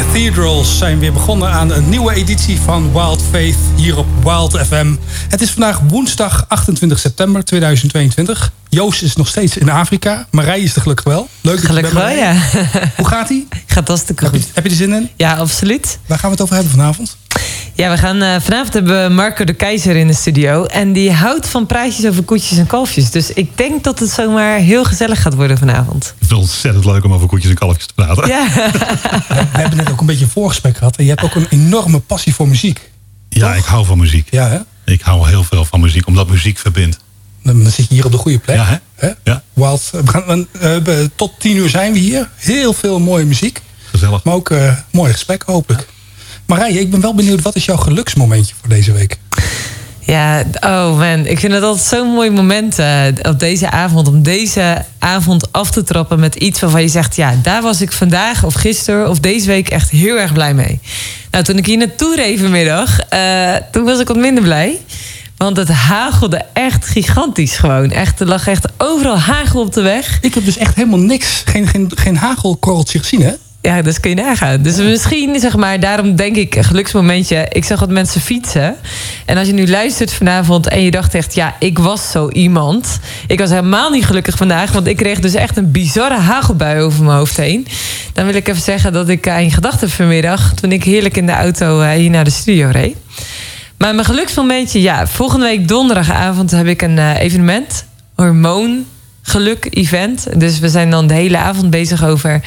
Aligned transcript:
Cathedrals 0.00 0.78
zijn 0.78 0.98
weer 0.98 1.12
begonnen 1.12 1.50
aan 1.50 1.70
een 1.70 1.88
nieuwe 1.88 2.14
editie 2.14 2.60
van 2.60 2.92
Wild 2.92 3.22
Faith 3.30 3.56
hier 3.76 3.98
op 3.98 4.06
Wild 4.22 4.58
FM. 4.66 4.94
Het 5.28 5.40
is 5.40 5.50
vandaag 5.50 5.80
woensdag 5.88 6.44
28 6.48 6.98
september 6.98 7.44
2022. 7.44 8.52
Joost 8.68 9.02
is 9.02 9.16
nog 9.16 9.28
steeds 9.28 9.56
in 9.56 9.68
Afrika. 9.70 10.26
Marij 10.30 10.60
is 10.60 10.74
er 10.74 10.82
gelukkig 10.82 11.04
wel. 11.04 11.28
Leuk 11.40 11.60
Gelukkig 11.60 11.92
wel, 11.92 12.08
ja. 12.08 12.34
Hoe 12.96 13.06
gaat 13.06 13.30
ie? 13.30 13.48
Gaat 13.66 13.88
hartstikke 13.88 14.24
Heb 14.24 14.34
je, 14.34 14.40
goed. 14.40 14.50
heb 14.54 14.64
je 14.64 14.70
er 14.70 14.76
zin 14.76 14.92
in? 14.92 15.10
Ja, 15.16 15.34
absoluut. 15.34 15.98
Waar 16.06 16.18
gaan 16.18 16.30
we 16.30 16.34
het 16.34 16.44
over 16.44 16.54
hebben 16.54 16.72
vanavond? 16.72 17.16
Ja, 17.80 17.90
we 17.90 17.96
gaan 17.96 18.22
eh, 18.22 18.40
vanavond 18.40 18.72
hebben 18.72 19.02
we 19.02 19.14
Marco 19.14 19.44
de 19.44 19.52
Keizer 19.52 19.96
in 19.96 20.06
de 20.06 20.14
studio. 20.14 20.64
En 20.64 20.92
die 20.92 21.12
houdt 21.12 21.48
van 21.48 21.66
praatjes 21.66 22.06
over 22.06 22.22
koetjes 22.22 22.58
en 22.58 22.66
kalfjes. 22.66 23.10
Dus 23.10 23.32
ik 23.32 23.56
denk 23.56 23.84
dat 23.84 23.98
het 23.98 24.10
zomaar 24.10 24.58
heel 24.58 24.84
gezellig 24.84 25.22
gaat 25.22 25.34
worden 25.34 25.58
vanavond. 25.58 26.14
Het 26.18 26.30
is 26.30 26.36
ontzettend 26.36 26.84
leuk 26.84 27.04
om 27.04 27.12
over 27.12 27.28
koetjes 27.28 27.50
en 27.50 27.56
kalfjes 27.56 27.86
te 27.86 27.94
praten. 27.94 28.28
Ja, 28.28 28.46
We 29.52 29.58
hebben 29.58 29.76
net 29.76 29.90
ook 29.90 30.00
een 30.00 30.06
beetje 30.06 30.24
een 30.24 30.30
voorgesprek 30.30 30.76
gehad. 30.76 30.96
En 30.96 31.04
je 31.04 31.10
hebt 31.10 31.22
ook 31.22 31.34
een 31.34 31.46
enorme 31.50 31.98
passie 31.98 32.34
voor 32.34 32.48
muziek. 32.48 32.90
Ja, 33.28 33.54
ik 33.54 33.64
hou 33.64 33.84
van 33.84 33.98
muziek. 33.98 34.28
Ja, 34.30 34.48
hè? 34.48 34.58
Ik 34.92 35.00
hou 35.00 35.28
heel 35.28 35.44
veel 35.44 35.64
van 35.64 35.80
muziek, 35.80 36.06
omdat 36.06 36.28
muziek 36.28 36.58
verbindt. 36.58 36.98
Dan 37.42 37.66
zit 37.70 37.88
je 37.88 37.94
hier 37.94 38.04
op 38.04 38.12
de 38.12 38.18
goede 38.18 38.38
plek. 38.38 38.56
Ja, 38.56 38.80
hè? 38.94 39.08
Ja. 39.24 39.42
Wild, 39.52 39.90
we 39.90 40.06
gaan, 40.06 40.46
eh, 40.60 41.04
tot 41.14 41.32
tien 41.38 41.56
uur 41.56 41.68
zijn 41.68 41.92
we 41.92 41.98
hier. 41.98 42.28
Heel 42.36 42.72
veel 42.72 42.98
mooie 42.98 43.24
muziek. 43.24 43.62
Gezellig. 43.90 44.24
Maar 44.24 44.34
ook 44.34 44.50
eh 44.50 44.72
mooi 44.90 45.12
gesprek, 45.12 45.42
hopelijk. 45.46 45.88
Marije, 46.50 46.80
ik 46.80 46.90
ben 46.90 47.00
wel 47.00 47.14
benieuwd, 47.14 47.42
wat 47.42 47.56
is 47.56 47.64
jouw 47.64 47.76
geluksmomentje 47.76 48.54
voor 48.60 48.68
deze 48.68 48.92
week? 48.92 49.18
ja 50.00 50.44
oh 50.60 50.98
man. 50.98 51.26
Ik 51.26 51.38
vind 51.38 51.52
het 51.52 51.62
altijd 51.62 51.86
zo'n 51.86 52.08
mooi 52.08 52.30
moment 52.30 52.78
eh, 52.78 53.04
op 53.22 53.38
deze 53.38 53.70
avond. 53.70 54.08
Om 54.08 54.22
deze 54.22 54.84
avond 54.98 55.52
af 55.52 55.70
te 55.70 55.82
trappen 55.82 56.20
met 56.20 56.34
iets 56.34 56.60
waarvan 56.60 56.82
je 56.82 56.88
zegt... 56.88 57.16
ja, 57.16 57.34
daar 57.42 57.62
was 57.62 57.80
ik 57.80 57.92
vandaag 57.92 58.44
of 58.44 58.54
gisteren 58.54 59.08
of 59.08 59.18
deze 59.18 59.46
week 59.46 59.68
echt 59.68 59.90
heel 59.90 60.16
erg 60.16 60.32
blij 60.32 60.54
mee. 60.54 60.80
Nou, 61.30 61.44
toen 61.44 61.58
ik 61.58 61.66
hier 61.66 61.76
naartoe 61.76 62.16
reed 62.16 62.40
vanmiddag... 62.40 63.00
eh, 63.00 63.54
toen 63.72 63.84
was 63.84 63.98
ik 63.98 64.08
wat 64.08 64.16
minder 64.16 64.42
blij. 64.42 64.80
Want 65.36 65.56
het 65.56 65.68
hagelde 65.68 66.42
echt 66.52 66.86
gigantisch 66.86 67.56
gewoon. 67.56 67.90
Echt, 67.90 68.20
er 68.20 68.26
lag 68.26 68.46
echt 68.46 68.66
overal 68.76 69.18
hagel 69.18 69.60
op 69.60 69.72
de 69.72 69.82
weg. 69.82 70.18
Ik 70.20 70.34
heb 70.34 70.44
dus 70.44 70.56
echt 70.56 70.74
helemaal 70.74 70.98
niks, 70.98 71.42
geen, 71.44 71.66
geen, 71.66 71.92
geen 71.94 72.16
hagelkorreltje 72.16 72.98
gezien, 72.98 73.22
hè? 73.22 73.32
Ja, 73.62 73.82
dus 73.82 74.00
kun 74.00 74.10
je 74.10 74.16
nagaan. 74.16 74.62
Dus 74.62 74.76
misschien, 74.76 75.40
zeg 75.40 75.56
maar, 75.56 75.80
daarom 75.80 76.16
denk 76.16 76.36
ik, 76.36 76.54
een 76.54 76.64
geluksmomentje. 76.64 77.46
Ik 77.48 77.64
zag 77.64 77.80
wat 77.80 77.90
mensen 77.90 78.20
fietsen. 78.20 78.76
En 79.26 79.36
als 79.36 79.46
je 79.46 79.52
nu 79.52 79.68
luistert 79.68 80.12
vanavond 80.12 80.68
en 80.68 80.82
je 80.82 80.90
dacht 80.90 81.14
echt, 81.14 81.34
ja, 81.34 81.56
ik 81.58 81.78
was 81.78 82.10
zo 82.10 82.28
iemand. 82.28 82.98
Ik 83.26 83.38
was 83.38 83.50
helemaal 83.50 83.90
niet 83.90 84.06
gelukkig 84.06 84.36
vandaag, 84.36 84.72
want 84.72 84.86
ik 84.86 84.96
kreeg 84.96 85.20
dus 85.20 85.34
echt 85.34 85.56
een 85.56 85.70
bizarre 85.70 86.18
hagelbui 86.18 86.80
over 86.80 87.04
mijn 87.04 87.16
hoofd 87.16 87.36
heen. 87.36 87.66
Dan 88.12 88.24
wil 88.26 88.34
ik 88.34 88.48
even 88.48 88.62
zeggen 88.62 88.92
dat 88.92 89.08
ik 89.08 89.24
je 89.24 89.50
gedachten 89.50 89.90
vanmiddag, 89.90 90.54
toen 90.54 90.72
ik 90.72 90.84
heerlijk 90.84 91.16
in 91.16 91.26
de 91.26 91.32
auto 91.32 91.80
eh, 91.80 91.90
hier 91.90 92.10
naar 92.10 92.24
de 92.24 92.30
studio 92.30 92.68
reed. 92.72 92.96
Maar 93.78 93.94
mijn 93.94 94.06
geluksmomentje, 94.06 94.80
ja, 94.80 95.06
volgende 95.06 95.44
week 95.44 95.68
donderdagavond 95.68 96.50
heb 96.50 96.66
ik 96.66 96.82
een 96.82 96.98
eh, 96.98 97.18
evenement. 97.18 97.84
Hormoon 98.14 98.84
geluk 99.22 99.66
event. 99.70 100.26
Dus 100.36 100.58
we 100.58 100.68
zijn 100.68 100.90
dan 100.90 101.06
de 101.06 101.14
hele 101.14 101.38
avond 101.38 101.70
bezig 101.70 102.04
over 102.04 102.40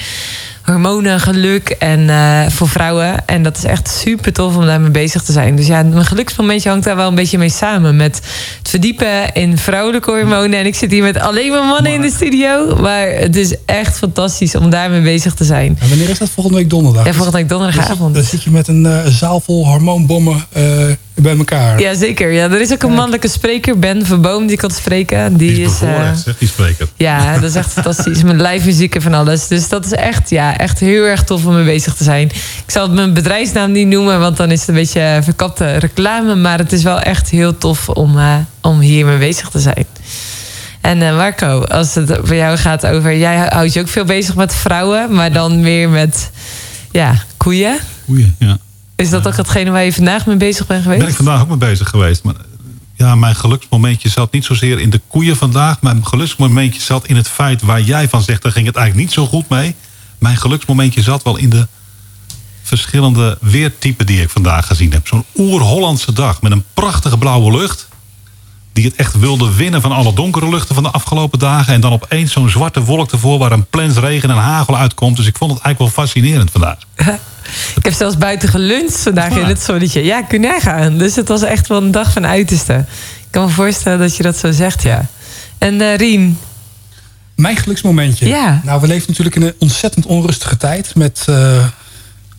hormonen, 0.64 1.20
geluk 1.20 1.70
en 1.70 2.10
eh, 2.10 2.48
voor 2.50 2.70
vrouwen. 2.70 3.28
En 3.28 3.44
dat 3.44 3.58
is 3.58 3.64
echt 3.64 3.90
super 3.90 4.34
tof 4.34 4.56
om 4.56 4.66
daarmee 4.66 4.92
bezig 4.92 5.24
te 5.24 5.32
zijn. 5.32 5.56
Dus 5.56 5.68
ja, 5.68 5.84
mijn 5.84 6.06
geluksmomentje 6.06 6.70
hangt 6.70 6.86
daar 6.86 6.96
wel 6.96 7.08
een 7.08 7.16
beetje 7.16 7.38
mee 7.38 7.50
samen. 7.50 7.96
Met 7.96 8.22
het 8.60 8.70
verdiepen 8.70 9.34
in 9.34 9.58
vrouwelijke 9.58 10.12
hormonen. 10.12 10.60
En 10.60 10.66
ik 10.66 10.76
zit 10.76 10.92
hier 10.92 11.04
met 11.04 11.20
alleen 11.20 11.52
maar 11.52 11.66
mannen 11.66 11.94
in 11.94 12.02
de 12.02 12.12
studio. 12.12 12.76
Maar 12.82 13.08
het 13.08 13.36
is 13.36 13.56
echt 13.66 13.98
fantastisch 13.98 14.56
om 14.56 14.70
daarmee 14.70 15.02
bezig 15.02 15.34
te 15.34 15.44
zijn. 15.44 15.78
En 15.80 15.90
wanneer 15.90 16.10
is 16.10 16.18
dat? 16.18 16.30
Volgende 16.30 16.58
week 16.58 16.70
donderdag? 16.70 17.06
Ja, 17.06 17.14
volgende 17.14 17.38
week 17.38 17.50
donderdagavond. 17.50 18.14
Dan 18.14 18.24
zit 18.24 18.44
je 18.44 18.52
met 18.52 18.68
een 18.68 18.86
eh, 18.86 19.06
zaal 19.06 19.40
vol 19.40 19.66
hormoonbommen 19.68 20.46
eh, 20.52 20.64
bij 21.16 21.38
elkaar. 21.38 21.80
Ja, 21.80 21.94
zeker. 21.94 22.32
Ja, 22.32 22.44
er 22.44 22.62
is 22.62 22.72
ook 22.72 22.84
een 22.84 22.94
mannelijke 22.94 23.28
spreker, 23.28 23.80
Ben 23.80 24.06
Verboom, 24.06 24.48
die 24.48 24.58
kan 24.58 24.72
spreken. 24.72 25.38
Die, 25.38 25.54
Die 25.54 25.66
is 25.66 25.72
is. 25.72 25.82
eh, 25.82 25.88
bevoorrecht, 25.88 26.22
zegt 26.22 26.40
die 26.40 26.48
spreker. 26.48 26.88
Ja, 26.96 27.34
dat 27.34 27.50
is 27.50 27.56
echt 27.56 27.72
fantastisch. 27.80 28.24
Met 28.24 28.42
live 28.42 28.66
muziek 28.66 28.96
en 28.96 29.02
van 29.02 29.14
alles. 29.14 29.48
Dus 29.48 29.70
dat 29.70 29.86
is 29.86 29.92
echt, 29.92 30.30
ja, 30.30 30.58
echt 30.58 30.80
heel 30.80 31.04
erg 31.04 31.24
tof 31.24 31.46
om 31.46 31.54
mee 31.54 31.66
bezig 31.66 31.94
te 31.96 32.04
zijn. 32.04 32.28
Ik 32.66 32.72
zal 32.72 32.84
het 32.84 32.94
mijn 32.94 33.14
bedrijfsnaam 33.14 33.72
niet 33.72 33.88
noemen, 33.88 34.20
want 34.20 34.38
dan 34.38 34.52
is 34.52 34.60
het 34.60 34.70
een 34.70 34.76
beetje 34.76 35.20
verkapte 35.24 35.72
reclame. 35.72 36.36
Maar 36.36 36.58
het 36.58 36.72
is 36.72 36.84
wel 36.84 37.00
echt 37.00 37.30
heel 37.30 37.58
tof 37.58 37.90
om, 37.90 38.18
eh, 38.18 38.36
om 38.62 38.80
hier 38.80 39.06
mee 39.06 39.18
bezig 39.18 39.50
te 39.50 39.60
zijn. 39.60 39.86
En 40.82 41.02
eh, 41.02 41.16
Marco, 41.16 41.62
als 41.64 41.96
het 41.96 42.18
voor 42.24 42.36
jou 42.36 42.58
gaat 42.58 42.86
over... 42.86 43.18
Jij 43.18 43.48
houdt 43.50 43.74
je 43.74 43.80
ook 43.80 43.88
veel 43.88 44.06
bezig 44.06 44.36
met 44.36 44.56
vrouwen, 44.56 45.14
maar 45.14 45.32
dan 45.34 45.60
meer 45.60 45.90
met 45.90 46.30
ja, 46.92 47.14
koeien. 47.38 47.78
Oei, 48.10 48.34
ja. 48.40 48.58
Is 48.96 49.10
dat 49.10 49.28
ook 49.28 49.38
hetgene 49.38 49.72
waar 49.72 49.84
je 49.84 49.94
vandaag 49.94 50.26
mee 50.26 50.38
bezig 50.38 50.68
bent 50.68 50.84
geweest? 50.84 51.02
ben 51.02 51.10
ik 51.10 51.16
vandaag 51.16 51.42
ook 51.42 51.48
mee 51.48 51.58
bezig 51.58 51.90
geweest. 51.90 52.24
Maar 52.24 52.36
ja, 52.96 53.16
mijn 53.16 53.36
geluksmomentje 53.36 54.10
zat 54.10 54.32
niet 54.32 54.46
zozeer 54.46 54.80
in 54.80 54.90
de 54.90 55.02
koeien 55.08 55.38
vandaag. 55.38 55.82
Mijn 55.82 56.06
geluksmomentje 56.06 56.82
zat 56.82 57.08
in 57.08 57.16
het 57.16 57.28
feit 57.28 57.62
waar 57.62 57.82
jij 57.82 58.10
van 58.10 58.22
zegt... 58.22 58.42
daar 58.42 58.52
ging 58.52 58.66
het 58.66 58.76
eigenlijk 58.76 59.08
niet 59.08 59.16
zo 59.16 59.26
goed 59.26 59.50
mee. 59.50 59.76
Mijn 60.18 60.38
geluksmomentje 60.38 61.02
zat 61.02 61.24
wel 61.24 61.38
in 61.38 61.50
de 61.50 61.68
verschillende 62.62 63.38
weertypen 63.42 64.06
die 64.06 64.22
ik 64.22 64.30
vandaag 64.30 64.68
gezien 64.68 64.92
heb. 64.92 65.08
Zo'n 65.08 65.26
oer-Hollandse 65.36 66.14
dag 66.14 66.42
met 66.42 66.52
een 66.52 66.64
prachtige 66.74 67.18
blauwe 67.18 67.58
lucht... 67.58 67.88
die 68.74 68.86
het 68.86 68.96
echt 68.96 69.20
wilde 69.20 69.54
winnen 69.54 69.82
van 69.82 69.92
alle 69.92 70.14
donkere 70.14 70.50
luchten 70.50 70.76
van 70.76 70.84
de 70.84 70.92
afgelopen 70.92 71.40
dagen... 71.40 71.74
en 71.74 71.82
dan 71.82 71.92
opeens 71.92 72.32
zo'n 72.32 72.50
zwarte 72.50 72.84
wolk 72.84 73.12
ervoor 73.12 73.40
waar 73.40 73.52
een 73.52 73.66
plens 73.66 73.98
regen 73.98 74.30
en 74.30 74.38
hagel 74.38 74.78
uitkomt. 74.78 75.18
Dus 75.18 75.28
ik 75.28 75.38
vond 75.38 75.52
het 75.52 75.62
eigenlijk 75.62 75.96
wel 75.96 76.06
fascinerend 76.06 76.52
vandaag. 76.52 76.78
Ik 77.76 77.84
heb 77.84 77.94
zelfs 77.94 78.18
buiten 78.18 78.50
geluncht 78.50 78.98
vandaag 78.98 79.38
in 79.38 79.46
het 79.46 79.62
zonnetje. 79.62 80.04
Ja, 80.04 80.22
kun 80.22 80.42
je 80.42 80.48
nagaan. 80.48 80.98
Dus 80.98 81.16
het 81.16 81.28
was 81.28 81.42
echt 81.42 81.68
wel 81.68 81.82
een 81.82 81.92
dag 81.92 82.12
van 82.12 82.26
uiterste. 82.26 82.74
Ik 83.20 83.28
kan 83.30 83.46
me 83.46 83.52
voorstellen 83.52 84.00
dat 84.00 84.18
je 84.18 84.24
dat 84.24 84.38
zo 84.38 84.52
zegt, 84.52 84.84
ja. 84.84 85.06
En 85.58 85.82
eh 85.82 85.96
Rien, 85.96 86.38
Mijn 87.36 87.58
geluksmomentje. 87.58 88.28
Ja. 88.28 88.62
Nou, 88.64 88.82
we 88.82 88.88
leven 88.88 89.06
natuurlijk 89.08 89.36
in 89.36 89.42
een 89.42 89.54
ontzettend 89.60 90.06
onrustige 90.06 90.58
tijd. 90.58 90.96
Met 90.96 91.24
eh, 91.26 91.66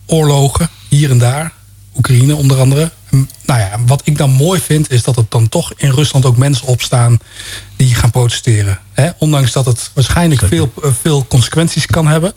oorlogen 0.05 0.69
hier 0.89 1.09
en 1.11 1.17
daar. 1.17 1.51
Oekraïne 1.97 2.35
onder 2.35 2.59
andere. 2.59 2.91
En, 3.11 3.29
Nou 3.45 3.59
ja, 3.59 3.79
wat 3.85 4.01
ik 4.03 4.17
dan 4.17 4.29
mooi 4.29 4.59
vind 4.59 4.91
is 4.91 5.03
dat 5.03 5.17
er 5.17 5.25
dan 5.29 5.49
toch 5.49 5.73
in 5.77 5.89
Rusland 5.89 6.25
ook 6.25 6.37
mensen 6.37 6.67
opstaan 6.67 7.19
die 7.75 7.95
gaan 7.95 8.11
protesteren. 8.11 8.79
Hè? 8.93 9.09
Ondanks 9.17 9.51
dat 9.51 9.65
het 9.65 9.91
waarschijnlijk 9.93 10.41
veel, 10.41 10.71
eh, 10.83 10.89
veel 11.01 11.25
consequenties 11.27 11.85
kan 11.85 12.07
hebben. 12.07 12.33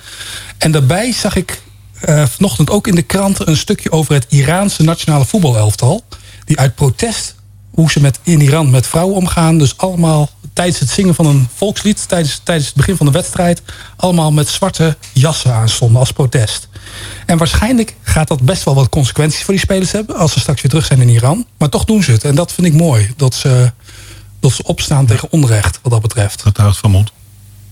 En 0.59 0.71
daarbij 0.71 1.13
zag 1.13 1.37
ik 1.37 1.61
eh, 2.01 2.27
vanochtend 2.27 2.71
ook 2.71 2.87
in 2.87 2.95
de 2.95 3.03
kranten 3.03 3.49
een 3.49 3.57
stukje 3.57 3.93
over 3.93 4.15
het 4.15 4.27
Iraanse 4.29 4.83
nationale 4.83 5.25
voetbalelftal. 5.25 6.05
Die 6.45 6.59
uit 6.59 6.75
protest 6.75 7.35
hoe 7.71 7.91
ze 7.91 8.01
met, 8.01 8.19
in 8.23 8.41
Iran 8.41 8.71
met 8.71 8.87
vrouwen 8.87 9.17
omgaan. 9.17 9.59
Dus 9.59 9.77
allemaal 9.77 10.31
tijdens 10.53 10.79
het 10.79 10.91
zingen 10.91 11.15
van 11.15 11.27
een 11.27 11.49
volkslied, 11.55 12.09
tijdens, 12.09 12.41
tijdens 12.45 12.67
het 12.67 12.77
begin 12.77 12.97
van 12.97 13.07
de 13.07 13.13
wedstrijd, 13.13 13.63
allemaal 13.97 14.33
met 14.33 14.49
zwarte 14.49 14.97
jassen 15.13 15.55
aanstonden 15.55 15.99
als 15.99 16.13
protest. 16.13 16.69
En 17.27 17.39
waarschijnlijk 17.39 17.95
gaat 18.03 18.29
dat 18.29 18.41
best 18.41 18.65
wel 18.65 18.75
wat 18.75 18.89
consequenties 18.89 19.43
voor 19.43 19.55
die 19.55 19.63
spelers 19.63 19.93
hebben 19.93 20.17
als 20.17 20.33
ze 20.33 20.41
straks 20.41 20.61
weer 20.63 20.71
terug 20.71 20.87
zijn 20.87 21.01
in 21.01 21.09
Iran. 21.09 21.47
Maar 21.59 21.69
toch 21.69 21.85
doen 21.85 22.03
ze 22.03 22.11
het. 22.13 22.25
En 22.25 22.35
dat 22.35 22.53
vind 22.53 22.67
ik 22.67 22.73
mooi. 22.75 23.13
Dat 23.17 23.35
ze, 23.35 23.73
dat 24.41 24.53
ze 24.53 24.63
opstaan 24.63 25.07
tegen 25.07 25.33
onrecht 25.33 25.79
wat 25.83 25.93
dat 25.93 26.03
betreft. 26.03 26.43
Getuigt 26.43 26.79
van 26.79 26.91
moed. 26.91 27.13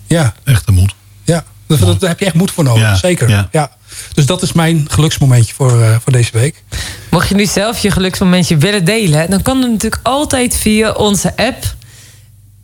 Ja, 0.07 0.35
Echte 0.45 0.73
moed. 0.73 0.95
ja. 1.25 1.45
Daar, 1.67 1.79
daar 1.79 2.09
heb 2.09 2.19
je 2.19 2.27
echt 2.27 2.35
moed 2.35 2.51
voor 2.51 2.65
nodig. 2.65 2.83
Ja, 2.83 2.95
Zeker. 2.95 3.29
Ja. 3.29 3.49
ja. 3.53 3.71
Dus 4.15 4.27
dat 4.27 4.43
is 4.43 4.53
mijn 4.53 4.87
geluksmomentje 4.91 5.55
voor, 5.55 5.83
eh, 5.83 5.97
voor 6.03 6.13
deze 6.13 6.31
week. 6.33 6.63
mocht 7.11 7.29
je 7.29 7.35
nu 7.35 7.47
zelf 7.47 7.79
je 7.79 7.91
geluksmomentje 7.91 8.57
willen 8.57 8.85
delen... 8.85 9.31
dan 9.31 9.43
kan 9.43 9.63
het 9.63 9.71
natuurlijk 9.71 10.03
altijd 10.03 10.57
via 10.57 10.93
onze 10.93 11.37
app 11.37 11.75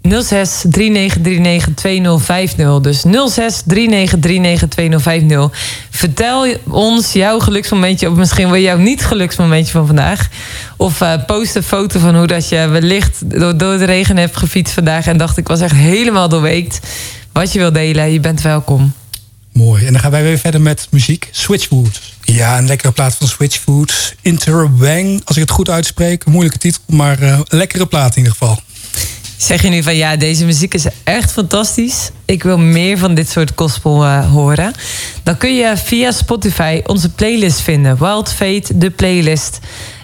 06 0.03 0.65
3939 0.71 1.75
2050. 1.75 2.81
Dus 2.81 3.01
06 3.01 3.63
3939 3.67 4.69
2050. 4.69 5.51
Vertel 5.91 6.47
ons 6.69 7.13
jouw 7.13 7.39
geluksmomentje... 7.39 8.11
of 8.11 8.17
misschien 8.17 8.51
wel 8.51 8.61
jouw 8.61 8.77
niet-geluksmomentje 8.77 9.73
van 9.73 9.87
vandaag. 9.87 10.29
Of 10.77 11.01
eh, 11.01 11.13
post 11.27 11.55
een 11.55 11.63
foto 11.63 11.99
van 11.99 12.17
hoe 12.17 12.27
dat 12.27 12.49
je 12.49 12.69
wellicht 12.69 13.31
door, 13.41 13.57
door 13.57 13.79
de 13.79 13.85
regen 13.85 14.17
hebt 14.17 14.37
gefietst 14.37 14.75
vandaag... 14.75 15.07
en 15.07 15.17
dacht 15.17 15.37
ik 15.37 15.49
was 15.49 15.61
echt 15.61 15.77
helemaal 15.77 16.29
doorweekt. 16.29 16.81
Wat 17.33 17.53
je 17.53 17.59
wil 17.59 17.73
delen, 17.73 18.13
je 18.13 18.21
bent 18.21 18.43
welkom. 18.43 18.93
Mooi. 19.53 19.87
En 19.87 19.93
dan 19.93 20.01
gaan 20.01 20.11
wij 20.11 20.23
weer 20.23 20.39
verder 20.39 20.61
met 20.61 20.87
muziek. 20.91 21.29
Switchfoot. 21.31 22.01
Ja, 22.25 22.59
een 22.59 22.67
lekkere 22.67 22.93
plaat 22.93 23.15
van 23.15 23.29
Switchfoot. 23.29 24.15
Interwang, 24.21 25.21
als 25.25 25.37
ik 25.37 25.43
het 25.43 25.51
goed 25.51 25.71
uitspreek. 25.71 26.25
Moeilijke 26.25 26.59
titel, 26.59 26.81
maar 26.87 27.21
eh, 27.21 27.39
een 27.49 27.59
lekkere 27.59 27.87
plaat 27.87 28.11
in 28.11 28.17
ieder 28.17 28.33
geval. 28.33 28.61
Zeg 29.37 29.63
je 29.63 29.69
nu 29.69 29.83
van 29.83 29.97
ja, 29.97 30.17
deze 30.17 30.45
muziek 30.45 30.75
is 30.75 30.85
echt 31.05 31.33
fantastisch. 31.33 32.11
Ik 32.25 32.43
wil 32.43 32.59
meer 32.59 32.99
van 32.99 33.15
dit 33.15 33.31
soort 33.31 33.53
gospel 33.55 34.05
eh, 34.05 34.31
horen. 34.31 34.73
Dan 35.23 35.37
kun 35.37 35.55
je 35.55 35.77
via 35.77 36.11
Spotify 36.11 36.81
onze 36.87 37.09
playlist 37.09 37.61
vinden. 37.61 37.99
Wild 37.99 38.33
Fate, 38.33 38.79
de 38.79 38.91
playlist. 38.91 39.59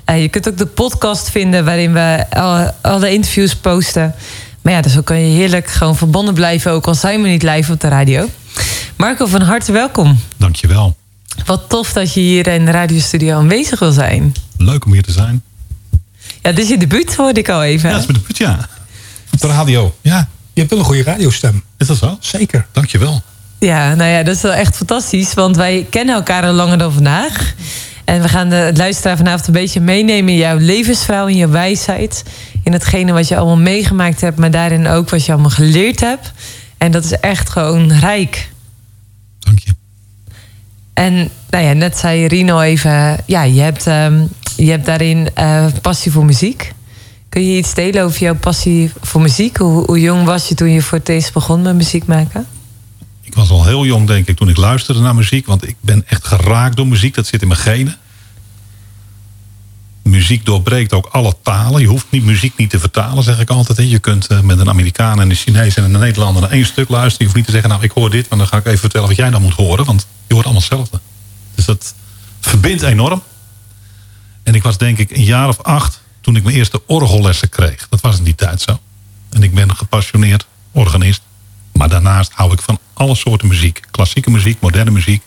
Eh, 0.04 0.22
je 0.22 0.28
kunt 0.28 0.48
ook 0.48 0.58
de 0.58 0.66
podcast 0.66 1.30
vinden 1.30 1.64
waarin 1.64 1.92
we 1.92 2.24
alle, 2.30 2.74
alle 2.82 3.12
interviews 3.12 3.56
posten. 3.56 4.14
Maar 4.62 4.72
ja, 4.72 4.80
dus 4.80 4.92
zo 4.92 5.00
kan 5.00 5.20
je 5.20 5.36
heerlijk 5.36 5.66
gewoon 5.66 5.96
verbonden 5.96 6.34
blijven. 6.34 6.72
Ook 6.72 6.86
al 6.86 6.94
zijn 6.94 7.22
we 7.22 7.28
niet 7.28 7.42
live 7.42 7.72
op 7.72 7.80
de 7.80 7.88
radio. 7.88 8.28
Marco, 8.98 9.26
van 9.26 9.40
harte 9.42 9.72
welkom. 9.72 10.18
Dankjewel. 10.36 10.96
Wat 11.44 11.68
tof 11.68 11.92
dat 11.92 12.14
je 12.14 12.20
hier 12.20 12.46
in 12.46 12.64
de 12.64 12.70
radiostudio 12.70 13.36
aanwezig 13.36 13.78
wil 13.78 13.92
zijn. 13.92 14.34
Leuk 14.56 14.84
om 14.84 14.92
hier 14.92 15.02
te 15.02 15.12
zijn. 15.12 15.42
Ja, 16.42 16.50
dit 16.52 16.58
is 16.58 16.68
je 16.68 16.78
debuut, 16.78 17.14
hoorde 17.14 17.40
ik 17.40 17.48
al 17.48 17.62
even. 17.64 17.88
Ja, 17.88 17.94
dat 17.94 18.04
is 18.04 18.08
mijn 18.10 18.18
debuut, 18.20 18.38
ja. 18.38 18.68
Op 19.32 19.40
de 19.40 19.46
radio. 19.46 19.94
Ja, 20.00 20.28
Je 20.52 20.60
hebt 20.60 20.70
wel 20.70 20.78
een 20.78 20.84
goede 20.84 21.02
radiostem. 21.02 21.62
is 21.76 21.86
dat 21.86 21.96
zo? 21.96 22.16
Zeker. 22.20 22.66
Dankjewel. 22.72 23.22
Ja, 23.58 23.94
nou 23.94 24.10
ja, 24.10 24.22
dat 24.22 24.36
is 24.36 24.42
wel 24.42 24.52
echt 24.52 24.76
fantastisch. 24.76 25.34
Want 25.34 25.56
wij 25.56 25.86
kennen 25.90 26.14
elkaar 26.14 26.44
al 26.44 26.52
langer 26.52 26.78
dan 26.78 26.92
vandaag. 26.92 27.54
En 28.04 28.22
we 28.22 28.28
gaan 28.28 28.48
de 28.48 28.54
het 28.56 28.76
luisteraar 28.76 29.16
vanavond 29.16 29.46
een 29.46 29.52
beetje 29.52 29.80
meenemen 29.80 30.32
in 30.32 30.38
jouw 30.38 30.56
levensverhaal, 30.58 31.28
in 31.28 31.36
je 31.36 31.48
wijsheid. 31.48 32.22
In 32.62 32.72
hetgene 32.72 33.12
wat 33.12 33.28
je 33.28 33.36
allemaal 33.36 33.56
meegemaakt 33.56 34.20
hebt, 34.20 34.38
maar 34.38 34.50
daarin 34.50 34.86
ook 34.86 35.10
wat 35.10 35.24
je 35.24 35.32
allemaal 35.32 35.50
geleerd 35.50 36.00
hebt. 36.00 36.32
En 36.78 36.90
dat 36.90 37.04
is 37.04 37.12
echt 37.12 37.48
gewoon 37.48 37.92
rijk. 37.92 38.50
Dank 39.48 39.58
je. 39.58 39.74
En 40.92 41.30
nou 41.50 41.64
ja, 41.64 41.72
net 41.72 41.98
zei 41.98 42.26
Rino 42.26 42.60
even, 42.60 43.16
ja, 43.26 43.42
je 43.42 43.60
hebt, 43.60 43.86
ehm, 43.86 44.26
je 44.56 44.70
hebt 44.70 44.86
daarin 44.86 45.30
eh, 45.34 45.66
passie 45.82 46.12
voor 46.12 46.24
muziek. 46.24 46.72
Kun 47.28 47.50
je 47.50 47.58
iets 47.58 47.74
delen 47.74 48.04
over 48.04 48.20
jouw 48.20 48.34
passie 48.34 48.90
voor 49.00 49.20
muziek? 49.20 49.56
Hoe, 49.56 49.84
hoe 49.84 50.00
jong 50.00 50.24
was 50.24 50.48
je 50.48 50.54
toen 50.54 50.70
je 50.70 50.82
voor 50.82 50.98
het 50.98 51.08
eerst 51.08 51.32
begon 51.32 51.62
met 51.62 51.74
muziek 51.74 52.06
maken? 52.06 52.46
Ik 53.22 53.34
was 53.34 53.50
al 53.50 53.64
heel 53.64 53.84
jong, 53.84 54.06
denk 54.06 54.28
ik, 54.28 54.36
toen 54.36 54.48
ik 54.48 54.56
luisterde 54.56 55.00
naar 55.00 55.14
muziek. 55.14 55.46
Want 55.46 55.68
ik 55.68 55.76
ben 55.80 56.04
echt 56.06 56.26
geraakt 56.26 56.76
door 56.76 56.86
muziek. 56.86 57.14
Dat 57.14 57.26
zit 57.26 57.42
in 57.42 57.48
mijn 57.48 57.60
genen. 57.60 57.96
Muziek 60.08 60.44
doorbreekt 60.44 60.92
ook 60.92 61.06
alle 61.06 61.36
talen. 61.42 61.80
Je 61.80 61.86
hoeft 61.86 62.06
niet, 62.10 62.24
muziek 62.24 62.56
niet 62.56 62.70
te 62.70 62.78
vertalen, 62.78 63.22
zeg 63.22 63.40
ik 63.40 63.50
altijd. 63.50 63.78
hè. 63.78 63.84
Je 63.84 63.98
kunt 63.98 64.26
eh, 64.26 64.40
met 64.40 64.58
een 64.58 64.68
Amerikaan 64.68 65.20
en 65.20 65.30
een 65.30 65.36
Chinees 65.36 65.74
en 65.74 65.84
een 65.84 66.00
Nederlander 66.00 66.42
naar 66.42 66.50
één 66.50 66.66
stuk 66.66 66.88
luisteren. 66.88 67.18
Je 67.18 67.24
hoeft 67.24 67.36
niet 67.36 67.44
te 67.44 67.50
zeggen, 67.50 67.70
nou, 67.70 67.82
ik 67.82 67.90
hoor 67.90 68.10
dit. 68.10 68.28
Maar 68.28 68.38
dan 68.38 68.46
ga 68.46 68.56
ik 68.56 68.66
even 68.66 68.78
vertellen 68.78 69.08
wat 69.08 69.16
jij 69.16 69.30
dan 69.30 69.42
moet 69.42 69.54
horen. 69.54 69.84
Want 69.84 70.06
je 70.26 70.34
hoort 70.34 70.46
allemaal 70.46 70.62
hetzelfde. 70.62 71.00
Dus 71.54 71.64
dat 71.64 71.94
verbindt 72.40 72.82
enorm. 72.82 73.22
En 74.42 74.54
ik 74.54 74.62
was 74.62 74.78
denk 74.78 74.98
ik 74.98 75.10
een 75.10 75.24
jaar 75.24 75.48
of 75.48 75.62
acht 75.62 76.00
toen 76.20 76.36
ik 76.36 76.42
mijn 76.42 76.56
eerste 76.56 76.82
orgellessen 76.86 77.48
kreeg. 77.48 77.86
Dat 77.90 78.00
was 78.00 78.18
in 78.18 78.24
die 78.24 78.34
tijd 78.34 78.60
zo. 78.60 78.80
En 79.30 79.42
ik 79.42 79.54
ben 79.54 79.76
gepassioneerd 79.76 80.46
organist. 80.72 81.22
Maar 81.72 81.88
daarnaast 81.88 82.32
hou 82.34 82.52
ik 82.52 82.60
van 82.60 82.78
alle 82.92 83.14
soorten 83.14 83.48
muziek. 83.48 83.80
Klassieke 83.90 84.30
muziek, 84.30 84.60
moderne 84.60 84.90
muziek. 84.90 85.22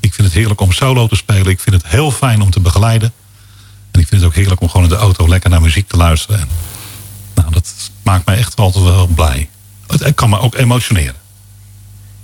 Ik 0.00 0.14
vind 0.14 0.26
het 0.26 0.36
heerlijk 0.36 0.60
om 0.60 0.72
solo 0.72 1.06
te 1.06 1.16
spelen. 1.16 1.46
Ik 1.46 1.60
vind 1.60 1.82
het 1.82 1.86
heel 1.86 2.10
fijn 2.10 2.40
om 2.42 2.50
te 2.50 2.60
begeleiden. 2.60 3.12
En 3.96 4.02
ik 4.02 4.08
vind 4.08 4.20
het 4.20 4.30
ook 4.30 4.36
heerlijk 4.36 4.60
om 4.60 4.68
gewoon 4.68 4.86
in 4.86 4.92
de 4.92 4.98
auto 4.98 5.28
lekker 5.28 5.50
naar 5.50 5.60
muziek 5.60 5.88
te 5.88 5.96
luisteren. 5.96 6.40
En, 6.40 6.48
nou, 7.34 7.50
dat 7.52 7.74
maakt 8.02 8.26
mij 8.26 8.36
echt 8.36 8.56
altijd 8.56 8.84
wel 8.84 9.06
blij. 9.06 9.48
Het 9.86 10.14
kan 10.14 10.30
me 10.30 10.38
ook 10.38 10.54
emotioneren. 10.54 11.14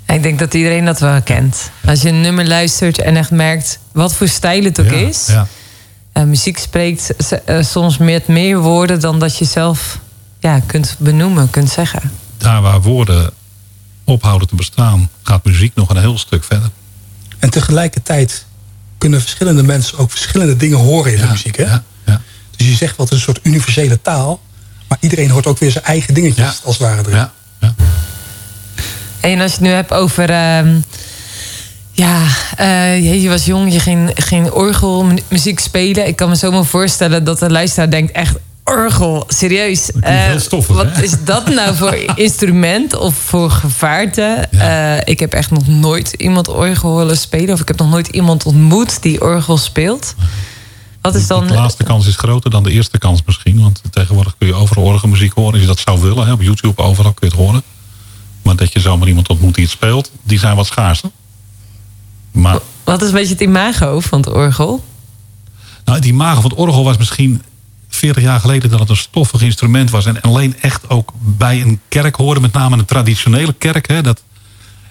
Ik 0.06 0.22
denk 0.22 0.38
dat 0.38 0.54
iedereen 0.54 0.84
dat 0.84 1.00
wel 1.00 1.22
kent. 1.22 1.70
Als 1.84 2.02
je 2.02 2.08
een 2.08 2.20
nummer 2.20 2.46
luistert 2.46 2.98
en 2.98 3.16
echt 3.16 3.30
merkt 3.30 3.78
wat 3.92 4.14
voor 4.14 4.28
stijl 4.28 4.64
het 4.64 4.80
ook 4.80 4.90
Ja, 4.90 4.96
is. 4.96 5.26
Ja. 5.26 5.46
Eh, 6.12 6.22
muziek 6.22 6.58
spreekt 6.58 7.14
eh, 7.44 7.62
soms 7.62 7.98
met 7.98 8.26
meer 8.26 8.58
woorden 8.58 9.00
dan 9.00 9.19
dat 9.19 9.38
je 9.38 9.44
zelf 9.44 9.98
ja, 10.40 10.60
kunt 10.66 10.96
benoemen, 10.98 11.50
kunt 11.50 11.70
zeggen. 11.70 12.12
Daar 12.38 12.62
waar 12.62 12.82
woorden 12.82 13.30
ophouden 14.04 14.48
te 14.48 14.54
bestaan, 14.54 15.10
gaat 15.22 15.44
muziek 15.44 15.74
nog 15.74 15.88
een 15.88 16.00
heel 16.00 16.19
stuk 16.19 16.44
verder. 16.44 16.70
En 17.38 17.50
tegelijkertijd 17.50 18.46
kunnen 19.02 19.20
verschillende 19.20 19.62
mensen 19.62 19.99
ook 19.99 20.10
verschillende 20.10 20.56
dingen 20.56 20.78
horen 20.78 21.12
in 21.12 21.20
de 21.20 21.26
muziek. 21.26 21.56
Hè? 21.56 21.64
Ja, 21.64 21.82
ja. 22.06 22.20
Dus 22.56 22.69
je 22.69 22.75
zegt 22.75 22.96
wel, 22.96 23.06
het 23.06 23.14
is 23.14 23.20
een 23.26 23.34
soort 23.34 23.40
universele 23.46 24.00
taal. 24.02 24.40
Maar 24.88 24.99
iedereen 25.00 25.31
hoort 25.31 25.46
ook 25.46 25.58
weer 25.58 25.70
zijn 25.70 25.84
eigen 25.84 26.14
dingetjes, 26.14 26.44
Ja. 26.44 26.54
als 26.64 26.78
het 26.78 26.87
ware. 26.87 27.00
erin. 27.00 27.14
ja, 27.16 27.32
ja. 27.60 27.75
En 29.20 29.40
als 29.40 29.50
je 29.50 29.56
het 29.56 29.60
nu 29.66 29.70
hebt 29.70 29.93
over. 29.93 30.31
ehm, 30.31 30.81
ja, 31.93 32.26
eh, 32.56 32.96
je 33.10 33.20
je 33.22 33.28
was 33.28 33.44
jong, 33.44 33.72
je 33.72 33.81
ging, 33.81 34.10
ging 34.14 34.50
orgelmuziek 34.50 35.60
spelen. 35.60 36.06
Ik 36.06 36.16
kan 36.16 36.28
me 36.28 36.34
zomaar 36.34 36.64
voorstellen 36.64 37.25
dat 37.25 37.38
de 37.38 37.50
luisteraar 37.50 37.90
denkt: 37.90 38.12
echt 38.12 38.34
orgel, 38.64 39.24
serieus. 39.28 39.90
Eh, 39.90 40.36
stoffig, 40.36 40.76
wat 40.76 40.96
hè? 40.96 41.02
is 41.02 41.24
dat 41.24 41.48
nou 41.48 41.74
voor 41.76 41.94
instrument 42.14 42.96
of 42.96 43.14
voor 43.14 43.50
gevaarte? 43.50 44.48
Ja. 44.50 44.96
Eh, 44.96 45.02
ik 45.12 45.20
heb 45.20 45.32
echt 45.32 45.50
nog 45.50 45.66
nooit 45.66 46.12
iemand 46.12 46.48
orgel 46.48 46.90
horen 46.90 47.16
spelen. 47.16 47.54
Of 47.54 47.60
ik 47.60 47.68
heb 47.68 47.78
nog 47.78 47.90
nooit 47.90 48.08
iemand 48.08 48.44
ontmoet 48.44 49.02
die 49.02 49.20
orgel 49.20 49.56
speelt. 49.56 50.14
Wat 51.00 51.14
is 51.14 51.26
dan. 51.26 51.46
De 51.46 51.54
laatste 51.54 51.84
kans 51.84 52.06
is 52.06 52.16
groter 52.16 52.50
dan 52.50 52.62
de 52.62 52.70
eerste 52.70 52.98
kans 52.98 53.22
misschien. 53.26 53.60
Want 53.60 53.82
tegenwoordig 53.90 54.34
kun 54.38 54.46
je 54.46 54.54
overal 54.54 54.84
orgelmuziek 54.84 55.32
horen. 55.32 55.52
Als 55.52 55.60
je 55.60 55.66
dat 55.66 55.78
zou 55.78 56.00
willen. 56.00 56.26
Hè, 56.26 56.32
op 56.32 56.42
YouTube 56.42 56.82
overal 56.82 57.12
kun 57.12 57.28
je 57.28 57.34
het 57.36 57.44
horen. 57.44 57.62
Maar 58.42 58.56
dat 58.56 58.72
je 58.72 58.80
zomaar 58.80 59.08
iemand 59.08 59.28
ontmoet 59.28 59.54
die 59.54 59.64
het 59.64 59.72
speelt. 59.72 60.10
Die 60.22 60.38
zijn 60.38 60.56
wat 60.56 60.66
schaarser. 60.66 61.10
Maar 62.32 62.58
Wat 62.84 63.02
is 63.02 63.08
een 63.08 63.14
beetje 63.14 63.32
het 63.32 63.42
imago 63.42 64.00
van 64.00 64.20
het 64.20 64.28
orgel? 64.28 64.84
nou, 65.84 66.00
die 66.00 66.14
magen 66.14 66.42
van 66.42 66.50
het 66.50 66.58
orgel 66.58 66.84
was 66.84 66.96
misschien 66.96 67.42
40 67.94 68.22
jaar 68.22 68.40
geleden 68.40 68.70
dat 68.70 68.80
het 68.80 68.88
een 68.88 68.96
stoffig 68.96 69.42
instrument 69.42 69.90
was. 69.90 70.06
En 70.06 70.20
alleen 70.20 70.60
echt 70.60 70.90
ook 70.90 71.12
bij 71.18 71.60
een 71.60 71.80
kerk 71.88 72.16
hoorde. 72.16 72.40
Met 72.40 72.52
name 72.52 72.76
een 72.76 72.84
traditionele 72.84 73.52
kerk. 73.52 73.88
Hè, 73.88 74.02
dat, 74.02 74.22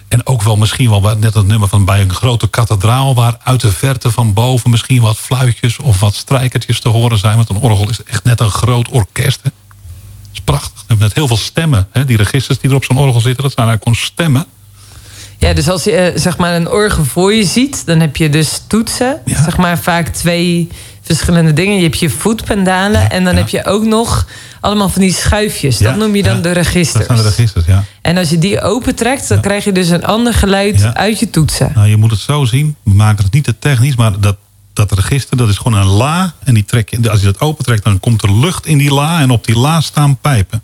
en 0.08 0.26
ook 0.26 0.42
wel 0.42 0.56
misschien 0.56 0.90
wel 0.90 1.16
net 1.18 1.34
het 1.34 1.46
nummer 1.46 1.68
van 1.68 1.84
bij 1.84 2.00
een 2.00 2.14
grote 2.14 2.48
kathedraal. 2.48 3.14
Waar 3.14 3.36
uit 3.42 3.60
de 3.60 3.72
verte 3.72 4.10
van 4.10 4.32
boven 4.32 4.70
misschien 4.70 5.02
wat 5.02 5.16
fluitjes 5.16 5.78
of 5.78 6.00
wat 6.00 6.14
strijkertjes 6.14 6.80
te 6.80 6.88
horen 6.88 7.18
zijn. 7.18 7.36
Want 7.36 7.48
een 7.48 7.56
orgel 7.56 7.88
is 7.90 8.02
echt 8.02 8.24
net 8.24 8.40
een 8.40 8.50
groot 8.50 8.88
orkest. 8.88 9.40
Hè. 9.42 9.50
Dat 9.50 10.32
is 10.32 10.40
prachtig. 10.40 10.98
Met 10.98 11.14
heel 11.14 11.26
veel 11.26 11.36
stemmen. 11.36 11.88
Hè. 11.92 12.04
Die 12.04 12.16
registers 12.16 12.58
die 12.58 12.70
er 12.70 12.76
op 12.76 12.84
zo'n 12.84 12.98
orgel 12.98 13.20
zitten, 13.20 13.42
dat 13.42 13.52
zijn 13.52 13.68
eigenlijk 13.68 13.82
gewoon 13.82 14.12
stemmen. 14.12 14.46
Ja, 15.38 15.52
dus 15.52 15.68
als 15.68 15.84
je 15.84 15.92
eh, 15.92 16.20
zeg 16.20 16.36
maar 16.36 16.54
een 16.54 16.68
orgel 16.68 17.04
voor 17.04 17.34
je 17.34 17.44
ziet, 17.44 17.86
dan 17.86 18.00
heb 18.00 18.16
je 18.16 18.28
dus 18.28 18.62
toetsen. 18.66 19.20
Ja. 19.24 19.42
Zeg 19.42 19.56
maar 19.56 19.78
vaak 19.78 20.08
twee 20.08 20.68
verschillende 21.02 21.52
dingen. 21.52 21.76
Je 21.76 21.82
hebt 21.82 21.98
je 21.98 22.10
voetpendalen 22.10 23.00
Ja, 23.00 23.08
en 23.08 23.24
dan 23.24 23.32
ja. 23.32 23.38
heb 23.38 23.48
je 23.48 23.64
ook 23.64 23.84
nog 23.84 24.26
allemaal 24.60 24.88
van 24.88 25.00
die 25.00 25.12
schuifjes. 25.12 25.78
dat 25.78 25.92
Ja, 25.92 25.96
noem 25.96 26.16
je 26.16 26.22
dan 26.22 26.42
de 26.42 26.52
registers. 26.52 27.06
Dat 27.06 27.16
zijn 27.16 27.18
de 27.18 27.34
registers, 27.36 27.66
ja. 27.66 27.84
En 28.02 28.16
als 28.16 28.30
je 28.30 28.38
die 28.38 28.60
opentrekt, 28.60 29.28
dan 29.28 29.40
krijg 29.40 29.64
je 29.64 29.72
dus 29.72 29.88
een 29.88 30.04
ander 30.04 30.34
geluid 30.34 30.94
uit 30.94 31.18
je 31.18 31.30
toetsen. 31.30 31.72
Nou, 31.74 31.88
je 31.88 31.96
moet 31.96 32.10
het 32.10 32.20
zo 32.20 32.44
zien. 32.44 32.76
We 32.82 32.94
maken 32.94 33.24
het 33.24 33.32
niet 33.32 33.44
te 33.44 33.58
technisch, 33.58 33.96
maar 33.96 34.20
dat, 34.20 34.36
dat 34.72 34.92
register, 34.92 35.36
dat 35.36 35.48
is 35.48 35.56
gewoon 35.56 35.78
een 35.78 35.86
la. 35.86 36.34
En 36.44 36.54
die 36.54 36.64
trek 36.64 36.90
je, 36.90 37.10
als 37.10 37.20
je 37.20 37.26
dat 37.26 37.40
opentrekt, 37.40 37.84
dan 37.84 38.00
komt 38.00 38.22
er 38.22 38.38
lucht 38.38 38.66
in 38.66 38.78
die 38.78 38.92
la. 38.92 39.20
En 39.20 39.30
op 39.30 39.44
die 39.44 39.58
la 39.58 39.80
staan 39.80 40.16
pijpen. 40.16 40.62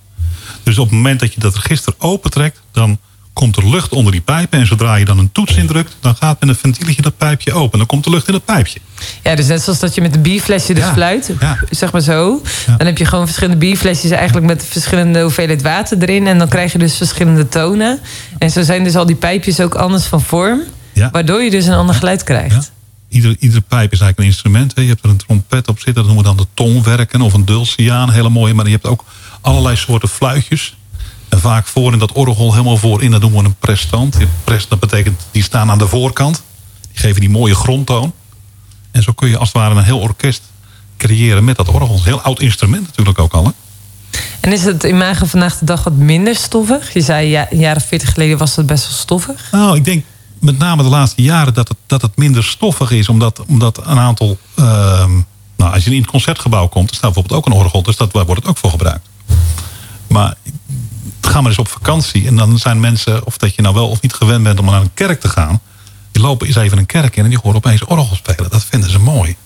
Dus 0.63 0.79
op 0.79 0.85
het 0.85 0.95
moment 0.95 1.21
dat 1.21 1.35
je 1.35 1.41
dat 1.41 1.55
register 1.55 1.95
opentrekt, 1.99 2.61
dan 2.73 2.99
komt 3.39 3.57
er 3.57 3.69
lucht 3.69 3.93
onder 3.93 4.13
die 4.13 4.21
pijpen. 4.21 4.59
En 4.59 4.67
zodra 4.67 4.95
je 4.95 5.05
dan 5.05 5.19
een 5.19 5.33
toets 5.33 5.57
indrukt, 5.57 5.97
dan 6.01 6.15
gaat 6.17 6.41
met 6.41 6.49
een 6.49 6.55
ventieltje 6.55 7.03
dat 7.03 7.17
pijpje 7.17 7.53
open. 7.53 7.79
Dan 7.79 7.87
komt 7.87 8.05
er 8.05 8.11
lucht 8.11 8.27
in 8.27 8.33
dat 8.33 8.45
pijpje. 8.45 8.81
Ja, 9.23 9.35
dus 9.35 9.47
net 9.47 9.63
zoals 9.63 9.79
dat 9.79 9.95
je 9.95 10.01
met 10.01 10.15
een 10.15 10.23
bierflesje 10.23 10.75
dus 10.75 10.85
Ja, 10.85 10.93
fluit, 10.93 11.33
ja. 11.41 11.59
zeg 11.71 11.93
maar 11.93 12.01
zo. 12.01 12.43
Ja. 12.67 12.77
Dan 12.77 12.87
heb 12.87 12.99
je 12.99 13.05
gewoon 13.05 13.25
verschillende 13.25 13.59
bierflesjes 13.59 14.11
eigenlijk 14.11 14.47
met 14.47 14.65
verschillende 14.65 15.21
hoeveelheid 15.21 15.63
water 15.63 16.03
erin. 16.03 16.27
En 16.27 16.39
dan 16.39 16.49
krijg 16.49 16.73
je 16.73 16.79
dus 16.79 16.97
verschillende 16.97 17.49
tonen. 17.49 18.01
En 18.39 18.51
zo 18.51 18.63
zijn 18.63 18.85
dus 18.85 18.97
al 18.97 19.07
die 19.07 19.17
pijpjes 19.17 19.61
ook 19.61 19.75
anders 19.75 20.05
van 20.05 20.23
vorm. 20.23 20.61
Waardoor 21.13 21.43
je 21.43 21.51
dus 21.51 21.67
een 21.67 21.75
ander 21.75 21.95
geluid 21.95 22.23
krijgt. 22.23 22.73
Iedere, 23.09 23.37
iedere 23.39 23.61
pijp 23.61 23.93
is 23.93 24.01
eigenlijk 24.01 24.19
een 24.19 24.25
instrument. 24.25 24.73
Hè. 24.75 24.83
Je 24.83 24.89
hebt 24.89 25.05
er 25.05 25.11
een 25.11 25.17
trompet 25.17 25.69
op 25.69 25.77
zitten, 25.77 25.95
dat 25.95 26.05
noemen 26.05 26.23
we 26.23 26.29
dan 26.29 26.37
de 26.37 26.47
tongwerken 26.55 27.21
of 27.21 27.33
een 27.33 27.45
dulciaan, 27.45 28.11
hele 28.11 28.29
mooie. 28.29 28.55
Maar 28.55 28.65
je 28.65 28.71
hebt 28.71 28.87
ook 28.87 29.05
allerlei 29.41 29.77
soorten 29.77 30.09
fluitjes. 30.09 30.77
Vaak 31.31 31.67
voor 31.67 31.93
in 31.93 31.99
dat 31.99 32.13
orgel, 32.13 32.53
helemaal 32.53 32.77
voorin, 32.77 33.11
dat 33.11 33.21
noemen 33.21 33.41
we 33.41 33.47
een 33.47 33.55
prestant. 33.59 34.17
Prest, 34.45 34.71
dat 34.71 34.81
betekent, 34.81 35.27
die 35.31 35.43
staan 35.43 35.71
aan 35.71 35.79
de 35.79 35.89
voorkant. 35.89 36.43
Die 36.91 37.01
geven 37.01 37.21
die 37.21 37.31
mooie 37.31 37.55
grondtoon. 37.55 38.13
En 38.91 39.03
zo 39.03 39.13
kun 39.13 39.29
je 39.29 39.39
als 39.39 39.49
het 39.49 39.57
ware 39.57 39.75
een 39.75 39.85
heel 39.85 39.99
orkest 39.99 40.43
creëren 40.97 41.45
met 41.45 41.57
dat 41.57 41.69
orgel. 41.69 41.95
Een 41.95 42.03
heel 42.03 42.21
oud 42.21 42.41
instrument 42.41 42.87
natuurlijk 42.87 43.19
ook 43.19 43.33
al. 43.33 43.45
Hè. 43.45 43.51
En 44.41 44.53
is 44.53 44.65
het 44.65 44.83
imago 44.83 45.27
vandaag 45.27 45.59
de 45.59 45.65
dag 45.65 45.85
wat 45.85 45.93
minder 45.93 46.35
stoffig? 46.35 46.93
Je 46.93 47.01
zei 47.01 47.47
ja, 47.51 47.75
of 47.75 47.87
veertig 47.87 48.13
geleden 48.13 48.39
was 48.39 48.57
het 48.57 48.67
best 48.67 48.85
wel 48.85 48.97
stoffig. 48.97 49.49
Nou, 49.51 49.77
ik 49.77 49.85
denk 49.85 50.05
met 50.41 50.59
name 50.59 50.83
de 50.83 50.89
laatste 50.89 51.23
jaren 51.23 51.55
dat 51.55 51.69
het, 51.69 51.77
dat 51.87 52.03
het 52.03 52.17
minder 52.17 52.45
stoffig 52.45 52.91
is. 52.91 53.09
Omdat, 53.09 53.43
omdat 53.47 53.87
een 53.87 53.99
aantal... 53.99 54.39
ehm, 54.55 55.11
nou, 55.57 55.73
als 55.73 55.85
je 55.85 55.91
in 55.91 56.01
het 56.01 56.11
concertgebouw 56.11 56.67
komt, 56.67 56.91
er 56.91 56.97
staat 56.97 57.13
bijvoorbeeld 57.13 57.41
ook 57.41 57.47
een 57.47 57.61
orgel. 57.61 57.83
Dus 57.83 57.97
dat, 57.97 58.13
daar 58.13 58.27
wordt 58.27 58.41
het 58.41 58.51
ook 58.51 58.59
voor 58.59 58.71
gebruikt. 58.71 59.09
Maar 60.09 60.35
ga 61.21 61.41
maar 61.41 61.51
eens 61.51 61.59
op 61.59 61.69
vakantie. 61.69 62.27
En 62.27 62.37
dan 62.37 62.59
zijn 62.59 62.81
mensen, 62.81 63.27
of 63.27 63.37
dat 63.37 63.55
je 63.55 63.63
nou 63.63 63.75
wel 63.75 63.89
of 63.89 64.01
niet 64.01 64.13
gewend 64.13 64.43
bent 64.43 64.59
om 64.59 64.65
naar 64.65 64.81
een 64.81 64.95
kerk 64.95 65.21
te 65.21 65.29
gaan. 65.29 65.61
Die 66.13 66.23
lopen 66.23 66.47
eens 66.47 66.57
even 66.57 66.79
een 66.79 66.87
kerk 66.87 67.17
in 67.17 67.25
en 67.25 67.31
die 67.31 67.39
horen 67.43 67.57
opeens 67.57 67.85
orgel 67.85 68.17
spelen. 68.17 68.51
Dat 68.51 68.65
vinden 68.65 68.91
ze 68.91 68.99
mooi. 68.99 69.37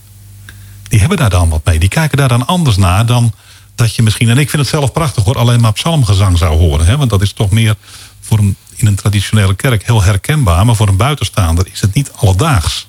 Die 0.88 1.00
hebben 1.00 1.18
daar 1.18 1.30
dan 1.30 1.48
wat 1.48 1.64
mee. 1.64 1.78
Die 1.78 1.88
kijken 1.88 2.18
daar 2.18 2.28
dan 2.28 2.46
anders 2.46 2.76
naar 2.76 3.06
dan 3.06 3.32
dat 3.74 3.94
je 3.94 4.02
misschien... 4.02 4.28
En 4.28 4.38
ik 4.38 4.50
vind 4.50 4.62
het 4.62 4.70
zelf 4.70 4.92
prachtig 4.92 5.24
hoor, 5.24 5.38
alleen 5.38 5.60
maar 5.60 5.72
psalmgezang 5.72 6.38
zou 6.38 6.58
horen. 6.58 6.86
Hè? 6.86 6.96
Want 6.96 7.10
dat 7.10 7.22
is 7.22 7.32
toch 7.32 7.50
meer 7.50 7.74
voor 8.20 8.38
een, 8.38 8.56
in 8.74 8.86
een 8.86 8.94
traditionele 8.94 9.54
kerk 9.54 9.86
heel 9.86 10.02
herkenbaar. 10.02 10.66
Maar 10.66 10.76
voor 10.76 10.88
een 10.88 10.96
buitenstaander 10.96 11.66
is 11.72 11.80
het 11.80 11.94
niet 11.94 12.12
alledaags. 12.16 12.86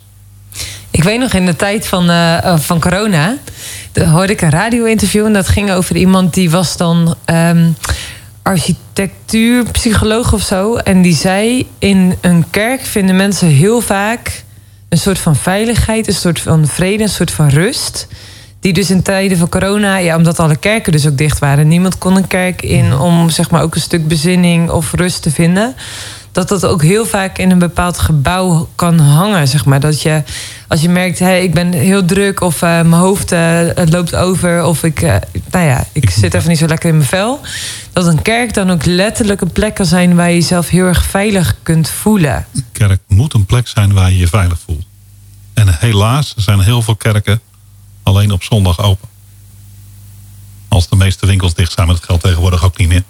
Ik 0.92 1.03
weet 1.03 1.20
nog 1.20 1.34
in 1.34 1.46
de 1.46 1.56
tijd 1.56 1.88
van, 1.88 2.10
eh, 2.10 2.58
van 2.58 2.80
corona. 2.80 3.38
Daar 3.94 4.08
hoorde 4.08 4.34
ik 4.34 4.42
een 4.42 4.50
radio-interview. 4.50 5.26
En 5.26 5.34
dat 5.34 5.48
ging 5.48 5.72
over 5.72 5.96
iemand 5.96 6.34
die 6.34 6.50
was 6.50 6.78
dan 6.78 7.16
ehm, 7.26 7.72
architectuurpsycholoog 8.42 10.34
of 10.34 10.42
zo. 10.42 10.76
En 10.76 11.02
die 11.02 11.16
zei: 11.16 11.68
In 11.80 12.16
een 12.22 12.46
kerk 12.50 12.82
vinden 12.82 13.16
mensen 13.16 13.48
heel 13.48 13.82
vaak 13.82 14.44
een 14.90 14.98
soort 14.98 15.20
van 15.20 15.36
veiligheid, 15.36 16.08
een 16.08 16.14
soort 16.14 16.40
van 16.40 16.68
vrede, 16.68 17.04
een 17.04 17.10
soort 17.10 17.32
van 17.32 17.50
rust. 17.50 18.08
Die 18.60 18.74
dus 18.74 18.90
in 18.90 19.02
tijden 19.02 19.38
van 19.38 19.50
corona, 19.50 19.98
ja, 19.98 20.16
omdat 20.16 20.40
alle 20.40 20.56
kerken 20.56 20.92
dus 20.92 21.08
ook 21.08 21.18
dicht 21.18 21.40
waren, 21.40 21.68
niemand 21.68 21.98
kon 21.98 22.16
een 22.16 22.28
kerk 22.28 22.62
in 22.62 22.94
om 22.94 23.30
zeg 23.30 23.50
maar 23.50 23.62
ook 23.62 23.76
een 23.76 23.82
stuk 23.82 24.08
bezinning 24.08 24.70
of 24.70 24.94
rust 24.94 25.22
te 25.22 25.32
vinden. 25.32 25.76
Dat 26.34 26.48
dat 26.48 26.66
ook 26.66 26.82
heel 26.82 27.06
vaak 27.06 27.38
in 27.38 27.52
een 27.52 27.60
bepaald 27.60 28.00
gebouw 28.00 28.70
kan 28.75 29.00
hangen, 29.00 29.48
zeg 29.48 29.66
maar. 29.66 29.80
Dat 29.80 30.02
je, 30.02 30.24
als 30.68 30.82
je 30.82 30.90
merkt, 30.90 31.20
hé, 31.20 31.38
ik 31.38 31.54
ben 31.54 31.74
heel 31.74 32.06
druk 32.06 32.42
of 32.42 32.56
uh, 32.56 32.70
mijn 32.70 32.92
hoofd 32.92 33.32
uh, 33.32 33.40
het 33.75 33.90
loopt 33.92 34.16
over 34.16 34.63
of 34.63 34.84
ik, 34.84 35.02
uh, 35.02 35.16
nou 35.52 35.66
ja, 35.66 35.88
ik 35.92 36.10
zit 36.10 36.34
even 36.34 36.50
niet 36.50 36.58
zo 36.58 36.66
lekker 36.66 36.90
in 36.90 36.98
mijn 36.98 37.10
vel. 37.10 37.42
Dat 37.92 38.06
een 38.06 38.22
kerk 38.22 38.54
dan 38.54 38.72
ook 38.72 38.86
letterlijk 38.86 39.42
een 39.42 39.52
plek 39.52 39.75
kan 39.75 39.86
zijn 39.86 40.16
waar 40.16 40.30
je 40.30 40.34
jezelf 40.34 40.70
heel 40.70 40.86
erg 40.86 41.06
veilig 41.06 41.56
kunt 41.63 41.90
voelen. 41.90 42.46
Een 42.54 42.66
kerk 42.72 43.02
moet 43.08 43.34
een 43.34 43.46
plek 43.46 43.68
zijn 43.68 43.94
waar 43.94 44.12
je 44.12 44.18
je 44.18 44.28
veilig 44.28 44.60
voelt. 44.66 44.86
En 45.54 45.68
helaas 45.80 46.34
zijn 46.38 46.60
heel 46.60 46.82
veel 46.82 46.96
kerken 46.96 47.42
alleen 48.04 48.32
op 48.32 48.44
zondag 48.44 48.80
open. 48.80 49.08
Als 50.68 50.90
de 50.90 50.96
meeste 50.96 51.25
winkels 51.25 51.54
dicht 51.54 51.72
zijn, 51.72 51.88
maar 51.88 51.96
dat 51.96 52.06
geldt 52.06 52.24
tegenwoordig 52.24 52.63
ook 52.63 52.78
niet 52.78 52.88
meer. 52.88 53.04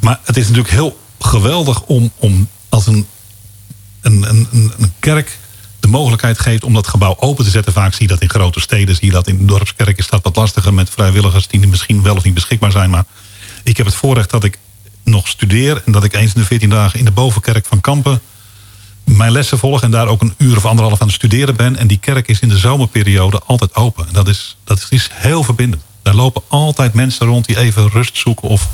Maar 0.00 0.20
het 0.24 0.36
is 0.36 0.46
natuurlijk 0.48 0.74
heel 0.74 1.02
geweldig 1.24 1.82
om, 1.82 2.10
om 2.18 2.48
als 2.68 2.86
een, 2.86 3.06
een, 4.00 4.28
een, 4.28 4.48
een 4.78 4.92
kerk 4.98 5.38
de 5.80 5.88
mogelijkheid 5.88 6.38
geeft 6.38 6.64
om 6.64 6.74
dat 6.74 6.86
gebouw 6.86 7.16
open 7.18 7.44
te 7.44 7.50
zetten. 7.50 7.72
Vaak 7.72 7.92
zie 7.92 8.02
je 8.02 8.08
dat 8.08 8.20
in 8.20 8.30
grote 8.30 8.60
steden, 8.60 8.94
zie 8.94 9.06
je 9.06 9.12
dat 9.12 9.28
in 9.28 9.46
dorpskerken 9.46 9.96
is 9.96 10.08
dat 10.08 10.22
wat 10.22 10.36
lastiger 10.36 10.74
met 10.74 10.90
vrijwilligers 10.90 11.46
die 11.46 11.66
misschien 11.66 12.02
wel 12.02 12.16
of 12.16 12.24
niet 12.24 12.34
beschikbaar 12.34 12.72
zijn. 12.72 12.90
Maar 12.90 13.04
ik 13.62 13.76
heb 13.76 13.86
het 13.86 13.94
voorrecht 13.94 14.30
dat 14.30 14.44
ik 14.44 14.58
nog 15.04 15.28
studeer 15.28 15.82
en 15.86 15.92
dat 15.92 16.04
ik 16.04 16.14
eens 16.14 16.34
in 16.34 16.40
de 16.40 16.46
14 16.46 16.68
dagen 16.68 16.98
in 16.98 17.04
de 17.04 17.10
bovenkerk 17.10 17.66
van 17.66 17.80
Kampen 17.80 18.20
mijn 19.04 19.32
lessen 19.32 19.58
volg 19.58 19.82
en 19.82 19.90
daar 19.90 20.08
ook 20.08 20.22
een 20.22 20.34
uur 20.38 20.56
of 20.56 20.66
anderhalf 20.66 21.00
aan 21.00 21.06
het 21.06 21.16
studeren 21.16 21.56
ben. 21.56 21.76
En 21.76 21.86
die 21.86 21.98
kerk 21.98 22.28
is 22.28 22.40
in 22.40 22.48
de 22.48 22.58
zomerperiode 22.58 23.40
altijd 23.46 23.74
open. 23.74 24.06
Dat 24.12 24.28
is, 24.28 24.56
dat 24.64 24.86
is 24.90 25.08
heel 25.12 25.42
verbindend. 25.42 25.82
Daar 26.02 26.14
lopen 26.14 26.42
altijd 26.48 26.94
mensen 26.94 27.26
rond 27.26 27.46
die 27.46 27.58
even 27.58 27.88
rust 27.88 28.16
zoeken. 28.16 28.48
Of 28.48 28.68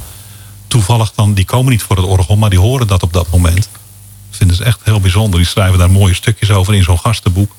toevallig 0.70 1.12
dan, 1.14 1.34
die 1.34 1.44
komen 1.44 1.70
niet 1.70 1.82
voor 1.82 1.96
het 1.96 2.04
orgel, 2.04 2.36
maar 2.36 2.50
die 2.50 2.58
horen 2.58 2.86
dat 2.86 3.02
op 3.02 3.12
dat 3.12 3.30
moment. 3.30 3.68
Dat 3.72 4.38
vinden 4.38 4.56
ze 4.56 4.64
echt 4.64 4.80
heel 4.82 5.00
bijzonder. 5.00 5.40
Die 5.40 5.48
schrijven 5.48 5.78
daar 5.78 5.90
mooie 5.90 6.14
stukjes 6.14 6.50
over 6.50 6.74
in 6.74 6.82
zo'n 6.82 6.98
gastenboek. 6.98 7.52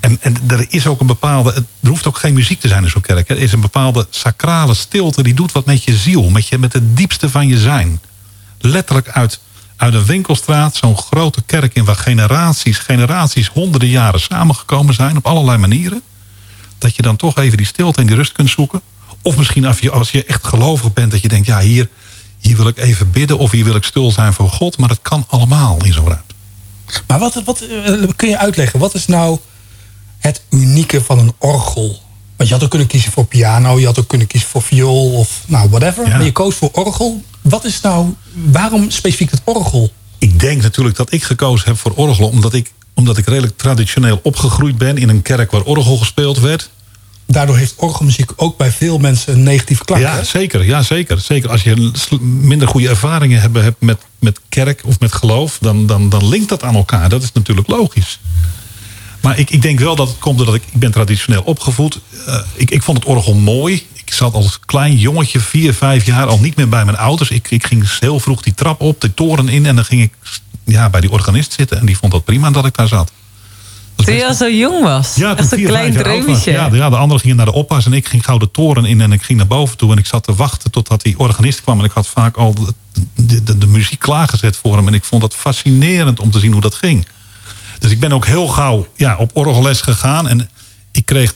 En, 0.00 0.18
en 0.20 0.36
er 0.46 0.66
is 0.68 0.86
ook 0.86 1.00
een 1.00 1.06
bepaalde, 1.06 1.52
er 1.80 1.88
hoeft 1.88 2.06
ook 2.06 2.18
geen 2.18 2.34
muziek 2.34 2.60
te 2.60 2.68
zijn 2.68 2.84
in 2.84 2.90
zo'n 2.90 3.02
kerk. 3.02 3.28
Er 3.28 3.38
is 3.38 3.52
een 3.52 3.60
bepaalde 3.60 4.06
sacrale 4.10 4.74
stilte 4.74 5.22
die 5.22 5.34
doet 5.34 5.52
wat 5.52 5.66
met 5.66 5.84
je 5.84 5.96
ziel. 5.96 6.30
Met, 6.30 6.48
je, 6.48 6.58
met 6.58 6.72
het 6.72 6.96
diepste 6.96 7.30
van 7.30 7.48
je 7.48 7.58
zijn. 7.58 8.00
Letterlijk 8.58 9.08
uit 9.08 9.40
uit 9.76 9.94
een 9.94 10.04
winkelstraat, 10.04 10.76
zo'n 10.76 10.96
grote 10.96 11.42
kerk 11.42 11.74
in 11.74 11.84
waar 11.84 11.96
generaties, 11.96 12.78
generaties, 12.78 13.48
honderden 13.48 13.88
jaren 13.88 14.20
samengekomen 14.20 14.94
zijn 14.94 15.16
op 15.16 15.26
allerlei 15.26 15.58
manieren. 15.58 16.02
Dat 16.78 16.96
je 16.96 17.02
dan 17.02 17.16
toch 17.16 17.38
even 17.38 17.56
die 17.56 17.66
stilte 17.66 18.00
en 18.00 18.06
die 18.06 18.16
rust 18.16 18.32
kunt 18.32 18.50
zoeken. 18.50 18.80
Of 19.22 19.36
misschien 19.36 19.66
als 19.66 19.78
je, 19.78 19.90
als 19.90 20.10
je 20.10 20.24
echt 20.24 20.46
gelovig 20.46 20.92
bent, 20.92 21.10
dat 21.10 21.22
je 21.22 21.28
denkt, 21.28 21.46
ja, 21.46 21.60
hier, 21.60 21.88
hier 22.46 22.56
wil 22.56 22.68
ik 22.68 22.78
even 22.78 23.10
bidden 23.10 23.38
of 23.38 23.50
hier 23.50 23.64
wil 23.64 23.74
ik 23.74 23.84
stil 23.84 24.10
zijn 24.10 24.32
voor 24.32 24.48
God. 24.48 24.78
Maar 24.78 24.88
dat 24.88 25.02
kan 25.02 25.24
allemaal 25.28 25.84
in 25.84 25.92
zo'n 25.92 26.06
ruimte. 26.06 26.34
Maar 27.06 27.18
wat, 27.18 27.42
wat 27.44 27.60
eh, 27.60 28.08
kun 28.16 28.28
je 28.28 28.38
uitleggen? 28.38 28.78
Wat 28.78 28.94
is 28.94 29.06
nou 29.06 29.38
het 30.18 30.42
unieke 30.50 31.02
van 31.02 31.18
een 31.18 31.32
orgel? 31.38 32.02
Want 32.36 32.48
je 32.48 32.54
had 32.54 32.64
ook 32.64 32.70
kunnen 32.70 32.88
kiezen 32.88 33.12
voor 33.12 33.24
piano, 33.24 33.78
je 33.78 33.86
had 33.86 33.98
ook 33.98 34.08
kunnen 34.08 34.26
kiezen 34.26 34.48
voor 34.48 34.62
viool 34.62 35.12
of 35.12 35.42
nou 35.46 35.68
whatever. 35.68 36.08
Maar 36.08 36.24
je 36.24 36.32
koos 36.32 36.54
voor 36.54 36.70
orgel. 36.72 37.22
Wat 37.40 37.64
is 37.64 37.80
nou, 37.80 38.14
waarom 38.32 38.90
specifiek 38.90 39.30
het 39.30 39.40
orgel? 39.44 39.92
Ik 40.18 40.40
denk 40.40 40.62
natuurlijk 40.62 40.96
dat 40.96 41.12
ik 41.12 41.22
gekozen 41.22 41.68
heb 41.68 41.78
voor 41.78 41.92
orgel 41.94 42.28
omdat 42.28 42.54
ik, 42.54 42.72
omdat 42.94 43.18
ik 43.18 43.26
redelijk 43.26 43.56
traditioneel 43.56 44.20
opgegroeid 44.22 44.78
ben 44.78 44.96
in 44.98 45.08
een 45.08 45.22
kerk 45.22 45.50
waar 45.50 45.62
orgel 45.62 45.96
gespeeld 45.96 46.40
werd. 46.40 46.70
Daardoor 47.26 47.56
heeft 47.56 47.74
orgelmuziek 47.76 48.30
ook 48.36 48.56
bij 48.56 48.70
veel 48.70 48.98
mensen 48.98 49.32
een 49.32 49.42
negatieve 49.42 49.84
klank. 49.84 50.02
Ja, 50.02 50.22
zeker, 50.22 50.64
ja 50.64 50.82
zeker, 50.82 51.20
zeker. 51.20 51.50
Als 51.50 51.62
je 51.62 51.90
minder 52.20 52.68
goede 52.68 52.88
ervaringen 52.88 53.40
hebt 53.40 53.80
met, 53.80 53.98
met 54.18 54.40
kerk 54.48 54.80
of 54.84 55.00
met 55.00 55.12
geloof, 55.12 55.58
dan, 55.60 55.86
dan, 55.86 56.08
dan 56.08 56.28
linkt 56.28 56.48
dat 56.48 56.62
aan 56.62 56.74
elkaar. 56.74 57.08
Dat 57.08 57.22
is 57.22 57.32
natuurlijk 57.32 57.68
logisch. 57.68 58.20
Maar 59.20 59.38
ik, 59.38 59.50
ik 59.50 59.62
denk 59.62 59.78
wel 59.78 59.96
dat 59.96 60.08
het 60.08 60.18
komt 60.18 60.36
doordat 60.36 60.54
ik, 60.54 60.62
ik 60.72 60.80
ben 60.80 60.90
traditioneel 60.90 61.42
opgevoed. 61.42 62.00
Uh, 62.28 62.38
ik, 62.54 62.70
ik 62.70 62.82
vond 62.82 62.98
het 62.98 63.06
orgel 63.06 63.34
mooi. 63.34 63.86
Ik 63.94 64.12
zat 64.12 64.34
als 64.34 64.60
klein 64.66 64.96
jongetje, 64.96 65.40
vier, 65.40 65.74
vijf 65.74 66.06
jaar, 66.06 66.26
al 66.26 66.40
niet 66.40 66.56
meer 66.56 66.68
bij 66.68 66.84
mijn 66.84 66.96
ouders. 66.96 67.30
Ik, 67.30 67.50
ik 67.50 67.66
ging 67.66 67.98
heel 67.98 68.20
vroeg 68.20 68.42
die 68.42 68.54
trap 68.54 68.80
op, 68.80 69.00
de 69.00 69.14
toren 69.14 69.48
in. 69.48 69.66
En 69.66 69.74
dan 69.74 69.84
ging 69.84 70.02
ik 70.02 70.12
ja, 70.64 70.90
bij 70.90 71.00
die 71.00 71.10
organist 71.10 71.52
zitten. 71.52 71.78
En 71.78 71.86
die 71.86 71.98
vond 71.98 72.12
dat 72.12 72.24
prima 72.24 72.50
dat 72.50 72.66
ik 72.66 72.76
daar 72.76 72.88
zat. 72.88 73.12
Toen 73.96 74.14
je 74.14 74.26
al 74.26 74.34
zo 74.34 74.50
jong 74.50 74.82
was? 74.82 75.14
Ja, 75.14 75.36
Echt 75.36 75.52
een 75.52 75.64
klein 75.64 75.92
dreumetje. 75.92 76.52
Ja, 76.52 76.68
de, 76.68 76.76
ja, 76.76 76.90
de 76.90 76.96
anderen 76.96 77.20
gingen 77.20 77.36
naar 77.36 77.46
de 77.46 77.52
oppas 77.52 77.86
en 77.86 77.92
ik 77.92 78.08
ging 78.08 78.24
gauw 78.24 78.38
de 78.38 78.50
toren 78.50 78.84
in 78.84 79.00
en 79.00 79.12
ik 79.12 79.22
ging 79.22 79.38
naar 79.38 79.46
boven 79.46 79.76
toe. 79.76 79.92
En 79.92 79.98
ik 79.98 80.06
zat 80.06 80.24
te 80.24 80.34
wachten 80.34 80.70
totdat 80.70 81.02
die 81.02 81.18
organist 81.18 81.62
kwam. 81.62 81.78
En 81.78 81.84
ik 81.84 81.90
had 81.90 82.06
vaak 82.06 82.36
al 82.36 82.54
de, 82.54 82.74
de, 83.14 83.42
de, 83.42 83.58
de 83.58 83.66
muziek 83.66 83.98
klaargezet 83.98 84.56
voor 84.56 84.76
hem. 84.76 84.86
En 84.86 84.94
ik 84.94 85.04
vond 85.04 85.22
dat 85.22 85.34
fascinerend 85.34 86.20
om 86.20 86.30
te 86.30 86.38
zien 86.38 86.52
hoe 86.52 86.60
dat 86.60 86.74
ging. 86.74 87.06
Dus 87.78 87.90
ik 87.90 88.00
ben 88.00 88.12
ook 88.12 88.26
heel 88.26 88.46
gauw 88.46 88.86
ja, 88.96 89.16
op 89.16 89.30
orgelles 89.36 89.80
gegaan. 89.80 90.28
En 90.28 90.48
ik 90.92 91.06
kreeg 91.06 91.34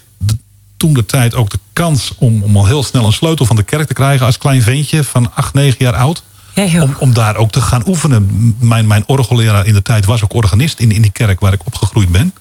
toen 0.76 0.92
de 0.92 1.06
tijd 1.06 1.34
ook 1.34 1.50
de 1.50 1.58
kans 1.72 2.12
om, 2.18 2.42
om 2.42 2.56
al 2.56 2.66
heel 2.66 2.82
snel 2.82 3.06
een 3.06 3.12
sleutel 3.12 3.46
van 3.46 3.56
de 3.56 3.62
kerk 3.62 3.86
te 3.86 3.94
krijgen 3.94 4.26
als 4.26 4.38
klein 4.38 4.62
ventje 4.62 5.04
van 5.04 5.34
8, 5.34 5.54
9 5.54 5.76
jaar 5.78 5.94
oud. 5.94 6.22
Ja, 6.54 6.82
om, 6.82 6.96
om 6.98 7.12
daar 7.12 7.36
ook 7.36 7.50
te 7.50 7.60
gaan 7.60 7.82
oefenen. 7.86 8.54
Mijn, 8.58 8.86
mijn 8.86 9.04
orgelleraar 9.06 9.66
in 9.66 9.74
de 9.74 9.82
tijd 9.82 10.04
was 10.04 10.22
ook 10.24 10.34
organist 10.34 10.78
in, 10.78 10.90
in 10.90 11.02
die 11.02 11.10
kerk 11.10 11.40
waar 11.40 11.52
ik 11.52 11.66
opgegroeid 11.66 12.08
ben. 12.08 12.34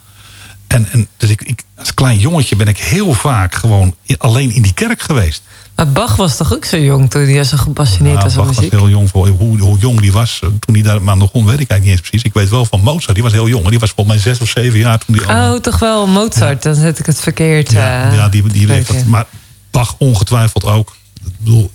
En, 0.67 0.87
en 0.91 1.07
dus 1.17 1.29
ik, 1.29 1.41
ik, 1.41 1.63
als 1.75 1.93
klein 1.93 2.19
jongetje 2.19 2.55
ben 2.55 2.67
ik 2.67 2.77
heel 2.77 3.13
vaak 3.13 3.55
gewoon 3.55 3.95
alleen 4.17 4.51
in 4.51 4.61
die 4.61 4.73
kerk 4.73 5.01
geweest. 5.01 5.41
Maar 5.75 5.91
Bach 5.91 6.15
was 6.15 6.37
toch 6.37 6.53
ook 6.53 6.65
zo 6.65 6.77
jong 6.77 7.09
toen 7.09 7.27
hij 7.27 7.43
zo 7.43 7.57
gepassioneerd 7.57 8.23
was 8.23 8.35
Bach 8.35 8.45
muziek? 8.45 8.71
was 8.71 8.79
heel 8.79 8.89
jong. 8.89 9.09
Voor, 9.09 9.27
hoe, 9.27 9.59
hoe 9.59 9.77
jong 9.77 9.99
die 9.99 10.11
was 10.11 10.39
eh, 10.43 10.49
toen 10.59 10.75
hij 10.75 10.83
daar 10.83 11.01
maar 11.01 11.17
begon, 11.17 11.45
weet 11.45 11.59
ik 11.59 11.69
eigenlijk 11.69 11.83
niet 11.83 11.91
eens 11.91 12.01
precies. 12.01 12.23
Ik 12.23 12.33
weet 12.33 12.49
wel 12.49 12.65
van 12.65 12.81
Mozart, 12.81 13.13
die 13.13 13.23
was 13.23 13.31
heel 13.31 13.47
jong. 13.47 13.67
Die 13.67 13.79
was 13.79 13.91
volgens 13.91 14.15
mij 14.15 14.33
zes 14.33 14.41
of 14.41 14.49
zeven 14.49 14.79
jaar 14.79 14.97
toen 14.97 15.15
die... 15.15 15.27
Oh, 15.27 15.53
toch 15.53 15.79
wel 15.79 16.07
Mozart, 16.07 16.63
ja. 16.63 16.69
dan 16.69 16.81
zet 16.81 16.99
ik 16.99 17.05
het 17.05 17.19
verkeerd. 17.19 17.71
Ja, 17.71 18.11
uh, 18.11 18.15
ja 18.15 18.29
die, 18.29 18.47
die 18.47 18.67
dat. 18.67 19.05
Maar 19.05 19.25
Bach 19.71 19.95
ongetwijfeld 19.97 20.65
ook. 20.65 20.95
Ik 21.25 21.31
bedoel, 21.37 21.71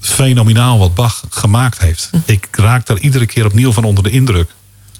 fenomenaal 0.00 0.78
wat 0.78 0.94
Bach 0.94 1.24
gemaakt 1.30 1.78
heeft. 1.78 2.08
Hm. 2.10 2.18
Ik 2.24 2.48
raak 2.50 2.86
daar 2.86 2.98
iedere 2.98 3.26
keer 3.26 3.44
opnieuw 3.44 3.72
van 3.72 3.84
onder 3.84 4.04
de 4.04 4.10
indruk. 4.10 4.50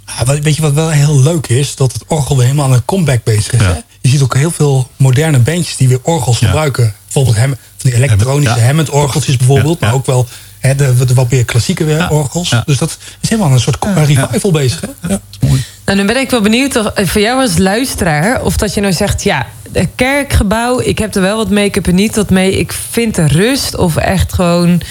Ja, 0.06 0.40
weet 0.40 0.56
je 0.56 0.62
wat 0.62 0.72
wel 0.72 0.90
heel 0.90 1.22
leuk 1.22 1.46
is? 1.46 1.76
Dat 1.76 1.92
het 1.92 2.04
orgel 2.06 2.36
weer 2.36 2.44
helemaal 2.44 2.66
aan 2.66 2.72
een 2.72 2.84
comeback 2.84 3.24
bezig 3.24 3.52
is. 3.52 3.60
Ja. 3.60 3.82
Je 4.00 4.08
ziet 4.08 4.22
ook 4.22 4.34
heel 4.34 4.50
veel 4.50 4.90
moderne 4.96 5.38
bandjes 5.38 5.76
die 5.76 5.88
weer 5.88 6.00
orgels 6.02 6.38
ja. 6.38 6.46
gebruiken. 6.46 6.94
Bijvoorbeeld 7.04 7.36
hem, 7.36 7.56
van 7.76 7.90
die 7.90 7.94
elektronische 7.94 8.58
ja. 8.58 8.64
Hammond-orgeltjes 8.64 9.36
bijvoorbeeld. 9.36 9.80
Maar 9.80 9.94
ook 9.94 10.06
wel 10.06 10.26
hè, 10.58 10.74
de, 10.74 11.04
de 11.04 11.14
wat 11.14 11.30
meer 11.30 11.44
klassieke 11.44 12.06
orgels. 12.10 12.54
Dus 12.64 12.78
dat 12.78 12.98
is 13.20 13.28
helemaal 13.28 13.52
een 13.52 13.60
soort 13.60 13.84
revival 13.94 14.50
bezig. 14.50 14.80
Hè? 14.80 15.08
Ja. 15.08 15.20
Mooi. 15.40 15.64
Nou, 15.84 15.98
dan 15.98 16.06
ben 16.06 16.16
ik 16.16 16.30
wel 16.30 16.40
benieuwd 16.40 16.76
of, 16.76 16.92
voor 16.94 17.20
jou 17.20 17.40
als 17.40 17.58
luisteraar... 17.58 18.42
of 18.42 18.56
dat 18.56 18.74
je 18.74 18.80
nou 18.80 18.92
zegt, 18.92 19.22
ja, 19.22 19.46
een 19.72 19.94
kerkgebouw... 19.94 20.80
ik 20.80 20.98
heb 20.98 21.14
er 21.14 21.22
wel 21.22 21.36
wat 21.36 21.50
heb 21.74 21.86
er 21.86 21.92
niet 21.92 22.16
wat 22.16 22.30
mee. 22.30 22.58
Ik 22.58 22.72
vind 22.90 23.14
de 23.14 23.26
rust 23.26 23.76
of 23.76 23.96
echt 23.96 24.32
gewoon... 24.32 24.82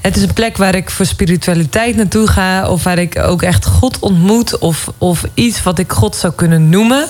Het 0.00 0.16
is 0.16 0.22
een 0.22 0.32
plek 0.32 0.56
waar 0.56 0.74
ik 0.74 0.90
voor 0.90 1.06
spiritualiteit 1.06 1.96
naartoe 1.96 2.26
ga. 2.26 2.68
Of 2.68 2.82
waar 2.82 2.98
ik 2.98 3.18
ook 3.18 3.42
echt 3.42 3.64
God 3.66 3.98
ontmoet. 3.98 4.58
Of, 4.58 4.88
of 4.98 5.24
iets 5.34 5.62
wat 5.62 5.78
ik 5.78 5.92
God 5.92 6.16
zou 6.16 6.32
kunnen 6.32 6.68
noemen. 6.68 7.06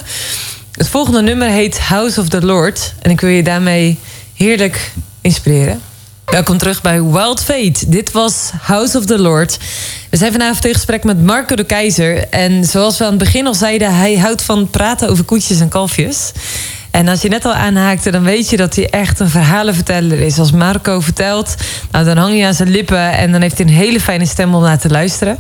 Het 0.72 0.88
volgende 0.88 1.22
nummer 1.22 1.48
heet 1.48 1.78
House 1.78 2.20
of 2.20 2.28
the 2.28 2.44
Lord. 2.44 2.94
En 3.02 3.10
ik 3.10 3.20
wil 3.20 3.30
je 3.30 3.42
daarmee 3.42 3.98
heerlijk 4.34 4.92
inspireren. 5.20 5.80
Welkom 6.24 6.58
terug 6.58 6.80
bij 6.80 7.02
Wild 7.02 7.42
Fate. 7.42 7.88
Dit 7.88 8.12
was 8.12 8.50
House 8.60 8.98
of 8.98 9.04
the 9.04 9.18
Lord. 9.18 9.58
We 10.10 10.16
zijn 10.16 10.32
vanavond 10.32 10.64
in 10.64 10.74
gesprek 10.74 11.04
met 11.04 11.24
Marco 11.24 11.54
de 11.56 11.64
Keizer. 11.64 12.28
En 12.28 12.64
zoals 12.64 12.98
we 12.98 13.04
aan 13.04 13.10
het 13.10 13.18
begin 13.18 13.46
al 13.46 13.54
zeiden, 13.54 13.94
hij 13.94 14.16
houdt 14.16 14.42
van 14.42 14.70
praten 14.70 15.08
over 15.08 15.24
koetjes 15.24 15.60
en 15.60 15.68
kalfjes. 15.68 16.32
En 16.90 17.08
als 17.08 17.22
je 17.22 17.28
net 17.28 17.44
al 17.44 17.54
aanhaakte, 17.54 18.10
dan 18.10 18.22
weet 18.22 18.50
je 18.50 18.56
dat 18.56 18.74
hij 18.74 18.90
echt 18.90 19.20
een 19.20 19.28
verhalenverteller 19.28 20.20
is. 20.20 20.38
Als 20.38 20.52
Marco 20.52 21.00
vertelt, 21.00 21.54
nou, 21.90 22.04
dan 22.04 22.16
hang 22.16 22.36
je 22.36 22.46
aan 22.46 22.54
zijn 22.54 22.70
lippen 22.70 23.12
en 23.12 23.32
dan 23.32 23.40
heeft 23.40 23.58
hij 23.58 23.66
een 23.66 23.72
hele 23.72 24.00
fijne 24.00 24.26
stem 24.26 24.54
om 24.54 24.62
naar 24.62 24.78
te 24.78 24.88
luisteren. 24.88 25.38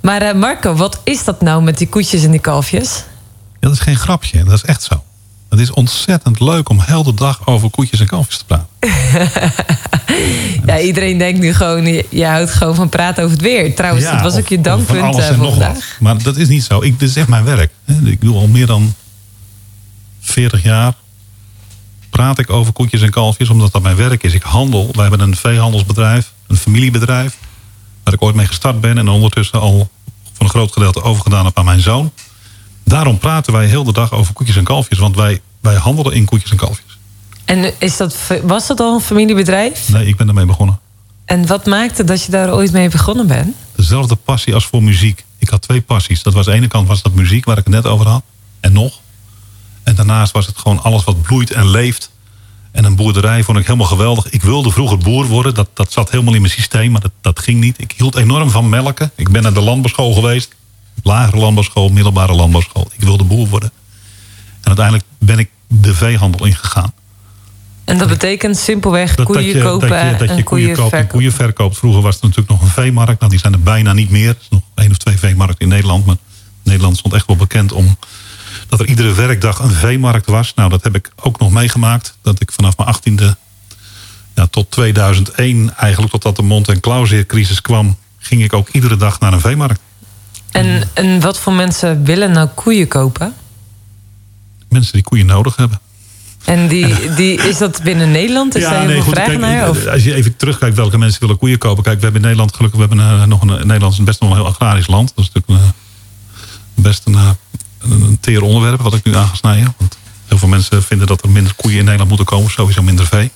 Maar 0.00 0.22
uh, 0.22 0.32
Marco, 0.32 0.74
wat 0.74 1.00
is 1.04 1.24
dat 1.24 1.40
nou 1.40 1.62
met 1.62 1.78
die 1.78 1.88
koetjes 1.88 2.24
en 2.24 2.30
die 2.30 2.40
kalfjes? 2.40 3.04
Ja, 3.60 3.68
dat 3.68 3.72
is 3.72 3.80
geen 3.80 3.96
grapje, 3.96 4.44
dat 4.44 4.52
is 4.52 4.64
echt 4.64 4.82
zo. 4.82 5.02
Het 5.50 5.60
is 5.60 5.70
ontzettend 5.70 6.40
leuk 6.40 6.68
om 6.68 6.80
heel 6.80 7.02
de 7.02 7.14
dag 7.14 7.46
over 7.46 7.70
koetjes 7.70 8.00
en 8.00 8.06
kalfjes 8.06 8.38
te 8.38 8.44
praten. 8.44 8.66
ja, 10.66 10.80
iedereen 10.80 11.18
denkt 11.18 11.40
nu 11.40 11.54
gewoon, 11.54 11.86
je, 12.10 12.26
houdt 12.26 12.50
gewoon 12.50 12.74
van 12.74 12.88
praten 12.88 13.24
over 13.24 13.36
het 13.36 13.44
weer. 13.44 13.74
Trouwens, 13.74 14.04
ja, 14.04 14.12
dat 14.12 14.22
was 14.22 14.36
ook 14.36 14.48
je 14.48 14.60
dankpunt 14.60 15.18
uh, 15.18 15.26
vandaag. 15.26 15.96
Maar 16.00 16.22
dat 16.22 16.36
is 16.36 16.48
niet 16.48 16.64
zo. 16.64 16.82
Ik, 16.82 16.98
dit 16.98 17.08
is 17.08 17.16
echt 17.16 17.28
mijn 17.28 17.44
werk. 17.44 17.70
Ik 18.04 18.20
doe 18.20 18.36
al 18.36 18.46
meer 18.46 18.66
dan 18.66 18.94
40 20.24 20.62
jaar 20.62 20.94
praat 22.10 22.38
ik 22.38 22.50
over 22.50 22.72
koetjes 22.72 23.02
en 23.02 23.10
kalfjes, 23.10 23.48
omdat 23.48 23.72
dat 23.72 23.82
mijn 23.82 23.96
werk 23.96 24.22
is. 24.22 24.34
Ik 24.34 24.42
handel. 24.42 24.88
We 24.92 25.00
hebben 25.00 25.20
een 25.20 25.36
veehandelsbedrijf, 25.36 26.32
een 26.46 26.56
familiebedrijf, 26.56 27.36
waar 28.04 28.14
ik 28.14 28.22
ooit 28.22 28.34
mee 28.34 28.46
gestart 28.46 28.80
ben 28.80 28.98
en 28.98 29.08
ondertussen 29.08 29.60
al 29.60 29.90
van 30.32 30.46
een 30.46 30.48
groot 30.48 30.72
gedeelte 30.72 31.02
overgedaan 31.02 31.44
heb 31.44 31.58
aan 31.58 31.64
mijn 31.64 31.80
zoon. 31.80 32.12
Daarom 32.84 33.18
praten 33.18 33.52
wij 33.52 33.66
heel 33.66 33.84
de 33.84 33.92
dag 33.92 34.12
over 34.12 34.34
koetjes 34.34 34.56
en 34.56 34.64
kalfjes. 34.64 34.98
Want 34.98 35.16
wij, 35.16 35.40
wij 35.60 35.74
handelen 35.74 36.12
in 36.12 36.24
koetjes 36.24 36.50
en 36.50 36.56
kalfjes. 36.56 36.98
En 37.44 37.72
is 37.78 37.96
dat, 37.96 38.16
was 38.42 38.66
dat 38.66 38.80
al 38.80 38.94
een 38.94 39.00
familiebedrijf? 39.00 39.88
Nee, 39.88 40.06
ik 40.06 40.16
ben 40.16 40.28
ermee 40.28 40.46
begonnen. 40.46 40.80
En 41.24 41.46
wat 41.46 41.66
maakte 41.66 42.04
dat 42.04 42.24
je 42.24 42.30
daar 42.30 42.52
ooit 42.52 42.72
mee 42.72 42.88
begonnen 42.88 43.26
bent? 43.26 43.54
Dezelfde 43.76 44.14
passie 44.14 44.54
als 44.54 44.66
voor 44.66 44.82
muziek. 44.82 45.24
Ik 45.38 45.48
had 45.48 45.62
twee 45.62 45.80
passies. 45.80 46.22
Dat 46.22 46.32
was 46.32 46.46
aan 46.46 46.52
de 46.52 46.58
ene 46.58 46.68
kant 46.68 46.88
was 46.88 47.02
dat 47.02 47.12
muziek, 47.12 47.44
waar 47.44 47.58
ik 47.58 47.64
het 47.64 47.74
net 47.74 47.86
over 47.86 48.06
had. 48.06 48.22
En 48.60 48.72
nog. 48.72 49.00
En 49.84 49.94
daarnaast 49.94 50.32
was 50.32 50.46
het 50.46 50.58
gewoon 50.58 50.82
alles 50.82 51.04
wat 51.04 51.22
bloeit 51.22 51.50
en 51.50 51.70
leeft. 51.70 52.10
En 52.72 52.84
een 52.84 52.96
boerderij 52.96 53.42
vond 53.42 53.58
ik 53.58 53.66
helemaal 53.66 53.86
geweldig. 53.86 54.30
Ik 54.30 54.42
wilde 54.42 54.70
vroeger 54.70 54.98
boer 54.98 55.26
worden. 55.26 55.54
Dat, 55.54 55.68
dat 55.74 55.92
zat 55.92 56.10
helemaal 56.10 56.34
in 56.34 56.40
mijn 56.40 56.52
systeem, 56.52 56.92
maar 56.92 57.00
dat, 57.00 57.12
dat 57.20 57.38
ging 57.38 57.60
niet. 57.60 57.80
Ik 57.80 57.94
hield 57.96 58.16
enorm 58.16 58.50
van 58.50 58.68
melken. 58.68 59.10
Ik 59.14 59.28
ben 59.28 59.42
naar 59.42 59.54
de 59.54 59.60
landbouwschool 59.60 60.12
geweest. 60.12 60.54
Lagere 61.02 61.36
landbouwschool, 61.36 61.88
middelbare 61.88 62.32
landbouwschool. 62.32 62.90
Ik 62.96 63.04
wilde 63.04 63.24
boer 63.24 63.48
worden. 63.48 63.70
En 64.60 64.66
uiteindelijk 64.66 65.06
ben 65.18 65.38
ik 65.38 65.50
de 65.68 65.94
veehandel 65.94 66.46
ingegaan. 66.46 66.92
En 67.84 67.98
dat 67.98 68.08
betekent 68.08 68.56
simpelweg 68.56 69.14
Dat, 69.14 69.26
koeien 69.26 69.44
dat 69.44 69.54
je, 69.54 69.62
kopen 69.62 69.88
dat 69.88 70.00
je, 70.00 70.10
dat 70.10 70.20
en 70.20 70.26
koeien 70.26 70.44
koeien 70.44 70.74
koopt 70.76 70.92
en 70.92 71.06
koeien 71.06 71.32
verkoopt. 71.32 71.76
Vroeger 71.76 72.02
was 72.02 72.14
er 72.14 72.20
natuurlijk 72.22 72.50
nog 72.50 72.60
een 72.60 72.68
veemarkt. 72.68 73.18
Nou, 73.18 73.30
die 73.30 73.40
zijn 73.40 73.52
er 73.52 73.60
bijna 73.60 73.92
niet 73.92 74.10
meer. 74.10 74.28
Er 74.28 74.36
is 74.40 74.48
nog 74.48 74.62
één 74.74 74.90
of 74.90 74.96
twee 74.96 75.18
veemarkten 75.18 75.60
in 75.60 75.68
Nederland. 75.68 76.06
Maar 76.06 76.16
Nederland 76.62 76.96
stond 76.96 77.14
echt 77.14 77.26
wel 77.26 77.36
bekend 77.36 77.72
om 77.72 77.96
dat 78.76 78.86
er 78.86 78.92
iedere 78.92 79.14
werkdag 79.14 79.58
een 79.58 79.70
veemarkt 79.70 80.26
was. 80.26 80.54
Nou, 80.54 80.70
dat 80.70 80.84
heb 80.84 80.94
ik 80.94 81.10
ook 81.16 81.38
nog 81.38 81.50
meegemaakt. 81.50 82.16
Dat 82.22 82.40
ik 82.40 82.52
vanaf 82.52 82.76
mijn 82.76 82.88
achttiende 82.88 83.36
ja, 84.34 84.46
tot 84.46 84.70
2001, 84.70 85.76
eigenlijk 85.76 86.12
totdat 86.12 86.36
de 86.36 86.42
mond- 86.42 86.68
en 86.68 86.80
klauwzeercrisis 86.80 87.60
kwam, 87.60 87.96
ging 88.18 88.42
ik 88.42 88.52
ook 88.52 88.68
iedere 88.68 88.96
dag 88.96 89.20
naar 89.20 89.32
een 89.32 89.40
veemarkt. 89.40 89.80
En, 90.50 90.88
en 90.94 91.20
wat 91.20 91.38
voor 91.38 91.52
mensen 91.52 92.04
willen 92.04 92.30
nou 92.30 92.48
koeien 92.54 92.88
kopen? 92.88 93.34
Mensen 94.68 94.92
die 94.92 95.02
koeien 95.02 95.26
nodig 95.26 95.56
hebben. 95.56 95.80
En 96.44 96.68
die, 96.68 97.14
die, 97.14 97.42
is 97.42 97.58
dat 97.58 97.82
binnen 97.82 98.10
Nederland? 98.10 98.54
Is 98.54 98.62
daar 98.62 98.86
veel 98.86 99.02
vraag 99.02 99.26
kijk, 99.26 99.38
naar? 99.38 99.68
Of? 99.68 99.86
Als 99.86 100.04
je 100.04 100.14
even 100.14 100.36
terugkijkt 100.36 100.76
welke 100.76 100.98
mensen 100.98 101.20
willen 101.20 101.38
koeien 101.38 101.58
kopen. 101.58 101.82
Kijk, 101.82 101.96
we 101.96 102.02
hebben 102.02 102.20
in 102.20 102.26
Nederland 102.26 102.56
gelukkig, 102.56 102.80
we 102.80 102.86
hebben 102.86 103.20
eh, 103.20 103.26
nog 103.26 103.40
een 103.40 103.66
Nederland 103.66 103.92
is 103.92 104.02
best 104.02 104.20
nog 104.20 104.30
een 104.30 104.36
heel 104.36 104.46
agrarisch 104.46 104.86
land. 104.86 105.12
Dat 105.14 105.24
is 105.24 105.30
natuurlijk 105.32 105.62
een, 105.62 105.68
eh, 105.68 106.82
best 106.84 107.06
een, 107.06 107.14
eh, 107.14 107.30
een, 107.90 108.18
teer 108.20 108.42
onderwerp 108.42 108.80
wat 108.80 108.94
ik 108.94 109.04
nu 109.04 109.16
aan 109.16 109.30
ga. 109.42 109.74
Want 109.76 109.98
heel 110.26 110.38
veel 110.38 110.48
mensen 110.48 110.82
vinden 110.82 111.06
dat 111.06 111.22
er 111.22 111.30
minder 111.30 111.54
koeien 111.54 111.78
in 111.78 111.84
Nederland 111.84 112.08
moeten 112.08 112.26
komen. 112.26 112.50
Sowieso 112.50 112.82
minder 112.82 113.06
vee. 113.06 113.30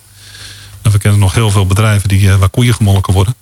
En 0.82 0.90
we 0.90 0.98
kennen 0.98 1.20
nog 1.20 1.34
heel 1.34 1.50
veel 1.50 1.66
bedrijven 1.66 2.08
die, 2.08 2.30
eh, 2.30 2.36
waar 2.36 2.48
koeien 2.48 2.74
gemolken 2.74 3.12
worden. 3.12 3.34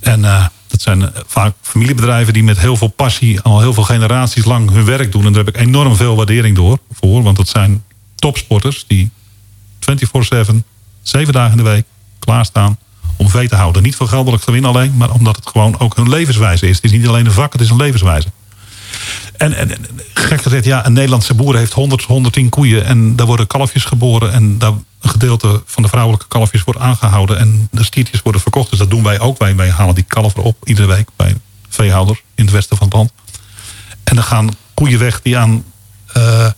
En 0.00 0.24
eh, 0.24 0.46
dat 0.66 0.82
zijn 0.82 1.02
eh, 1.02 1.20
vaak 1.26 1.54
familiebedrijven 1.60 2.32
die 2.32 2.42
met 2.42 2.58
heel 2.58 2.76
veel 2.76 2.88
passie 2.88 3.40
al 3.40 3.60
heel 3.60 3.72
veel 3.72 3.82
generaties 3.82 4.44
lang 4.44 4.70
hun 4.70 4.84
werk 4.84 5.12
doen. 5.12 5.24
En 5.24 5.32
daar 5.32 5.44
heb 5.44 5.54
ik 5.54 5.60
enorm 5.60 5.96
veel 5.96 6.16
waardering 6.16 6.56
door, 6.56 6.78
voor. 6.92 7.22
Want 7.22 7.36
dat 7.36 7.48
zijn 7.48 7.84
topsporters 8.14 8.84
die 8.86 9.10
24-7, 9.78 10.64
zeven 11.02 11.32
dagen 11.32 11.50
in 11.50 11.64
de 11.64 11.70
week 11.70 11.84
klaarstaan 12.18 12.78
om 13.16 13.28
vee 13.28 13.48
te 13.48 13.56
houden. 13.56 13.82
Niet 13.82 13.96
voor 13.96 14.08
geldelijk 14.08 14.42
gewin 14.42 14.64
alleen, 14.64 14.96
maar 14.96 15.10
omdat 15.10 15.36
het 15.36 15.48
gewoon 15.48 15.78
ook 15.78 15.96
hun 15.96 16.08
levenswijze 16.08 16.68
is. 16.68 16.76
Het 16.76 16.84
is 16.84 16.92
niet 16.92 17.08
alleen 17.08 17.26
een 17.26 17.32
vak, 17.32 17.52
het 17.52 17.60
is 17.60 17.70
een 17.70 17.76
levenswijze. 17.76 18.28
En, 19.36 19.54
en, 19.54 19.70
gek 20.14 20.42
gezegd, 20.42 20.64
ja, 20.64 20.86
een 20.86 20.92
Nederlandse 20.92 21.34
boer 21.34 21.56
heeft 21.56 21.72
100, 21.72 22.02
110 22.02 22.48
koeien 22.48 22.84
en 22.84 23.16
daar 23.16 23.26
worden 23.26 23.46
kalfjes 23.46 23.84
geboren 23.84 24.32
en 24.32 24.58
daar 24.58 24.72
een 25.00 25.10
gedeelte 25.10 25.62
van 25.66 25.82
de 25.82 25.88
vrouwelijke 25.88 26.28
kalfjes 26.28 26.64
wordt 26.64 26.80
aangehouden 26.80 27.38
en 27.38 27.68
de 27.70 27.84
stiertjes 27.84 28.22
worden 28.22 28.40
verkocht. 28.40 28.70
Dus 28.70 28.78
dat 28.78 28.90
doen 28.90 29.02
wij 29.02 29.20
ook. 29.20 29.38
Wij, 29.38 29.70
halen 29.70 29.94
die 29.94 30.04
kalver 30.04 30.42
op 30.42 30.56
iedere 30.64 30.86
week 30.86 31.08
bij 31.16 31.34
veehouders 31.68 32.22
in 32.34 32.44
het 32.44 32.54
westen 32.54 32.76
van 32.76 32.86
het 32.86 32.96
land. 32.96 33.12
En 34.04 34.14
dan 34.14 34.24
gaan 34.24 34.50
koeien 34.74 34.98
weg 34.98 35.22
die 35.22 35.38
aan 35.38 35.64
eh, 36.06 36.50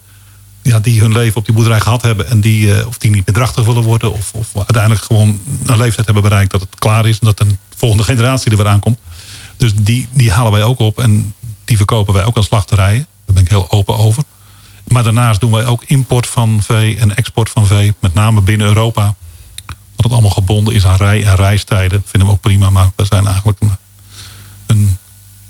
ja, 0.63 0.81
die 0.81 1.01
hun 1.01 1.13
leven 1.13 1.37
op 1.37 1.45
die 1.45 1.55
boerderij 1.55 1.81
gehad 1.81 2.03
hebben 2.03 2.29
en 2.29 2.41
die, 2.41 2.75
eh, 2.75 2.87
of 2.87 2.99
die 2.99 3.11
niet 3.11 3.27
meer 3.27 3.35
drachtig 3.35 3.65
willen 3.65 3.83
worden 3.83 4.13
of, 4.13 4.33
of 4.35 4.57
uiteindelijk 4.57 5.03
gewoon 5.03 5.41
een 5.67 5.79
leeftijd 5.79 6.05
hebben 6.07 6.23
bereikt 6.23 6.51
dat 6.51 6.61
het 6.61 6.79
klaar 6.79 7.07
is 7.07 7.19
en 7.19 7.27
dat 7.27 7.41
een 7.41 7.59
volgende 7.77 8.05
generatie 8.05 8.51
er 8.51 8.57
weer 8.57 8.67
aankomt. 8.67 8.99
Dus 9.57 9.75
die, 9.75 10.09
die 10.13 10.33
halen 10.33 10.53
wij 10.53 10.63
ook 10.63 10.79
op 10.79 10.99
en 10.99 11.35
die 11.71 11.79
verkopen 11.79 12.15
wij 12.15 12.25
ook 12.25 12.37
aan 12.37 12.43
slachterijen. 12.45 13.07
Daar 13.25 13.35
ben 13.35 13.43
ik 13.43 13.49
heel 13.51 13.71
open 13.71 13.97
over. 13.97 14.23
Maar 14.89 15.03
daarnaast 15.03 15.41
doen 15.41 15.51
wij 15.51 15.67
ook 15.67 15.85
import 15.87 16.27
van 16.27 16.63
vee 16.63 16.97
en 16.99 17.17
export 17.17 17.51
van 17.51 17.67
vee, 17.67 17.95
met 18.01 18.15
name 18.15 18.41
binnen 18.41 18.67
Europa. 18.67 19.15
Dat 19.67 20.05
het 20.05 20.13
allemaal 20.13 20.31
gebonden 20.31 20.75
is 20.75 20.87
aan 20.87 20.97
rij- 20.97 21.25
en 21.25 21.35
reistijden. 21.37 22.03
Vinden 22.07 22.29
we 22.29 22.35
ook 22.35 22.41
prima, 22.41 22.71
maar 22.71 22.91
we 22.97 23.05
zijn 23.05 23.27
eigenlijk 23.27 23.61
een, 23.61 23.77
een 24.67 24.97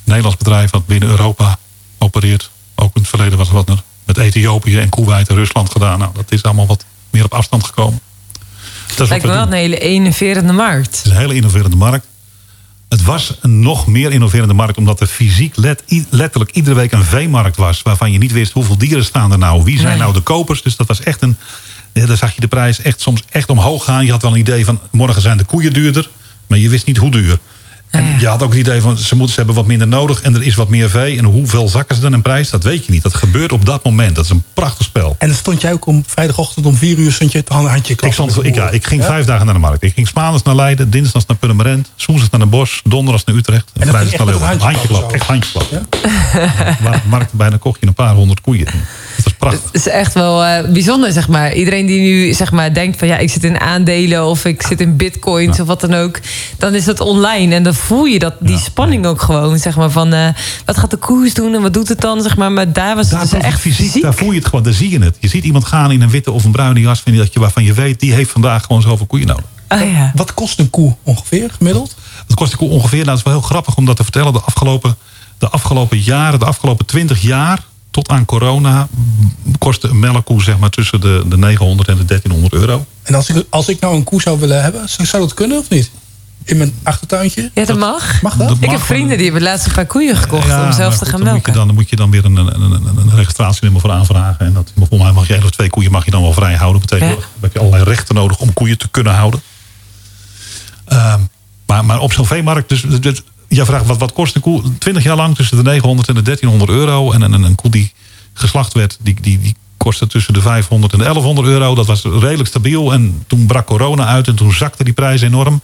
Nederlands 0.05 0.37
bedrijf 0.39 0.71
dat 0.71 0.87
binnen 0.87 1.09
Europa 1.09 1.59
opereert. 1.99 2.51
Ook 2.75 2.95
in 2.95 3.01
het 3.01 3.11
verleden 3.11 3.39
was 3.39 3.51
wat 3.51 3.69
er 3.69 3.83
met 4.05 4.19
Ethiopië 4.19 4.79
en 4.79 4.89
Kuwait 4.89 5.29
en 5.29 5.35
Rusland 5.37 5.71
gedaan. 5.71 5.99
Nou, 5.99 6.11
dat 6.15 6.33
is 6.33 6.43
allemaal 6.43 6.67
wat 6.67 6.85
meer 7.11 7.25
op 7.25 7.35
afstand 7.35 7.65
gekomen. 7.65 8.01
Dat 8.87 8.91
is 8.91 8.97
wat 8.97 9.09
Lijkt 9.09 9.25
me 9.25 9.31
wel 9.31 9.43
doen. 9.43 9.53
een 9.53 9.59
hele 9.59 9.79
innoverende 9.79 10.53
markt. 10.53 10.97
Het 10.97 11.07
is 11.07 11.11
een 11.13 11.19
hele 11.19 11.35
innoverende 11.35 11.77
markt. 11.77 12.07
Het 12.91 13.03
was 13.03 13.37
een 13.41 13.61
nog 13.61 13.87
meer 13.87 14.13
innoverende 14.13 14.55
markt... 14.55 14.77
omdat 14.77 15.01
er 15.01 15.07
fysiek 15.07 15.57
let, 15.57 15.83
letterlijk 16.09 16.51
iedere 16.51 16.75
week 16.75 16.93
een 16.93 17.05
veemarkt 17.05 17.57
was... 17.57 17.83
waarvan 17.83 18.13
je 18.13 18.19
niet 18.19 18.33
wist 18.33 18.53
hoeveel 18.53 18.79
dieren 18.79 19.05
staan 19.05 19.33
er 19.33 19.39
nou. 19.39 19.63
Wie 19.65 19.77
zijn 19.77 19.89
Nee. 19.89 19.99
nou 19.99 20.13
de 20.13 20.21
kopers? 20.21 20.63
Dus 20.63 20.77
dat 20.77 20.87
was 20.87 21.01
echt 21.01 21.23
een... 21.23 21.37
Ja, 21.93 22.07
daar 22.07 22.17
zag 22.17 22.35
je 22.35 22.41
de 22.41 22.49
prijs 22.49 22.83
echt 22.83 23.01
soms 23.01 23.23
echt 23.31 23.49
omhoog 23.49 23.85
gaan. 23.85 24.05
Je 24.05 24.11
had 24.11 24.23
wel 24.23 24.33
een 24.33 24.39
idee 24.39 24.65
van... 24.65 24.81
morgen 24.91 25.23
zijn 25.23 25.37
de 25.37 25.45
koeien 25.45 25.73
duurder... 25.73 26.11
maar 26.47 26.59
je 26.59 26.69
wist 26.69 26.87
niet 26.87 26.97
hoe 26.97 27.11
duur. 27.11 27.39
En 27.91 28.17
je 28.19 28.27
had 28.27 28.43
ook 28.43 28.51
het 28.51 28.59
idee 28.59 28.81
van... 28.81 28.99
ze, 28.99 29.15
moeten, 29.15 29.35
ze 29.35 29.37
hebben 29.37 29.55
wat 29.55 29.67
minder 29.67 29.89
nodig... 29.89 30.21
en 30.23 30.35
er 30.35 30.43
is 30.43 30.55
wat 30.55 30.69
meer 30.69 30.91
vee. 30.91 31.19
En 31.19 31.25
hoeveel 31.25 31.69
zakken 31.69 31.97
ze 31.97 32.03
dan 32.03 32.13
in 32.15 32.23
prijs? 32.23 32.51
Dat 32.51 32.65
weet 32.65 32.85
je 32.87 32.93
niet. 32.93 33.03
Dat 33.03 33.15
gebeurt 33.15 33.53
op 33.53 33.67
dat 33.67 33.85
moment. 33.85 34.15
Dat 34.15 34.25
is 34.25 34.31
een 34.31 34.43
prachtig 34.55 34.85
spel. 34.85 35.17
En 35.19 35.29
dan 35.29 35.37
stond 35.37 35.61
jij 35.61 35.73
ook 35.73 35.87
om 35.87 36.05
vrijdagochtend 36.07 36.67
om 36.67 36.75
vier 36.75 36.99
uur 36.99 37.13
stond 37.13 37.33
je 37.33 37.39
het 37.39 37.49
handje 37.49 37.95
Ik, 38.01 38.13
stond, 38.13 38.45
ik, 38.45 38.55
ja, 38.55 38.71
ik 38.71 38.87
ging 38.87 39.05
vijf 39.05 39.25
dagen 39.25 39.45
naar 39.45 39.55
de 39.55 39.61
markt. 39.61 39.83
Ik 39.83 39.95
ging 39.95 40.13
maandags 40.15 40.43
naar 40.43 40.55
Leiden, 40.55 40.91
dinsdags 40.91 41.27
naar 41.27 41.37
Purmerend, 41.37 41.91
woensdags 42.07 42.31
naar 42.31 42.41
Den 42.41 42.51
Bosch, 42.51 42.81
donderdags 42.85 43.25
naar 43.25 43.37
Utrecht 43.37 43.71
en 43.75 43.81
En 43.81 43.89
vrijdags 43.89 44.17
naar 44.17 44.27
je 44.27 44.33
echt 44.33 44.41
Leeuwarden. 44.41 44.67
met 44.67 44.67
een 44.67 44.75
Handjeklap, 44.75 45.13
echt 45.13 45.27
handjeklap. 45.27 45.97
Waar 46.83 46.93
de 46.93 47.09
markt 47.09 47.33
bijna 47.33 47.57
kocht 47.57 47.81
je 47.81 47.87
een 47.87 47.95
paar 47.95 48.15
honderd 48.15 48.41
koeien. 48.41 48.65
Dat 48.65 49.25
was 49.25 49.33
prachtig. 49.33 49.63
Het 49.65 49.75
is 49.75 49.89
echt 49.89 50.15
wel 50.15 50.45
eh, 50.45 50.69
bijzonder, 50.69 51.13
zeg 51.13 51.29
maar. 51.29 51.53
Iedereen 51.53 51.87
die 51.87 52.01
nu 52.01 52.33
zeg 52.33 52.53
maar, 52.53 52.75
denkt 52.75 52.99
van 52.99 53.09
ja, 53.09 53.19
ik 53.19 53.31
zit 53.31 53.45
in 53.45 53.61
aandelen 53.61 54.27
of 54.27 54.45
ik 54.45 54.63
zit 54.63 54.81
in 54.81 54.97
bitcoins 54.97 55.61
of 55.61 55.67
wat 55.67 55.81
dan 55.81 55.95
ook. 55.95 56.21
Dan 56.59 56.75
is 56.75 56.85
dat 56.85 57.01
online. 57.01 57.55
En 57.55 57.63
dan 57.63 57.75
voel 57.81 58.05
je 58.05 58.19
dat, 58.19 58.35
die 58.41 58.59
spanning 58.59 59.07
ook 59.07 59.23
gewoon. 59.23 59.59
Zeg 59.59 59.77
maar, 59.77 59.91
van 59.91 60.13
eh, 60.13 60.29
wat 60.65 60.79
gaat 60.79 60.91
de 60.91 60.97
koers 60.97 61.35
doen 61.35 61.55
en 61.55 61.63
wat 61.63 61.73
doet 61.73 61.89
het 61.89 62.01
dan? 62.01 62.23
Zeg 62.23 62.37
maar. 62.37 62.53
maar 62.53 62.73
daar 62.73 62.97
was 62.97 63.11
het 63.11 63.21
dus 63.21 63.33
echt 63.33 63.61
fysiek, 63.61 63.87
fysiek. 63.87 64.03
daar 64.03 64.15
voel 64.15 64.31
je 64.31 64.39
het 64.39 64.49
gewoon, 64.49 64.65
daar 64.65 64.73
zie 64.73 64.91
je 64.91 64.99
het. 64.99 65.17
Je 65.21 65.29
ziet 65.29 65.45
iemand 65.45 65.65
gaan 65.65 65.91
in 65.91 66.01
een 66.01 66.11
witte 66.11 66.31
of 66.33 66.45
een 66.45 66.53
bruine 66.53 66.81
jas 66.81 67.01
vind 67.01 67.17
je 67.17 67.23
dat 67.23 67.33
je, 67.33 67.41
waarvan 67.41 67.65
je 67.65 67.73
weet, 67.73 68.01
die 68.01 68.13
heeft 68.13 68.31
vandaag 68.31 68.65
gewoon 68.65 68.83
zoveel 68.83 69.07
koeien 69.07 69.27
nodig. 69.27 69.45
Oh, 69.69 69.93
ja. 69.93 70.13
Wat 70.15 70.35
kost 70.35 70.59
een 70.59 70.71
koe 70.71 70.97
ongeveer 71.03 71.51
gemiddeld? 71.51 71.95
Dat 72.27 72.37
kost 72.37 72.51
de 72.51 72.57
koe 72.57 72.69
ongeveer, 72.69 73.05
nou, 73.05 73.09
dat 73.09 73.17
is 73.17 73.23
wel 73.23 73.33
heel 73.33 73.43
grappig 73.43 73.77
om 73.77 73.85
dat 73.85 73.97
te 73.97 74.03
vertellen. 74.03 74.33
De 74.33 74.41
afgelopen, 74.41 74.97
de 75.39 75.49
afgelopen 75.49 75.99
jaren, 75.99 76.39
de 76.39 76.45
afgelopen 76.45 76.87
20 76.87 77.23
jaar, 77.23 77.65
tot 77.91 78.09
aan 78.09 78.25
corona, 78.25 78.89
kostte 79.59 79.89
een 79.89 79.99
melkkoe 79.99 80.43
zeg 80.43 80.59
maar 80.59 80.71
tussen 80.71 81.01
de, 81.01 81.25
de 81.27 81.37
900 81.37 81.89
en 81.89 81.97
de 81.97 82.05
1300 82.05 82.53
euro. 82.63 82.87
En 83.03 83.15
als 83.15 83.29
ik, 83.29 83.47
als 83.51 83.69
ik 83.69 83.81
nou 83.81 83.95
een 83.95 84.05
koe 84.05 84.21
zou 84.21 84.41
willen 84.41 84.63
hebben, 84.63 84.89
zou 84.89 85.23
dat 85.23 85.35
kunnen 85.35 85.59
of 85.59 85.69
niet? 85.69 85.91
In 86.45 86.57
mijn 86.57 86.75
achtertuintje? 86.83 87.51
ja, 87.55 87.65
dat 87.65 87.79
mag. 87.79 88.23
Mag 88.23 88.37
dat? 88.37 88.49
Dat 88.49 88.57
Ik 88.61 88.71
heb 88.71 88.81
vrienden 88.81 89.17
die 89.17 89.25
hebben 89.25 89.43
laatst 89.43 89.67
een 89.67 89.73
paar 89.73 89.87
koeien 89.87 90.17
gekocht 90.17 90.47
Ja, 90.47 90.65
om 90.65 90.73
zelf 90.73 90.93
te 90.93 90.99
goed, 90.99 91.09
gaan 91.09 91.25
dan 91.25 91.33
moet, 91.35 91.47
je 91.47 91.53
melken. 91.53 91.53
dan, 91.53 91.67
dan 91.67 91.75
moet 91.75 91.91
je 91.91 91.97
dan 91.97 92.11
weer 92.11 92.25
een, 92.25 92.37
een, 92.37 92.73
een, 92.97 93.15
registratienummer 93.15 93.81
voor 93.81 93.91
aanvragen. 93.91 94.47
En 94.47 94.53
dat, 94.53 94.73
volgens 94.77 95.03
mij 95.03 95.13
mag 95.13 95.27
je 95.27 95.35
één 95.35 95.45
of 95.45 95.51
twee 95.51 95.71
koeien 95.71 95.91
mag 95.91 96.05
je 96.05 96.11
dan 96.11 96.23
wel 96.23 96.33
vrij 96.33 96.55
houden. 96.55 96.81
Betekent 96.81 97.11
Ja. 97.11 97.17
dat 97.17 97.25
heb 97.41 97.53
je 97.53 97.59
allerlei 97.59 97.85
rechten 97.85 98.15
nodig 98.15 98.39
om 98.39 98.53
koeien 98.53 98.79
te 98.79 98.89
kunnen 98.89 99.15
houden. 99.15 99.41
Ehm, 100.85 101.21
maar, 101.67 101.85
maar 101.85 102.01
op 102.01 102.13
zo'n 102.13 102.27
veemarkt, 102.27 102.69
dus, 102.69 102.83
dus 103.01 103.23
jij 103.49 103.65
vraagt 103.65 103.87
wat, 103.87 103.99
wat 103.99 104.13
kost 104.13 104.35
een 104.35 104.41
koe? 104.41 104.63
20 104.79 105.03
jaar 105.03 105.17
lang 105.17 105.37
tussen 105.37 105.57
de 105.57 105.63
900 105.63 106.09
en 106.09 106.15
de 106.15 106.23
1300 106.23 106.79
euro. 106.79 107.13
En 107.13 107.23
een, 107.23 107.33
een, 107.33 107.43
een 107.43 107.55
koe 107.55 107.71
die 107.71 107.93
geslacht 108.33 108.73
werd, 108.75 108.99
die, 109.01 109.17
die, 109.21 109.41
die 109.41 109.55
kostte 109.77 110.07
tussen 110.07 110.35
de 110.35 110.41
500 110.41 110.93
en 110.93 110.99
de 110.99 111.05
1100 111.05 111.49
euro. 111.49 111.75
Dat 111.75 111.87
was 111.87 112.03
redelijk 112.03 112.49
stabiel. 112.49 112.93
En 112.93 113.25
toen 113.27 113.47
brak 113.47 113.67
corona 113.67 114.07
uit 114.07 114.29
en 114.29 114.35
toen 114.35 114.53
zakte 114.53 114.85
die 114.85 114.93
prijs 114.93 115.21
enorm. 115.21 115.61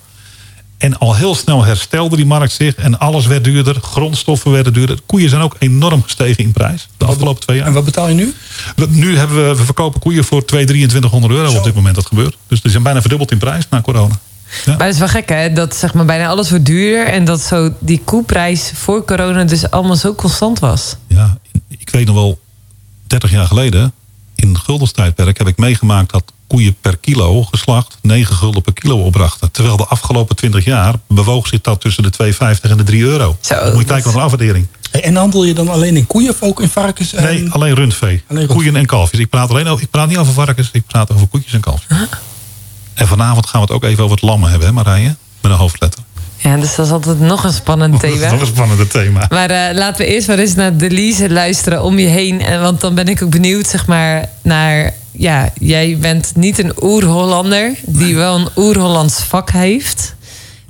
En 0.79 0.99
al 0.99 1.15
heel 1.15 1.35
snel 1.35 1.65
herstelde 1.65 2.17
die 2.17 2.27
markt 2.27 2.53
zich 2.53 2.75
en 2.75 2.99
alles 2.99 3.27
werd 3.27 3.45
duurder. 3.45 3.77
Grondstoffen 3.83 4.51
werden 4.51 4.73
duurder. 4.73 4.99
Koeien 5.07 5.29
zijn 5.29 5.43
ook 5.43 5.57
enorm 5.59 6.03
gestegen 6.03 6.45
in 6.45 6.53
prijs 6.53 6.89
de 6.97 7.05
afgelopen 7.05 7.41
twee 7.41 7.57
jaar. 7.57 7.67
En 7.67 7.73
wat 7.73 7.85
betaal 7.85 8.09
je 8.09 8.15
nu? 8.15 8.35
We- 8.77 8.87
Nu 8.91 9.17
hebben 9.19 9.49
we, 9.49 9.57
we 9.57 9.65
verkopen 9.65 10.01
koeien 10.01 10.25
voor 10.25 10.45
2, 10.45 10.65
2300 10.65 11.33
euro 11.35 11.51
Zo. 11.51 11.59
op 11.59 11.65
dit 11.65 11.75
moment 11.75 11.95
dat 11.95 12.07
gebeurt. 12.07 12.37
Dus 12.47 12.61
die 12.61 12.71
zijn 12.71 12.83
bijna 12.83 13.01
verdubbeld 13.01 13.31
in 13.31 13.39
prijs 13.39 13.67
na 13.71 13.81
corona. 13.81 14.15
Ja. 14.65 14.77
Maar 14.77 14.85
het 14.87 14.93
is 14.95 14.99
wel 14.99 15.09
gek, 15.09 15.29
hè? 15.29 15.53
Dat 15.53 15.77
zeg 15.77 15.95
maar 15.95 16.05
bijna 16.05 16.27
alles 16.29 16.51
wordt 16.51 16.65
duurder. 16.65 17.07
En 17.07 17.25
dat 17.25 17.41
zo 17.41 17.73
die 17.79 18.01
koeprijs 18.05 18.71
voor 18.75 19.05
corona 19.05 19.45
dus 19.45 19.71
allemaal 19.71 19.97
zo 19.97 20.15
constant 20.15 20.59
was. 20.59 20.97
Ja, 21.07 21.39
ik 21.69 21.91
weet 21.91 22.07
nog 22.07 22.15
wel, 22.15 22.41
30 23.07 23.31
jaar 23.31 23.47
geleden, 23.47 23.93
in 24.35 24.49
het 24.49 24.59
guldenstijdperk, 24.59 25.39
heb 25.39 25.47
ik 25.49 25.57
meegemaakt 25.57 26.11
dat 26.13 26.33
koeien 26.47 26.77
per 26.81 26.97
kilo 26.97 27.43
geslacht 27.43 27.99
9 28.03 28.37
gulden 28.37 28.63
per 28.63 28.73
kilo 28.73 28.99
opbrachten. 28.99 29.51
Terwijl 29.51 29.77
de 29.77 29.87
afgelopen 29.87 30.37
20 30.37 30.65
jaar 30.65 30.95
bewoog 31.09 31.47
zich 31.47 31.61
dat 31.61 31.81
tussen 31.81 32.03
de 32.03 32.13
2,50 32.33 32.71
en 32.71 32.77
de 32.77 32.83
3 32.83 33.03
euro. 33.03 33.37
Zo, 33.41 33.55
Dan 33.55 33.73
moet 33.73 33.81
je 33.81 33.85
kijken 33.85 34.05
wat 34.05 34.15
een 34.15 34.21
afwaardering. 34.21 34.67
En 34.91 35.17
handel 35.17 35.45
je 35.45 35.55
dan 35.55 35.69
alleen 35.69 35.97
in 35.97 36.07
koeien 36.07 36.31
of 36.31 36.43
ook 36.43 36.61
in 36.61 36.69
varkens? 36.69 37.15
En... 37.15 37.23
Nee, 37.23 37.51
alleen 37.51 37.75
rundvee. 37.75 38.09
Alleen 38.11 38.23
rundvee. 38.29 38.57
Koeien 38.57 38.77
en 38.77 38.87
kalfjes. 38.87 39.21
Ik 39.21 39.29
praat, 39.29 39.51
alleen 39.51 39.67
over, 39.67 39.85
ik 39.85 39.91
praat 39.91 40.09
niet 40.09 40.19
over 40.19 40.33
varkens, 40.33 40.69
ik 40.73 40.87
praat 40.87 41.13
over 41.13 41.27
koetjes 41.27 41.53
en 41.53 41.61
kalfjes. 41.61 41.99
En 42.95 43.07
vanavond 43.07 43.47
gaan 43.47 43.61
we 43.61 43.67
het 43.67 43.77
ook 43.77 43.85
even 43.85 44.05
over 44.05 44.17
het 44.17 44.25
lammen 44.25 44.51
hebben, 44.51 44.69
hè 44.69 44.75
Marije? 44.75 45.17
Met 45.41 45.53
een 45.53 45.59
hoofdletter. 45.59 46.03
Ja, 46.47 46.57
dus 46.57 46.75
dat 46.75 46.87
is 46.87 46.93
altijd 46.93 47.21
nog 47.21 47.45
een 47.45 47.53
spannend 47.53 48.01
thema. 48.01 48.31
nog 48.31 48.41
een 48.41 48.47
spannende 48.47 48.87
thema. 48.87 49.27
Maar 49.29 49.51
eh, 49.51 49.75
laten 49.75 50.07
we 50.07 50.13
eerst 50.13 50.29
maar 50.29 50.39
eens 50.39 50.55
naar 50.55 50.77
Delise 50.77 51.31
luisteren 51.31 51.83
om 51.83 51.99
je 51.99 52.07
heen. 52.07 52.41
En, 52.41 52.61
want 52.61 52.81
dan 52.81 52.95
ben 52.95 53.09
ik 53.09 53.23
ook 53.23 53.31
benieuwd, 53.31 53.67
zeg 53.67 53.87
maar, 53.87 54.29
naar... 54.43 54.95
Ja, 55.13 55.51
jij 55.61 55.99
bent 56.01 56.33
niet 56.35 56.59
een 56.59 56.73
oer-Hollander 56.83 57.75
die 57.87 58.17
wel 58.17 58.37
een 58.37 58.49
oer-Hollands 58.57 59.23
vak 59.23 59.51
heeft. 59.51 60.15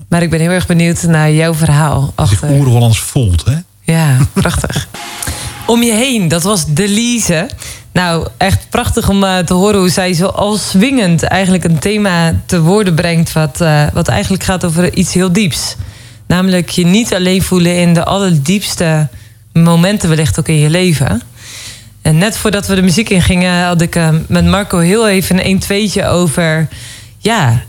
Maar 0.09 0.23
ik 0.23 0.31
ben 0.31 0.41
heel 0.41 0.51
erg 0.51 0.67
benieuwd 0.67 1.03
naar 1.03 1.33
jouw 1.33 1.55
verhaal. 1.55 2.12
Achter. 2.15 2.51
oer-Hollands 2.51 2.99
voelt, 2.99 3.45
hè? 3.45 3.55
Ja, 3.93 4.17
prachtig. 4.33 4.89
om 5.67 5.83
je 5.83 5.93
heen, 5.93 6.29
dat 6.29 6.43
was 6.43 6.67
Delise. 6.67 7.49
Nou, 7.96 8.26
echt 8.37 8.66
prachtig 8.70 9.09
om 9.09 9.24
eh, 9.24 9.38
te 9.38 9.54
horen 9.54 9.78
hoe 9.78 9.88
zij 9.88 10.12
zo 10.12 10.26
al 10.26 10.56
swingend 10.56 11.22
eigenlijk 11.22 11.64
een 11.64 11.78
thema 11.78 12.40
te 12.46 12.61
woorden 12.61 12.94
brengt. 12.94 13.32
Wat, 13.32 13.61
eh, 13.61 13.87
wat 13.92 14.09
eigenlijk 14.09 14.42
gaat 14.42 14.64
over 14.64 14.94
iets 14.94 15.14
heel 15.14 15.32
dieps. 15.32 15.76
Namelijk 16.26 16.68
je 16.68 16.87
niet 16.87 17.14
alleen 17.14 17.42
voelen 17.42 17.76
in 17.76 17.94
de 17.94 18.04
allerdiepste 18.04 19.09
momenten, 19.52 20.09
wellicht 20.09 20.38
ook 20.38 20.48
in 20.48 20.59
je 20.59 20.70
leven. 20.70 21.22
En 22.02 22.18
net 22.18 22.37
voordat 22.37 22.66
we 22.66 22.74
de 22.74 22.82
muziek 22.82 23.09
ingingen, 23.09 23.64
had 23.64 23.80
ik 23.80 23.96
eh, 23.96 24.09
met 24.28 24.46
Marco 24.46 24.78
heel 24.78 25.09
even 25.09 25.46
een 25.46 25.62
1-2'tje 25.62 26.06
over. 26.06 26.68
Ja, 27.18 27.62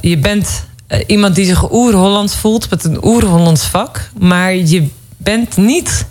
je 0.00 0.18
bent 0.18 0.64
iemand 1.06 1.34
die 1.34 1.44
zich 1.44 1.72
oer-Hollands 1.72 2.36
voelt 2.36 2.70
met 2.70 2.84
een 2.84 3.04
oer-Hollands 3.04 3.64
vak. 3.64 4.10
Maar 4.18 4.54
je 4.54 4.88
bent 5.16 5.56
niet 5.56 6.06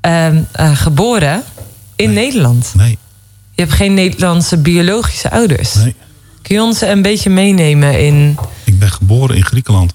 ehm, 0.00 0.42
eh, 0.52 0.76
geboren 0.76 1.42
in 2.02 2.12
Nederland. 2.12 2.72
Nee, 2.76 2.98
Je 3.54 3.62
hebt 3.62 3.72
geen 3.74 3.94
Nederlandse 3.94 4.56
biologische 4.58 5.30
ouders. 5.30 5.74
nee. 5.74 5.94
Kun 6.42 6.54
je 6.54 6.62
ons 6.62 6.80
een 6.80 7.02
beetje 7.02 7.30
meenemen 7.30 8.00
in. 8.06 8.38
Ik 8.64 8.78
ben 8.78 8.90
geboren 8.90 9.36
in 9.36 9.44
Griekenland. 9.44 9.94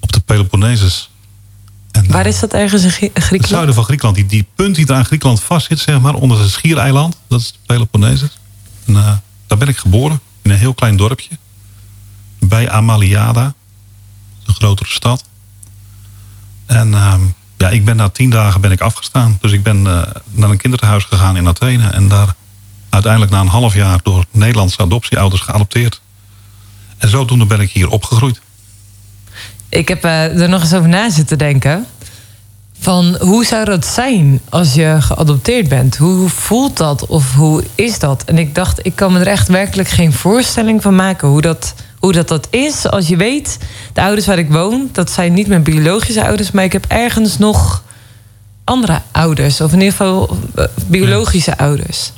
Op 0.00 0.12
de 0.12 0.20
Peloponnesus. 0.20 1.10
En, 1.90 2.06
Waar 2.10 2.24
eh, 2.24 2.32
is 2.32 2.40
dat 2.40 2.52
ergens 2.52 2.82
in 2.84 2.90
Grie- 2.90 3.10
Het 3.14 3.22
Griekenland? 3.22 3.48
zuiden 3.54 3.74
van 3.74 3.84
Griekenland. 3.84 4.16
Die, 4.18 4.26
die 4.26 4.46
punt 4.54 4.74
die 4.74 4.86
daar 4.86 4.96
aan 4.96 5.04
Griekenland 5.04 5.42
vastzit, 5.42 5.78
zeg 5.78 6.00
maar, 6.00 6.14
onder 6.14 6.40
het 6.40 6.50
schiereiland. 6.50 7.16
Dat 7.28 7.40
is 7.40 7.52
de 7.52 7.58
Peloponnesus. 7.66 8.38
En, 8.86 8.96
eh, 8.96 9.12
daar 9.46 9.58
ben 9.58 9.68
ik 9.68 9.76
geboren. 9.76 10.20
In 10.42 10.50
een 10.50 10.58
heel 10.58 10.74
klein 10.74 10.96
dorpje. 10.96 11.28
Bij 12.38 12.70
Amaliada. 12.70 13.54
Een 14.46 14.54
grotere 14.54 14.90
stad. 14.90 15.24
En 16.66 16.94
ehm, 16.94 17.20
ja, 17.56 17.68
ik 17.68 17.84
ben 17.84 17.96
na 17.96 18.08
tien 18.08 18.30
dagen 18.30 18.60
ben 18.60 18.70
ik 18.70 18.80
afgestaan. 18.80 19.38
Dus 19.40 19.52
ik 19.52 19.62
ben 19.62 19.86
eh, 19.86 20.02
naar 20.30 20.50
een 20.50 20.56
kinderthuis 20.56 21.04
gegaan 21.04 21.36
in 21.36 21.48
Athene. 21.48 21.88
En 21.88 22.08
daar 22.08 22.34
uiteindelijk 22.88 23.32
na 23.32 23.40
een 23.40 23.46
half 23.46 23.74
jaar 23.74 24.00
door 24.02 24.24
Nederlandse 24.30 24.82
adoptieouders 24.82 25.40
geadopteerd. 25.40 26.00
En 26.98 27.08
zodoende 27.08 27.46
ben 27.46 27.60
ik 27.60 27.70
hier 27.70 27.88
opgegroeid. 27.88 28.40
Ik 29.68 29.88
heb 29.88 30.04
eh, 30.04 30.40
er 30.40 30.48
nog 30.48 30.60
eens 30.60 30.74
over 30.74 30.88
na 30.88 31.10
zitten 31.10 31.38
denken. 31.38 31.86
Van 32.80 33.16
hoe 33.20 33.44
zou 33.44 33.64
dat 33.64 33.86
zijn 33.86 34.40
als 34.48 34.74
je 34.74 34.96
geadopteerd 35.00 35.68
bent? 35.68 35.96
Hoe 35.96 36.28
voelt 36.28 36.76
dat 36.76 37.06
of 37.06 37.34
hoe 37.34 37.64
is 37.74 37.98
dat? 37.98 38.24
En 38.24 38.38
ik 38.38 38.54
dacht, 38.54 38.86
ik 38.86 38.96
kan 38.96 39.12
me 39.12 39.18
er 39.20 39.26
echt 39.26 39.48
werkelijk 39.48 39.88
geen 39.88 40.12
voorstelling 40.12 40.82
van 40.82 40.94
maken 40.94 41.28
hoe 41.28 41.40
dat, 41.40 41.74
hoe 41.98 42.12
dat, 42.12 42.28
dat 42.28 42.46
is. 42.50 42.88
Als 42.88 43.08
je 43.08 43.16
weet, 43.16 43.58
de 43.92 44.02
ouders 44.02 44.26
waar 44.26 44.38
ik 44.38 44.50
woon, 44.50 44.88
dat 44.92 45.10
zijn 45.10 45.32
niet 45.32 45.46
mijn 45.46 45.62
biologische 45.62 46.24
ouders, 46.24 46.50
maar 46.50 46.64
ik 46.64 46.72
heb 46.72 46.84
ergens 46.88 47.38
nog 47.38 47.84
andere 48.64 49.02
ouders, 49.12 49.60
of 49.60 49.72
in 49.72 49.78
ieder 49.78 49.96
geval 49.96 50.38
eh, 50.54 50.64
biologische 50.86 51.58
ouders. 51.58 52.12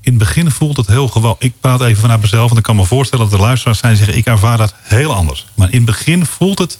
in 0.00 0.12
het 0.12 0.18
begin 0.18 0.50
voelt 0.50 0.76
het 0.76 0.86
heel 0.86 1.08
gewoon. 1.08 1.36
Ik 1.38 1.54
praat 1.60 1.80
even 1.80 2.00
vanuit 2.00 2.20
mezelf, 2.20 2.44
want 2.46 2.56
ik 2.56 2.62
kan 2.62 2.76
me 2.76 2.84
voorstellen 2.84 3.30
dat 3.30 3.38
de 3.38 3.44
luisteraars 3.44 3.78
zijn 3.78 3.94
die 3.94 4.04
zeggen: 4.04 4.18
ik 4.20 4.26
ervaar 4.26 4.56
dat 4.56 4.74
heel 4.82 5.14
anders. 5.14 5.46
Maar 5.54 5.68
in 5.70 5.76
het 5.76 5.86
begin 5.86 6.26
voelt 6.26 6.58
het 6.58 6.78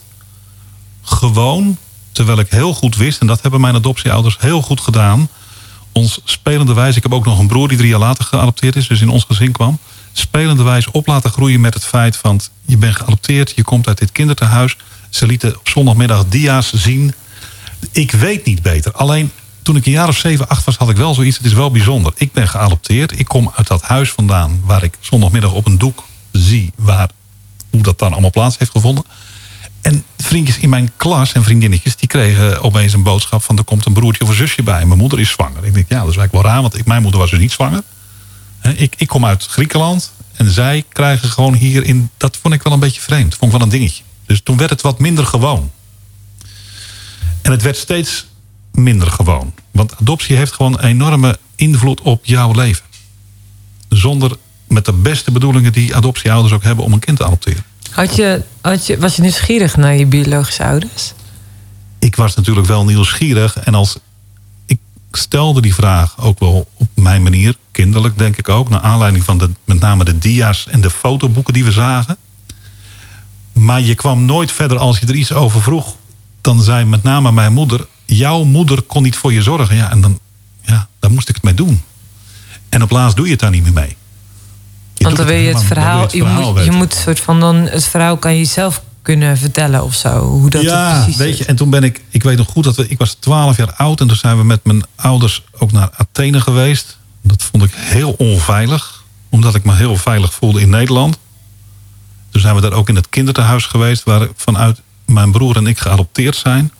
gewoon, 1.01 1.77
terwijl 2.11 2.39
ik 2.39 2.49
heel 2.49 2.73
goed 2.73 2.95
wist, 2.95 3.21
en 3.21 3.27
dat 3.27 3.41
hebben 3.41 3.61
mijn 3.61 3.75
adoptieouders 3.75 4.37
heel 4.39 4.61
goed 4.61 4.81
gedaan. 4.81 5.29
Ons 5.91 6.21
spelende 6.23 6.73
wijze, 6.73 6.97
ik 6.97 7.03
heb 7.03 7.13
ook 7.13 7.25
nog 7.25 7.39
een 7.39 7.47
broer 7.47 7.67
die 7.67 7.77
drie 7.77 7.89
jaar 7.89 7.99
later 7.99 8.23
geadopteerd 8.23 8.75
is, 8.75 8.87
dus 8.87 9.01
in 9.01 9.09
ons 9.09 9.23
gezin 9.23 9.51
kwam. 9.51 9.79
Spelende 10.19 10.63
wijze 10.63 10.91
op 10.91 11.07
laten 11.07 11.31
groeien 11.31 11.61
met 11.61 11.73
het 11.73 11.85
feit 11.85 12.15
van 12.15 12.39
je 12.65 12.77
bent 12.77 12.95
geadopteerd, 12.95 13.53
je 13.55 13.63
komt 13.63 13.87
uit 13.87 13.97
dit 13.97 14.11
kinderthuis. 14.11 14.77
Ze 15.09 15.25
lieten 15.25 15.55
op 15.57 15.67
zondagmiddag 15.69 16.25
dia's 16.25 16.73
zien. 16.73 17.13
Ik 17.91 18.11
weet 18.11 18.45
niet 18.45 18.61
beter. 18.61 18.91
Alleen 18.91 19.31
toen 19.61 19.75
ik 19.75 19.85
een 19.85 19.91
jaar 19.91 20.07
of 20.07 20.17
zeven, 20.17 20.49
acht 20.49 20.63
was, 20.63 20.77
had 20.77 20.89
ik 20.89 20.95
wel 20.95 21.13
zoiets. 21.13 21.37
Het 21.37 21.45
is 21.45 21.53
wel 21.53 21.71
bijzonder. 21.71 22.13
Ik 22.15 22.31
ben 22.31 22.47
geadopteerd. 22.47 23.19
Ik 23.19 23.25
kom 23.25 23.51
uit 23.55 23.67
dat 23.67 23.81
huis 23.81 24.11
vandaan 24.11 24.61
waar 24.65 24.83
ik 24.83 24.97
zondagmiddag 24.99 25.53
op 25.53 25.65
een 25.65 25.77
doek 25.77 26.03
zie 26.31 26.71
waar, 26.75 27.09
hoe 27.69 27.81
dat 27.81 27.99
dan 27.99 28.11
allemaal 28.11 28.29
plaats 28.29 28.57
heeft 28.57 28.71
gevonden. 28.71 29.03
En 29.81 30.03
vriendjes 30.17 30.57
in 30.57 30.69
mijn 30.69 30.91
klas 30.95 31.33
en 31.33 31.43
vriendinnetjes, 31.43 31.95
die 31.95 32.07
kregen 32.07 32.63
opeens 32.63 32.93
een 32.93 33.03
boodschap 33.03 33.43
van 33.43 33.57
er 33.57 33.63
komt 33.63 33.85
een 33.85 33.93
broertje 33.93 34.23
of 34.23 34.29
een 34.29 34.35
zusje 34.35 34.63
bij. 34.63 34.85
Mijn 34.85 34.99
moeder 34.99 35.19
is 35.19 35.29
zwanger. 35.29 35.65
Ik 35.65 35.73
denk, 35.73 35.89
ja, 35.89 35.99
dat 35.99 36.09
is 36.09 36.17
eigenlijk 36.17 36.31
wel 36.31 36.53
raar, 36.53 36.61
want 36.61 36.77
ik, 36.77 36.85
mijn 36.85 37.01
moeder 37.01 37.19
was 37.19 37.29
dus 37.29 37.39
niet 37.39 37.51
zwanger. 37.51 37.83
Hè, 38.67 38.73
Ik, 38.73 38.93
ik 38.97 39.07
kom 39.07 39.25
uit 39.25 39.45
Griekenland 39.45 40.11
en 40.33 40.51
zij 40.51 40.83
krijgen 40.89 41.29
gewoon 41.29 41.53
hier 41.53 41.83
in. 41.83 42.09
Dat 42.17 42.37
vond 42.41 42.53
ik 42.53 42.63
wel 42.63 42.73
een 42.73 42.79
beetje 42.79 43.01
vreemd. 43.01 43.35
Vond 43.35 43.51
ik 43.51 43.57
wel 43.57 43.67
een 43.67 43.73
dingetje. 43.73 44.03
Dus 44.25 44.41
toen 44.41 44.57
werd 44.57 44.69
het 44.69 44.81
wat 44.81 44.99
minder 44.99 45.25
gewoon. 45.25 45.71
En 47.41 47.51
het 47.51 47.61
werd 47.61 47.77
steeds 47.77 48.25
minder 48.71 49.11
gewoon. 49.11 49.53
Want 49.71 49.95
adoptie 49.99 50.35
heeft 50.35 50.53
gewoon 50.53 50.73
een 50.73 50.85
enorme 50.85 51.39
invloed 51.55 52.01
op 52.01 52.25
jouw 52.25 52.51
leven. 52.51 52.85
Zonder 53.89 54.37
met 54.67 54.85
de 54.85 54.93
beste 54.93 55.31
bedoelingen 55.31 55.71
die 55.71 55.95
adoptieouders 55.95 56.53
ook 56.53 56.63
hebben 56.63 56.85
om 56.85 56.93
een 56.93 56.99
kind 56.99 57.17
te 57.17 57.25
adopteren. 57.25 57.63
Had 57.91 58.15
je, 58.15 58.43
had 58.61 58.87
je, 58.87 58.99
was 58.99 59.15
je 59.15 59.21
nieuwsgierig 59.21 59.77
naar 59.77 59.95
je 59.95 60.05
biologische 60.05 60.63
ouders? 60.63 61.13
ik 61.99 62.15
was 62.15 62.35
natuurlijk 62.35 62.67
wel 62.67 62.85
nieuwsgierig. 62.85 63.57
En 63.57 63.73
als 63.73 63.97
stelde 65.17 65.61
die 65.61 65.73
vraag 65.73 66.21
ook 66.21 66.39
wel 66.39 66.67
op 66.73 66.87
mijn 66.93 67.23
manier, 67.23 67.55
kinderlijk 67.71 68.17
denk 68.17 68.37
ik 68.37 68.49
ook, 68.49 68.69
naar 68.69 68.79
aanleiding 68.79 69.23
van 69.23 69.37
de, 69.37 69.49
met 69.65 69.79
name 69.79 70.03
de 70.03 70.17
dia's 70.17 70.67
en 70.67 70.81
de 70.81 70.89
fotoboeken 70.89 71.53
die 71.53 71.63
we 71.63 71.71
zagen. 71.71 72.17
Maar 73.53 73.81
je 73.81 73.95
kwam 73.95 74.25
nooit 74.25 74.51
verder 74.51 74.77
als 74.77 74.99
je 74.99 75.07
er 75.07 75.15
iets 75.15 75.33
over 75.33 75.61
vroeg. 75.61 75.95
Dan 76.41 76.61
zei 76.61 76.85
met 76.85 77.03
name 77.03 77.31
mijn 77.31 77.53
moeder, 77.53 77.87
jouw 78.05 78.43
moeder 78.43 78.81
kon 78.81 79.03
niet 79.03 79.15
voor 79.15 79.33
je 79.33 79.41
zorgen. 79.41 79.75
Ja, 79.75 79.91
en 79.91 80.01
dan, 80.01 80.19
ja, 80.61 80.87
dan 80.99 81.13
moest 81.13 81.29
ik 81.29 81.35
het 81.35 81.43
mee 81.43 81.53
doen. 81.53 81.81
En 82.69 82.83
op 82.83 82.89
laatst 82.89 83.15
doe 83.15 83.25
je 83.25 83.31
het 83.31 83.39
daar 83.39 83.51
niet 83.51 83.63
meer 83.63 83.73
mee. 83.73 83.95
Je 84.93 85.03
Want 85.03 85.17
dan 85.17 85.25
wil 85.25 85.35
je 85.35 85.43
het 85.43 85.53
dan 85.53 85.61
wil 85.61 85.67
verhaal, 85.67 86.15
je, 86.15 86.23
moet, 86.23 86.63
je 86.63 86.71
moet 86.71 86.93
soort 86.93 87.19
van 87.19 87.39
dan 87.39 87.55
het 87.55 87.85
verhaal 87.85 88.17
kan 88.17 88.35
je 88.35 88.45
zelf 88.45 88.81
kunnen 89.07 89.37
vertellen 89.37 89.83
of 89.83 89.93
zo. 89.93 90.19
Hoe 90.19 90.49
dat 90.49 90.61
ja, 90.61 91.01
precies 91.01 91.17
weet 91.17 91.37
je, 91.37 91.45
en 91.45 91.55
toen 91.55 91.69
ben 91.69 91.83
ik, 91.83 92.01
ik 92.09 92.23
weet 92.23 92.37
nog 92.37 92.47
goed 92.47 92.63
dat 92.63 92.75
we, 92.75 92.87
ik 92.87 92.97
was 92.97 93.13
12 93.13 93.57
jaar 93.57 93.73
oud 93.73 94.01
en 94.01 94.07
toen 94.07 94.17
zijn 94.17 94.37
we 94.37 94.43
met 94.43 94.65
mijn 94.65 94.83
ouders 94.95 95.43
ook 95.57 95.71
naar 95.71 95.89
Athene 95.95 96.41
geweest. 96.41 96.97
Dat 97.21 97.43
vond 97.43 97.63
ik 97.63 97.71
heel 97.73 98.11
onveilig, 98.11 99.03
omdat 99.29 99.55
ik 99.55 99.63
me 99.63 99.75
heel 99.75 99.95
veilig 99.95 100.33
voelde 100.33 100.61
in 100.61 100.69
Nederland. 100.69 101.17
Toen 102.29 102.41
zijn 102.41 102.55
we 102.55 102.61
daar 102.61 102.73
ook 102.73 102.89
in 102.89 102.95
het 102.95 103.09
kinderthuis 103.09 103.65
geweest, 103.65 104.03
waar 104.03 104.27
vanuit 104.35 104.81
mijn 105.05 105.31
broer 105.31 105.55
en 105.55 105.67
ik 105.67 105.79
geadopteerd 105.79 106.35
zijn. 106.35 106.71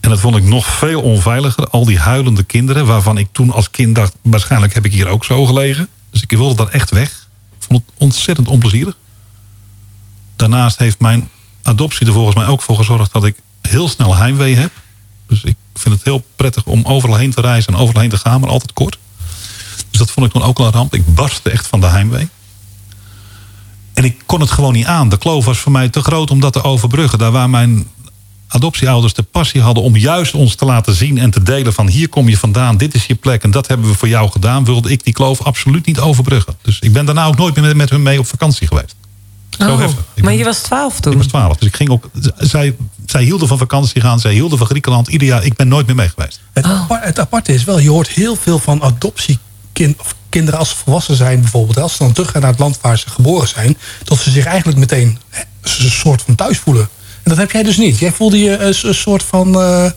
En 0.00 0.10
dat 0.10 0.20
vond 0.20 0.36
ik 0.36 0.44
nog 0.44 0.66
veel 0.66 1.02
onveiliger. 1.02 1.68
Al 1.68 1.84
die 1.84 1.98
huilende 1.98 2.42
kinderen, 2.42 2.86
waarvan 2.86 3.18
ik 3.18 3.28
toen 3.32 3.50
als 3.50 3.70
kind 3.70 3.94
dacht, 3.94 4.14
waarschijnlijk 4.22 4.74
heb 4.74 4.84
ik 4.84 4.92
hier 4.92 5.08
ook 5.08 5.24
zo 5.24 5.46
gelegen. 5.46 5.88
Dus 6.10 6.22
ik 6.22 6.30
wilde 6.30 6.54
daar 6.54 6.72
echt 6.72 6.90
weg. 6.90 7.28
Ik 7.58 7.66
vond 7.66 7.82
het 7.86 7.94
ontzettend 7.98 8.48
onplezierig. 8.48 8.96
Daarnaast 10.36 10.78
heeft 10.78 11.00
mijn 11.00 11.28
adoptie 11.62 12.06
er 12.06 12.12
volgens 12.12 12.36
mij 12.36 12.46
ook 12.46 12.62
voor 12.62 12.76
gezorgd 12.76 13.12
dat 13.12 13.24
ik 13.24 13.36
heel 13.60 13.88
snel 13.88 14.16
heimwee 14.16 14.56
heb. 14.56 14.70
Dus 15.26 15.44
ik 15.44 15.56
vind 15.74 15.94
het 15.94 16.04
heel 16.04 16.24
prettig 16.36 16.64
om 16.64 16.84
overal 16.84 17.16
heen 17.16 17.30
te 17.30 17.40
reizen 17.40 17.72
en 17.72 17.80
overal 17.80 18.00
heen 18.00 18.10
te 18.10 18.16
gaan, 18.16 18.40
maar 18.40 18.50
altijd 18.50 18.72
kort. 18.72 18.98
Dus 19.90 19.98
dat 19.98 20.10
vond 20.10 20.26
ik 20.26 20.32
toen 20.32 20.42
ook 20.42 20.58
al 20.58 20.66
een 20.66 20.72
ramp. 20.72 20.94
Ik 20.94 21.14
barstte 21.14 21.50
echt 21.50 21.66
van 21.66 21.80
de 21.80 21.86
heimwee. 21.86 22.28
En 23.94 24.04
ik 24.04 24.22
kon 24.26 24.40
het 24.40 24.50
gewoon 24.50 24.72
niet 24.72 24.86
aan. 24.86 25.08
De 25.08 25.18
kloof 25.18 25.44
was 25.44 25.58
voor 25.58 25.72
mij 25.72 25.88
te 25.88 26.02
groot 26.02 26.30
om 26.30 26.40
dat 26.40 26.52
te 26.52 26.62
overbruggen. 26.62 27.18
Daar 27.18 27.32
waar 27.32 27.50
mijn 27.50 27.86
adoptieouders 28.52 29.14
de 29.14 29.22
passie 29.22 29.60
hadden 29.60 29.82
om 29.82 29.96
juist 29.96 30.34
ons 30.34 30.54
te 30.54 30.64
laten 30.64 30.94
zien 30.94 31.18
en 31.18 31.30
te 31.30 31.42
delen 31.42 31.72
van 31.72 31.88
hier 31.88 32.08
kom 32.08 32.28
je 32.28 32.38
vandaan, 32.38 32.76
dit 32.76 32.94
is 32.94 33.06
je 33.06 33.14
plek 33.14 33.42
en 33.42 33.50
dat 33.50 33.68
hebben 33.68 33.88
we 33.88 33.94
voor 33.94 34.08
jou 34.08 34.30
gedaan, 34.30 34.64
wilde 34.64 34.90
ik 34.90 35.04
die 35.04 35.12
kloof 35.12 35.42
absoluut 35.42 35.86
niet 35.86 36.00
overbruggen. 36.00 36.56
Dus 36.62 36.78
ik 36.78 36.92
ben 36.92 37.04
daarna 37.04 37.24
ook 37.24 37.36
nooit 37.36 37.56
meer 37.56 37.76
met 37.76 37.90
hun 37.90 38.02
mee 38.02 38.18
op 38.18 38.26
vakantie 38.26 38.66
geweest. 38.66 38.94
Zo 39.58 39.72
Oh. 39.72 39.80
Ik 39.82 39.86
maar 39.88 39.94
ben- 40.14 40.36
je 40.36 40.44
was 40.44 40.58
twaalf 40.58 41.00
toen. 41.00 41.12
ik 41.12 41.18
was 41.18 41.26
12, 41.26 41.56
dus 41.56 41.68
ik 41.68 41.76
ging 41.76 41.90
ook. 41.90 42.10
Zij, 42.36 42.76
zij 43.06 43.22
hielden 43.22 43.48
van 43.48 43.58
vakantie 43.58 44.00
gaan, 44.00 44.20
zij 44.20 44.32
hielden 44.32 44.58
van 44.58 44.66
Griekenland. 44.66 45.08
Ieder 45.08 45.28
jaar, 45.28 45.44
ik 45.44 45.54
ben 45.56 45.68
nooit 45.68 45.86
meer 45.86 45.94
mee 45.96 46.08
geweest. 46.08 46.40
Het, 46.52 46.64
Oh. 46.64 46.70
apart- 46.80 47.04
het 47.04 47.18
aparte 47.18 47.52
is 47.54 47.64
wel, 47.64 47.78
je 47.78 47.90
hoort 47.90 48.08
heel 48.08 48.36
veel 48.36 48.58
van 48.58 48.82
adoptiekind 48.82 50.00
of 50.00 50.14
kinderen 50.28 50.58
als 50.60 50.68
ze 50.68 50.76
volwassen 50.76 51.16
zijn 51.16 51.40
bijvoorbeeld. 51.40 51.78
Als 51.78 51.92
ze 51.92 51.98
dan 51.98 52.12
teruggaan 52.12 52.40
naar 52.40 52.50
het 52.50 52.60
land 52.60 52.78
waar 52.80 52.98
ze 52.98 53.10
geboren 53.10 53.48
zijn. 53.48 53.76
Dat 54.04 54.18
ze 54.18 54.30
zich 54.30 54.44
eigenlijk 54.44 54.78
meteen 54.78 55.18
hè, 55.28 55.42
een 55.62 55.90
soort 55.90 56.22
van 56.22 56.34
thuis 56.34 56.58
voelen. 56.58 56.88
En 57.22 57.30
dat 57.30 57.36
heb 57.36 57.50
jij 57.50 57.62
dus 57.62 57.76
niet. 57.76 57.98
Jij 57.98 58.12
voelde 58.12 58.38
je 58.38 58.58
een, 58.58 58.94
soort 58.94 59.22
van... 59.22 59.60
eh, 59.60 59.90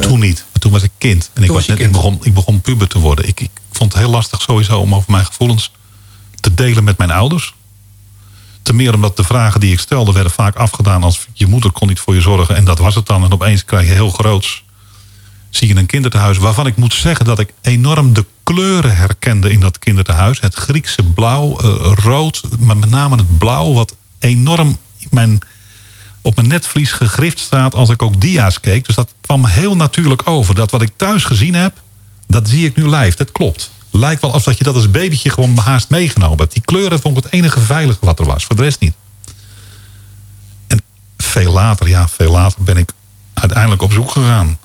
toen 0.00 0.18
niet. 0.20 0.44
Toen 0.58 0.72
was 0.72 0.82
ik 0.82 0.90
kind. 0.98 1.30
En 1.34 1.42
ik, 1.42 1.50
was 1.50 1.66
net, 1.66 1.80
ik, 1.80 1.92
begon, 1.92 2.18
ik 2.22 2.34
begon 2.34 2.60
puber 2.60 2.88
te 2.88 2.98
worden. 2.98 3.28
Ik, 3.28 3.40
ik 3.40 3.50
vond 3.72 3.92
het 3.92 4.02
heel 4.02 4.10
lastig 4.10 4.40
sowieso 4.40 4.78
om 4.78 4.94
over 4.94 5.10
mijn 5.12 5.24
gevoelens 5.24 5.72
te 6.40 6.54
delen 6.54 6.84
met 6.84 6.98
mijn 6.98 7.10
ouders. 7.10 7.54
Ten 8.62 8.76
meer 8.76 8.94
omdat 8.94 9.16
de 9.16 9.24
vragen 9.24 9.60
die 9.60 9.72
ik 9.72 9.80
stelde 9.80 10.12
werden 10.12 10.32
vaak 10.32 10.56
afgedaan 10.56 11.02
als 11.02 11.26
je 11.32 11.46
moeder 11.46 11.72
kon 11.72 11.88
niet 11.88 12.00
voor 12.00 12.14
je 12.14 12.20
zorgen. 12.20 12.56
En 12.56 12.64
dat 12.64 12.78
was 12.78 12.94
het 12.94 13.06
dan. 13.06 13.24
En 13.24 13.32
opeens 13.32 13.64
krijg 13.64 13.86
je 13.86 13.92
heel 13.92 14.10
groots. 14.10 14.64
Zie 15.50 15.68
je 15.68 15.76
een 15.76 15.86
kinderthuis 15.86 16.38
waarvan 16.38 16.66
ik 16.66 16.76
moet 16.76 16.94
zeggen 16.94 17.24
dat 17.24 17.38
ik 17.38 17.52
enorm 17.62 18.12
de 18.12 18.24
kleuren 18.42 18.96
herkende 18.96 19.50
in 19.50 19.60
dat 19.60 19.78
kinderthuis. 19.78 20.40
Het 20.40 20.54
Griekse 20.54 21.02
blauw, 21.02 21.58
eh, 21.58 21.92
rood, 21.94 22.42
maar 22.58 22.76
met 22.76 22.90
name 22.90 23.16
het 23.16 23.38
blauw 23.38 23.72
wat 23.72 23.94
enorm 24.18 24.78
mijn, 25.10 25.38
op 26.20 26.36
mijn 26.36 26.48
netvlies 26.48 26.92
gegrift 26.92 27.38
staat 27.38 27.74
als 27.74 27.88
ik 27.90 28.02
ook 28.02 28.20
dia's 28.20 28.60
keek. 28.60 28.86
Dus 28.86 28.94
dat 28.94 29.14
kwam 29.20 29.44
heel 29.44 29.76
natuurlijk 29.76 30.28
over. 30.28 30.54
Dat 30.54 30.70
wat 30.70 30.82
ik 30.82 30.92
thuis 30.96 31.24
gezien 31.24 31.54
heb, 31.54 31.80
dat 32.26 32.48
zie 32.48 32.66
ik 32.66 32.76
nu 32.76 32.88
live. 32.88 33.16
Dat 33.16 33.32
klopt. 33.32 33.70
Lijkt 33.90 34.22
wel 34.22 34.32
alsof 34.32 34.58
je 34.58 34.64
dat 34.64 34.74
als 34.74 34.90
babytje 34.90 35.30
gewoon 35.30 35.56
haast 35.56 35.88
meegenomen 35.88 36.38
hebt. 36.38 36.52
Die 36.52 36.62
kleuren 36.62 37.00
vond 37.00 37.16
ik 37.16 37.22
het 37.24 37.32
enige 37.32 37.60
veilige 37.60 37.98
wat 38.00 38.18
er 38.18 38.24
was. 38.24 38.44
Voor 38.44 38.56
de 38.56 38.62
rest 38.62 38.80
niet. 38.80 38.94
En 40.66 40.82
veel 41.16 41.52
later, 41.52 41.88
ja, 41.88 42.08
veel 42.08 42.30
later 42.30 42.62
ben 42.62 42.76
ik 42.76 42.92
uiteindelijk 43.34 43.82
op 43.82 43.92
zoek 43.92 44.10
gegaan. 44.10 44.58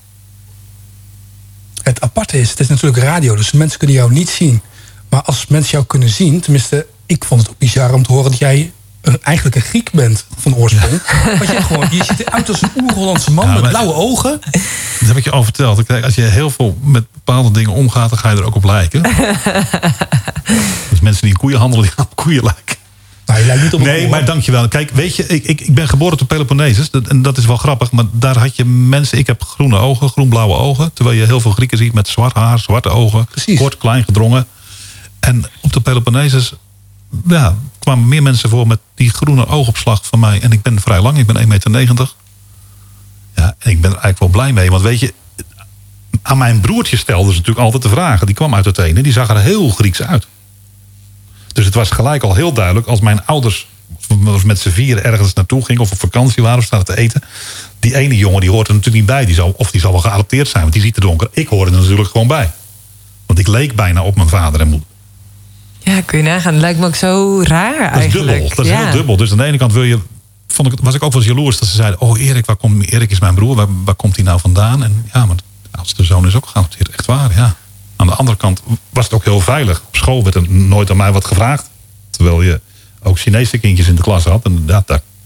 Het 1.82 2.02
aparte 2.02 2.40
is, 2.40 2.50
het 2.50 2.60
is 2.60 2.68
natuurlijk 2.68 3.04
radio, 3.04 3.36
dus 3.36 3.52
mensen 3.52 3.78
kunnen 3.78 3.96
jou 3.96 4.12
niet 4.12 4.30
zien. 4.30 4.62
Maar 5.10 5.22
als 5.22 5.48
mensen 5.48 5.72
jou 5.72 5.86
kunnen 5.86 6.10
zien, 6.10 6.40
tenminste, 6.40 6.88
ik 7.06 7.26
vond 7.26 7.42
het 7.42 7.50
ook 7.50 7.58
bizar 7.58 7.94
om 7.94 8.04
te 8.04 8.12
horen 8.12 8.32
dat 8.32 8.40
jij 8.40 8.72
een, 9.06 9.18
eigenlijk 9.22 9.56
een 9.56 9.62
Griek 9.62 9.92
bent 9.92 10.26
van 10.38 10.56
oorsprong. 10.56 11.02
Want 11.38 11.52
je, 11.52 11.62
gewoon, 11.62 11.88
je 11.92 12.04
ziet 12.04 12.20
eruit 12.20 12.50
als 12.50 12.62
een 12.62 12.70
oer-Hollandse 12.82 13.32
man 13.32 13.48
Ja, 13.48 13.54
met 13.54 13.70
blauwe 13.70 13.94
ogen. 13.94 14.42
Dat 15.00 15.08
heb 15.08 15.18
ik 15.18 15.24
je 15.24 15.32
al 15.32 15.44
verteld. 15.44 15.84
Kijk, 15.84 16.04
als 16.04 16.16
je 16.16 16.22
heel 16.22 16.50
veel 16.50 16.78
met 16.82 17.06
bepaalde 17.12 17.52
dingen 17.52 17.72
omgaat, 17.72 18.10
dan 18.10 18.20
ga 18.20 18.30
je 18.30 18.38
er 18.38 18.46
ook 18.46 18.56
op 18.56 18.64
lijken. 18.64 19.02
dus 20.90 21.00
mensen 21.00 21.22
die 21.22 21.32
in 21.32 21.38
koeien 21.38 21.60
handelen, 21.60 21.86
die 21.86 21.94
gaan 21.94 22.06
op 22.06 22.16
koeien 22.16 22.44
lijken. 22.44 22.76
Nou, 23.26 23.40
je 23.40 23.46
lijkt 23.46 23.64
niet 23.64 23.74
op 23.74 23.82
Nee, 23.82 24.08
maar 24.08 24.26
dankjewel. 24.26 24.68
Kijk, 24.68 24.92
weet 24.92 25.16
je, 25.16 25.28
ik, 25.28 25.44
ik, 25.44 25.62
ik 25.62 25.76
ben 25.76 25.88
geboren 25.88 26.20
op 26.22 26.28
Peloponnesus. 26.28 26.90
Dat, 26.90 27.08
en 27.08 27.22
dat 27.22 27.38
is 27.38 27.46
wel 27.46 27.58
grappig. 27.58 27.92
Maar 27.92 28.06
daar 28.12 28.38
had 28.38 28.56
je 28.56 28.66
mensen... 28.66 29.18
Ik 29.18 29.28
heb 29.28 29.44
groene 29.44 29.78
ogen, 29.78 30.10
groen-blauwe 30.10 30.56
ogen. 30.56 30.94
Terwijl 30.94 31.18
je 31.18 31.26
heel 31.26 31.40
veel 31.40 31.52
Grieken 31.52 31.78
ziet 31.78 31.94
met 31.94 32.08
zwart 32.08 32.36
haar, 32.36 32.60
zwarte 32.60 32.90
ogen. 32.90 33.26
Precies. 33.26 33.60
Kort, 33.60 33.78
klein, 33.78 34.04
gedrongen. 34.04 34.48
En 35.20 35.46
op 35.62 35.74
de 35.74 35.82
Peloponnesus 35.82 36.54
ja, 37.28 37.56
kwamen 37.86 38.08
meer 38.08 38.24
mensen 38.24 38.50
voor 38.50 38.68
met 38.68 38.80
die 38.96 39.10
groene 39.10 39.48
oogopslag 39.48 40.06
van 40.06 40.20
mij. 40.20 40.42
En 40.42 40.52
ik 40.52 40.62
ben 40.62 40.80
vrij 40.80 41.02
lang. 41.02 41.18
Ik 41.18 41.26
ben 41.26 41.38
1,90 41.38 41.48
meter. 41.48 42.14
Ja, 43.36 43.56
en 43.60 43.72
ik 43.72 43.82
ben 43.82 43.92
er 43.92 43.98
eigenlijk 43.98 44.20
wel 44.20 44.30
blij 44.30 44.54
mee. 44.54 44.70
Want 44.70 44.82
weet 44.82 45.00
je, 45.00 45.14
aan 46.22 46.38
mijn 46.38 46.62
broertje 46.62 46.98
stelden 46.98 47.32
ze 47.32 47.38
natuurlijk 47.38 47.66
altijd 47.66 47.84
de 47.84 47.90
vragen. 47.90 48.26
Die 48.26 48.36
kwam 48.36 48.56
uit 48.56 48.68
Athene. 48.68 49.04
Die 49.04 49.12
zag 49.12 49.30
er 49.30 49.40
heel 49.40 49.70
Grieks 49.70 50.02
uit. 50.02 50.28
Dus 51.54 51.66
het 51.66 51.74
was 51.74 51.90
gelijk 51.90 52.24
al 52.24 52.36
heel 52.36 52.54
duidelijk 52.54 52.88
als 52.88 53.00
mijn 53.00 53.26
ouders 53.26 53.68
met 54.46 54.60
z'n 54.60 54.70
vieren 54.70 55.04
ergens 55.04 55.34
naartoe 55.34 55.66
gingen 55.66 55.82
of 55.82 55.92
op 55.92 56.00
vakantie 56.00 56.44
waren 56.44 56.58
of 56.58 56.66
staan 56.66 56.84
te 56.84 56.98
eten. 56.98 57.22
Die 57.80 57.96
ene 57.96 58.18
jongen 58.18 58.42
die 58.42 58.50
hoort 58.50 58.68
er 58.68 58.74
natuurlijk 58.74 59.06
niet 59.06 59.16
bij. 59.16 59.26
Die 59.26 59.36
zal, 59.36 59.54
of 59.58 59.72
die 59.72 59.82
zal 59.82 59.92
wel 59.92 60.02
geadopteerd 60.02 60.48
zijn, 60.48 60.62
want 60.62 60.74
die 60.74 60.82
ziet 60.84 60.96
er 60.96 61.02
donker. 61.02 61.30
Ik 61.32 61.48
hoorde 61.48 61.72
er 61.72 61.78
natuurlijk 61.78 62.10
gewoon 62.10 62.28
bij. 62.28 62.52
Want 63.26 63.40
ik 63.40 63.48
leek 63.48 63.76
bijna 63.76 64.04
op 64.04 64.16
mijn 64.16 64.30
vader 64.30 64.60
en 64.60 64.68
moeder. 64.68 64.88
Ja, 65.86 66.02
kun 66.02 66.18
je 66.18 66.24
nagaan. 66.24 66.54
Het 66.54 66.62
lijkt 66.62 66.80
me 66.80 66.86
ook 66.86 66.96
zo 66.96 67.42
raar 67.44 67.92
Dat 67.92 67.92
is 67.92 68.00
eigenlijk. 68.00 68.28
dubbel. 68.28 68.56
Dat 68.56 68.66
is 68.66 68.72
ja. 68.72 68.84
heel 68.84 68.92
dubbel. 68.92 69.18
Dus 69.18 69.32
aan 69.32 69.38
de 69.38 69.44
ene 69.44 69.58
kant 69.58 69.74
wil 69.74 69.84
je, 69.84 70.00
vond 70.48 70.72
ik, 70.72 70.80
was 70.82 70.94
ik 70.94 71.04
ook 71.04 71.12
wel 71.12 71.22
eens 71.22 71.32
jaloers 71.32 71.60
dat 71.60 71.68
ze 71.70 71.76
zeiden: 71.76 72.02
Oh, 72.02 72.20
Erik, 72.20 72.46
waar 72.46 72.56
komt, 72.56 72.92
Erik 72.92 73.12
is 73.12 73.20
mijn 73.20 73.36
broer, 73.36 73.56
waar, 73.56 73.68
waar 73.86 73.96
komt 73.96 74.16
hij 74.16 74.26
nou 74.26 74.40
vandaan? 74.40 74.84
En 74.84 75.06
ja, 75.14 75.26
maar 75.26 75.36
de 75.36 75.78
oudste 75.78 76.04
zoon 76.04 76.28
is 76.28 76.36
ook 76.36 76.48
geadopteerd. 76.48 76.90
Echt 76.90 77.06
waar, 77.06 77.36
ja. 77.36 77.56
Aan 77.96 78.08
de 78.08 78.14
andere 78.14 78.38
kant 78.38 78.62
was 78.90 79.04
het 79.04 79.14
ook 79.14 79.24
heel 79.24 79.40
veilig. 79.40 79.82
Op 79.88 79.96
school 79.96 80.24
werd 80.24 80.36
er 80.36 80.52
nooit 80.52 80.90
aan 80.90 80.98
mij 80.98 81.12
wat 81.12 81.26
gevraagd. 81.26 81.70
Terwijl 82.10 82.42
je 82.42 82.62
ook 83.04 83.20
Chinese 83.20 83.58
kindjes 83.58 83.88
in 83.88 83.96
de 83.96 84.02
klas 84.02 84.24
had. 84.24 84.46
En 84.46 84.64
ja, 84.68 84.84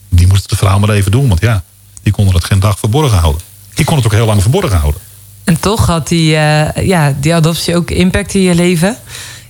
die 0.09 0.27
moesten 0.27 0.49
het 0.49 0.59
verhaal 0.59 0.79
maar 0.79 0.89
even 0.89 1.11
doen. 1.11 1.27
Want 1.27 1.41
ja, 1.41 1.63
die 2.03 2.13
konden 2.13 2.35
het 2.35 2.43
geen 2.43 2.59
dag 2.59 2.79
verborgen 2.79 3.17
houden. 3.17 3.41
Ik 3.75 3.85
kon 3.85 3.95
het 3.95 4.05
ook 4.05 4.11
heel 4.11 4.25
lang 4.25 4.41
verborgen 4.41 4.77
houden. 4.77 5.01
En 5.43 5.59
toch 5.59 5.85
had 5.85 6.07
die, 6.07 6.35
eh, 6.35 6.87
ja, 6.87 7.15
die 7.19 7.33
adoptie 7.33 7.75
ook 7.75 7.91
impact 7.91 8.33
in 8.33 8.41
je 8.41 8.55
leven. 8.55 8.97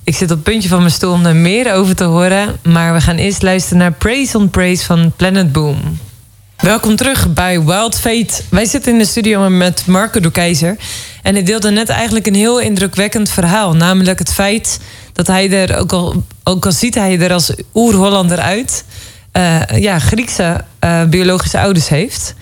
Ik 0.10 0.16
zit 0.16 0.32
op 0.32 0.36
het 0.38 0.44
puntje 0.44 0.70
van 0.70 0.80
mijn 0.80 0.92
stoel 0.92 1.14
om 1.14 1.26
er 1.26 1.36
meer 1.36 1.74
over 1.74 1.96
te 1.96 2.04
horen. 2.04 2.56
Maar 2.64 2.94
we 2.94 3.02
gaan 3.02 3.16
eerst 3.16 3.42
luisteren 3.42 3.78
naar 3.78 3.92
Praise 3.92 4.38
on 4.38 4.50
Praise 4.50 4.86
van 4.86 5.12
Planet 5.16 5.52
Boom. 5.52 6.00
Welkom 6.58 6.96
terug 6.96 7.34
bij 7.34 7.64
Wild 7.64 8.00
Fate. 8.00 8.42
Wij 8.50 8.66
zitten 8.66 8.92
in 8.92 8.98
de 8.98 9.06
studio 9.06 9.50
met 9.50 9.86
Marco 9.86 10.20
de 10.20 10.32
Keizer. 10.32 10.76
En 11.22 11.34
hij 11.34 11.44
deelde 11.44 11.72
net 11.72 11.90
eigenlijk 11.90 12.28
een 12.28 12.36
heel 12.36 12.60
indrukwekkend 12.60 13.30
verhaal. 13.30 13.76
Namelijk 13.76 14.20
het 14.20 14.34
feit 14.34 14.80
dat 15.14 15.28
hij 15.28 15.52
er, 15.52 15.78
ook 15.78 15.92
al, 15.92 16.24
ook 16.44 16.66
al 16.66 16.72
ziet 16.72 16.96
hij 16.96 17.20
er 17.20 17.34
als 17.34 17.54
oer-Hollander 17.74 18.40
uit... 18.40 18.84
eh, 19.32 19.62
ja, 19.76 20.00
Griekse 20.00 20.64
eh, 20.80 21.04
biologische 21.04 21.60
ouders 21.60 21.90
heeft... 21.90 22.36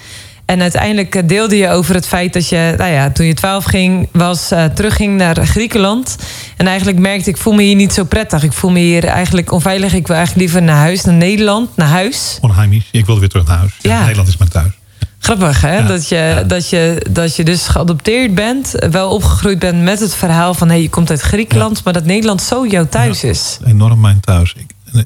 En 0.47 0.61
uiteindelijk 0.61 1.15
eh, 1.15 1.27
deelde 1.27 1.57
je 1.57 1.69
over 1.69 1.95
het 1.95 2.07
feit 2.07 2.33
dat 2.33 2.49
je, 2.49 2.73
nou 2.77 2.91
ja, 2.91 3.11
toen 3.11 3.25
je 3.25 3.33
12 3.33 3.63
ging, 3.63 4.09
was, 4.11 4.51
eh, 4.51 4.65
terugging 4.65 5.17
naar 5.17 5.45
Griekenland. 5.45 6.15
En 6.57 6.67
eigenlijk 6.67 6.99
merkte 6.99 7.29
ik, 7.29 7.37
voel 7.37 7.53
me 7.53 7.61
hier 7.61 7.75
niet 7.75 7.93
zo 7.93 8.03
prettig. 8.03 8.43
Ik 8.43 8.53
voel 8.53 8.71
me 8.71 8.79
hier 8.79 9.05
eigenlijk 9.05 9.51
onveilig. 9.51 9.93
Ik 9.93 10.07
wil 10.07 10.15
eigenlijk 10.15 10.45
liever 10.47 10.67
naar 10.67 10.77
huis, 10.77 11.03
naar 11.03 11.15
Nederland, 11.15 11.69
naar 11.75 11.87
huis. 11.87 12.37
Onheimisch. 12.41 12.87
Ik 12.91 13.05
wilde 13.05 13.19
weer 13.19 13.29
terug 13.29 13.47
naar 13.47 13.57
huis. 13.57 13.71
Ja. 13.81 13.99
Nederland 14.01 14.27
is 14.27 14.37
mijn 14.37 14.49
thuis. 14.49 14.71
Grappig, 15.19 15.61
hè? 15.61 15.77
Ja, 15.77 15.87
Dat, 15.87 16.07
je, 16.07 16.15
ja. 16.15 16.43
dat, 16.43 16.69
je, 16.69 17.05
dat 17.09 17.35
je 17.35 17.43
dus 17.43 17.67
geadopteerd 17.67 18.35
bent, 18.35 18.75
wel 18.89 19.09
opgegroeid 19.09 19.59
bent 19.59 19.83
met 19.83 19.99
het 19.99 20.15
verhaal 20.15 20.53
van... 20.53 20.69
hé, 20.69 20.75
je 20.75 20.89
komt 20.89 21.09
uit 21.09 21.21
Griekenland, 21.21 21.83
maar 21.83 21.93
dat 21.93 22.05
Nederland 22.05 22.41
zo 22.41 22.67
jouw 22.67 22.87
thuis 22.87 23.23
is. 23.23 23.57
Enorm 23.65 23.99
mijn 23.99 24.19
thuis. 24.19 24.53
Ik, 24.57 24.71
eh, 24.93 25.01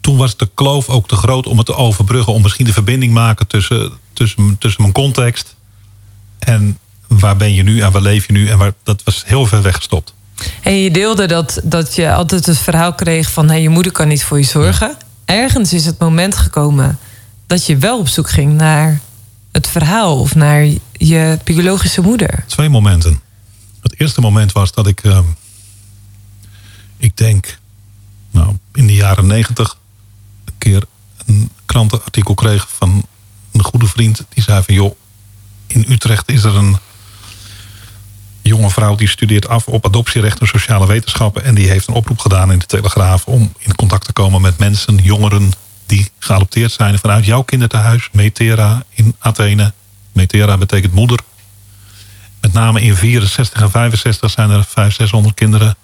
toen 0.00 0.16
was 0.16 0.36
de 0.36 0.48
kloof 0.54 0.88
ook 0.88 1.08
te 1.08 1.16
groot 1.16 1.46
om 1.46 1.56
het 1.56 1.66
te 1.66 1.74
overbruggen. 1.74 2.32
Om 2.32 2.42
misschien 2.42 2.66
de 2.66 2.72
verbinding 2.72 3.12
maken 3.12 3.46
tussen, 3.46 3.92
tussen, 4.22 4.58
tussen 4.58 4.82
mijn 4.82 4.94
context. 4.94 5.56
En 6.38 6.78
waar 7.06 7.36
ben 7.36 7.54
je 7.54 7.62
nu 7.62 7.80
en 7.80 7.92
waar 7.92 8.02
leef 8.02 8.26
je 8.26 8.32
nu. 8.32 8.48
En 8.48 8.58
waar, 8.58 8.72
dat 8.82 9.02
was 9.04 9.22
heel 9.26 9.46
ver 9.46 9.62
weggestopt. 9.62 10.14
En 10.62 10.74
je 10.74 10.90
deelde 10.90 11.26
dat, 11.26 11.60
dat 11.64 11.94
je 11.94 12.12
altijd 12.12 12.46
het 12.46 12.58
verhaal 12.58 12.94
kreeg 12.94 13.30
van... 13.30 13.60
je 13.62 13.68
moeder 13.68 13.92
kan 13.92 14.08
niet 14.08 14.24
voor 14.24 14.38
je 14.38 14.44
zorgen. 14.44 14.96
Ergens 15.24 15.72
is 15.72 15.86
het 15.86 15.98
moment 15.98 16.36
gekomen 16.36 16.98
dat 17.46 17.66
je 17.66 17.76
wel 17.76 17.98
op 17.98 18.08
zoek 18.08 18.30
ging 18.30 18.52
naar 18.52 19.00
het 19.52 19.66
verhaal... 19.66 20.20
of 20.20 20.34
naar 20.34 20.66
je 20.92 21.38
biologische 21.44 22.00
moeder. 22.00 22.44
Twee 22.46 22.68
momenten. 22.68 23.20
Het 23.80 24.00
eerste 24.00 24.20
moment 24.20 24.52
was 24.52 24.72
dat 24.72 24.86
ik... 24.86 25.02
eh, 25.02 25.18
ik 26.96 27.16
denk... 27.16 27.58
Nou, 28.30 28.56
in 28.72 28.86
de 28.86 28.94
jaren 28.94 29.26
negentig... 29.26 29.76
een 30.44 30.54
keer 30.58 30.82
een 31.26 31.50
krantenartikel 31.66 32.34
kreeg 32.34 32.68
van 32.76 33.04
een 33.52 33.64
goede 33.64 33.86
vriend. 33.86 34.24
Die 34.28 34.42
zei 34.42 34.62
van... 34.62 34.74
joh, 34.74 34.96
in 35.66 35.84
Utrecht 35.88 36.30
is 36.30 36.44
er 36.44 36.56
een 36.56 36.78
jonge 38.42 38.70
vrouw... 38.70 38.94
die 38.94 39.08
studeert 39.08 39.48
af 39.48 39.66
op 39.66 39.86
adoptierecht 39.86 40.40
en 40.40 40.46
sociale 40.46 40.86
wetenschappen... 40.86 41.44
en 41.44 41.54
die 41.54 41.68
heeft 41.68 41.88
een 41.88 41.94
oproep 41.94 42.18
gedaan 42.18 42.52
in 42.52 42.58
de 42.58 42.66
Telegraaf... 42.66 43.24
om 43.24 43.52
in 43.58 43.74
contact 43.74 44.04
te 44.04 44.12
komen 44.12 44.40
met 44.40 44.58
mensen, 44.58 44.96
jongeren... 44.96 45.52
die 45.86 46.10
geadopteerd 46.18 46.72
zijn 46.72 46.98
vanuit 46.98 47.24
jouw 47.24 47.42
kinderthuis... 47.42 48.08
Metera 48.12 48.82
in 48.90 49.14
Athene. 49.18 49.72
Metera 50.12 50.56
betekent 50.58 50.92
moeder. 50.92 51.18
Met 52.40 52.52
name 52.52 52.80
in 52.80 52.96
64 52.96 53.62
en 53.62 53.70
65 53.70 54.30
zijn 54.30 54.50
er 54.50 54.64
500, 54.64 54.94
600 54.96 55.34
kinderen 55.34 55.76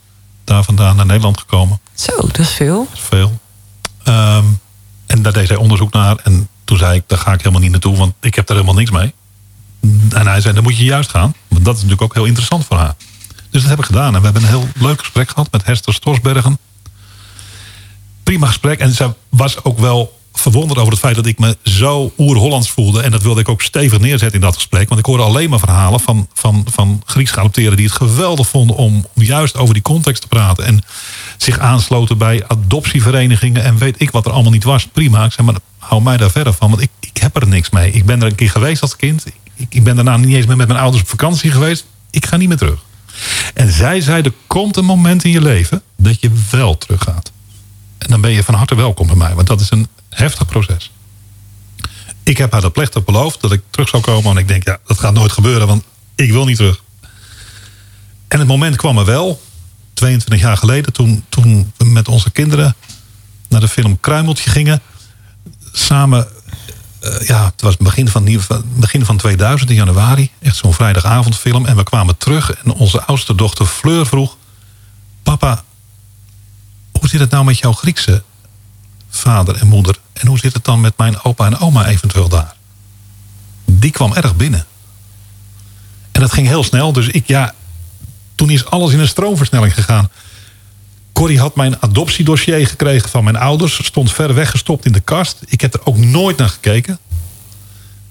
daar 0.45 0.65
vandaan 0.65 0.97
naar 0.97 1.07
Nederland 1.07 1.39
gekomen. 1.39 1.81
Zo, 1.95 2.17
dat 2.17 2.39
is 2.39 2.51
veel. 2.51 2.87
Dat 2.89 2.99
is 2.99 3.05
veel. 3.09 3.39
Ehm, 4.05 4.45
daar 5.23 5.33
deed 5.33 5.49
hij 5.49 5.57
onderzoek 5.57 5.93
naar. 5.93 6.17
En 6.17 6.49
toen 6.65 6.79
zei 6.79 6.97
ik, 6.97 7.03
daar 7.07 7.19
ga 7.19 7.33
ik 7.33 7.39
helemaal 7.39 7.61
niet 7.61 7.71
naartoe, 7.71 7.97
want 7.97 8.15
ik 8.21 8.35
heb 8.35 8.47
daar 8.47 8.57
helemaal 8.57 8.79
niks 8.79 8.91
mee. 8.91 9.15
En 10.11 10.27
hij 10.27 10.41
zei, 10.41 10.55
dan 10.55 10.63
moet 10.63 10.77
je 10.77 10.85
juist 10.85 11.11
gaan. 11.11 11.35
Want 11.49 11.65
dat 11.65 11.75
is 11.75 11.83
natuurlijk 11.83 12.11
ook 12.11 12.15
heel 12.15 12.25
interessant 12.25 12.65
voor 12.65 12.77
haar. 12.77 12.95
Dus 13.51 13.61
dat 13.61 13.71
heb 13.71 13.79
ik 13.79 13.85
gedaan. 13.85 14.15
En 14.15 14.19
we 14.19 14.25
hebben 14.25 14.43
een 14.43 14.49
heel 14.49 14.69
leuk 14.75 14.99
gesprek 14.99 15.29
gehad 15.29 15.53
met 15.53 15.67
Hester 15.67 15.95
Storsbergen. 15.95 16.59
Prima 18.23 18.47
gesprek. 18.47 18.79
En 18.79 18.93
ze 18.93 19.15
was 19.29 19.65
ook 19.65 19.79
wel 19.79 20.18
verwonderd 20.41 20.79
over 20.79 20.93
het 20.93 21.01
feit 21.01 21.15
dat 21.15 21.27
ik 21.27 21.39
me 21.39 21.57
zo 21.63 22.13
oer-Hollands 22.19 22.71
voelde. 22.71 23.03
En 23.03 23.11
dat 23.11 23.23
wilde 23.23 23.41
ik 23.41 23.49
ook 23.49 23.63
stevig 23.63 24.01
neerzetten 24.01 24.41
in 24.41 24.47
dat 24.47 24.55
gesprek. 24.55 24.89
Want 24.89 25.01
ik 25.01 25.07
hoorde 25.07 25.23
alleen 25.23 25.51
maar 25.51 25.59
verhalen 25.59 26.01
van, 26.01 26.29
van, 26.35 26.67
van 26.71 27.03
Grieks 27.07 27.31
geadopteerden... 27.31 27.77
die 27.77 27.87
het 27.87 27.95
geweldig 27.95 28.49
vonden 28.49 28.77
om, 28.77 29.07
juist 29.15 29.57
over 29.57 29.75
die 29.75 29.83
context 29.83 30.23
te 30.23 30.29
praten. 30.29 30.65
En 30.65 30.83
zich 31.37 31.59
aansloten 31.59 32.19
bij 32.19 32.45
adoptieverenigingen. 32.47 33.65
En 33.65 33.79
weet 33.79 34.01
ik 34.01 34.11
wat 34.11 34.27
er 34.27 34.33
allemaal 34.33 34.53
niet 34.53 34.65
was. 34.65 34.87
Prima. 34.87 35.25
Ik 35.25 35.43
maar 35.43 35.55
hou 35.79 36.03
mij 36.03 36.17
daar 36.17 36.31
verder 36.31 36.53
van. 36.53 36.71
Want 36.71 36.83
ik, 36.83 36.91
ik 37.01 37.17
heb 37.17 37.37
er 37.37 37.49
niks 37.49 37.71
mee. 37.71 37.93
Ik 37.93 38.07
ben 38.07 38.21
er 38.21 38.27
een 38.27 38.35
keer 38.35 38.51
geweest 38.51 38.83
als 38.83 38.97
kind. 38.97 39.27
Ik, 39.27 39.67
ik 39.69 39.85
ben 39.85 39.95
daarna 39.95 40.17
niet 40.17 40.37
eens 40.37 40.47
meer 40.47 40.57
met 40.57 40.69
mijn 40.69 40.81
ouders 40.81 41.03
op 41.03 41.09
vakantie 41.09 41.51
geweest. 41.51 41.87
Ik 42.11 42.27
ga 42.27 42.37
niet 42.37 42.49
meer 42.49 42.57
terug. 42.57 42.87
En 43.55 43.73
zij 43.73 44.01
zei, 44.01 44.23
er 44.23 44.33
komt 44.47 44.77
een 44.77 44.85
moment 44.85 45.25
in 45.25 45.31
je 45.31 45.41
leven... 45.41 45.83
dat 45.97 46.21
je 46.21 46.31
wel 46.51 46.79
teruggaat. 46.79 47.33
En 47.99 48.11
dan 48.11 48.21
ben 48.21 48.31
je 48.31 48.45
van 48.45 48.55
harte 48.55 48.75
welkom 48.75 49.07
bij 49.07 49.17
mij. 49.17 49.35
Want 49.35 49.47
dat 49.47 49.61
is 49.61 49.71
een 49.71 49.89
heftig 50.19 50.47
proces. 50.47 50.91
Ik 52.23 52.39
heb 52.39 52.53
haar 52.53 52.61
dat 52.61 52.73
plechtig 52.73 53.05
beloofd 53.05 53.41
dat 53.41 53.53
ik 53.53 53.63
terug 53.71 53.89
zou 53.89 54.03
komen. 54.03 54.31
En 54.31 54.37
ik 54.37 54.49
denk, 54.49 54.65
ja, 54.65 54.79
dat 54.87 54.99
gaat 54.99 55.15
nooit 55.15 55.33
gebeuren. 55.33 55.67
Want 55.67 55.85
ik 56.15 56.31
wil 56.31 56.45
niet 56.45 56.57
terug. 56.57 56.83
En 58.29 58.39
het 58.39 58.49
moment 58.49 58.77
kwam 58.77 58.99
er 58.99 59.05
wel. 59.05 59.41
22 59.95 60.41
jaar 60.41 60.57
geleden, 60.57 60.93
toen, 60.93 61.25
toen 61.29 61.73
we 61.77 61.85
met 61.85 62.09
onze 62.09 62.31
kinderen 62.31 62.77
naar 63.49 63.61
de 63.61 63.69
film 63.69 64.01
Kruimeltje 64.01 64.51
gingen. 64.51 64.81
Samen, 65.73 66.29
eh, 67.01 67.27
ja, 67.27 67.45
het 67.45 67.63
was 67.63 67.77
begin 67.77 68.09
van, 68.09 68.41
begin 68.75 69.05
van 69.05 69.17
2000 69.17 69.71
in 69.71 69.77
januari. 69.77 70.31
Echt 70.39 70.57
zo'n 70.57 70.75
vrijdagavondfilm. 70.75 71.67
En 71.67 71.77
we 71.77 71.83
kwamen 71.83 72.17
terug 72.17 72.53
en 72.53 72.73
onze 72.73 73.03
oudste 73.03 73.35
dochter 73.35 73.67
Fleur 73.67 74.07
vroeg... 74.07 74.37
Papa, 75.23 75.65
hoe 76.93 77.09
zit 77.09 77.21
het 77.21 77.31
nou 77.31 77.45
met 77.45 77.59
jouw 77.59 77.73
Griekse 77.73 78.23
vader 79.11 79.57
en 79.57 79.67
moeder? 79.67 79.99
En 80.13 80.27
hoe 80.27 80.39
zit 80.39 80.53
het 80.53 80.65
dan 80.65 80.81
met 80.81 80.95
mijn 80.97 81.23
opa 81.25 81.47
en 81.47 81.59
oma 81.59 81.87
eventueel 81.87 82.29
daar? 82.29 82.55
Die 83.65 83.91
kwam 83.91 84.13
erg 84.13 84.37
binnen. 84.37 84.67
En 86.13 86.21
dat 86.21 86.33
ging 86.33 86.47
heel 86.47 86.65
snel. 86.65 86.93
Dus 86.93 87.07
ik, 87.09 87.27
ja, 87.27 87.55
toen 88.35 88.51
is 88.51 88.67
alles 88.67 88.93
in 88.93 88.99
een 89.01 89.09
stroomversnelling 89.09 89.75
gegaan. 89.75 90.11
Corrie 91.13 91.41
had 91.41 91.57
mijn 91.57 91.83
adoptiedossier 91.83 92.67
gekregen 92.67 93.09
van 93.09 93.25
mijn 93.25 93.37
ouders. 93.37 93.85
Stond 93.85 94.13
ver 94.13 94.35
weggestopt 94.35 94.87
in 94.87 94.93
de 94.93 95.01
kast. 95.01 95.37
Ik 95.47 95.61
heb 95.61 95.75
er 95.75 95.81
ook 95.87 95.97
nooit 95.97 96.37
naar 96.37 96.49
gekeken. 96.49 96.99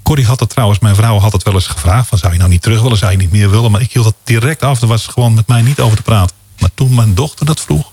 Corrie 0.04 0.26
had 0.26 0.40
het 0.40 0.50
trouwens, 0.50 0.80
mijn 0.80 0.96
vrouw 0.96 1.20
had 1.20 1.32
het 1.34 1.44
wel 1.44 1.54
eens 1.54 1.68
gevraagd. 1.68 2.08
Van, 2.08 2.18
zou 2.18 2.32
je 2.34 2.38
nou 2.38 2.50
niet 2.50 2.62
terug 2.62 2.82
willen, 2.82 2.98
zou 2.98 3.12
je 3.12 3.18
niet 3.18 3.32
meer 3.32 3.50
willen? 3.50 3.72
Maar 3.72 3.82
ik 3.82 3.92
hield 3.92 4.06
het 4.06 4.16
direct 4.24 4.62
af. 4.62 4.82
Er 4.82 4.88
was 4.88 5.08
gewoon 5.08 5.34
met 5.34 5.48
mij 5.48 5.62
niet 5.62 5.80
over 5.80 5.98
te 5.98 6.04
praten. 6.04 6.36
Maar 6.60 6.70
toen 6.74 6.96
mijn 6.96 7.14
dochter 7.16 7.46
dat 7.46 7.60
vroeg, 7.60 7.92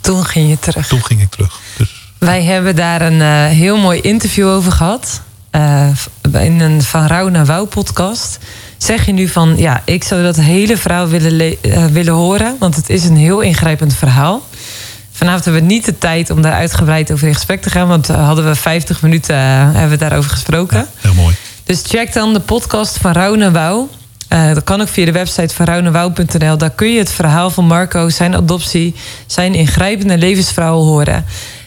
Toen 0.00 0.24
ging 0.24 0.48
je 0.48 0.58
terug. 0.58 0.86
toen 0.86 1.04
ging 1.04 1.20
ik 1.20 1.30
terug. 1.30 1.60
Dus 1.76 1.95
Wij 2.18 2.42
hebben 2.42 2.76
daar 2.76 3.00
een 3.02 3.20
eh, 3.20 3.44
heel 3.44 3.76
mooi 3.76 4.00
interview 4.00 4.48
over 4.48 4.72
gehad. 4.72 5.20
eh, 5.50 5.88
in 6.32 6.60
een 6.60 6.82
Van 6.82 7.06
Rauw 7.06 7.28
naar 7.28 7.46
Wouw 7.46 7.64
podcast. 7.64 8.38
Zeg 8.78 9.06
je 9.06 9.12
nu 9.12 9.28
van, 9.28 9.54
ja, 9.56 9.82
ik 9.84 10.04
zou 10.04 10.22
dat 10.22 10.36
hele 10.36 10.76
verhaal 10.76 11.08
willen, 11.08 11.32
le- 11.36 11.56
eh, 11.62 11.84
willen 11.84 12.12
horen. 12.14 12.56
Want 12.58 12.76
het 12.76 12.88
is 12.90 13.04
een 13.04 13.16
heel 13.16 13.40
ingrijpend 13.40 13.94
verhaal. 13.94 14.42
Vanavond 15.12 15.44
hebben 15.44 15.62
we 15.62 15.68
niet 15.68 15.84
de 15.84 15.98
tijd 15.98 16.30
om 16.30 16.42
daar 16.42 16.52
uitgebreid 16.52 17.12
over 17.12 17.26
in 17.28 17.34
gesprek 17.34 17.62
te 17.62 17.70
gaan. 17.70 17.88
Want 17.88 18.06
hadden 18.06 18.44
we 18.44 18.54
50 18.54 19.02
minuten, 19.02 19.36
hebben 19.36 19.88
we 19.90 19.96
daarover 19.96 20.30
gesproken. 20.30 20.86
heel 21.00 21.14
mooi. 21.14 21.34
Dus 21.64 21.82
check 21.86 22.12
dan 22.12 22.32
de 22.32 22.40
podcast 22.40 22.96
van 22.98 23.12
Rauw 23.12 23.34
naar 23.34 23.52
Wouw. 23.52 23.88
Dat 24.28 24.64
kan 24.64 24.80
ook 24.80 24.88
via 24.88 25.04
de 25.04 25.12
website 25.12 25.54
van 25.54 25.66
rauwnaarwouw.nl. 25.66 26.56
Daar 26.58 26.70
kun 26.70 26.92
je 26.92 26.98
het 26.98 27.12
verhaal 27.12 27.50
van 27.50 27.64
Marco, 27.66 28.08
zijn 28.08 28.34
adoptie, 28.34 28.94
zijn 29.26 29.54
ingrijpende 29.54 30.18
levensverhaal 30.18 30.84
horen. 30.84 31.24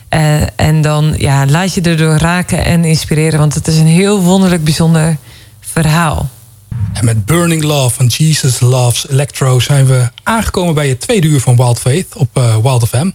Eh, 0.10 0.42
en 0.56 0.82
dan 0.82 1.16
ja, 1.18 1.46
laat 1.46 1.74
je 1.74 1.82
erdoor 1.82 2.18
raken 2.18 2.66
en 2.66 2.86
inspireren. 2.86 3.40
Want 3.40 3.54
het 3.54 3.68
is 3.68 3.78
een 3.78 3.88
heel 3.88 4.22
wonderlijk, 4.22 4.64
bijzonder 4.64 5.18
verhaal. 5.60 6.30
En 6.94 7.06
met 7.06 7.26
Burning 7.26 7.64
Love 7.64 7.96
van 7.96 8.06
Jesus 8.06 8.60
Loves 8.60 9.10
Electro 9.10 9.60
zijn 9.60 9.86
we 9.86 10.10
aangekomen 10.24 10.74
bij 10.74 10.90
het 10.90 11.00
tweede 11.00 11.28
uur 11.28 11.40
van 11.40 11.56
Wild 11.56 11.80
Faith 11.80 12.16
op 12.16 12.30
eh, 12.34 12.58
Wild 12.58 12.88
FM. 12.88 13.10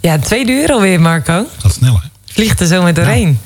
Ja, 0.00 0.18
tweede 0.18 0.52
uur 0.52 0.72
alweer, 0.72 1.00
Marco. 1.00 1.46
Gaat 1.58 1.72
snel, 1.72 1.94
hè? 1.94 2.08
Vliegt 2.24 2.60
er 2.60 2.66
zo 2.66 2.82
met 2.82 2.96
doorheen. 2.96 3.38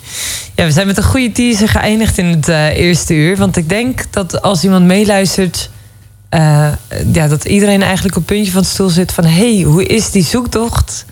Ja, 0.55 0.65
we 0.65 0.73
zijn 0.73 0.87
met 0.87 0.97
een 0.97 1.03
goede 1.03 1.33
teaser 1.33 1.69
geëindigd 1.69 2.19
in 2.19 2.27
het 2.27 2.49
eh, 2.49 2.77
eerste 2.77 3.15
uur. 3.15 3.37
Want 3.37 3.57
ik 3.57 3.69
denk 3.69 4.05
dat 4.11 4.43
als 4.43 4.65
iemand 4.65 4.85
meeluistert... 4.85 5.71
eh, 6.29 6.69
ja, 7.13 7.29
dat 7.29 7.45
iedereen 7.45 7.83
eigenlijk 7.83 8.17
op 8.17 8.29
het 8.29 8.37
puntje 8.37 8.53
van 8.53 8.63
de 8.63 8.69
stoel 8.69 8.89
zit 8.89 9.13
van... 9.13 9.25
hé, 9.25 9.55
hey, 9.55 9.63
hoe 9.63 9.87
is 9.87 10.11
die 10.11 10.25
zoektocht 10.25 11.05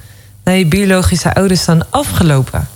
naar 0.44 0.54
je 0.54 0.66
biologische 0.66 1.34
ouders 1.34 1.64
dan 1.64 1.90
afgelopen? 1.90 2.68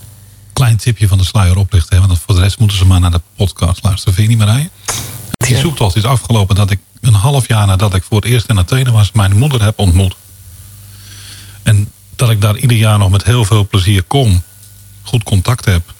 Klein 0.53 0.77
tipje 0.77 1.07
van 1.07 1.17
de 1.17 1.25
sluier 1.25 1.57
oplichten. 1.57 2.01
Hè? 2.01 2.07
Want 2.07 2.19
voor 2.19 2.35
de 2.35 2.41
rest 2.41 2.59
moeten 2.59 2.77
ze 2.77 2.85
maar 2.85 2.99
naar 2.99 3.11
de 3.11 3.21
podcast 3.35 3.83
luisteren. 3.83 4.13
Vind 4.13 4.29
je 4.29 4.35
niet 4.35 4.45
meer 4.45 4.53
rijden? 4.53 4.71
Die 5.37 5.57
zoektocht 5.57 5.95
is 5.95 6.03
afgelopen 6.03 6.55
dat 6.55 6.71
ik 6.71 6.79
een 7.01 7.13
half 7.13 7.47
jaar 7.47 7.67
nadat 7.67 7.93
ik 7.93 8.03
voor 8.03 8.21
het 8.21 8.29
eerst 8.29 8.49
in 8.49 8.57
Athene 8.57 8.91
was... 8.91 9.11
mijn 9.11 9.37
moeder 9.37 9.63
heb 9.63 9.79
ontmoet. 9.79 10.15
En 11.63 11.91
dat 12.15 12.29
ik 12.29 12.41
daar 12.41 12.57
ieder 12.57 12.77
jaar 12.77 12.97
nog 12.97 13.09
met 13.09 13.23
heel 13.23 13.45
veel 13.45 13.67
plezier 13.67 14.03
kom. 14.03 14.43
Goed 15.03 15.23
contact 15.23 15.65
heb. 15.65 15.93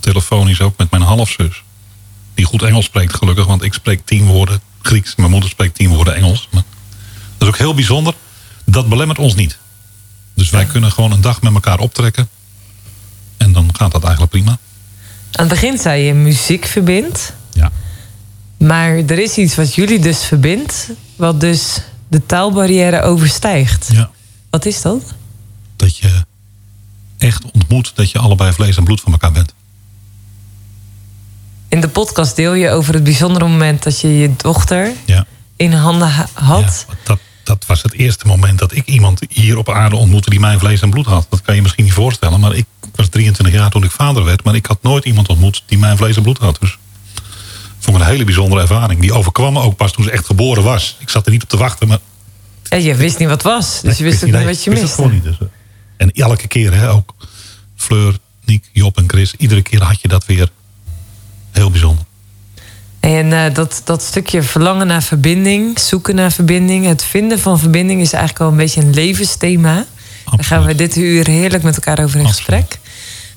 Telefonisch 0.00 0.60
ook 0.60 0.78
met 0.78 0.90
mijn 0.90 1.02
halfzus. 1.02 1.62
Die 2.34 2.44
goed 2.44 2.62
Engels 2.62 2.84
spreekt 2.84 3.14
gelukkig. 3.14 3.46
Want 3.46 3.62
ik 3.62 3.74
spreek 3.74 4.06
tien 4.06 4.26
woorden 4.26 4.60
Grieks. 4.82 5.16
Mijn 5.16 5.30
moeder 5.30 5.50
spreekt 5.50 5.74
tien 5.74 5.88
woorden 5.88 6.14
Engels. 6.14 6.48
Maar 6.50 6.62
dat 7.38 7.48
is 7.48 7.54
ook 7.54 7.58
heel 7.58 7.74
bijzonder. 7.74 8.14
Dat 8.64 8.88
belemmert 8.88 9.18
ons 9.18 9.34
niet. 9.34 9.58
Dus 10.40 10.50
wij 10.50 10.64
kunnen 10.64 10.92
gewoon 10.92 11.12
een 11.12 11.20
dag 11.20 11.42
met 11.42 11.52
elkaar 11.54 11.78
optrekken. 11.78 12.28
En 13.36 13.52
dan 13.52 13.70
gaat 13.76 13.92
dat 13.92 14.02
eigenlijk 14.02 14.32
prima. 14.32 14.50
Aan 14.50 14.58
het 15.32 15.48
begin 15.48 15.78
zei 15.78 16.02
je 16.02 16.14
muziek 16.14 16.64
verbindt. 16.64 17.32
Ja. 17.52 17.70
Maar 18.58 18.96
er 18.96 19.18
is 19.18 19.36
iets 19.36 19.54
wat 19.54 19.74
jullie 19.74 19.98
dus 19.98 20.24
verbindt... 20.24 20.88
wat 21.16 21.40
dus 21.40 21.80
de 22.08 22.26
taalbarrière 22.26 23.02
overstijgt. 23.02 23.88
ja. 23.92 24.10
Wat 24.50 24.66
is 24.66 24.82
dat? 24.82 25.02
Dat 25.76 25.96
je 25.96 26.24
echt 27.18 27.44
ontmoet 27.52 27.92
dat 27.94 28.10
je 28.10 28.18
allebei 28.18 28.52
vlees 28.52 28.76
en 28.76 28.84
bloed 28.84 29.00
van 29.00 29.12
elkaar 29.12 29.32
bent. 29.32 29.54
In 31.68 31.80
de 31.80 31.88
podcast 31.88 32.36
deel 32.36 32.54
je 32.54 32.70
over 32.70 32.94
het 32.94 33.04
bijzondere 33.04 33.48
moment... 33.48 33.82
dat 33.82 34.00
je 34.00 34.18
je 34.18 34.36
dochter 34.36 34.92
Ja. 35.04 35.26
in 35.56 35.72
handen 35.72 36.08
ha- 36.10 36.28
had... 36.32 36.84
Ja, 36.88 36.94
dat, 37.04 37.18
dat 37.42 37.64
was 37.66 37.82
het 37.82 37.92
eerste 37.92 38.26
moment 38.26 38.58
dat 38.58 38.72
ik 38.74 38.86
iemand 38.86 39.20
hier 39.28 39.58
op 39.58 39.70
aarde 39.70 39.96
ontmoette 39.96 40.30
die 40.30 40.40
mijn 40.40 40.58
vlees 40.58 40.80
en 40.80 40.90
bloed 40.90 41.06
had. 41.06 41.26
Dat 41.30 41.42
kan 41.42 41.54
je 41.54 41.62
misschien 41.62 41.84
niet 41.84 41.92
voorstellen. 41.92 42.40
Maar 42.40 42.54
ik 42.54 42.66
was 42.94 43.08
23 43.08 43.54
jaar 43.54 43.70
toen 43.70 43.84
ik 43.84 43.90
vader 43.90 44.24
werd. 44.24 44.44
Maar 44.44 44.54
ik 44.54 44.66
had 44.66 44.82
nooit 44.82 45.04
iemand 45.04 45.28
ontmoet 45.28 45.62
die 45.66 45.78
mijn 45.78 45.96
vlees 45.96 46.16
en 46.16 46.22
bloed 46.22 46.38
had. 46.38 46.56
Dus 46.60 46.78
vond 47.78 47.96
ik 47.96 48.02
een 48.02 48.08
hele 48.08 48.24
bijzondere 48.24 48.60
ervaring. 48.60 49.00
Die 49.00 49.12
overkwam 49.12 49.52
me 49.52 49.60
ook 49.60 49.76
pas 49.76 49.92
toen 49.92 50.04
ze 50.04 50.10
echt 50.10 50.26
geboren 50.26 50.62
was. 50.62 50.96
Ik 50.98 51.08
zat 51.08 51.26
er 51.26 51.32
niet 51.32 51.42
op 51.42 51.48
te 51.48 51.56
wachten. 51.56 51.88
Maar 51.88 51.98
Ja, 52.62 52.76
je 52.76 52.94
wist 52.94 53.18
niet 53.18 53.28
wat 53.28 53.42
het 53.42 53.52
was. 53.52 53.80
Dus 53.80 53.98
je 53.98 54.04
wist 54.04 54.24
ook 54.24 54.30
niet 54.30 54.44
wat 54.44 54.64
je 54.64 54.70
miste. 54.70 55.08
niet. 55.08 55.22
Dus, 55.22 55.38
eh. 55.40 55.46
en 55.96 56.10
elke 56.10 56.48
keer 56.48 56.74
hè, 56.74 56.90
ook. 56.90 57.14
Fleur, 57.76 58.16
Niek, 58.44 58.70
Job 58.72 58.96
en 58.96 59.04
Chris. 59.06 59.34
Iedere 59.38 59.62
keer 59.62 59.82
had 59.82 60.00
je 60.00 60.08
dat 60.08 60.26
weer. 60.26 60.48
Heel 61.52 61.70
bijzonder. 61.70 62.04
En 63.00 63.32
eh, 63.32 63.54
dat, 63.54 63.80
dat 63.84 64.02
stukje 64.02 64.42
verlangen 64.42 64.86
naar 64.86 65.02
verbinding, 65.02 65.78
zoeken 65.78 66.14
naar 66.14 66.32
verbinding, 66.32 66.86
het 66.86 67.04
vinden 67.04 67.38
van 67.38 67.58
verbinding 67.58 68.00
is 68.00 68.12
eigenlijk 68.12 68.44
al 68.44 68.50
een 68.50 68.56
beetje 68.56 68.80
een 68.80 68.94
levensthema. 68.94 69.74
Daar 69.74 69.84
gaan 70.44 70.62
we 70.62 70.68
Absoluut. 70.68 70.78
dit 70.78 70.96
uur 70.96 71.26
heerlijk 71.26 71.62
met 71.62 71.74
elkaar 71.74 72.04
over 72.04 72.18
in 72.20 72.26
Absoluut. 72.26 72.60
gesprek. 72.60 72.78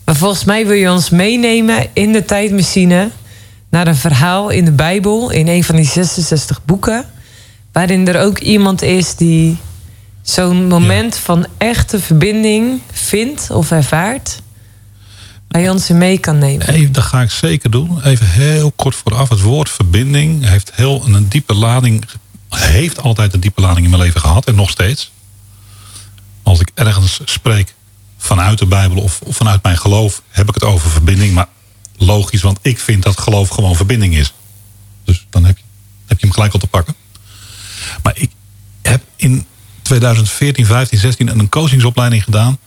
Maar 0.06 0.16
volgens 0.16 0.44
mij 0.44 0.66
wil 0.68 0.76
je 0.76 0.92
ons 0.92 1.10
meenemen 1.10 1.88
in 1.94 2.12
de 2.12 2.26
tijdmachine 2.26 3.10
naar 3.70 3.88
een 3.88 3.96
verhaal 3.96 4.50
in 4.50 4.66
de 4.66 4.72
Bijbel, 4.72 5.30
in 5.32 5.48
een 5.48 5.64
van 5.64 5.76
die 5.76 5.86
66 5.86 6.66
boeken, 6.66 7.06
waarin 7.72 8.08
er 8.08 8.22
ook 8.22 8.40
iemand 8.40 8.82
is 8.82 9.16
die 9.16 9.58
zo'n 10.22 10.68
moment 10.68 11.18
van 11.18 11.46
echte 11.58 12.00
verbinding 12.00 12.82
vindt 12.92 13.52
of 13.52 13.72
ervaart, 13.72 14.42
je 15.62 15.70
ons 15.70 15.90
mee 15.90 16.18
kan 16.18 16.38
nemen. 16.38 16.68
Even, 16.68 16.92
dat 16.92 17.04
ga 17.04 17.22
ik 17.22 17.32
zeker 17.32 17.72
doen. 17.72 18.04
Even 18.04 18.30
heel 18.30 18.72
kort 18.72 18.96
vooraf. 18.96 19.30
Het 19.30 19.42
woord 19.42 19.70
verbinding 19.70 20.48
heeft 20.48 20.72
heel 20.74 21.06
een 21.06 21.30
diepe 21.30 21.54
lading. 21.54 22.06
Heeft 22.50 23.02
altijd 23.02 23.34
een 23.34 23.40
diepe 23.40 23.62
lading 23.62 23.86
in 23.86 23.90
mijn 23.90 24.02
leven 24.02 24.22
gehad 24.22 24.46
en 24.46 24.56
nog 24.56 24.70
steeds. 24.70 25.12
Als 26.44 26.60
ik 26.60 26.72
ergens 26.74 27.20
spreek 27.26 27.74
vanuit 28.18 28.60
de 28.60 28.66
Bijbel 28.66 29.02
of, 29.02 29.22
of 29.22 29.36
vanuit 29.36 29.64
mijn 29.64 29.78
geloof, 29.78 30.22
heb 30.30 30.48
ik 30.48 30.54
het 30.54 30.64
over 30.64 30.90
verbinding. 30.90 31.34
Maar 31.34 31.48
logisch, 31.98 32.42
want 32.42 32.60
ik 32.62 32.80
vind 32.80 33.04
dat 33.04 33.20
geloof 33.20 33.50
gewoon 33.50 33.76
verbinding 33.76 34.16
is. 34.16 34.34
Dus 35.04 35.26
dan 35.30 35.46
heb 35.46 35.58
je, 35.58 35.64
heb 36.06 36.20
je 36.20 36.26
hem 36.26 36.36
gelijk 36.36 36.54
al 36.54 36.60
te 36.60 36.68
pakken. 36.68 36.96
Maar 38.04 38.14
ik 38.16 38.32
heb 38.82 39.02
in 39.16 39.46
2014, 39.82 40.66
15, 40.66 41.00
16 41.00 41.28
een 41.28 41.50
coachingsopleiding 41.50 42.24
gedaan. 42.24 42.58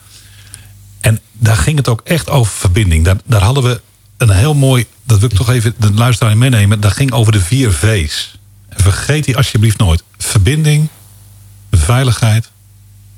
En 1.06 1.20
daar 1.32 1.56
ging 1.56 1.76
het 1.76 1.88
ook 1.88 2.00
echt 2.04 2.30
over 2.30 2.52
verbinding. 2.52 3.04
Daar, 3.24 3.42
hadden 3.42 3.62
we 3.62 3.80
een 4.16 4.30
heel 4.30 4.54
mooi, 4.54 4.86
dat 5.04 5.18
wil 5.18 5.28
ik 5.30 5.36
toch 5.36 5.50
even 5.50 5.74
de 5.78 5.92
luisteraar 5.92 6.36
meenemen. 6.36 6.80
Dat 6.80 6.92
ging 6.92 7.12
over 7.12 7.32
de 7.32 7.40
vier 7.40 7.72
V's. 7.72 8.38
Vergeet 8.70 9.24
die 9.24 9.36
alsjeblieft 9.36 9.78
nooit. 9.78 10.02
Verbinding, 10.18 10.88
veiligheid, 11.70 12.50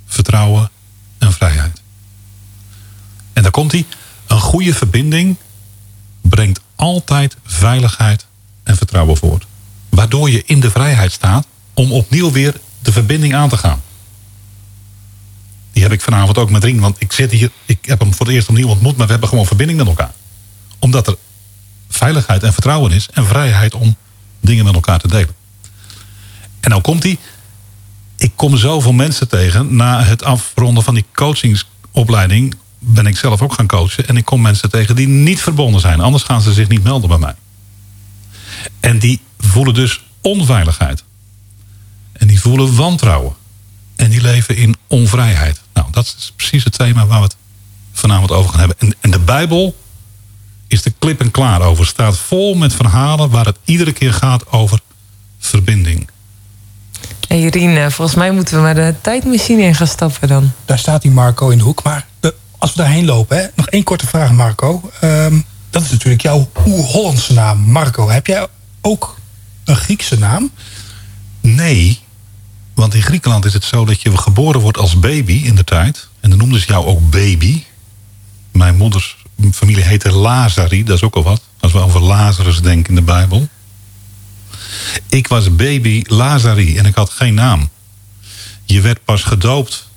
vertrouwen 0.07 0.71
en 1.19 1.33
vrijheid. 1.33 1.83
En 3.33 3.43
daar 3.43 3.51
komt 3.51 3.73
hij. 3.73 3.87
Een 4.27 4.41
goede 4.41 4.75
verbinding 4.75 5.37
brengt 6.21 6.61
altijd 6.75 7.37
veiligheid 7.45 8.27
en 8.63 8.77
vertrouwen 8.77 9.17
voort. 9.17 9.47
Waardoor 9.89 10.31
je 10.31 10.43
in 10.47 10.61
de 10.61 10.71
vrijheid 10.71 11.13
staat 11.13 11.47
om 11.75 11.93
opnieuw 11.93 12.33
weer 12.33 12.55
de 12.83 12.93
verbinding 12.93 13.35
aan 13.35 13.49
te 13.49 13.57
gaan. 13.57 13.83
Die 15.79 15.87
heb 15.87 15.97
ik 15.97 16.03
vanavond 16.05 16.39
ook 16.39 16.51
met 16.51 16.65
Rien. 16.65 16.81
Want 16.81 16.97
ik 16.99 17.13
zit 17.13 17.31
hier, 17.31 17.51
ik 17.65 17.79
heb 17.83 18.01
hem 18.01 18.15
voor 18.15 18.27
het 18.27 18.35
eerst 18.35 18.49
opnieuw 18.49 18.69
ontmoet, 18.69 18.97
maar 18.97 19.05
we 19.07 19.13
hebben 19.13 19.29
gewoon 19.29 19.47
verbinding 19.47 19.79
met 19.79 19.89
elkaar. 19.89 20.13
Omdat 20.79 21.07
er 21.07 21.17
veiligheid 21.89 22.43
en 22.43 22.53
vertrouwen 22.53 22.93
is 22.93 23.09
en 23.13 23.27
vrijheid 23.27 23.75
om 23.75 23.97
dingen 24.41 24.65
met 24.65 24.75
elkaar 24.75 24.99
te 24.99 25.09
delen. 25.09 25.35
En 26.61 26.71
nou 26.71 26.83
komt 26.83 27.03
hij. 27.03 27.19
Ik 28.17 28.33
kom 28.35 28.57
zoveel 28.57 28.93
mensen 28.93 29.29
tegen. 29.29 29.77
Na 29.77 30.03
het 30.03 30.25
afronden 30.25 30.83
van 30.83 30.95
die 30.95 31.05
coachingsopleiding 31.13 32.55
ben 32.79 33.07
ik 33.07 33.17
zelf 33.17 33.43
ook 33.43 33.53
gaan 33.53 33.67
coachen. 33.67 34.09
En 34.09 34.17
ik 34.17 34.25
kom 34.25 34.41
mensen 34.41 34.71
tegen 34.71 34.97
die 34.97 35.09
niet 35.09 35.41
verbonden 35.41 35.81
zijn. 35.81 36.01
Anders 36.01 36.23
gaan 36.25 36.43
ze 36.43 36.53
zich 36.53 36.69
niet 36.69 36.83
melden 36.83 37.09
bij 37.09 37.19
mij. 37.19 37.35
En 38.81 38.99
die 38.99 39.21
voelen 39.39 39.75
dus 39.75 40.05
onveiligheid. 40.21 41.05
En 42.13 42.27
die 42.27 42.41
voelen 42.41 42.77
wantrouwen. 42.77 43.38
En 43.99 44.11
die 44.11 44.21
leven 44.21 44.57
in 44.57 44.77
onvrijheid. 44.87 45.61
Nou, 45.75 45.87
dat 45.91 46.15
is 46.19 46.33
precies 46.37 46.65
het 46.65 46.79
thema 46.79 47.07
waar 47.07 47.19
we 47.19 47.25
het 47.25 47.37
vanavond 47.93 48.31
over 48.31 48.51
gaan 48.51 48.59
hebben. 48.59 48.77
En, 48.79 48.95
en 49.01 49.11
de 49.11 49.19
Bijbel 49.19 49.77
is 50.67 50.85
er 50.85 50.93
klip 50.99 51.21
en 51.21 51.31
klaar 51.31 51.63
over. 51.63 51.87
Staat 51.87 52.19
vol 52.19 52.55
met 52.55 52.75
verhalen 52.75 53.31
waar 53.31 53.45
het 53.45 53.59
iedere 53.65 53.93
keer 53.93 54.13
gaat 54.13 54.51
over 54.53 54.81
verbinding. 55.39 56.11
En 57.29 57.41
Jirien, 57.41 57.91
volgens 57.93 58.17
mij 58.17 58.31
moeten 58.31 58.57
we 58.57 58.63
maar 58.63 58.75
de 58.75 58.95
tijdmachine 59.01 59.63
in 59.63 59.75
gaan 59.75 59.87
stappen 59.87 60.29
dan. 60.29 60.53
Daar 60.65 60.79
staat 60.79 61.03
die 61.03 61.11
Marco 61.11 61.49
in 61.49 61.59
de 61.59 61.65
hoek. 61.65 61.83
Maar 61.83 62.07
eh, 62.21 62.31
als 62.59 62.75
we 62.75 62.77
daarheen 62.77 63.05
lopen, 63.05 63.37
hè, 63.37 63.47
nog 63.55 63.67
één 63.69 63.83
korte 63.83 64.07
vraag 64.07 64.33
Marco. 64.33 64.91
Ehm, 65.01 65.41
dat 65.71 65.83
is 65.83 65.91
natuurlijk 65.91 66.23
jouw 66.23 66.51
oer-Hollandse 66.67 67.33
naam, 67.33 67.59
Marco. 67.59 68.09
Heb 68.09 68.27
jij 68.27 68.47
ook 68.81 69.17
een 69.65 69.77
Griekse 69.77 70.19
naam? 70.19 70.51
Nee, 71.41 72.01
want 72.79 72.95
in 72.95 73.03
Griekenland 73.03 73.45
is 73.45 73.53
het 73.53 73.65
zo 73.65 73.85
dat 73.85 74.03
je 74.03 74.17
geboren 74.17 74.61
wordt 74.61 74.79
als 74.79 74.99
baby 74.99 75.33
in 75.33 75.55
de 75.55 75.65
tijd. 75.65 76.09
En 76.21 76.31
dan 76.31 76.39
noemden 76.39 76.61
ze 76.61 76.67
jou 76.67 76.87
ook 76.87 77.11
baby. 77.11 77.63
Mijn 78.53 78.77
moeders 78.77 79.17
familie 79.53 79.83
heette 79.83 80.13
Lazari, 80.13 80.85
dat 80.85 80.97
is 80.97 81.03
ook 81.03 81.15
al 81.15 81.23
wat. 81.23 81.41
Als 81.61 81.73
we 81.73 81.79
over 81.79 82.03
Lazarus 82.03 82.61
denken 82.61 82.89
in 82.89 82.95
de 82.95 83.03
Bijbel. 83.03 83.49
Ik 85.09 85.29
was 85.29 85.57
baby 85.57 86.03
Lazari 86.07 86.79
en 86.79 86.87
ik 86.87 86.95
had 86.95 87.11
geen 87.11 87.35
naam. 87.35 87.69
Je 88.65 88.81
werd 88.81 89.05
pas 89.05 89.23
gedoopt. 89.23 89.89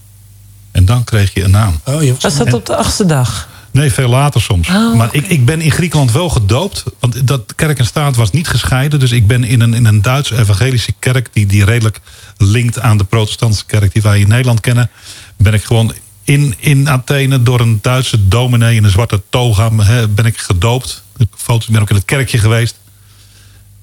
En 0.72 0.86
dan 0.86 1.04
kreeg 1.04 1.34
je 1.34 1.44
een 1.44 1.52
naam. 1.52 1.80
Oh, 1.86 2.04
je 2.04 2.14
was, 2.14 2.24
Was 2.24 2.38
dat 2.38 2.54
op 2.54 2.66
de 2.66 2.76
achtste 2.76 3.06
dag? 3.06 3.48
Nee, 3.72 3.92
veel 3.92 4.10
later 4.10 4.42
soms. 4.42 4.70
Oh, 4.70 4.96
maar 4.96 5.10
ik, 5.12 5.28
ik 5.28 5.46
ben 5.46 5.62
in 5.62 5.72
Griekenland 5.72 6.12
wel 6.12 6.30
gedoopt. 6.30 6.84
Want 7.00 7.28
dat 7.28 7.56
kerk 7.56 7.80
en 7.80 7.86
staat 7.86 8.16
was 8.16 8.32
niet 8.32 8.48
gescheiden. 8.48 9.00
Dus 9.00 9.12
ik 9.12 9.28
ben 9.28 9.44
in 9.44 9.62
een, 9.62 9.74
in 9.74 9.86
een 9.86 10.02
Duitse 10.02 10.38
evangelische 10.38 10.94
kerk... 11.00 11.30
Die, 11.34 11.46
die 11.46 11.66
redelijk 11.66 12.00
linkt 12.38 12.80
aan 12.80 12.98
de 12.98 13.04
protestantse 13.04 13.66
kerk 13.66 13.94
die 13.94 14.02
wij 14.02 14.20
in 14.20 14.28
Nederland 14.28 14.60
kennen... 14.60 14.90
ben 15.38 15.54
ik 15.54 15.64
gewoon 15.64 15.94
in, 16.24 16.56
in 16.60 16.90
Athene 16.90 17.44
door 17.44 17.60
een 17.60 17.80
Duitse 17.82 18.28
dominee... 18.28 18.76
in 18.76 18.84
een 18.84 18.90
zwarte 18.90 19.22
toga 19.30 19.72
hè, 19.76 20.08
ben 20.08 20.26
ik 20.26 20.38
gedoopt. 20.38 21.04
Ik 21.18 21.28
foto's 21.36 21.68
ben 21.68 21.82
ook 21.82 21.90
in 21.90 21.96
het 21.96 22.06
kerkje 22.06 22.38
geweest. 22.38 22.80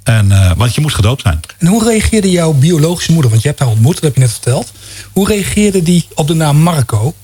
En, 0.03 0.33
eh, 0.33 0.53
want 0.57 0.75
je 0.75 0.81
moest 0.81 0.95
gedoopt 0.95 1.23
zijn. 1.23 1.41
En 1.59 1.67
hoe 1.67 1.85
reageerde 1.85 2.31
jouw 2.31 2.53
biologische 2.53 3.13
moeder? 3.13 3.31
Want 3.31 3.43
je 3.43 3.49
hebt 3.49 3.61
haar 3.61 3.69
ontmoet, 3.69 3.95
dat 3.95 4.03
heb 4.03 4.15
je 4.15 4.21
net 4.21 4.31
verteld. 4.31 4.73
Hoe 5.13 5.29
reageerde 5.29 5.83
die 5.83 6.07
op 6.15 6.27
de 6.27 6.35
naam 6.35 6.57
Marco? 6.57 7.15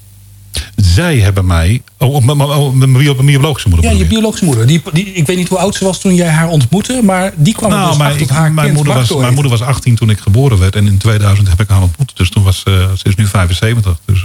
Zij 0.76 1.18
hebben 1.18 1.46
mij... 1.46 1.82
Oh, 1.98 2.14
op 2.14 2.24
mijn- 2.24 2.40
oh, 2.40 2.72
mijn 2.74 2.92
bio- 2.92 3.14
mijn 3.14 3.26
biologische 3.26 3.68
moeder. 3.68 3.90
Ja, 3.90 3.96
je 3.98 4.06
biologische 4.06 4.44
moeder. 4.44 4.66
Die, 4.66 4.82
die, 4.92 5.04
ik 5.12 5.26
weet 5.26 5.36
niet 5.36 5.48
hoe 5.48 5.58
oud 5.58 5.74
ze 5.74 5.84
was 5.84 6.00
toen 6.00 6.14
jij 6.14 6.28
haar 6.28 6.48
ontmoette, 6.48 7.00
maar 7.02 7.32
die 7.36 7.54
kwam 7.54 7.70
Nou, 7.70 7.98
dus 7.98 8.12
ik- 8.12 8.18
dat 8.18 8.28
haar 8.36 8.52
mijn, 8.52 8.72
moeder 8.72 8.94
was, 8.94 9.14
mijn 9.16 9.34
moeder 9.34 9.50
was 9.50 9.60
18 9.60 9.94
toen 9.94 10.10
ik 10.10 10.18
geboren 10.18 10.58
werd. 10.58 10.76
En 10.76 10.86
in 10.86 10.98
2000 10.98 11.48
heb 11.48 11.60
ik 11.60 11.68
haar 11.68 11.82
ontmoet. 11.82 12.12
Dus 12.16 12.30
toen 12.30 12.42
was 12.42 12.62
eh, 12.64 12.72
ze 12.92 13.08
is 13.08 13.14
nu 13.14 13.26
75. 13.26 13.98
Dus 14.04 14.22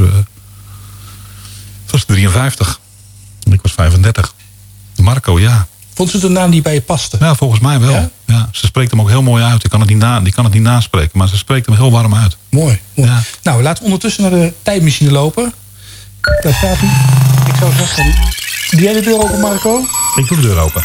het 1.83 1.91
was 1.91 2.03
53. 2.03 2.79
En 3.43 3.53
ik 3.53 3.59
was 3.61 3.71
35. 3.71 4.33
Marco, 4.95 5.39
ja. 5.39 5.67
Vond 5.93 6.09
ze 6.09 6.15
het 6.15 6.25
een 6.25 6.31
naam 6.31 6.51
die 6.51 6.61
bij 6.61 6.73
je 6.73 6.81
paste? 6.81 7.17
Ja, 7.19 7.35
volgens 7.35 7.59
mij 7.59 7.79
wel. 7.79 7.91
Ja? 7.91 8.09
Ja? 8.25 8.49
ze 8.51 8.65
spreekt 8.65 8.91
hem 8.91 9.01
ook 9.01 9.09
heel 9.09 9.21
mooi 9.21 9.43
uit. 9.43 9.61
Die 9.61 9.69
kan, 9.69 9.79
het 9.79 9.89
niet 9.89 9.97
na, 9.97 10.19
die 10.19 10.33
kan 10.33 10.43
het 10.43 10.53
niet 10.53 10.63
naspreken. 10.63 11.17
Maar 11.17 11.27
ze 11.27 11.37
spreekt 11.37 11.65
hem 11.65 11.75
heel 11.75 11.91
warm 11.91 12.15
uit. 12.15 12.37
Mooi. 12.49 12.79
mooi. 12.95 13.09
Ja. 13.09 13.21
Nou, 13.43 13.61
laten 13.63 13.79
we 13.79 13.85
ondertussen 13.85 14.21
naar 14.21 14.31
de 14.31 14.53
tijdmachine 14.61 15.11
lopen. 15.11 15.53
Daar 16.21 16.53
staat 16.53 16.77
hij. 16.77 16.89
Ik 17.47 17.55
zou 17.59 17.71
zeggen, 17.77 18.15
doe 18.69 18.81
jij 18.81 18.93
de 18.93 19.01
deur 19.01 19.19
open, 19.21 19.39
Marco? 19.39 19.79
Ik 20.15 20.27
doe 20.27 20.37
de 20.37 20.47
deur 20.47 20.59
open. 20.59 20.83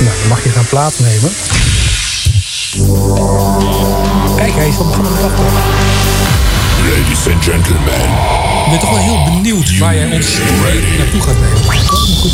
Nou, 0.00 0.16
dan 0.18 0.28
mag 0.28 0.42
je 0.42 0.50
gaan 0.50 0.66
plaatsnemen. 0.68 1.30
Kijk, 4.36 4.54
hij 4.54 4.68
is 4.68 4.78
al 4.78 4.86
begonnen 4.86 5.12
met 5.12 5.22
wachten. 5.22 5.44
Ladies 6.90 7.26
and 7.32 7.44
gentlemen, 7.44 7.92
Ik 8.64 8.70
ben 8.70 8.78
toch 8.78 8.90
wel 8.90 8.98
heel 8.98 9.24
benieuwd 9.24 9.78
waar 9.78 9.94
jij 9.94 10.12
ons 10.12 10.38
naartoe 10.98 11.20
gaat 11.20 11.34
nemen. 11.40 11.80
Goed, 12.20 12.32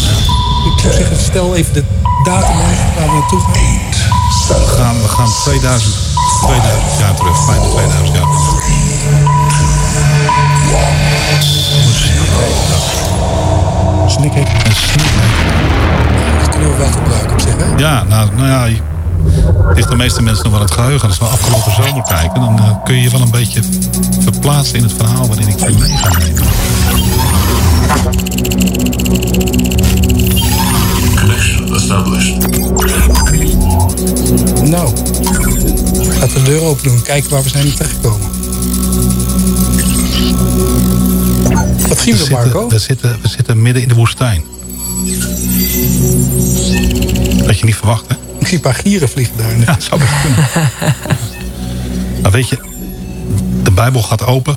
ik 0.75 0.81
zou 0.81 0.93
zeggen, 0.95 1.17
stel 1.19 1.57
even 1.57 1.73
de 1.73 1.85
datum 2.25 2.57
waar 2.57 3.07
we 3.07 3.13
naartoe 3.13 3.41
gaan. 3.41 3.88
We 4.47 4.67
gaan, 4.67 5.03
we 5.03 5.09
gaan 5.09 5.29
2000, 5.45 5.95
2000 6.43 6.99
jaar 6.99 7.15
terug. 7.15 7.47
Bijna 7.47 7.69
2000 7.69 8.17
jaar 8.17 8.27
terug. 8.27 8.67
Snik 14.07 14.33
heeft 14.33 14.53
En 14.65 14.75
sneak 14.75 15.09
dat 16.39 16.49
kunnen 16.49 16.71
we 16.71 16.77
wel 16.77 16.91
gebruiken 16.91 17.33
op 17.33 17.41
zich, 17.41 17.57
hè? 17.57 17.77
Ja, 17.77 18.05
nou, 18.05 18.29
nou 18.37 18.49
ja, 18.49 18.67
is 19.75 19.87
de 19.87 19.97
meeste 19.97 20.23
mensen 20.23 20.45
nog 20.45 20.53
wel 20.53 20.63
het 20.63 20.71
geheugen. 20.71 21.09
Als 21.09 21.19
we 21.19 21.25
afgelopen 21.25 21.73
zomer 21.73 22.03
kijken, 22.03 22.41
dan 22.41 22.59
eh, 22.59 22.85
kun 22.85 22.95
je 22.95 23.03
je 23.03 23.11
wel 23.11 23.21
een 23.21 23.31
beetje 23.31 23.63
verplaatsen 24.21 24.77
in 24.77 24.83
het 24.83 24.93
verhaal 24.93 25.27
waarin 25.27 25.49
ik 25.49 25.59
je 25.59 25.77
mee 25.79 25.97
ga 25.97 26.19
nemen. 26.19 26.47
Established. 31.75 32.37
Nou, 34.63 34.93
laten 36.19 36.35
we 36.35 36.43
de 36.43 36.43
deur 36.45 36.61
open 36.61 36.85
doen. 36.85 37.03
Kijken 37.03 37.31
waar 37.31 37.43
we 37.43 37.49
zijn 37.49 37.75
terechtgekomen. 37.75 38.27
Wat 41.89 41.99
zien 41.99 42.17
We 42.17 42.27
Marco? 42.31 42.61
zitten, 42.61 42.69
we, 42.69 42.79
zitten, 42.79 43.19
we 43.23 43.29
zitten 43.29 43.63
midden 43.63 43.83
in 43.83 43.89
de 43.89 43.95
woestijn. 43.95 44.45
Dat 47.47 47.59
je 47.59 47.65
niet 47.65 47.77
verwacht, 47.77 48.05
hè? 48.09 48.15
Ik 48.39 48.47
zie 48.47 48.57
een 48.57 48.63
paar 48.63 48.75
gieren 48.75 49.09
vliegen 49.09 49.37
daar. 49.37 49.59
Ja, 49.59 49.77
zou 49.79 50.01
best 50.01 50.13
kunnen. 50.23 50.49
maar 52.23 52.31
weet 52.31 52.49
je, 52.49 52.59
de 53.63 53.71
Bijbel 53.71 54.03
gaat 54.03 54.27
open. 54.27 54.57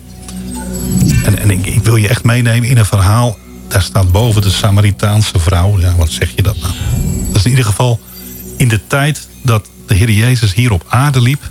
En, 1.24 1.39
en 1.39 1.51
ik, 1.51 1.66
ik 1.66 1.84
wil 1.84 1.95
je 1.95 2.07
echt 2.07 2.24
meenemen 2.24 2.70
in 2.70 2.78
een 2.78 2.86
verhaal. 2.86 3.38
Daar 3.68 3.82
staat 3.82 4.12
boven 4.12 4.41
de 4.41 4.49
Samaritaanse 4.49 5.39
vrouw. 5.39 5.80
Ja, 5.80 5.95
wat 5.95 6.09
zeg 6.09 6.32
je 6.36 6.41
dat 6.41 6.55
nou? 6.62 6.74
Dat 7.32 7.39
is 7.39 7.43
in 7.43 7.49
ieder 7.49 7.65
geval 7.65 7.99
in 8.57 8.67
de 8.67 8.88
tijd 8.88 9.27
dat 9.43 9.69
de 9.88 9.93
Heer 9.95 10.11
Jezus 10.11 10.53
hier 10.53 10.71
op 10.71 10.86
aarde 10.89 11.21
liep... 11.21 11.49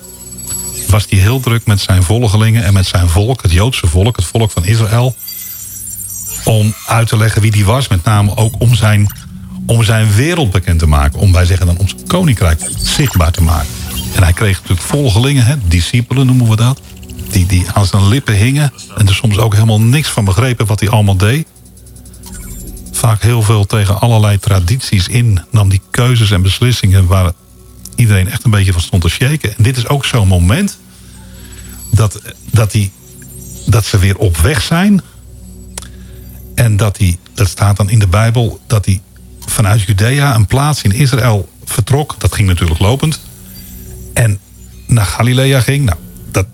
was 0.89 1.07
hij 1.09 1.19
heel 1.19 1.41
druk 1.41 1.67
met 1.67 1.81
zijn 1.81 2.03
volgelingen 2.03 2.65
en 2.65 2.73
met 2.73 2.87
zijn 2.87 3.09
volk, 3.09 3.43
het 3.43 3.53
Joodse 3.53 3.87
volk, 3.87 4.17
het 4.17 4.25
volk 4.25 4.51
van 4.51 4.65
Israël... 4.65 5.15
om 6.45 6.75
uit 6.87 7.09
te 7.09 7.17
leggen 7.17 7.43
wie 7.43 7.51
die 7.51 7.65
was, 7.65 7.89
met 7.89 8.05
name 8.05 8.37
ook 8.37 8.55
om 8.59 8.75
zijn, 8.75 9.13
om 9.67 9.85
zijn 9.85 10.13
wereld 10.13 10.51
bekend 10.51 10.79
te 10.79 10.87
maken. 10.87 11.19
Om, 11.19 11.33
wij 11.33 11.45
zeggen 11.45 11.67
dan, 11.67 11.77
zijn 11.87 12.07
koninkrijk 12.07 12.71
zichtbaar 12.83 13.33
te 13.33 13.43
maken. 13.43 13.69
En 14.15 14.23
hij 14.23 14.33
kreeg 14.33 14.61
natuurlijk 14.61 14.87
volgelingen, 14.87 15.45
hè, 15.45 15.55
discipelen 15.69 16.27
noemen 16.27 16.49
we 16.49 16.57
dat... 16.57 16.81
Die, 17.31 17.47
die 17.47 17.67
aan 17.73 17.87
zijn 17.87 18.09
lippen 18.09 18.35
hingen 18.35 18.73
en 18.97 19.09
er 19.09 19.15
soms 19.15 19.39
ook 19.39 19.55
helemaal 19.55 19.81
niks 19.81 20.09
van 20.09 20.25
begrepen 20.25 20.67
wat 20.67 20.81
hij 20.81 20.89
allemaal 20.89 21.17
deed 21.17 21.47
vaak 23.01 23.23
heel 23.23 23.43
veel 23.43 23.67
tegen 23.67 24.01
allerlei 24.01 24.39
tradities 24.39 25.09
in. 25.09 25.41
Nam 25.51 25.69
die 25.69 25.81
keuzes 25.91 26.31
en 26.31 26.43
beslissingen 26.43 27.07
waar 27.07 27.33
iedereen 27.95 28.29
echt 28.29 28.45
een 28.45 28.51
beetje 28.51 28.73
van 28.73 28.81
stond 28.81 29.03
te 29.03 29.09
shaken. 29.09 29.57
En 29.57 29.63
dit 29.63 29.77
is 29.77 29.89
ook 29.89 30.05
zo'n 30.05 30.29
moment 30.29 30.79
dat, 31.91 32.21
dat, 32.51 32.71
die, 32.71 32.93
dat 33.67 33.85
ze 33.85 33.99
weer 33.99 34.17
op 34.17 34.37
weg 34.37 34.63
zijn. 34.63 35.01
En 36.55 36.77
dat 36.77 36.99
hij, 36.99 37.19
dat 37.35 37.49
staat 37.49 37.77
dan 37.77 37.91
in 37.91 37.99
de 37.99 38.09
Bijbel, 38.09 38.61
dat 38.67 38.85
hij 38.85 39.01
vanuit 39.41 39.83
Judea 39.83 40.35
een 40.35 40.47
plaats 40.47 40.83
in 40.83 40.93
Israël 40.93 41.49
vertrok. 41.65 42.15
Dat 42.19 42.35
ging 42.35 42.49
natuurlijk 42.49 42.81
lopend. 42.81 43.21
En 44.15 44.39
naar 44.87 45.07
Galilea 45.07 45.61
ging. 45.61 45.85
Nou, 45.85 45.99
dat, 46.31 46.47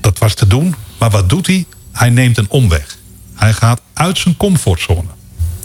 dat 0.00 0.18
was 0.18 0.34
te 0.34 0.46
doen. 0.46 0.74
Maar 0.98 1.10
wat 1.10 1.28
doet 1.28 1.46
hij? 1.46 1.66
Hij 1.92 2.10
neemt 2.10 2.38
een 2.38 2.50
omweg. 2.50 2.96
Hij 3.34 3.52
gaat 3.52 3.80
uit 3.92 4.18
zijn 4.18 4.36
comfortzone. 4.36 5.08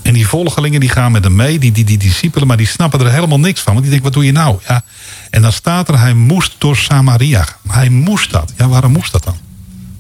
En 0.02 0.14
die 0.14 0.28
volgelingen 0.28 0.80
die 0.80 0.90
gaan 0.90 1.12
met 1.12 1.24
hem 1.24 1.36
mee, 1.36 1.60
die, 1.60 1.72
die, 1.72 1.86
die 1.86 1.98
discipelen, 1.98 2.48
maar 2.48 2.58
die 2.58 2.68
snappen 2.68 3.00
er 3.00 3.12
helemaal 3.12 3.40
niks 3.40 3.62
van. 3.62 3.74
Want 3.74 3.86
die 3.86 3.92
denken, 3.92 4.12
wat 4.12 4.22
doe 4.22 4.26
je 4.26 4.38
nou? 4.38 4.60
Ja. 4.68 4.84
En 5.30 5.42
dan 5.42 5.52
staat 5.52 5.88
er, 5.88 6.00
hij 6.00 6.14
moest 6.14 6.56
door 6.58 6.78
Samaria 6.78 7.44
gaan. 7.44 7.58
Hij 7.68 7.90
moest 7.90 8.32
dat. 8.32 8.54
Ja, 8.58 8.68
waarom 8.68 8.92
moest 8.92 9.12
dat 9.12 9.24
dan? 9.24 9.38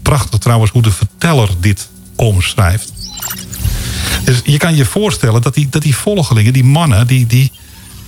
Prachtig 0.01 0.39
trouwens 0.39 0.71
hoe 0.71 0.81
de 0.81 0.91
verteller 0.91 1.49
dit 1.59 1.89
omschrijft. 2.15 2.93
Dus 4.23 4.41
je 4.43 4.57
kan 4.57 4.75
je 4.75 4.85
voorstellen 4.85 5.41
dat 5.41 5.53
die, 5.53 5.69
dat 5.69 5.81
die 5.81 5.95
volgelingen, 5.95 6.53
die 6.53 6.63
mannen, 6.63 7.07
die, 7.07 7.27
die 7.27 7.51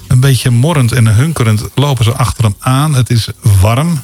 een 0.08 0.20
beetje 0.20 0.50
morrend 0.50 0.92
en 0.92 1.08
hunkerend 1.08 1.64
lopen 1.76 2.04
ze 2.04 2.14
achter 2.14 2.44
hem 2.44 2.56
aan. 2.60 2.96
Het 2.96 3.10
is 3.10 3.28
warm. 3.42 4.02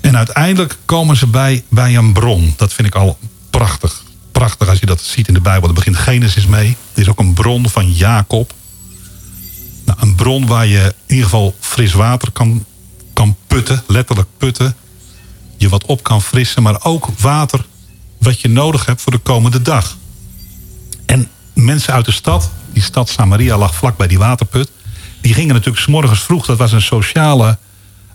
En 0.00 0.16
uiteindelijk 0.16 0.76
komen 0.84 1.16
ze 1.16 1.26
bij, 1.26 1.64
bij 1.68 1.96
een 1.96 2.12
bron. 2.12 2.54
Dat 2.56 2.72
vind 2.72 2.88
ik 2.88 2.94
al 2.94 3.18
prachtig. 3.50 4.04
Prachtig 4.36 4.68
als 4.68 4.78
je 4.78 4.86
dat 4.86 5.02
ziet 5.02 5.28
in 5.28 5.34
de 5.34 5.40
Bijbel. 5.40 5.66
Daar 5.66 5.74
begint 5.74 5.96
Genesis 5.96 6.46
mee. 6.46 6.76
Er 6.92 7.00
is 7.00 7.08
ook 7.08 7.18
een 7.18 7.32
bron 7.32 7.68
van 7.68 7.92
Jacob. 7.92 8.52
Nou, 9.84 9.98
een 10.00 10.14
bron 10.14 10.46
waar 10.46 10.66
je 10.66 10.94
in 11.06 11.14
ieder 11.14 11.24
geval 11.24 11.54
fris 11.60 11.92
water 11.92 12.30
kan, 12.30 12.64
kan 13.12 13.36
putten. 13.46 13.82
Letterlijk 13.86 14.28
putten. 14.38 14.76
Je 15.56 15.68
wat 15.68 15.84
op 15.84 16.02
kan 16.02 16.22
frissen. 16.22 16.62
Maar 16.62 16.84
ook 16.84 17.08
water 17.18 17.66
wat 18.18 18.40
je 18.40 18.48
nodig 18.48 18.86
hebt 18.86 19.02
voor 19.02 19.12
de 19.12 19.18
komende 19.18 19.62
dag. 19.62 19.96
En 21.06 21.28
mensen 21.52 21.92
uit 21.92 22.04
de 22.04 22.12
stad, 22.12 22.50
die 22.72 22.82
stad 22.82 23.08
Samaria 23.08 23.58
lag 23.58 23.74
vlak 23.74 23.96
bij 23.96 24.06
die 24.06 24.18
waterput. 24.18 24.70
Die 25.20 25.34
gingen 25.34 25.54
natuurlijk 25.54 25.84
's 25.84 25.86
morgens 25.86 26.22
vroeg, 26.22 26.46
dat 26.46 26.58
was 26.58 26.72
een 26.72 26.82
sociale 26.82 27.58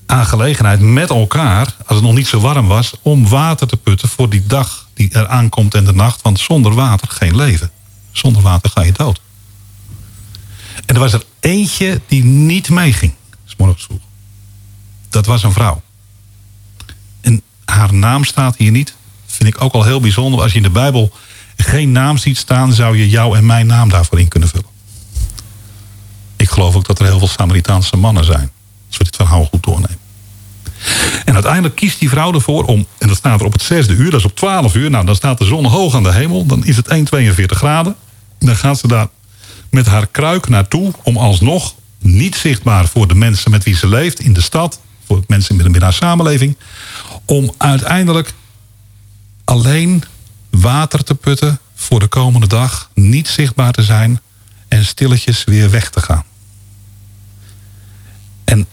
aangelegenheid 0.06 0.80
met 0.80 1.10
elkaar, 1.10 1.76
als 1.86 1.98
het 1.98 2.02
nog 2.02 2.14
niet 2.14 2.28
zo 2.28 2.40
warm 2.40 2.68
was, 2.68 2.94
om 3.02 3.28
water 3.28 3.68
te 3.68 3.78
putten 3.78 4.10
voor 4.10 4.30
die 4.30 4.44
dag 4.48 4.90
die 5.02 5.20
er 5.20 5.28
aankomt 5.28 5.74
en 5.74 5.86
de 5.86 5.94
nacht. 5.94 6.22
Want 6.22 6.40
zonder 6.40 6.74
water 6.74 7.08
geen 7.08 7.36
leven. 7.36 7.72
Zonder 8.12 8.42
water 8.42 8.70
ga 8.70 8.82
je 8.82 8.92
dood. 8.92 9.22
En 10.86 10.96
er 10.96 11.00
was 11.00 11.14
er 11.14 11.24
eentje 11.40 12.02
die 12.08 12.24
niet 12.24 12.70
meeging, 12.70 13.14
's 13.46 13.54
morgens 13.58 13.84
vroeg. 13.84 14.02
Dat 15.10 15.26
was 15.26 15.44
een 15.44 15.52
vrouw. 15.52 15.82
En 17.22 17.42
haar 17.66 17.94
naam 17.94 18.24
staat 18.24 18.58
hier 18.58 18.72
niet. 18.72 18.96
Vind 19.26 19.50
ik 19.50 19.62
ook 19.62 19.74
al 19.74 19.84
heel 19.84 20.00
bijzonder. 20.00 20.42
Als 20.42 20.52
je 20.52 20.58
in 20.58 20.64
de 20.64 20.70
Bijbel 20.70 21.12
geen 21.56 21.92
naam 21.92 22.18
ziet 22.18 22.38
staan, 22.38 22.74
zou 22.74 22.98
je 22.98 23.10
jouw 23.10 23.36
en 23.36 23.46
mijn 23.46 23.68
naam 23.68 23.90
daarvoor 23.90 24.20
in 24.20 24.28
kunnen 24.28 24.50
vullen. 24.50 24.70
Ik 26.36 26.50
geloof 26.50 26.76
ook 26.76 26.86
dat 26.86 27.00
er 27.00 27.06
heel 27.06 27.18
veel 27.18 27.28
Samaritaanse 27.28 27.98
mannen 27.98 28.26
zijn. 28.26 28.52
Als 28.88 28.98
we 28.98 29.04
dit 29.04 29.16
verhaal 29.16 29.46
goed 29.46 29.64
doornemen. 29.64 30.00
En 31.26 31.34
uiteindelijk 31.34 31.76
kiest 31.76 32.00
die 32.00 32.10
vrouw 32.10 32.34
ervoor 32.34 32.64
om, 32.64 32.86
en 32.98 33.08
dat 33.08 33.18
staat 33.18 33.40
er 33.40 33.46
op 33.46 33.54
het 33.54 33.62
zesde 33.62 33.94
uur, 33.94 34.12
dat 34.12 34.20
is 34.20 34.26
op 34.26 34.36
12 34.36 34.76
uur. 34.76 34.90
Nou, 34.90 35.06
dan 35.06 35.16
staat 35.16 35.38
de 35.38 35.46
zon 35.46 35.66
hoog 35.66 35.96
aan 35.96 36.04
de 36.04 36.14
hemel. 36.14 36.46
Dan 36.46 36.66
is 36.66 36.76
het 36.76 36.88
1,42 36.88 37.46
graden. 37.46 37.96
Dan 38.40 38.56
gaat 38.56 38.80
ze 38.80 38.88
daar 38.88 39.08
met 39.70 39.86
haar 39.86 40.08
kruik 40.08 40.50
naartoe 40.50 40.94
om 41.04 41.18
alsnog 41.18 41.76
niet 42.00 42.36
zichtbaar 42.36 42.88
voor 42.88 43.08
de 43.08 43.16
mensen 43.16 43.52
met 43.52 43.64
wie 43.64 43.76
ze 43.76 43.88
leeft 43.88 44.20
in 44.20 44.34
de 44.34 44.42
stad, 44.42 44.80
voor 45.06 45.24
mensen 45.28 45.58
binnen 45.58 45.82
haar 45.82 45.94
samenleving, 45.94 46.58
om 47.26 47.54
uiteindelijk 47.58 48.34
alleen 49.44 50.04
water 50.50 51.04
te 51.04 51.16
putten 51.16 51.60
voor 51.76 52.00
de 52.00 52.08
komende 52.08 52.48
dag, 52.48 52.90
niet 52.94 53.28
zichtbaar 53.28 53.72
te 53.72 53.84
zijn 53.84 54.22
en 54.68 54.86
stilletjes 54.86 55.44
weer 55.44 55.70
weg 55.70 55.90
te 55.90 56.02
gaan. 56.02 56.24
En 58.44 58.68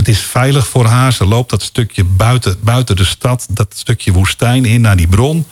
het 0.00 0.08
is 0.08 0.20
veilig 0.20 0.66
voor 0.66 0.86
haar. 0.86 1.12
Ze 1.12 1.24
loopt 1.26 1.50
dat 1.50 1.62
stukje 1.62 2.04
buiten, 2.04 2.56
buiten 2.62 2.96
de 2.96 3.04
stad, 3.04 3.46
dat 3.50 3.74
stukje 3.76 4.12
woestijn 4.12 4.64
in 4.64 4.80
naar 4.80 4.96
die 4.96 5.08
bron. 5.08 5.46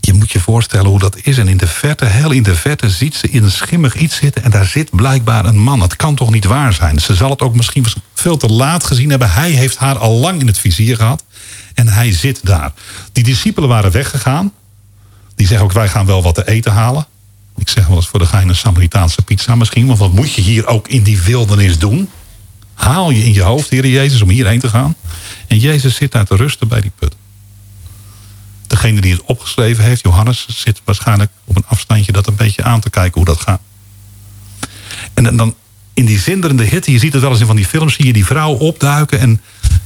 Je 0.00 0.12
moet 0.12 0.32
je 0.32 0.40
voorstellen 0.40 0.90
hoe 0.90 0.98
dat 0.98 1.16
is. 1.22 1.38
En 1.38 1.48
in 1.48 1.56
de 1.56 1.66
verte, 1.66 2.04
heel 2.04 2.30
in 2.30 2.42
de 2.42 2.54
verte, 2.54 2.90
ziet 2.90 3.14
ze 3.14 3.28
in 3.28 3.42
een 3.42 3.50
schimmig 3.50 3.94
iets 3.94 4.16
zitten. 4.16 4.42
En 4.42 4.50
daar 4.50 4.66
zit 4.66 4.90
blijkbaar 4.90 5.44
een 5.44 5.58
man. 5.58 5.80
Het 5.80 5.96
kan 5.96 6.14
toch 6.14 6.30
niet 6.30 6.44
waar 6.44 6.72
zijn? 6.72 6.98
Ze 6.98 7.14
zal 7.14 7.30
het 7.30 7.40
ook 7.40 7.56
misschien 7.56 7.84
veel 8.14 8.36
te 8.36 8.48
laat 8.48 8.84
gezien 8.84 9.10
hebben. 9.10 9.30
Hij 9.30 9.50
heeft 9.50 9.76
haar 9.76 9.98
al 9.98 10.14
lang 10.14 10.40
in 10.40 10.46
het 10.46 10.58
vizier 10.58 10.96
gehad. 10.96 11.24
En 11.74 11.88
hij 11.88 12.12
zit 12.12 12.40
daar. 12.42 12.72
Die 13.12 13.24
discipelen 13.24 13.68
waren 13.68 13.90
weggegaan. 13.90 14.52
Die 15.34 15.46
zeggen 15.46 15.66
ook, 15.66 15.72
wij 15.72 15.88
gaan 15.88 16.06
wel 16.06 16.22
wat 16.22 16.34
te 16.34 16.48
eten 16.48 16.72
halen. 16.72 17.06
Ik 17.56 17.68
zeg 17.68 17.86
wel 17.86 17.96
eens 17.96 18.08
voor 18.08 18.18
de 18.18 18.26
gein 18.26 18.48
een 18.48 18.56
Samaritaanse 18.56 19.22
pizza 19.22 19.54
misschien. 19.54 19.86
Want 19.86 19.98
wat 19.98 20.12
moet 20.12 20.32
je 20.32 20.40
hier 20.40 20.66
ook 20.66 20.88
in 20.88 21.02
die 21.02 21.22
wildernis 21.22 21.78
doen? 21.78 22.08
Haal 22.74 23.10
je 23.10 23.24
in 23.24 23.32
je 23.32 23.42
hoofd, 23.42 23.70
Heer 23.70 23.86
Jezus, 23.86 24.22
om 24.22 24.28
hierheen 24.28 24.60
te 24.60 24.68
gaan. 24.68 24.94
En 25.46 25.58
Jezus 25.58 25.94
zit 25.94 26.12
daar 26.12 26.24
te 26.24 26.36
rusten 26.36 26.68
bij 26.68 26.80
die 26.80 26.92
put. 26.98 27.16
Degene 28.66 29.00
die 29.00 29.12
het 29.12 29.22
opgeschreven 29.22 29.84
heeft, 29.84 30.02
Johannes, 30.02 30.46
zit 30.48 30.80
waarschijnlijk 30.84 31.30
op 31.44 31.56
een 31.56 31.66
afstandje 31.66 32.12
dat 32.12 32.26
een 32.26 32.36
beetje 32.36 32.62
aan 32.62 32.80
te 32.80 32.90
kijken 32.90 33.14
hoe 33.14 33.24
dat 33.24 33.40
gaat. 33.40 33.60
En 35.14 35.36
dan 35.36 35.54
in 35.94 36.04
die 36.04 36.18
zinderende 36.18 36.64
hitte, 36.64 36.92
je 36.92 36.98
ziet 36.98 37.12
het 37.12 37.22
wel 37.22 37.30
eens 37.30 37.40
in 37.40 37.46
van 37.46 37.56
die 37.56 37.66
films, 37.66 37.94
zie 37.94 38.06
je 38.06 38.12
die 38.12 38.26
vrouw 38.26 38.52
opduiken 38.52 39.18
en 39.18 39.40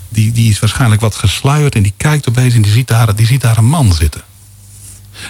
die, 0.09 0.33
die 0.33 0.51
is 0.51 0.59
waarschijnlijk 0.59 1.01
wat 1.01 1.15
gesluierd 1.15 1.75
en 1.75 1.83
die 1.83 1.95
kijkt 1.97 2.29
opeens 2.29 2.55
en 2.55 2.63
die 2.63 2.73
ziet, 2.73 2.89
daar, 2.89 3.15
die 3.15 3.27
ziet 3.27 3.41
daar 3.41 3.59
een 3.59 3.65
man 3.69 3.93
zitten. 3.93 4.23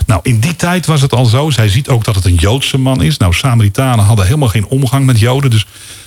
Nou, 0.06 0.20
in 0.22 0.40
die 0.40 0.56
tijd 0.56 0.86
was 0.86 1.00
het 1.00 1.12
al 1.12 1.24
zo. 1.24 1.50
Zij 1.50 1.68
ziet 1.68 1.88
ook 1.88 2.04
dat 2.04 2.14
het 2.14 2.24
een 2.24 2.34
Joodse 2.34 2.78
man 2.78 3.02
is. 3.02 3.16
Nou, 3.16 3.34
Samaritanen 3.34 4.04
hadden 4.04 4.24
helemaal 4.24 4.48
geen 4.48 4.66
omgang 4.66 5.06
met 5.06 5.18
Joden. 5.18 5.50
Dus 5.50 5.66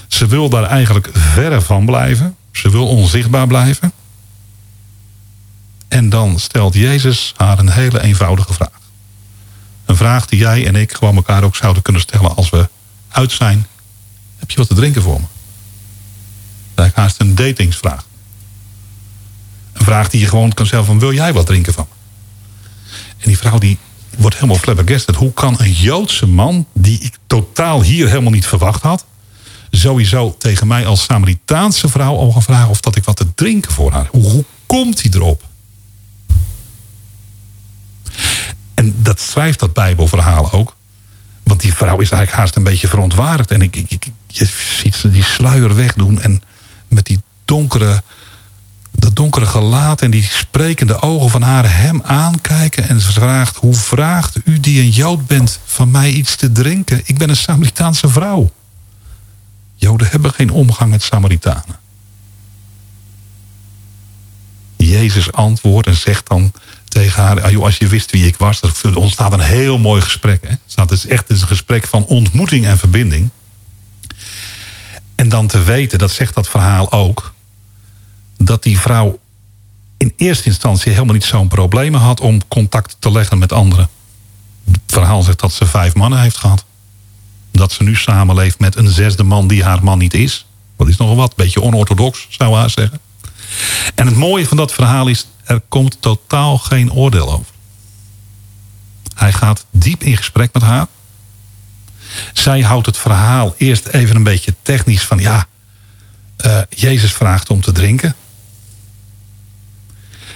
ze 0.10 0.28
wil 0.28 0.49
daar 0.49 0.64
eigenlijk 0.64 1.10
verre 1.14 1.62
van 1.62 1.86
blijven. 1.86 2.36
Ze 2.51 2.70
wil 2.70 2.88
onzichtbaar 2.88 3.47
blijven. 3.47 3.91
En 5.88 6.10
dan 6.10 6.39
stelt 6.39 6.74
Jezus 6.74 7.34
haar 7.38 7.60
een 7.60 7.70
hele 7.70 8.01
eenvoudige 8.01 8.53
vraag. 8.53 8.80
Een 9.86 9.95
vraag 9.95 10.26
die 10.26 10.39
jij 10.39 10.68
en 10.68 10.76
ik 10.76 10.93
gewoon 10.93 11.16
elkaar 11.16 11.43
ook 11.43 11.55
zouden 11.55 11.82
kunnen 11.82 12.01
stellen 12.01 12.36
als 12.36 12.49
we 12.49 12.70
uit 13.10 13.32
zijn. 13.32 13.68
Heb 14.38 14.51
je 14.51 14.57
wat 14.57 14.68
te 14.68 14.74
drinken 14.74 15.01
voor 15.01 15.20
me? 15.20 15.26
Dat 16.74 16.86
is 16.86 16.91
haast 16.93 17.20
een 17.20 17.36
datingsvraag. 17.36 18.05
Een 19.74 19.86
vraag 19.86 20.10
die 20.10 20.20
je 20.20 20.28
gewoon 20.28 20.53
kan 20.53 20.66
stellen 20.66 20.86
van 20.86 20.99
wil 20.99 21.14
jij 21.14 21.34
wat 21.34 21.45
drinken 21.45 21.74
van? 21.74 21.88
En 23.18 23.28
die 23.28 23.38
vrouw 23.38 23.57
die 23.57 23.78
wordt 24.18 24.36
helemaal 24.36 24.57
flabbergasted. 24.57 25.16
Hoe 25.16 25.34
kan 25.34 25.55
een 25.60 25.74
Joodse 25.74 26.28
man, 26.28 26.66
die 26.74 26.99
ik 26.99 27.18
totaal 27.28 27.82
hier 27.82 28.07
helemaal 28.07 28.32
niet 28.32 28.47
verwacht 28.47 28.82
had... 28.82 29.05
sowieso 29.72 30.36
tegen 30.38 30.67
mij 30.67 30.86
als 30.86 31.03
Samaritaanse 31.03 31.89
vrouw 31.89 32.17
al 32.17 32.32
gaan 32.32 32.43
vragen... 32.43 32.70
of 32.70 32.80
dat 32.80 32.95
ik 32.95 33.03
wat 33.03 33.15
te 33.15 33.34
drinken 33.36 33.72
voor 33.72 33.91
haar. 33.91 34.07
Hoe, 34.11 34.43
komt 34.65 35.01
hij 35.01 35.11
erop? 35.13 35.43
En 38.74 38.95
dat 38.97 39.20
schrijft 39.20 39.59
dat 39.59 39.74
Bijbelverhaal 39.74 40.51
ook. 40.51 40.76
Want 41.43 41.61
die 41.61 41.74
vrouw 41.74 41.99
is 41.99 42.11
eigenlijk 42.11 42.41
haast 42.41 42.55
een 42.55 42.63
beetje 42.63 42.88
verontwaardigd. 42.88 43.51
En 43.51 43.61
ik, 43.61 43.76
ik, 43.76 43.91
ik, 43.91 44.07
je 44.28 44.49
ziet 44.82 44.95
ze 44.95 45.11
die 45.11 45.24
sluier 45.24 45.76
wegdoen 45.76 46.22
en 46.22 46.41
met 46.88 47.05
die 47.05 47.22
donkere 47.45 48.03
dat 48.91 49.15
donkere 49.15 49.45
gelaat 49.45 50.01
en 50.01 50.11
die 50.11 50.24
sprekende 50.24 51.01
ogen 51.01 51.30
van 51.30 51.41
haar 51.41 51.78
hem 51.78 52.01
aankijken. 52.01 52.89
En 52.89 52.99
ze 52.99 53.11
vraagt, 53.11 53.55
hoe 53.55 53.74
vraagt 53.74 54.38
u 54.45 54.59
die 54.59 54.82
een 54.82 54.89
Jood 54.89 55.28
bent 55.28 55.59
van 55.65 55.91
mij 55.91 56.11
iets 56.11 56.36
te 56.36 56.51
drinken? 56.51 57.01
Ik 57.05 57.17
ben 57.17 57.30
een 57.30 57.36
Samaritaanse 57.36 58.09
vrouw. 58.09 58.51
Joden 59.80 60.08
hebben 60.10 60.34
geen 60.34 60.50
omgang 60.50 60.92
met 60.92 61.04
Samaritanen. 61.04 61.80
Jezus 64.76 65.32
antwoordt 65.32 65.88
en 65.88 65.96
zegt 65.96 66.28
dan 66.28 66.52
tegen 66.88 67.24
haar... 67.24 67.42
Ah, 67.42 67.60
als 67.60 67.78
je 67.78 67.88
wist 67.88 68.12
wie 68.12 68.26
ik 68.26 68.38
was, 68.38 68.62
er 68.62 68.98
ontstaat 68.98 69.34
een 69.34 69.40
heel 69.40 69.78
mooi 69.78 70.02
gesprek. 70.02 70.48
Hè? 70.48 70.82
Het 70.82 70.92
is 70.92 71.08
echt 71.08 71.30
een 71.30 71.38
gesprek 71.38 71.88
van 71.88 72.06
ontmoeting 72.06 72.66
en 72.66 72.78
verbinding. 72.78 73.30
En 75.16 75.30
dan 75.30 75.48
te 75.48 75.64
weten, 75.64 76.00
dat 76.00 76.12
zegt 76.12 76.36
dat 76.36 76.50
verhaal 76.50 76.92
ook 76.92 77.34
dat 78.38 78.64
die 78.64 78.80
vrouw 78.80 79.20
in 79.98 80.14
eerste 80.16 80.46
instantie 80.46 80.92
helemaal 80.92 81.14
niet 81.14 81.24
zo'n 81.24 81.48
probleem 81.48 81.94
had 81.94 82.20
om 82.22 82.48
contact 82.48 82.96
te 83.00 83.12
leggen 83.12 83.38
met 83.38 83.54
anderen. 83.54 83.90
Het 84.72 84.80
verhaal 84.88 85.22
zegt 85.22 85.40
dat 85.40 85.54
ze 85.54 85.66
vijf 85.66 85.96
mannen 85.96 86.22
heeft 86.22 86.38
gehad. 86.38 86.66
Dat 87.52 87.72
ze 87.72 87.84
nu 87.84 87.95
samenleeft 87.95 88.60
met 88.60 88.76
een 88.76 88.89
zesde 88.89 89.24
man 89.24 89.47
die 89.47 89.64
haar 89.64 89.84
man 89.84 89.97
niet 89.97 90.14
is. 90.14 90.45
Dat 90.78 90.88
is 90.88 90.97
nogal 90.97 91.16
wat, 91.16 91.36
beetje 91.36 91.62
onorthodox 91.62 92.28
zou 92.30 92.56
haar 92.56 92.70
zeggen. 92.70 93.00
En 93.95 94.06
het 94.06 94.16
mooie 94.16 94.47
van 94.47 94.58
dat 94.58 94.74
verhaal 94.74 95.08
is, 95.08 95.28
er 95.43 95.62
komt 95.68 95.97
totaal 96.00 96.58
geen 96.58 96.91
oordeel 96.91 97.32
over. 97.32 97.54
Hij 99.16 99.34
gaat 99.34 99.66
diep 99.72 100.04
in 100.04 100.18
gesprek 100.18 100.54
met 100.54 100.62
haar. 100.62 100.88
Zij 102.34 102.62
houdt 102.62 102.86
het 102.86 102.97
verhaal 102.97 103.56
eerst 103.58 103.88
even 103.88 104.16
een 104.16 104.24
beetje 104.24 104.56
technisch 104.62 105.04
van 105.04 105.20
ja, 105.20 105.47
uh, 106.45 106.60
Jezus 106.70 107.14
vraagt 107.14 107.50
om 107.50 107.62
te 107.62 107.72
drinken. 107.72 108.16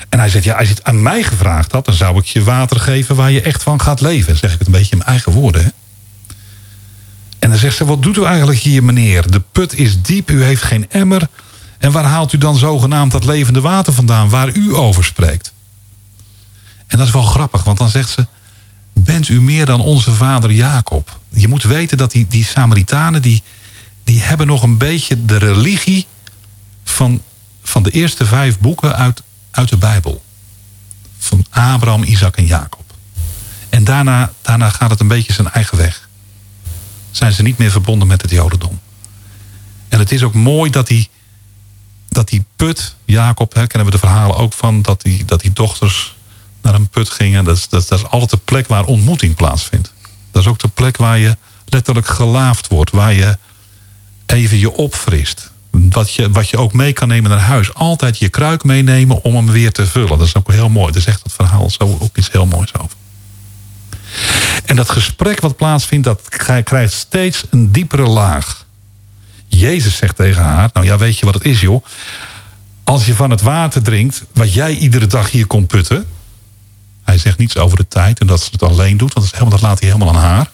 En 0.09 0.19
hij 0.19 0.29
zegt, 0.29 0.43
ja, 0.43 0.55
als 0.55 0.67
je 0.67 0.73
het 0.73 0.83
aan 0.83 1.01
mij 1.01 1.23
gevraagd 1.23 1.71
had... 1.71 1.85
dan 1.85 1.93
zou 1.93 2.17
ik 2.17 2.25
je 2.25 2.43
water 2.43 2.79
geven 2.79 3.15
waar 3.15 3.31
je 3.31 3.41
echt 3.41 3.63
van 3.63 3.81
gaat 3.81 4.01
leven. 4.01 4.37
Zeg 4.37 4.53
ik 4.53 4.57
het 4.57 4.67
een 4.67 4.73
beetje 4.73 4.91
in 4.91 4.97
mijn 4.97 5.09
eigen 5.09 5.31
woorden. 5.31 5.73
Dan 7.53 7.61
zegt 7.61 7.77
ze, 7.77 7.85
wat 7.85 8.01
doet 8.01 8.17
u 8.17 8.23
eigenlijk 8.23 8.59
hier, 8.59 8.83
meneer? 8.83 9.31
De 9.31 9.41
put 9.51 9.73
is 9.73 10.01
diep, 10.01 10.29
u 10.29 10.43
heeft 10.43 10.61
geen 10.61 10.89
emmer. 10.89 11.27
En 11.77 11.91
waar 11.91 12.03
haalt 12.03 12.33
u 12.33 12.37
dan 12.37 12.57
zogenaamd 12.57 13.11
dat 13.11 13.25
levende 13.25 13.61
water 13.61 13.93
vandaan... 13.93 14.29
waar 14.29 14.55
u 14.55 14.75
over 14.75 15.03
spreekt? 15.03 15.53
En 16.87 16.97
dat 16.97 17.07
is 17.07 17.13
wel 17.13 17.23
grappig, 17.23 17.63
want 17.63 17.77
dan 17.77 17.89
zegt 17.89 18.09
ze... 18.09 18.27
bent 18.93 19.29
u 19.29 19.41
meer 19.41 19.65
dan 19.65 19.81
onze 19.81 20.11
vader 20.11 20.51
Jacob? 20.51 21.19
Je 21.29 21.47
moet 21.47 21.63
weten 21.63 21.97
dat 21.97 22.11
die, 22.11 22.27
die 22.27 22.45
Samaritanen... 22.45 23.21
Die, 23.21 23.43
die 24.03 24.21
hebben 24.21 24.47
nog 24.47 24.63
een 24.63 24.77
beetje 24.77 25.25
de 25.25 25.37
religie... 25.37 26.05
van, 26.83 27.21
van 27.63 27.83
de 27.83 27.91
eerste 27.91 28.25
vijf 28.25 28.59
boeken 28.59 28.95
uit 28.95 29.23
uit 29.51 29.69
de 29.69 29.77
Bijbel. 29.77 30.23
Van 31.17 31.45
Abraham, 31.49 32.03
Isaac 32.03 32.37
en 32.37 32.45
Jacob. 32.45 32.93
En 33.69 33.83
daarna, 33.83 34.31
daarna 34.41 34.69
gaat 34.69 34.89
het 34.89 34.99
een 34.99 35.07
beetje 35.07 35.33
zijn 35.33 35.51
eigen 35.51 35.77
weg. 35.77 36.02
Zijn 37.13 37.31
ze 37.31 37.41
niet 37.41 37.57
meer 37.57 37.71
verbonden 37.71 38.07
met 38.07 38.21
het 38.21 38.31
Jodendom. 38.31 38.79
En 39.89 39.99
het 39.99 40.11
is 40.11 40.23
ook 40.23 40.33
mooi 40.33 40.69
dat 40.71 40.87
die, 40.87 41.09
dat 42.09 42.29
die 42.29 42.45
put, 42.55 42.95
Jacob, 43.05 43.53
hè, 43.53 43.67
kennen 43.67 43.85
we 43.85 43.95
de 43.95 44.07
verhalen 44.07 44.35
ook 44.35 44.53
van, 44.53 44.81
dat 44.81 45.01
die, 45.01 45.25
dat 45.25 45.41
die 45.41 45.53
dochters 45.53 46.15
naar 46.61 46.73
een 46.73 46.87
put 46.87 47.09
gingen. 47.09 47.43
Dat 47.43 47.57
is, 47.57 47.69
dat, 47.69 47.87
dat 47.87 47.99
is 47.99 48.05
altijd 48.05 48.29
de 48.29 48.37
plek 48.37 48.67
waar 48.67 48.85
ontmoeting 48.85 49.35
plaatsvindt. 49.35 49.93
Dat 50.31 50.41
is 50.41 50.47
ook 50.47 50.59
de 50.59 50.67
plek 50.67 50.97
waar 50.97 51.17
je 51.17 51.37
letterlijk 51.65 52.07
gelaafd 52.07 52.67
wordt. 52.67 52.91
Waar 52.91 53.13
je 53.13 53.37
even 54.25 54.57
je 54.57 54.71
opfrist 54.71 55.51
wat 55.73 56.13
je, 56.13 56.31
wat 56.31 56.49
je 56.49 56.57
ook 56.57 56.73
mee 56.73 56.93
kan 56.93 57.07
nemen 57.07 57.29
naar 57.29 57.39
huis. 57.39 57.73
Altijd 57.73 58.17
je 58.17 58.29
kruik 58.29 58.63
meenemen 58.63 59.23
om 59.23 59.35
hem 59.35 59.51
weer 59.51 59.71
te 59.71 59.85
vullen. 59.85 60.17
Dat 60.17 60.27
is 60.27 60.35
ook 60.35 60.51
heel 60.51 60.69
mooi. 60.69 60.93
Er 60.93 61.01
zegt 61.01 61.23
het 61.23 61.33
verhaal 61.33 61.69
zo 61.69 61.97
ook 62.01 62.17
iets 62.17 62.31
heel 62.31 62.45
moois 62.45 62.73
over. 62.73 62.97
En 64.65 64.75
dat 64.75 64.89
gesprek 64.89 65.39
wat 65.39 65.55
plaatsvindt, 65.55 66.05
dat 66.05 66.29
krijgt 66.63 66.93
steeds 66.93 67.43
een 67.49 67.71
diepere 67.71 68.07
laag. 68.07 68.65
Jezus 69.47 69.95
zegt 69.95 70.15
tegen 70.15 70.43
haar, 70.43 70.69
nou 70.73 70.85
ja, 70.85 70.97
weet 70.97 71.19
je 71.19 71.25
wat 71.25 71.33
het 71.33 71.45
is 71.45 71.61
joh? 71.61 71.85
Als 72.83 73.05
je 73.05 73.15
van 73.15 73.29
het 73.29 73.41
water 73.41 73.83
drinkt, 73.83 74.23
wat 74.33 74.53
jij 74.53 74.75
iedere 74.75 75.07
dag 75.07 75.31
hier 75.31 75.47
komt 75.47 75.67
putten... 75.67 76.05
Hij 77.03 77.17
zegt 77.17 77.37
niets 77.37 77.57
over 77.57 77.77
de 77.77 77.87
tijd 77.87 78.19
en 78.19 78.27
dat 78.27 78.41
ze 78.41 78.49
het 78.51 78.63
alleen 78.63 78.97
doet, 78.97 79.13
want 79.13 79.51
dat, 79.51 79.61
laat 79.61 79.79
hij 79.79 79.89
helemaal 79.89 80.15
aan 80.15 80.21
haar. 80.21 80.51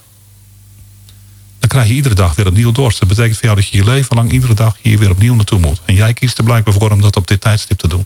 Dan 1.59 1.69
krijg 1.69 1.87
je 1.87 1.93
iedere 1.93 2.15
dag 2.15 2.35
weer 2.35 2.47
opnieuw 2.47 2.71
dorst. 2.71 2.99
Dat 2.99 3.07
betekent 3.07 3.35
voor 3.35 3.45
jou 3.45 3.55
dat 3.55 3.67
je 3.67 3.77
je 3.77 3.83
leven 3.83 4.15
lang 4.15 4.31
iedere 4.31 4.53
dag 4.53 4.77
hier 4.81 4.99
weer 4.99 5.09
opnieuw 5.09 5.35
naartoe 5.35 5.59
moet. 5.59 5.81
En 5.85 5.93
jij 5.93 6.13
kiest 6.13 6.37
er 6.37 6.43
blijkbaar 6.43 6.73
voor 6.73 6.91
om 6.91 7.01
dat 7.01 7.15
op 7.15 7.27
dit 7.27 7.41
tijdstip 7.41 7.77
te 7.77 7.87
doen. 7.87 8.05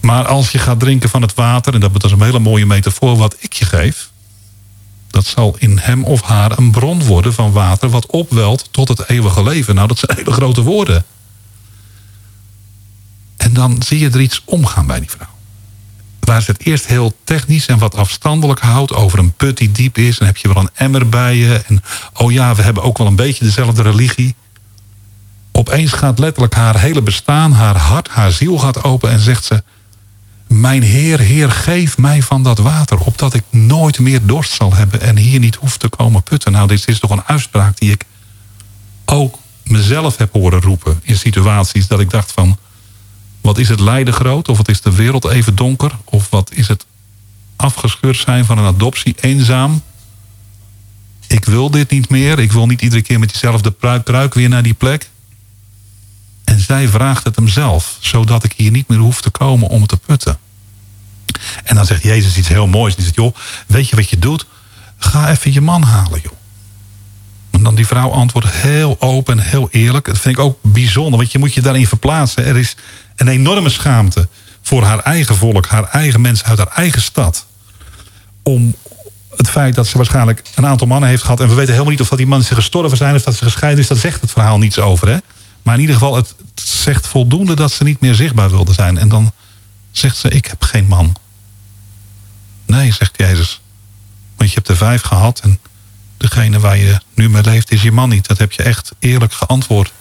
Maar 0.00 0.26
als 0.26 0.50
je 0.50 0.58
gaat 0.58 0.80
drinken 0.80 1.08
van 1.08 1.22
het 1.22 1.34
water, 1.34 1.74
en 1.74 1.80
dat 1.80 2.04
is 2.04 2.10
een 2.10 2.22
hele 2.22 2.38
mooie 2.38 2.66
metafoor 2.66 3.16
wat 3.16 3.36
ik 3.38 3.52
je 3.52 3.64
geef. 3.64 4.10
Dat 5.10 5.26
zal 5.26 5.56
in 5.58 5.78
hem 5.78 6.04
of 6.04 6.22
haar 6.22 6.58
een 6.58 6.70
bron 6.70 7.04
worden 7.04 7.34
van 7.34 7.52
water 7.52 7.88
wat 7.88 8.06
opwelt 8.06 8.68
tot 8.70 8.88
het 8.88 9.08
eeuwige 9.08 9.42
leven. 9.42 9.74
Nou, 9.74 9.88
dat 9.88 9.98
zijn 9.98 10.16
hele 10.16 10.32
grote 10.32 10.62
woorden. 10.62 11.04
En 13.36 13.52
dan 13.52 13.82
zie 13.82 13.98
je 13.98 14.10
er 14.10 14.20
iets 14.20 14.42
omgaan 14.44 14.86
bij 14.86 15.00
die 15.00 15.10
vrouw. 15.10 15.28
Waar 16.20 16.42
ze 16.42 16.50
het 16.50 16.64
eerst 16.64 16.86
heel 16.86 17.16
technisch 17.24 17.66
en 17.66 17.78
wat 17.78 17.94
afstandelijk 17.94 18.60
houdt 18.60 18.92
over 18.92 19.18
een 19.18 19.32
put 19.32 19.56
die 19.56 19.72
diep 19.72 19.98
is. 19.98 20.18
En 20.18 20.26
heb 20.26 20.36
je 20.36 20.52
wel 20.52 20.62
een 20.62 20.70
emmer 20.74 21.08
bij 21.08 21.36
je. 21.36 21.62
En 21.66 21.82
oh 22.12 22.32
ja, 22.32 22.54
we 22.54 22.62
hebben 22.62 22.82
ook 22.82 22.98
wel 22.98 23.06
een 23.06 23.16
beetje 23.16 23.44
dezelfde 23.44 23.82
religie. 23.82 24.34
Opeens 25.56 25.92
gaat 25.92 26.18
letterlijk 26.18 26.54
haar 26.54 26.80
hele 26.80 27.02
bestaan, 27.02 27.52
haar 27.52 27.76
hart, 27.76 28.08
haar 28.08 28.32
ziel 28.32 28.58
gaat 28.58 28.84
open 28.84 29.10
en 29.10 29.20
zegt 29.20 29.44
ze... 29.44 29.62
Mijn 30.46 30.82
Heer, 30.82 31.18
Heer, 31.18 31.50
geef 31.50 31.98
mij 31.98 32.22
van 32.22 32.42
dat 32.42 32.58
water, 32.58 32.98
opdat 32.98 33.34
ik 33.34 33.42
nooit 33.50 33.98
meer 33.98 34.26
dorst 34.26 34.52
zal 34.52 34.74
hebben 34.74 35.00
en 35.00 35.16
hier 35.16 35.38
niet 35.38 35.54
hoef 35.54 35.76
te 35.76 35.88
komen 35.88 36.22
putten. 36.22 36.52
Nou, 36.52 36.68
dit 36.68 36.88
is 36.88 36.98
toch 36.98 37.10
een 37.10 37.24
uitspraak 37.24 37.78
die 37.78 37.90
ik 37.90 38.04
ook 39.04 39.38
mezelf 39.64 40.16
heb 40.16 40.32
horen 40.32 40.60
roepen 40.60 41.00
in 41.02 41.16
situaties 41.16 41.86
dat 41.86 42.00
ik 42.00 42.10
dacht 42.10 42.32
van... 42.32 42.58
Wat 43.40 43.58
is 43.58 43.68
het 43.68 43.80
lijden 43.80 44.14
groot? 44.14 44.48
Of 44.48 44.56
wat 44.56 44.68
is 44.68 44.80
de 44.80 44.94
wereld 44.94 45.24
even 45.24 45.54
donker? 45.54 45.92
Of 46.04 46.30
wat 46.30 46.52
is 46.52 46.68
het 46.68 46.86
afgescheurd 47.56 48.16
zijn 48.16 48.44
van 48.44 48.58
een 48.58 48.74
adoptie 48.74 49.14
eenzaam? 49.20 49.82
Ik 51.26 51.44
wil 51.44 51.70
dit 51.70 51.90
niet 51.90 52.08
meer. 52.08 52.38
Ik 52.38 52.52
wil 52.52 52.66
niet 52.66 52.82
iedere 52.82 53.02
keer 53.02 53.18
met 53.18 53.28
diezelfde 53.28 53.70
pruik, 53.70 54.04
pruik 54.04 54.34
weer 54.34 54.48
naar 54.48 54.62
die 54.62 54.74
plek. 54.74 55.10
En 56.46 56.60
zij 56.60 56.88
vraagt 56.88 57.24
het 57.24 57.36
hem 57.36 57.48
zelf. 57.48 57.96
Zodat 58.00 58.44
ik 58.44 58.52
hier 58.56 58.70
niet 58.70 58.88
meer 58.88 58.98
hoef 58.98 59.20
te 59.20 59.30
komen 59.30 59.68
om 59.68 59.86
te 59.86 59.96
putten. 59.96 60.38
En 61.64 61.74
dan 61.74 61.86
zegt 61.86 62.02
Jezus 62.02 62.36
iets 62.36 62.48
heel 62.48 62.66
moois. 62.66 62.94
Die 62.94 63.04
zegt, 63.04 63.16
joh, 63.16 63.36
weet 63.66 63.88
je 63.88 63.96
wat 63.96 64.10
je 64.10 64.18
doet? 64.18 64.46
Ga 64.98 65.30
even 65.30 65.52
je 65.52 65.60
man 65.60 65.82
halen, 65.82 66.20
joh. 66.22 66.32
En 67.50 67.62
dan 67.62 67.74
die 67.74 67.86
vrouw 67.86 68.10
antwoordt 68.10 68.50
heel 68.50 68.96
open 69.00 69.38
en 69.38 69.44
heel 69.44 69.68
eerlijk. 69.70 70.06
Dat 70.06 70.18
vind 70.18 70.38
ik 70.38 70.44
ook 70.44 70.58
bijzonder, 70.62 71.18
want 71.18 71.32
je 71.32 71.38
moet 71.38 71.54
je 71.54 71.60
daarin 71.60 71.86
verplaatsen. 71.86 72.44
Er 72.44 72.56
is 72.56 72.76
een 73.16 73.28
enorme 73.28 73.68
schaamte 73.68 74.28
voor 74.62 74.82
haar 74.82 74.98
eigen 74.98 75.36
volk, 75.36 75.66
haar 75.66 75.84
eigen 75.84 76.20
mensen 76.20 76.46
uit 76.46 76.58
haar 76.58 76.72
eigen 76.74 77.02
stad. 77.02 77.46
Om 78.42 78.74
het 79.36 79.50
feit 79.50 79.74
dat 79.74 79.86
ze 79.86 79.96
waarschijnlijk 79.96 80.42
een 80.54 80.66
aantal 80.66 80.86
mannen 80.86 81.08
heeft 81.08 81.22
gehad. 81.22 81.40
En 81.40 81.48
we 81.48 81.54
weten 81.54 81.72
helemaal 81.72 81.92
niet 81.92 82.00
of 82.00 82.08
dat 82.08 82.18
die 82.18 82.26
mannen 82.26 82.46
gestorven 82.46 82.96
zijn 82.96 83.14
of 83.14 83.22
dat 83.22 83.36
ze 83.36 83.44
gescheiden 83.44 83.80
is. 83.80 83.88
Dat 83.88 83.98
zegt 83.98 84.20
het 84.20 84.30
verhaal 84.30 84.58
niets 84.58 84.78
over. 84.78 85.08
Hè? 85.08 85.16
Maar 85.66 85.74
in 85.74 85.80
ieder 85.80 85.96
geval, 85.96 86.16
het 86.16 86.34
zegt 86.54 87.06
voldoende 87.06 87.54
dat 87.54 87.72
ze 87.72 87.84
niet 87.84 88.00
meer 88.00 88.14
zichtbaar 88.14 88.50
wilde 88.50 88.72
zijn. 88.72 88.98
En 88.98 89.08
dan 89.08 89.32
zegt 89.90 90.16
ze, 90.16 90.28
ik 90.28 90.46
heb 90.46 90.62
geen 90.62 90.86
man. 90.86 91.16
Nee, 92.66 92.92
zegt 92.92 93.14
Jezus. 93.16 93.60
Want 94.36 94.50
je 94.50 94.56
hebt 94.56 94.68
er 94.68 94.76
vijf 94.76 95.02
gehad 95.02 95.40
en 95.40 95.58
degene 96.16 96.60
waar 96.60 96.76
je 96.76 97.00
nu 97.14 97.28
mee 97.28 97.42
leeft 97.42 97.72
is 97.72 97.82
je 97.82 97.92
man 97.92 98.08
niet. 98.08 98.26
Dat 98.26 98.38
heb 98.38 98.52
je 98.52 98.62
echt 98.62 98.92
eerlijk 98.98 99.32
geantwoord. 99.32 99.92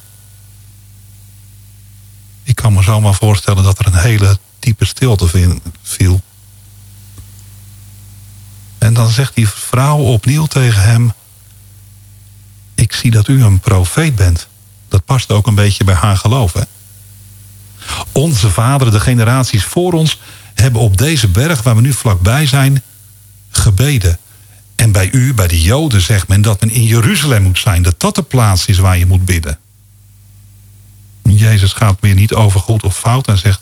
Ik 2.43 2.55
kan 2.55 2.74
me 2.74 2.84
zomaar 2.84 3.16
voorstellen 3.16 3.63
dat 3.63 3.80
er 3.80 3.86
een 3.86 3.99
hele 3.99 4.39
diepe 4.59 4.86
stilte 4.86 5.59
viel. 5.82 6.22
En 8.78 8.93
dan 8.93 9.09
zegt 9.09 9.36
die 9.36 9.49
vrouw 9.49 9.97
opnieuw 9.97 10.45
tegen 10.45 10.82
hem... 10.82 11.13
Ik 12.76 12.93
zie 12.93 13.11
dat 13.11 13.28
u 13.28 13.43
een 13.43 13.59
profeet 13.59 14.16
bent. 14.16 14.47
Dat 14.88 15.05
past 15.05 15.31
ook 15.31 15.47
een 15.47 15.55
beetje 15.55 15.83
bij 15.83 15.95
haar 15.95 16.17
geloof. 16.17 16.53
Hè? 16.53 16.61
Onze 18.11 18.49
vaderen, 18.49 18.93
de 18.93 18.99
generaties 18.99 19.63
voor 19.63 19.93
ons... 19.93 20.19
hebben 20.53 20.81
op 20.81 20.97
deze 20.97 21.27
berg 21.27 21.63
waar 21.63 21.75
we 21.75 21.81
nu 21.81 21.93
vlakbij 21.93 22.47
zijn... 22.47 22.83
gebeden. 23.49 24.17
En 24.75 24.91
bij 24.91 25.09
u, 25.11 25.33
bij 25.33 25.47
de 25.47 25.61
Joden, 25.61 26.01
zegt 26.01 26.27
men 26.27 26.41
dat 26.41 26.59
men 26.59 26.69
in 26.69 26.83
Jeruzalem 26.83 27.43
moet 27.43 27.59
zijn. 27.59 27.81
Dat 27.81 27.99
dat 27.99 28.15
de 28.15 28.21
plaats 28.21 28.65
is 28.65 28.77
waar 28.77 28.97
je 28.97 29.05
moet 29.05 29.25
bidden. 29.25 29.57
Jezus 31.23 31.73
gaat 31.73 31.97
weer 31.99 32.15
niet 32.15 32.33
over 32.33 32.59
goed 32.59 32.83
of 32.83 32.97
fout 32.97 33.27
en 33.27 33.38
zegt... 33.38 33.59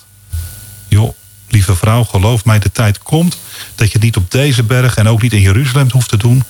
joh, 0.88 1.13
lieve 1.47 1.76
vrouw, 1.76 2.03
geloof 2.03 2.45
mij, 2.45 2.59
de 2.59 2.71
tijd 2.71 2.97
komt... 2.97 3.38
dat 3.76 3.91
je 3.91 3.99
niet 3.99 4.17
op 4.17 4.32
deze 4.32 4.63
berg 4.63 4.95
en 4.95 5.07
ook 5.07 5.21
niet 5.21 5.34
in 5.34 5.41
Jeruzalem 5.41 5.91
hoeft 5.91 6.09
te 6.09 6.17
doen... 6.17 6.43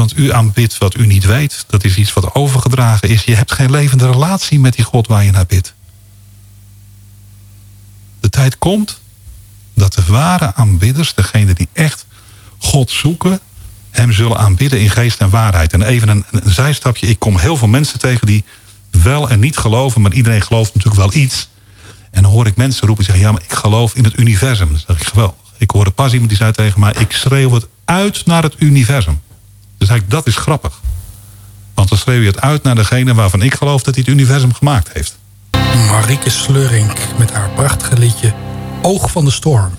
want 0.00 0.18
u 0.18 0.32
aanbidt 0.32 0.78
wat 0.78 0.96
u 0.96 1.06
niet 1.06 1.24
weet. 1.24 1.64
Dat 1.68 1.84
is 1.84 1.96
iets 1.96 2.12
wat 2.12 2.34
overgedragen 2.34 3.08
is. 3.08 3.24
Je 3.24 3.34
hebt 3.34 3.52
geen 3.52 3.70
levende 3.70 4.10
relatie 4.10 4.60
met 4.60 4.74
die 4.74 4.84
God 4.84 5.06
waar 5.06 5.24
je 5.24 5.30
naar 5.30 5.46
bidt. 5.46 5.74
De 8.20 8.28
tijd 8.28 8.58
komt 8.58 9.00
dat 9.74 9.94
de 9.94 10.04
ware 10.06 10.54
aanbidders, 10.54 11.14
degene 11.14 11.54
die 11.54 11.68
echt 11.72 12.06
God 12.58 12.90
zoeken... 12.90 13.40
hem 13.90 14.12
zullen 14.12 14.38
aanbidden 14.38 14.80
in 14.80 14.90
geest 14.90 15.20
en 15.20 15.30
waarheid. 15.30 15.72
En 15.72 15.82
even 15.82 16.08
een, 16.08 16.24
een 16.30 16.50
zijstapje. 16.52 17.06
Ik 17.06 17.18
kom 17.18 17.38
heel 17.38 17.56
veel 17.56 17.68
mensen 17.68 17.98
tegen 17.98 18.26
die 18.26 18.44
wel 18.90 19.30
en 19.30 19.40
niet 19.40 19.56
geloven. 19.56 20.00
Maar 20.00 20.12
iedereen 20.12 20.42
gelooft 20.42 20.74
natuurlijk 20.74 21.12
wel 21.12 21.22
iets. 21.22 21.48
En 22.10 22.22
dan 22.22 22.32
hoor 22.32 22.46
ik 22.46 22.56
mensen 22.56 22.86
roepen 22.86 23.04
zeggen... 23.04 23.24
ja, 23.24 23.32
maar 23.32 23.42
ik 23.42 23.52
geloof 23.52 23.94
in 23.94 24.04
het 24.04 24.18
universum. 24.18 24.68
Dan 24.68 24.80
zeg 24.86 25.00
ik 25.00 25.06
geweldig. 25.06 25.36
Ik 25.58 25.70
hoorde 25.70 25.90
pas 25.90 26.12
iemand 26.12 26.28
die 26.28 26.38
zei 26.38 26.52
tegen 26.52 26.80
mij... 26.80 26.92
ik 26.98 27.12
schreeuw 27.12 27.52
het 27.52 27.66
uit 27.84 28.26
naar 28.26 28.42
het 28.42 28.54
universum. 28.58 29.20
Dus 29.80 29.88
eigenlijk, 29.88 30.10
dat 30.10 30.26
is 30.26 30.36
grappig. 30.36 30.80
Want 31.74 31.88
dan 31.88 31.98
schreeuw 31.98 32.20
je 32.20 32.26
het 32.26 32.40
uit 32.40 32.62
naar 32.62 32.74
degene 32.74 33.14
waarvan 33.14 33.42
ik 33.42 33.54
geloof... 33.54 33.82
dat 33.82 33.94
hij 33.94 34.04
het 34.06 34.12
universum 34.14 34.54
gemaakt 34.54 34.90
heeft. 34.92 35.18
Marieke 35.90 36.30
Slurink 36.30 36.92
met 37.18 37.32
haar 37.32 37.50
prachtige 37.50 37.98
liedje... 37.98 38.32
Oog 38.82 39.10
van 39.10 39.24
de 39.24 39.30
Storm. 39.30 39.70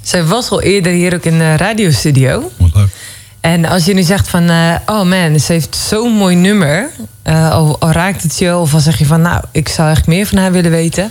Zij 0.00 0.24
was 0.24 0.50
al 0.50 0.62
eerder 0.62 0.92
hier 0.92 1.14
ook 1.14 1.24
in 1.24 1.38
de 1.38 1.56
radiostudio. 1.56 2.50
En 3.46 3.64
als 3.64 3.84
je 3.84 3.94
nu 3.94 4.02
zegt 4.02 4.28
van, 4.28 4.50
uh, 4.50 4.74
oh 4.86 5.02
man, 5.02 5.40
ze 5.40 5.52
heeft 5.52 5.76
zo'n 5.76 6.12
mooi 6.12 6.36
nummer. 6.36 6.90
Uh, 7.24 7.50
al, 7.50 7.78
raakt 7.80 8.22
het 8.22 8.38
je, 8.38 8.56
of 8.56 8.74
al 8.74 8.80
zeg 8.80 8.98
je 8.98 9.06
van, 9.06 9.20
nou, 9.20 9.42
ik 9.52 9.68
zou 9.68 9.90
echt 9.90 10.06
meer 10.06 10.26
van 10.26 10.38
haar 10.38 10.52
willen 10.52 10.70
weten. 10.70 11.10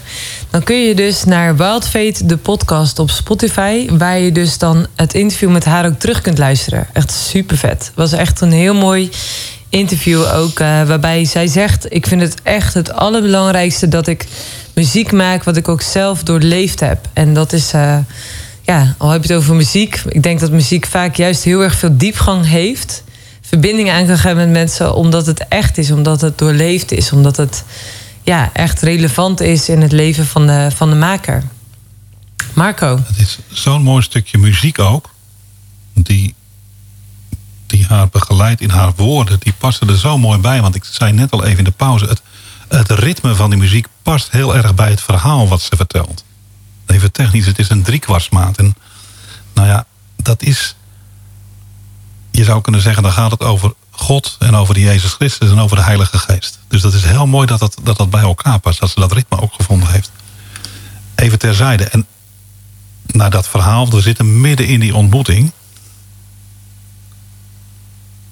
Dan 0.49 0.63
kun 0.63 0.75
je 0.75 0.95
dus 0.95 1.23
naar 1.23 1.55
Wild 1.55 1.87
Fate, 1.87 2.25
de 2.25 2.37
podcast 2.37 2.99
op 2.99 3.09
Spotify. 3.09 3.87
Waar 3.89 4.19
je 4.19 4.31
dus 4.31 4.57
dan 4.57 4.87
het 4.95 5.13
interview 5.13 5.51
met 5.51 5.65
haar 5.65 5.85
ook 5.85 5.99
terug 5.99 6.21
kunt 6.21 6.37
luisteren. 6.37 6.87
Echt 6.93 7.11
super 7.11 7.57
vet. 7.57 7.91
Was 7.95 8.11
echt 8.11 8.41
een 8.41 8.51
heel 8.51 8.75
mooi 8.75 9.09
interview 9.69 10.21
ook. 10.33 10.59
Uh, 10.59 10.83
waarbij 10.83 11.25
zij 11.25 11.47
zegt, 11.47 11.93
ik 11.93 12.07
vind 12.07 12.21
het 12.21 12.35
echt 12.43 12.73
het 12.73 12.93
allerbelangrijkste 12.93 13.87
dat 13.87 14.07
ik 14.07 14.25
muziek 14.73 15.11
maak. 15.11 15.43
Wat 15.43 15.57
ik 15.57 15.67
ook 15.67 15.81
zelf 15.81 16.23
doorleefd 16.23 16.79
heb. 16.79 16.97
En 17.13 17.33
dat 17.33 17.53
is 17.53 17.71
ja, 18.65 18.95
al 18.97 19.09
heb 19.09 19.23
je 19.23 19.33
het 19.33 19.41
over 19.41 19.55
muziek. 19.55 20.01
Ik 20.09 20.23
denk 20.23 20.39
dat 20.39 20.51
muziek 20.51 20.85
vaak 20.85 21.15
juist 21.15 21.43
heel 21.43 21.61
erg 21.61 21.75
veel 21.75 21.97
diepgang 21.97 22.45
heeft. 22.45 23.03
Verbindingen 23.41 23.93
aan 23.93 24.05
kan 24.05 24.17
gaan 24.17 24.35
met 24.35 24.49
mensen 24.49 24.95
omdat 24.95 25.25
het 25.25 25.47
echt 25.47 25.77
is, 25.77 25.91
omdat 25.91 26.21
het 26.21 26.37
doorleefd 26.37 26.91
is, 26.91 27.11
omdat 27.11 27.37
het 27.37 27.63
ja, 28.23 28.49
echt 28.53 28.81
relevant 28.81 29.39
is 29.41 29.69
in 29.69 29.81
het 29.81 29.91
leven 29.91 30.25
van 30.25 30.47
de, 30.47 30.71
van 30.75 30.89
de 30.89 30.95
maker. 30.95 31.43
Marco. 32.53 32.99
Het 33.05 33.17
is 33.17 33.39
zo'n 33.47 33.81
mooi 33.81 34.03
stukje 34.03 34.37
muziek 34.37 34.79
ook. 34.79 35.09
Die, 35.93 36.35
die 37.65 37.85
haar 37.85 38.09
begeleidt 38.09 38.61
in 38.61 38.69
haar 38.69 38.91
woorden. 38.95 39.39
Die 39.39 39.53
passen 39.57 39.89
er 39.89 39.97
zo 39.97 40.17
mooi 40.17 40.39
bij. 40.39 40.61
Want 40.61 40.75
ik 40.75 40.83
zei 40.83 41.11
net 41.11 41.31
al 41.31 41.43
even 41.43 41.57
in 41.57 41.63
de 41.63 41.71
pauze. 41.71 42.05
Het, 42.05 42.21
het 42.67 42.91
ritme 42.91 43.35
van 43.35 43.49
die 43.49 43.59
muziek 43.59 43.87
past 44.01 44.31
heel 44.31 44.55
erg 44.55 44.75
bij 44.75 44.89
het 44.89 45.01
verhaal 45.01 45.47
wat 45.47 45.61
ze 45.61 45.75
vertelt 45.75 46.24
even 46.85 47.11
technisch, 47.11 47.45
het 47.45 47.59
is 47.59 47.69
een 47.69 47.83
driekwartsmaat. 47.83 48.57
En 48.57 48.75
nou 49.53 49.67
ja, 49.67 49.85
dat 50.15 50.41
is... 50.41 50.75
Je 52.31 52.43
zou 52.43 52.61
kunnen 52.61 52.81
zeggen, 52.81 53.03
dan 53.03 53.11
gaat 53.11 53.31
het 53.31 53.43
over 53.43 53.73
God 53.91 54.35
en 54.39 54.55
over 54.55 54.79
Jezus 54.79 55.13
Christus 55.13 55.49
en 55.49 55.59
over 55.59 55.77
de 55.77 55.83
Heilige 55.83 56.17
Geest. 56.17 56.59
Dus 56.67 56.81
dat 56.81 56.93
is 56.93 57.03
heel 57.03 57.27
mooi 57.27 57.47
dat 57.47 57.59
dat, 57.59 57.77
dat, 57.83 57.97
dat 57.97 58.09
bij 58.09 58.21
elkaar 58.21 58.59
past. 58.59 58.79
Dat 58.79 58.89
ze 58.89 58.99
dat 58.99 59.11
ritme 59.11 59.41
ook 59.41 59.53
gevonden 59.53 59.89
heeft. 59.89 60.11
Even 61.15 61.39
terzijde. 61.39 61.83
En 61.83 62.05
naar 63.05 63.29
dat 63.29 63.47
verhaal, 63.47 63.89
we 63.89 64.01
zitten 64.01 64.41
midden 64.41 64.67
in 64.67 64.79
die 64.79 64.95
ontmoeting. 64.95 65.51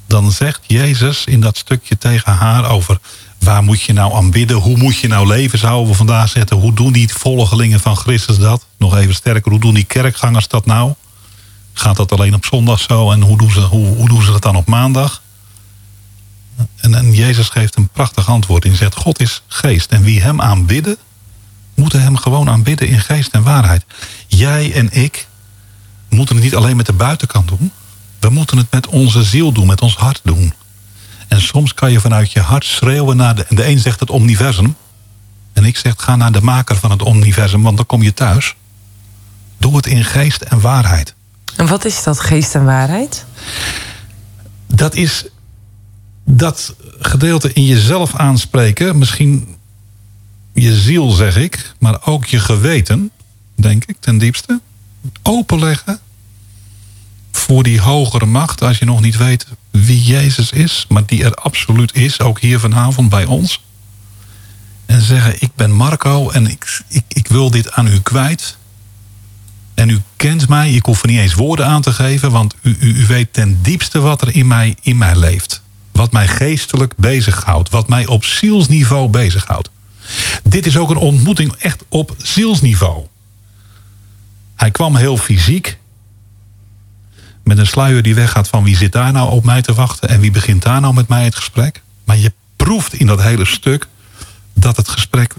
Dan 0.08 0.32
zegt 0.32 0.62
Jezus 0.68 1.26
in 1.26 1.42
dat 1.42 1.58
stukje 1.58 1.98
tegen 1.98 2.34
haar 2.34 2.70
over 2.70 3.00
waar 3.44 3.64
moet 3.64 3.82
je 3.82 3.94
nou 3.94 4.14
aanbidden? 4.14 4.58
Hoe 4.58 4.78
moet 4.78 4.98
je 4.98 5.08
nou 5.08 5.28
leven, 5.28 5.60
zouden 5.60 5.92
we 5.92 5.98
vandaag 5.98 6.30
zetten. 6.30 6.58
Hoe 6.58 6.74
doen 6.74 6.92
die 6.92 7.14
volgelingen 7.14 7.80
van 7.80 7.96
Christus 7.96 8.38
dat? 8.38 8.66
Nog 8.78 8.98
even 8.98 9.16
sterker, 9.16 9.52
hoe 9.52 9.60
doen 9.60 9.74
die 9.74 9.84
kerkgangers 9.84 10.48
dat 10.48 10.66
nou? 10.66 10.94
Gaat 11.74 11.96
dat 11.96 12.12
alleen 12.12 12.34
op 12.34 12.46
zondag 12.46 12.80
zo? 12.80 13.12
En 13.12 13.22
hoe 13.22 13.38
doen 13.38 13.52
ze, 13.52 13.60
hoe, 13.60 13.96
hoe 13.96 14.08
doen 14.08 14.22
ze 14.22 14.32
dat 14.32 14.42
dan 14.42 14.56
op 14.56 14.68
maandag? 14.68 15.22
En, 16.76 16.96
en 16.96 17.14
Jezus 17.14 17.50
geeft 17.50 17.76
een 17.76 17.88
prachtig 17.88 18.30
antwoord. 18.30 18.66
En 18.66 18.76
zegt, 18.76 18.96
God 18.96 19.20
is 19.20 19.42
geest. 19.48 19.92
En 19.92 20.04
wie 20.04 20.22
hem 20.22 20.42
aanbidden, 20.42 20.98
moeten 21.76 22.02
hem 22.02 22.18
gewoon 22.18 22.50
aanbidden 22.50 22.88
in 22.88 23.00
geest 23.00 23.32
en 23.32 23.44
waarheid. 23.44 23.86
Jij 24.28 24.74
en 24.74 24.90
ik 24.92 25.28
moeten 26.10 26.36
het 26.36 26.44
niet 26.44 26.56
alleen 26.56 26.76
met 26.76 26.86
de 26.86 26.94
buitenkant 26.94 27.48
doen. 27.48 27.72
We 28.20 28.30
moeten 28.30 28.58
het 28.58 28.72
met 28.72 28.88
onze 28.88 29.24
ziel 29.24 29.52
doen, 29.52 29.68
met 29.68 29.82
ons 29.82 29.96
hart 29.96 30.22
doen. 30.24 30.54
En 31.28 31.42
soms 31.42 31.74
kan 31.74 31.92
je 31.92 32.00
vanuit 32.00 32.32
je 32.32 32.40
hart 32.40 32.66
schreeuwen 32.66 33.18
naar 33.18 33.36
de... 33.36 33.46
De 33.50 33.68
een 33.68 33.80
zegt 33.80 34.00
het 34.00 34.10
universum. 34.12 34.76
En 35.54 35.66
ik 35.66 35.78
zeg, 35.78 35.94
ga 35.98 36.16
naar 36.16 36.32
de 36.32 36.42
maker 36.42 36.76
van 36.76 36.92
het 36.92 37.08
universum, 37.08 37.62
want 37.62 37.78
dan 37.78 37.86
kom 37.86 38.04
je 38.04 38.14
thuis. 38.14 38.56
Doe 39.58 39.76
het 39.76 39.86
in 39.86 40.04
geest 40.04 40.42
en 40.42 40.62
waarheid. 40.62 41.14
En 41.56 41.68
wat 41.68 41.86
is 41.86 42.04
dat, 42.04 42.20
geest 42.20 42.56
en 42.56 42.66
waarheid? 42.66 43.26
Dat 44.68 44.96
is 44.96 45.26
dat 46.26 46.76
gedeelte 47.00 47.54
in 47.54 47.66
jezelf 47.66 48.16
aanspreken. 48.16 48.98
Misschien 48.98 49.56
je 50.54 50.76
ziel, 50.76 51.12
zeg 51.12 51.38
ik. 51.38 51.74
Maar 51.80 52.06
ook 52.06 52.26
je 52.26 52.40
geweten, 52.40 53.12
denk 53.56 53.86
ik, 53.86 53.98
ten 54.00 54.18
diepste. 54.18 54.62
Openleggen 55.22 56.00
voor 57.32 57.64
die 57.64 57.82
hogere 57.82 58.26
macht. 58.26 58.62
Als 58.62 58.78
je 58.78 58.86
nog 58.86 59.02
niet 59.02 59.18
weet 59.18 59.48
wie 59.74 60.04
Jezus 60.04 60.52
is. 60.52 60.86
Maar 60.90 61.06
die 61.06 61.24
er 61.24 61.34
absoluut 61.34 61.96
is, 61.96 62.20
ook 62.20 62.40
hier 62.40 62.60
vanavond 62.60 63.10
bij 63.10 63.26
ons. 63.26 63.62
En 64.86 65.02
zeggen, 65.02 65.36
ik 65.40 65.50
ben 65.56 65.72
Marco 65.72 66.30
en 66.30 66.48
ik, 66.48 66.82
ik, 66.88 67.04
ik 67.08 67.28
wil 67.28 67.52
dit 67.52 67.72
aan 67.72 67.88
u 67.88 68.00
kwijt. 68.00 68.58
En 69.74 69.90
u 69.90 70.02
kent 70.16 70.50
mij, 70.50 70.72
ik 70.72 70.86
hoef 70.86 71.02
er 71.02 71.10
niet 71.10 71.20
eens 71.20 71.34
woorden 71.34 71.66
aan 71.66 71.82
te 71.82 71.92
geven... 71.92 72.32
want 72.32 72.56
u, 72.62 72.78
u, 72.80 72.94
u 72.94 73.06
weet 73.06 73.34
ten 73.34 73.60
diepste 73.62 74.00
wat 74.00 74.22
er 74.22 74.36
in 74.36 74.48
mij, 74.48 74.76
in 74.82 74.98
mij 74.98 75.16
leeft. 75.16 75.62
Wat 75.92 76.12
mij 76.12 76.28
geestelijk 76.28 76.94
bezighoudt. 76.98 77.70
Wat 77.70 77.88
mij 77.88 78.06
op 78.06 78.26
zielsniveau 78.26 79.10
bezighoudt. 79.10 79.70
Dit 80.44 80.66
is 80.66 80.78
ook 80.78 80.90
een 80.90 80.98
ontmoeting 80.98 81.54
echt 81.54 81.84
op 81.90 82.16
zielsniveau. 82.18 83.06
Hij 84.56 84.72
kwam 84.72 84.96
heel 84.96 85.18
fysiek. 85.18 85.78
Met 87.44 87.58
een 87.58 87.68
sluier 87.68 88.02
die 88.02 88.16
weggaat 88.16 88.48
van 88.48 88.64
wie 88.64 88.78
zit 88.78 88.92
daar 88.92 89.12
nou 89.12 89.32
op 89.32 89.44
mij 89.44 89.62
te 89.62 89.74
wachten... 89.74 90.10
en 90.10 90.20
wie 90.20 90.32
begint 90.32 90.62
daar 90.62 90.82
nou 90.82 90.94
met 90.94 91.08
mij 91.08 91.24
het 91.24 91.36
gesprek. 91.36 91.82
Maar 92.06 92.18
je 92.18 92.34
proeft 92.56 92.94
in 92.94 93.08
dat 93.08 93.22
hele 93.22 93.46
stuk 93.46 93.88
dat 94.54 94.78
het 94.78 94.90
gesprek 94.90 95.36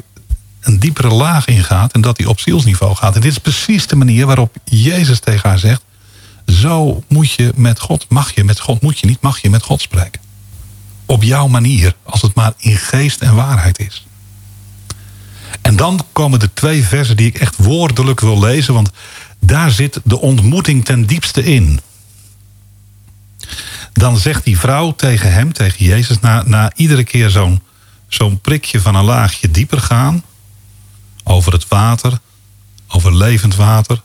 een 0.60 0.78
diepere 0.78 1.08
laag 1.08 1.46
ingaat... 1.46 1.92
en 1.92 2.00
dat 2.00 2.18
hij 2.18 2.26
op 2.26 2.40
zielsniveau 2.40 2.96
gaat. 2.96 3.14
En 3.14 3.20
dit 3.20 3.30
is 3.30 3.38
precies 3.38 3.86
de 3.86 3.96
manier 3.96 4.26
waarop 4.26 4.56
Jezus 4.64 5.20
tegen 5.20 5.48
haar 5.48 5.58
zegt... 5.58 5.82
zo 6.46 7.02
moet 7.08 7.30
je 7.30 7.52
met 7.54 7.80
God, 7.80 8.06
mag 8.08 8.34
je 8.34 8.44
met 8.44 8.60
God, 8.60 8.82
moet 8.82 8.98
je 8.98 9.06
niet, 9.06 9.20
mag 9.20 9.38
je 9.38 9.50
met 9.50 9.62
God 9.62 9.80
spreken. 9.80 10.20
Op 11.06 11.22
jouw 11.22 11.46
manier, 11.46 11.94
als 12.02 12.22
het 12.22 12.34
maar 12.34 12.52
in 12.56 12.76
geest 12.76 13.20
en 13.20 13.34
waarheid 13.34 13.78
is. 13.78 14.06
En 15.60 15.76
dan 15.76 16.00
komen 16.12 16.38
de 16.38 16.52
twee 16.52 16.84
versen 16.84 17.16
die 17.16 17.26
ik 17.26 17.38
echt 17.38 17.56
woordelijk 17.56 18.20
wil 18.20 18.40
lezen... 18.40 18.74
want 18.74 18.90
daar 19.40 19.70
zit 19.70 20.00
de 20.04 20.20
ontmoeting 20.20 20.84
ten 20.84 21.06
diepste 21.06 21.44
in. 21.44 21.80
Dan 23.92 24.16
zegt 24.16 24.44
die 24.44 24.58
vrouw 24.58 24.94
tegen 24.94 25.32
hem, 25.32 25.52
tegen 25.52 25.84
Jezus... 25.84 26.20
na, 26.20 26.42
na 26.46 26.72
iedere 26.74 27.04
keer 27.04 27.30
zo'n 27.30 27.62
zo'n 28.08 28.40
prikje 28.40 28.80
van 28.80 28.94
een 28.94 29.04
laagje 29.04 29.50
dieper 29.50 29.80
gaan... 29.80 30.22
over 31.24 31.52
het 31.52 31.68
water, 31.68 32.18
over 32.88 33.16
levend 33.16 33.54
water... 33.54 34.02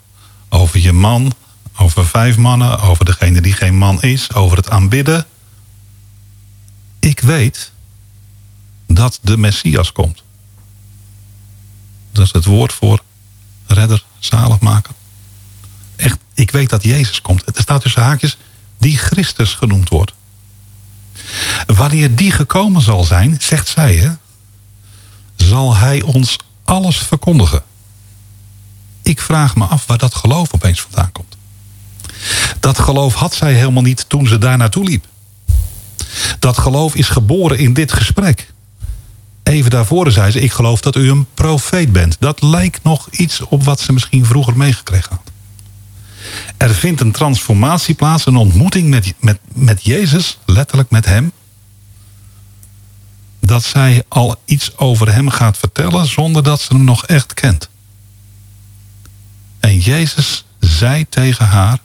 over 0.50 0.80
je 0.80 0.94
man, 0.94 1.34
over 1.78 2.06
vijf 2.06 2.38
mannen... 2.38 2.80
over 2.80 3.06
degene 3.06 3.42
die 3.42 3.54
geen 3.54 3.78
man 3.78 4.02
is, 4.02 4.34
over 4.34 4.58
het 4.58 4.70
aanbidden... 4.70 5.26
ik 7.00 7.20
weet 7.20 7.72
dat 8.88 9.20
de 9.22 9.38
Messias 9.38 9.92
komt. 9.92 10.24
Dat 12.12 12.26
is 12.26 12.32
het 12.32 12.46
woord 12.46 12.74
voor 12.74 13.02
redder, 13.68 14.04
zaligmaker. 14.20 14.94
Echt, 15.96 16.18
ik 16.34 16.52
weet 16.52 16.70
dat 16.70 16.84
Jezus 16.84 17.22
komt. 17.22 17.58
Er 17.58 17.62
staat 17.62 17.82
tussen 17.82 18.02
haakjes 18.02 18.38
die 18.80 18.98
Christus 18.98 19.54
genoemd 19.54 19.90
wordt. 19.90 20.14
Wanneer 21.66 22.16
die 22.16 22.32
gekomen 22.32 22.82
zal 22.82 23.04
zijn, 23.04 23.38
zegt 23.40 23.68
zij, 23.68 23.96
hè, 23.96 24.12
zal 25.36 25.76
hij 25.76 26.02
ons 26.02 26.38
alles 26.64 26.98
verkondigen. 26.98 27.64
Ik 29.04 29.22
vraag 29.22 29.56
me 29.56 29.66
af 29.66 29.86
waar 29.86 29.98
dat 29.98 30.16
geloof 30.16 30.54
opeens 30.54 30.82
vandaan 30.82 31.12
komt. 31.12 31.38
Dat 32.60 32.80
geloof 32.80 33.14
had 33.14 33.34
zij 33.34 33.54
helemaal 33.54 33.84
niet 33.84 34.06
toen 34.08 34.28
ze 34.28 34.38
daar 34.38 34.58
naartoe 34.58 34.84
liep. 34.84 35.06
Dat 36.40 36.58
geloof 36.58 36.96
is 36.96 37.10
geboren 37.10 37.58
in 37.58 37.74
dit 37.74 37.92
gesprek. 37.92 38.54
Even 39.44 39.70
daarvoor 39.70 40.12
zei 40.12 40.32
ze, 40.32 40.40
ik 40.40 40.52
geloof 40.52 40.82
dat 40.82 40.96
u 40.96 41.10
een 41.10 41.28
profeet 41.34 41.92
bent. 41.92 42.16
Dat 42.20 42.42
lijkt 42.42 42.84
nog 42.84 43.08
iets 43.12 43.42
op 43.42 43.64
wat 43.64 43.80
ze 43.80 43.94
misschien 43.94 44.26
vroeger 44.26 44.58
meegekregen 44.58 45.10
had. 45.10 45.29
Er 46.58 46.76
vindt 46.76 47.02
een 47.02 47.12
transformatie 47.12 47.96
plaats, 47.96 48.26
een 48.26 48.36
ontmoeting 48.36 48.90
met, 48.90 49.14
met, 49.20 49.40
met 49.54 49.86
Jezus, 49.86 50.38
letterlijk 50.46 50.90
met 50.90 51.06
hem. 51.06 51.32
Dat 53.40 53.64
zij 53.64 54.04
al 54.08 54.36
iets 54.46 54.78
over 54.78 55.14
hem 55.14 55.30
gaat 55.30 55.58
vertellen 55.58 56.08
zonder 56.08 56.44
dat 56.44 56.62
ze 56.62 56.74
hem 56.74 56.84
nog 56.84 57.06
echt 57.06 57.34
kent. 57.34 57.70
En 59.60 59.80
Jezus 59.80 60.46
zei 60.60 61.10
tegen 61.10 61.46
haar, 61.46 61.78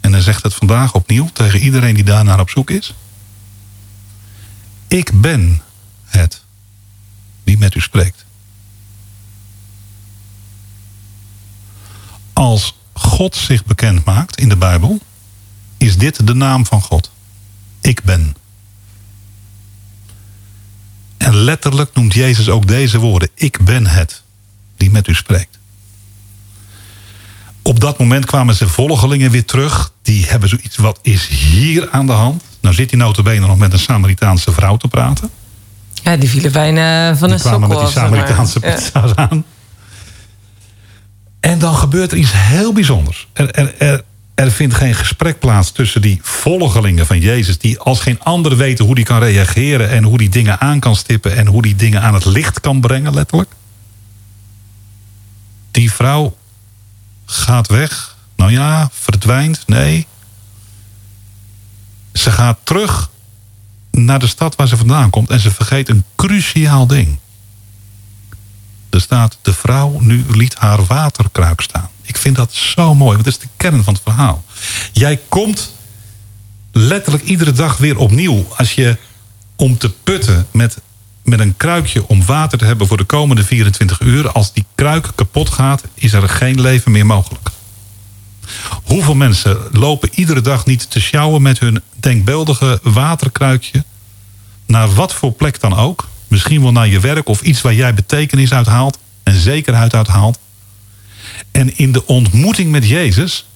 en 0.00 0.12
hij 0.12 0.22
zegt 0.22 0.42
het 0.42 0.54
vandaag 0.54 0.94
opnieuw 0.94 1.28
tegen 1.32 1.60
iedereen 1.60 1.94
die 1.94 2.04
daarnaar 2.04 2.40
op 2.40 2.50
zoek 2.50 2.70
is. 2.70 2.94
Ik 4.88 5.20
ben 5.20 5.62
het 6.04 6.42
die 7.44 7.58
met 7.58 7.74
u 7.74 7.80
spreekt. 7.80 8.24
Als 12.32 12.74
God 13.02 13.36
zich 13.36 13.64
bekend 13.64 14.04
maakt 14.04 14.40
in 14.40 14.48
de 14.48 14.56
Bijbel, 14.56 14.98
is 15.76 15.96
dit 15.98 16.26
de 16.26 16.34
naam 16.34 16.66
van 16.66 16.82
God. 16.82 17.10
Ik 17.80 18.02
ben. 18.02 18.36
En 21.16 21.34
letterlijk 21.36 21.90
noemt 21.94 22.14
Jezus 22.14 22.48
ook 22.48 22.66
deze 22.66 22.98
woorden. 22.98 23.28
Ik 23.34 23.64
ben 23.64 23.86
het 23.86 24.22
die 24.76 24.90
met 24.90 25.08
u 25.08 25.14
spreekt. 25.14 25.58
Op 27.62 27.80
dat 27.80 27.98
moment 27.98 28.24
kwamen 28.24 28.54
zijn 28.54 28.68
volgelingen 28.68 29.30
weer 29.30 29.44
terug. 29.44 29.92
Die 30.02 30.26
hebben 30.26 30.48
zoiets, 30.48 30.76
wat 30.76 30.98
is 31.02 31.26
hier 31.26 31.90
aan 31.90 32.06
de 32.06 32.12
hand? 32.12 32.42
Nou 32.60 32.74
zit 32.74 32.90
hij 32.90 32.98
notabene 32.98 33.46
nog 33.46 33.58
met 33.58 33.72
een 33.72 33.78
Samaritaanse 33.78 34.52
vrouw 34.52 34.76
te 34.76 34.88
praten. 34.88 35.30
Ja, 36.02 36.16
die 36.16 36.28
vielen 36.28 36.52
bijna 36.52 37.16
van 37.16 37.28
Die 37.28 37.36
een 37.36 37.42
kwamen 37.42 37.60
sokkel 37.68 37.82
met 37.82 37.92
die 37.92 38.02
af, 38.02 38.10
zeg 38.10 38.10
maar. 38.10 38.28
Samaritaanse 38.28 38.58
Ja. 38.62 38.74
pizza's 38.74 39.14
aan. 39.14 39.44
En 41.42 41.58
dan 41.58 41.74
gebeurt 41.74 42.12
er 42.12 42.18
iets 42.18 42.32
heel 42.32 42.72
bijzonders. 42.72 43.28
Er, 43.32 43.50
er, 43.50 43.74
er, 43.78 44.04
er 44.34 44.50
vindt 44.50 44.74
geen 44.74 44.94
gesprek 44.94 45.38
plaats 45.38 45.70
tussen 45.70 46.00
die 46.02 46.18
volgelingen 46.22 47.06
van 47.06 47.20
Jezus... 47.20 47.58
die 47.58 47.78
als 47.78 48.00
geen 48.00 48.20
ander 48.22 48.56
weten 48.56 48.84
hoe 48.84 48.94
die 48.94 49.04
kan 49.04 49.18
reageren... 49.18 49.90
en 49.90 50.04
hoe 50.04 50.18
die 50.18 50.28
dingen 50.28 50.60
aan 50.60 50.80
kan 50.80 50.96
stippen... 50.96 51.36
en 51.36 51.46
hoe 51.46 51.62
die 51.62 51.74
dingen 51.74 52.02
aan 52.02 52.14
het 52.14 52.24
licht 52.24 52.60
kan 52.60 52.80
brengen, 52.80 53.14
letterlijk. 53.14 53.50
Die 55.70 55.92
vrouw 55.92 56.36
gaat 57.26 57.68
weg. 57.68 58.16
Nou 58.36 58.50
ja, 58.52 58.88
verdwijnt. 58.92 59.62
Nee. 59.66 60.06
Ze 62.12 62.30
gaat 62.30 62.58
terug 62.62 63.10
naar 63.90 64.18
de 64.18 64.26
stad 64.26 64.56
waar 64.56 64.68
ze 64.68 64.76
vandaan 64.76 65.10
komt... 65.10 65.30
en 65.30 65.40
ze 65.40 65.50
vergeet 65.50 65.88
een 65.88 66.04
cruciaal 66.16 66.86
ding. 66.86 67.18
Er 68.92 69.00
staat, 69.00 69.38
de 69.42 69.52
vrouw 69.52 69.96
nu 70.00 70.24
liet 70.30 70.54
haar 70.54 70.84
waterkruik 70.84 71.60
staan. 71.60 71.90
Ik 72.02 72.16
vind 72.16 72.36
dat 72.36 72.52
zo 72.52 72.94
mooi, 72.94 73.12
want 73.12 73.24
dat 73.24 73.34
is 73.34 73.38
de 73.38 73.48
kern 73.56 73.84
van 73.84 73.94
het 73.94 74.02
verhaal. 74.02 74.44
Jij 74.92 75.20
komt 75.28 75.74
letterlijk 76.72 77.24
iedere 77.24 77.52
dag 77.52 77.76
weer 77.76 77.96
opnieuw... 77.96 78.46
als 78.56 78.74
je 78.74 78.96
om 79.56 79.78
te 79.78 79.90
putten 79.90 80.46
met, 80.50 80.78
met 81.22 81.40
een 81.40 81.56
kruikje 81.56 82.08
om 82.08 82.24
water 82.24 82.58
te 82.58 82.64
hebben... 82.64 82.86
voor 82.86 82.96
de 82.96 83.04
komende 83.04 83.44
24 83.44 84.00
uur. 84.00 84.32
Als 84.32 84.52
die 84.52 84.64
kruik 84.74 85.10
kapot 85.14 85.50
gaat, 85.50 85.82
is 85.94 86.12
er 86.12 86.28
geen 86.28 86.60
leven 86.60 86.92
meer 86.92 87.06
mogelijk. 87.06 87.48
Hoeveel 88.82 89.14
mensen 89.14 89.58
lopen 89.70 90.10
iedere 90.14 90.40
dag 90.40 90.66
niet 90.66 90.90
te 90.90 91.00
sjouwen... 91.00 91.42
met 91.42 91.58
hun 91.58 91.82
denkbeeldige 91.94 92.80
waterkruikje... 92.82 93.84
naar 94.66 94.94
wat 94.94 95.14
voor 95.14 95.32
plek 95.32 95.60
dan 95.60 95.74
ook... 95.76 96.10
Misschien 96.32 96.62
wel 96.62 96.72
naar 96.72 96.88
je 96.88 97.00
werk 97.00 97.28
of 97.28 97.42
iets 97.42 97.60
waar 97.60 97.74
jij 97.74 97.94
betekenis 97.94 98.52
uit 98.52 98.66
haalt. 98.66 98.98
En 99.22 99.34
zekerheid 99.34 99.94
uit 99.94 100.06
haalt. 100.06 100.38
En 101.50 101.76
in 101.78 101.92
de 101.92 102.06
ontmoeting 102.06 102.70
met 102.70 102.88
Jezus 102.88 103.46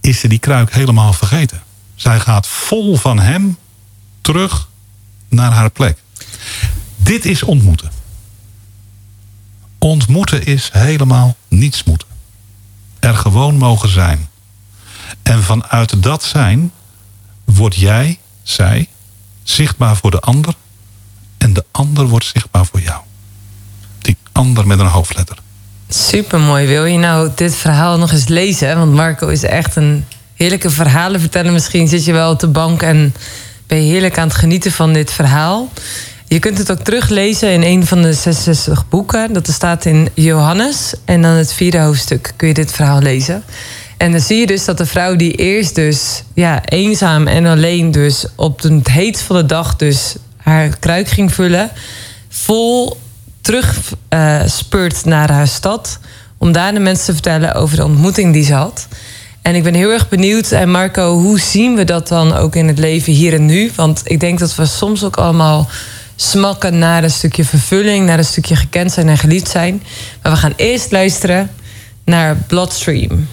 is 0.00 0.20
ze 0.20 0.28
die 0.28 0.38
kruik 0.38 0.72
helemaal 0.72 1.12
vergeten. 1.12 1.62
Zij 1.94 2.20
gaat 2.20 2.46
vol 2.46 2.96
van 2.96 3.18
hem 3.18 3.56
terug 4.20 4.68
naar 5.28 5.52
haar 5.52 5.70
plek. 5.70 5.98
Dit 6.96 7.24
is 7.24 7.42
ontmoeten. 7.42 7.90
Ontmoeten 9.78 10.46
is 10.46 10.70
helemaal 10.72 11.36
niets 11.48 11.84
moeten. 11.84 12.08
Er 12.98 13.14
gewoon 13.14 13.56
mogen 13.56 13.88
zijn. 13.88 14.28
En 15.22 15.42
vanuit 15.42 16.02
dat 16.02 16.24
zijn 16.24 16.72
word 17.44 17.74
jij, 17.74 18.18
zij, 18.42 18.88
zichtbaar 19.42 19.96
voor 19.96 20.10
de 20.10 20.20
ander. 20.20 20.54
En 21.38 21.52
de 21.52 21.64
ander 21.70 22.06
wordt 22.06 22.24
zichtbaar 22.24 22.66
voor 22.66 22.80
jou. 22.80 23.00
Die 23.98 24.16
ander 24.32 24.66
met 24.66 24.78
een 24.78 24.86
hoofdletter. 24.86 25.36
Super 25.88 26.40
mooi. 26.40 26.66
Wil 26.66 26.84
je 26.84 26.98
nou 26.98 27.30
dit 27.34 27.54
verhaal 27.54 27.98
nog 27.98 28.12
eens 28.12 28.28
lezen? 28.28 28.78
Want 28.78 28.92
Marco 28.92 29.28
is 29.28 29.42
echt 29.42 29.76
een 29.76 30.04
heerlijke 30.34 30.70
verhalen 30.70 31.20
vertellen. 31.20 31.52
Misschien 31.52 31.88
zit 31.88 32.04
je 32.04 32.12
wel 32.12 32.30
op 32.30 32.40
de 32.40 32.48
bank 32.48 32.82
en 32.82 33.14
ben 33.66 33.84
je 33.84 33.92
heerlijk 33.92 34.18
aan 34.18 34.28
het 34.28 34.36
genieten 34.36 34.72
van 34.72 34.92
dit 34.92 35.12
verhaal. 35.12 35.68
Je 36.28 36.38
kunt 36.38 36.58
het 36.58 36.70
ook 36.70 36.80
teruglezen 36.80 37.52
in 37.52 37.62
een 37.62 37.86
van 37.86 38.02
de 38.02 38.12
66 38.12 38.88
boeken. 38.88 39.32
Dat 39.32 39.48
staat 39.48 39.84
in 39.84 40.08
Johannes. 40.14 40.94
En 41.04 41.22
dan 41.22 41.30
het 41.30 41.52
vierde 41.52 41.78
hoofdstuk 41.78 42.32
kun 42.36 42.48
je 42.48 42.54
dit 42.54 42.72
verhaal 42.72 43.00
lezen. 43.00 43.44
En 43.96 44.10
dan 44.10 44.20
zie 44.20 44.38
je 44.38 44.46
dus 44.46 44.64
dat 44.64 44.78
de 44.78 44.86
vrouw 44.86 45.16
die 45.16 45.32
eerst 45.32 45.74
dus 45.74 46.22
ja, 46.34 46.64
eenzaam 46.64 47.26
en 47.26 47.46
alleen 47.46 47.90
dus 47.90 48.26
op 48.34 48.62
het 48.62 48.88
heet 48.88 49.20
van 49.20 49.36
de 49.36 49.46
dag 49.46 49.76
dus 49.76 50.14
haar 50.46 50.78
kruik 50.78 51.08
ging 51.08 51.32
vullen, 51.34 51.70
vol 52.28 53.00
terug 53.40 53.78
speurt 54.46 55.04
naar 55.04 55.30
haar 55.30 55.48
stad 55.48 55.98
om 56.38 56.52
daar 56.52 56.74
de 56.74 56.80
mensen 56.80 57.04
te 57.04 57.12
vertellen 57.12 57.54
over 57.54 57.76
de 57.76 57.84
ontmoeting 57.84 58.32
die 58.32 58.44
ze 58.44 58.54
had. 58.54 58.88
En 59.42 59.54
ik 59.54 59.62
ben 59.62 59.74
heel 59.74 59.90
erg 59.90 60.08
benieuwd, 60.08 60.50
en 60.50 60.70
Marco, 60.70 61.18
hoe 61.18 61.40
zien 61.40 61.74
we 61.74 61.84
dat 61.84 62.08
dan 62.08 62.34
ook 62.34 62.56
in 62.56 62.68
het 62.68 62.78
leven 62.78 63.12
hier 63.12 63.34
en 63.34 63.46
nu? 63.46 63.70
Want 63.74 64.00
ik 64.04 64.20
denk 64.20 64.38
dat 64.38 64.54
we 64.54 64.66
soms 64.66 65.04
ook 65.04 65.16
allemaal 65.16 65.68
smakken 66.16 66.78
naar 66.78 67.04
een 67.04 67.10
stukje 67.10 67.44
vervulling, 67.44 68.06
naar 68.06 68.18
een 68.18 68.24
stukje 68.24 68.56
gekend 68.56 68.92
zijn 68.92 69.08
en 69.08 69.18
geliefd 69.18 69.50
zijn. 69.50 69.82
Maar 70.22 70.32
we 70.32 70.38
gaan 70.38 70.52
eerst 70.56 70.92
luisteren 70.92 71.50
naar 72.04 72.36
Bloodstream. 72.36 73.28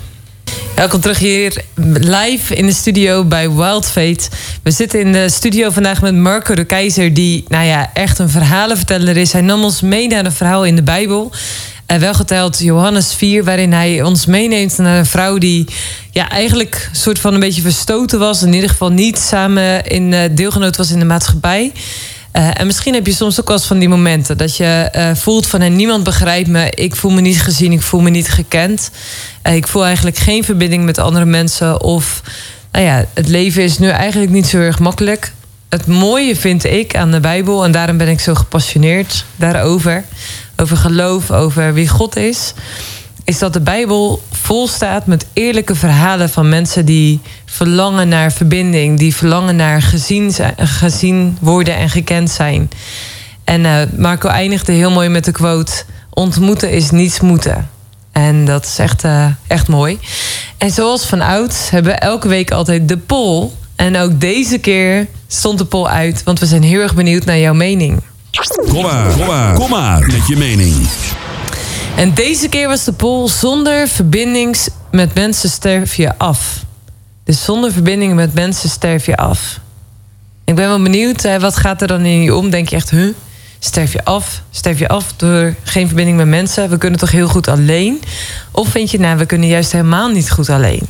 Welkom 0.76 1.00
terug 1.00 1.20
hier 1.20 1.64
live 1.94 2.56
in 2.56 2.66
de 2.66 2.74
studio 2.74 3.24
bij 3.24 3.52
Wild 3.52 3.86
Fate. 3.86 4.30
We 4.64 4.72
zitten 4.72 5.00
in 5.00 5.12
de 5.12 5.30
studio 5.30 5.70
vandaag 5.70 6.02
met 6.02 6.16
Marco 6.16 6.56
de 6.56 6.64
Keizer, 6.64 7.14
die 7.14 7.46
nou 7.48 7.66
ja, 7.66 7.90
echt 7.94 8.20
een 8.20 8.30
verhalenverteller 8.30 9.18
is. 9.18 9.32
Hij 9.32 9.42
nam 9.42 9.64
ons 9.64 9.82
mee 9.82 10.08
naar 10.08 10.26
een 10.26 10.32
verhaal 10.32 10.66
in 10.66 10.76
de 10.76 10.84
Bijbel. 10.84 11.32
Uh, 11.88 11.98
wel 11.98 12.14
geteld 12.14 12.60
Johannes 12.60 13.14
4, 13.14 13.44
waarin 13.44 13.74
hij 13.74 14.02
ons 14.02 14.26
meeneemt 14.26 14.78
naar 14.78 14.98
een 14.98 15.06
vrouw 15.06 15.38
die 15.38 15.66
ja, 16.12 16.30
eigenlijk 16.30 16.90
soort 16.92 17.20
van 17.20 17.34
een 17.34 17.40
beetje 17.40 17.62
verstoten 17.62 18.20
was. 18.20 18.44
In 18.44 18.54
ieder 18.54 18.70
geval 18.70 18.92
niet 18.92 19.20
samen 19.20 19.86
in 19.86 20.12
uh, 20.12 20.20
deelgenoot 20.32 20.78
was 20.78 20.92
in 20.92 21.00
de 21.00 21.06
maatschappij. 21.06 21.72
Uh, 22.34 22.60
en 22.60 22.66
misschien 22.66 22.94
heb 22.94 23.06
je 23.06 23.14
soms 23.14 23.40
ook 23.40 23.48
wel 23.48 23.58
eens 23.58 23.66
van 23.66 23.80
die 23.80 23.90
momenten 23.90 24.38
dat 24.38 24.58
je 24.58 24.92
uh, 24.96 25.16
voelt 25.16 25.48
van 25.48 25.76
niemand 25.76 26.04
begrijpt 26.04 26.50
me, 26.50 26.70
ik 26.70 26.96
voel 26.96 27.12
me 27.12 27.22
niet 27.22 27.42
gezien, 27.42 27.72
ik 27.72 27.82
voel 27.82 28.02
me 28.02 28.10
niet 28.10 28.30
gekend. 28.30 28.92
Uh, 29.48 29.56
ik 29.56 29.68
voel 29.68 29.86
eigenlijk 29.86 30.18
geen 30.18 30.44
verbinding 30.44 30.84
met 30.86 30.98
andere 30.98 31.26
mensen. 31.26 31.82
Of 31.82 32.22
nou 32.72 32.86
ja, 32.86 33.06
het 33.14 33.28
leven 33.28 33.64
is 33.64 33.78
nu 33.78 33.90
eigenlijk 33.90 34.32
niet 34.32 34.48
zo 34.48 34.58
erg 34.58 34.80
makkelijk. 34.80 35.34
Het 35.70 35.88
mooie 35.88 36.36
vind 36.36 36.64
ik 36.64 36.96
aan 36.96 37.12
de 37.12 37.20
Bijbel, 37.20 37.64
en 37.64 37.72
daarom 37.72 37.98
ben 37.98 38.08
ik 38.08 38.20
zo 38.20 38.34
gepassioneerd 38.34 39.26
daarover, 39.36 40.04
over 40.56 40.78
geloof, 40.78 41.32
over 41.32 41.74
wie 41.74 41.88
God 41.88 42.16
is 42.16 42.54
is 43.24 43.40
dat 43.40 43.54
de 43.54 43.62
Bijbel 43.62 44.24
vol 44.32 44.68
staat 44.68 45.06
met 45.06 45.26
eerlijke 45.34 45.76
verhalen 45.76 46.30
van 46.30 46.50
mensen 46.50 46.86
die 46.86 47.20
verlangen 47.54 48.08
naar 48.08 48.32
verbinding, 48.32 49.00
die 49.00 49.16
verlangen 49.16 49.56
naar 49.56 49.82
gezien, 49.82 50.32
zijn, 50.32 50.54
gezien 50.58 51.38
worden 51.42 51.76
en 51.76 51.90
gekend 51.90 52.30
zijn. 52.30 52.70
En 53.44 53.62
uh, 53.62 53.82
Marco 53.98 54.30
eindigde 54.30 54.72
heel 54.72 54.92
mooi 54.92 55.10
met 55.10 55.26
de 55.26 55.32
quote: 55.32 55.72
Ontmoeten 56.10 56.72
is 56.72 56.92
niets 56.92 57.20
moeten. 57.20 57.70
En 58.12 58.46
dat 58.46 58.66
is 58.66 58.80
echt, 58.80 59.04
uh, 59.04 59.26
echt 59.48 59.68
mooi. 59.68 60.00
En 60.58 60.72
zoals 60.72 61.06
van 61.06 61.22
oud 61.22 61.70
hebben 61.70 61.92
we 61.92 61.98
elke 61.98 62.28
week 62.28 62.52
altijd 62.52 62.88
de 62.88 62.98
poll. 62.98 63.50
En 63.76 63.98
ook 63.98 64.20
deze 64.20 64.58
keer 64.58 65.08
stond 65.28 65.58
de 65.58 65.66
poll 65.66 65.88
uit, 65.88 66.24
want 66.24 66.40
we 66.40 66.46
zijn 66.46 66.64
heel 66.64 66.82
erg 66.82 66.96
benieuwd 66.96 67.26
naar 67.26 67.40
jouw 67.40 67.54
mening. 67.54 68.02
Kom 68.70 68.82
maar, 68.82 69.12
kom 69.12 69.26
maar, 69.26 69.54
kom 69.54 69.70
maar 69.70 70.00
met 70.00 70.28
je 70.28 70.38
mening. 70.38 70.88
En 71.96 72.14
deze 72.14 72.48
keer 72.48 72.68
was 72.68 72.84
de 72.84 72.94
poll 72.94 73.28
zonder 73.28 73.88
verbinding 73.88 74.58
met 74.92 75.14
mensen 75.14 75.50
sterf 75.50 75.96
je 75.96 76.18
af. 76.18 76.63
Dus 77.34 77.44
zonder 77.44 77.72
verbinding 77.72 78.14
met 78.14 78.34
mensen 78.34 78.70
sterf 78.70 79.06
je 79.06 79.18
af. 79.18 79.60
Ik 80.46 80.56
ben 80.56 80.68
wel 80.68 80.82
benieuwd, 80.82 81.38
wat 81.40 81.58
gaat 81.58 81.82
er 81.82 81.88
dan 81.88 82.06
in 82.06 82.22
je 82.22 82.36
om? 82.36 82.50
Denk 82.50 82.70
je 82.70 82.76
echt, 82.76 82.90
huh? 82.90 83.14
Sterf 83.60 83.94
je 83.94 84.06
af? 84.06 84.42
Sterf 84.52 84.80
je 84.80 84.88
af 84.88 85.14
door 85.16 85.56
geen 85.64 85.88
verbinding 85.88 86.18
met 86.18 86.28
mensen? 86.28 86.70
We 86.70 86.78
kunnen 86.78 87.00
toch 87.00 87.12
heel 87.12 87.28
goed 87.28 87.48
alleen? 87.48 88.02
Of 88.52 88.70
vind 88.70 88.92
je, 88.92 89.00
nou, 89.00 89.18
we 89.18 89.26
kunnen 89.26 89.48
juist 89.48 89.72
helemaal 89.72 90.10
niet 90.10 90.32
goed 90.32 90.50
alleen? 90.50 90.88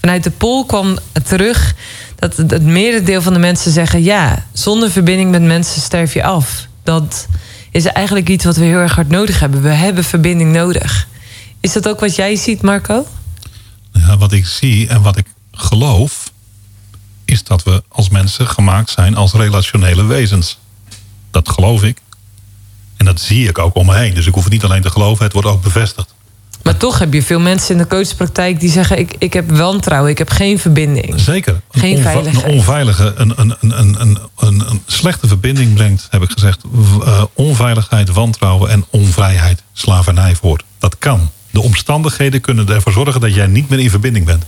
Vanuit 0.00 0.24
de 0.24 0.30
poll 0.30 0.66
kwam 0.66 0.98
terug 1.24 1.74
dat 2.16 2.36
het 2.36 2.62
merendeel 2.62 3.22
van 3.22 3.32
de 3.32 3.38
mensen 3.38 3.72
zeggen... 3.72 4.02
ja, 4.02 4.46
zonder 4.52 4.90
verbinding 4.90 5.30
met 5.30 5.42
mensen 5.42 5.80
sterf 5.80 6.14
je 6.14 6.24
af. 6.24 6.66
Dat 6.82 7.26
is 7.70 7.84
eigenlijk 7.84 8.28
iets 8.28 8.44
wat 8.44 8.56
we 8.56 8.64
heel 8.64 8.78
erg 8.78 8.94
hard 8.94 9.08
nodig 9.08 9.40
hebben. 9.40 9.62
We 9.62 9.68
hebben 9.68 10.04
verbinding 10.04 10.52
nodig. 10.52 11.08
Is 11.60 11.72
dat 11.72 11.88
ook 11.88 12.00
wat 12.00 12.14
jij 12.14 12.36
ziet, 12.36 12.62
Marco? 12.62 13.06
Ja, 13.92 14.16
wat 14.16 14.32
ik 14.32 14.46
zie 14.46 14.88
en 14.88 15.02
wat 15.02 15.16
ik 15.16 15.26
geloof, 15.58 16.32
is 17.24 17.44
dat 17.44 17.62
we 17.62 17.82
als 17.88 18.08
mensen 18.08 18.48
gemaakt 18.48 18.90
zijn 18.90 19.16
als 19.16 19.32
relationele 19.32 20.04
wezens. 20.04 20.58
Dat 21.30 21.48
geloof 21.48 21.82
ik. 21.82 21.98
En 22.96 23.04
dat 23.04 23.20
zie 23.20 23.48
ik 23.48 23.58
ook 23.58 23.74
om 23.74 23.86
me 23.86 23.96
heen. 23.96 24.14
Dus 24.14 24.26
ik 24.26 24.34
hoef 24.34 24.44
het 24.44 24.52
niet 24.52 24.64
alleen 24.64 24.82
te 24.82 24.90
geloven, 24.90 25.24
het 25.24 25.32
wordt 25.32 25.48
ook 25.48 25.62
bevestigd. 25.62 26.14
Maar 26.62 26.76
toch 26.76 26.98
heb 26.98 27.12
je 27.12 27.22
veel 27.22 27.40
mensen 27.40 27.74
in 27.74 27.78
de 27.82 27.86
coachpraktijk 27.86 28.60
die 28.60 28.70
zeggen: 28.70 28.98
ik, 28.98 29.14
ik 29.18 29.32
heb 29.32 29.50
wantrouwen, 29.50 30.10
ik 30.10 30.18
heb 30.18 30.30
geen 30.30 30.58
verbinding. 30.58 31.20
Zeker. 31.20 31.60
Geen 31.70 31.96
een 31.96 32.02
veiligheid. 32.02 32.44
Een 32.44 32.50
onveilige, 32.50 33.12
een, 33.16 33.32
een, 33.36 33.56
een, 33.60 34.00
een, 34.00 34.18
een, 34.36 34.70
een 34.70 34.82
slechte 34.86 35.28
verbinding 35.28 35.74
brengt, 35.74 36.06
heb 36.10 36.22
ik 36.22 36.30
gezegd, 36.30 36.60
uh, 36.74 37.22
onveiligheid, 37.32 38.08
wantrouwen 38.08 38.70
en 38.70 38.84
onvrijheid, 38.90 39.62
slavernij 39.72 40.34
voort. 40.34 40.64
Dat 40.78 40.98
kan. 40.98 41.30
De 41.50 41.60
omstandigheden 41.60 42.40
kunnen 42.40 42.68
ervoor 42.68 42.92
zorgen 42.92 43.20
dat 43.20 43.34
jij 43.34 43.46
niet 43.46 43.68
meer 43.68 43.78
in 43.78 43.90
verbinding 43.90 44.26
bent. 44.26 44.44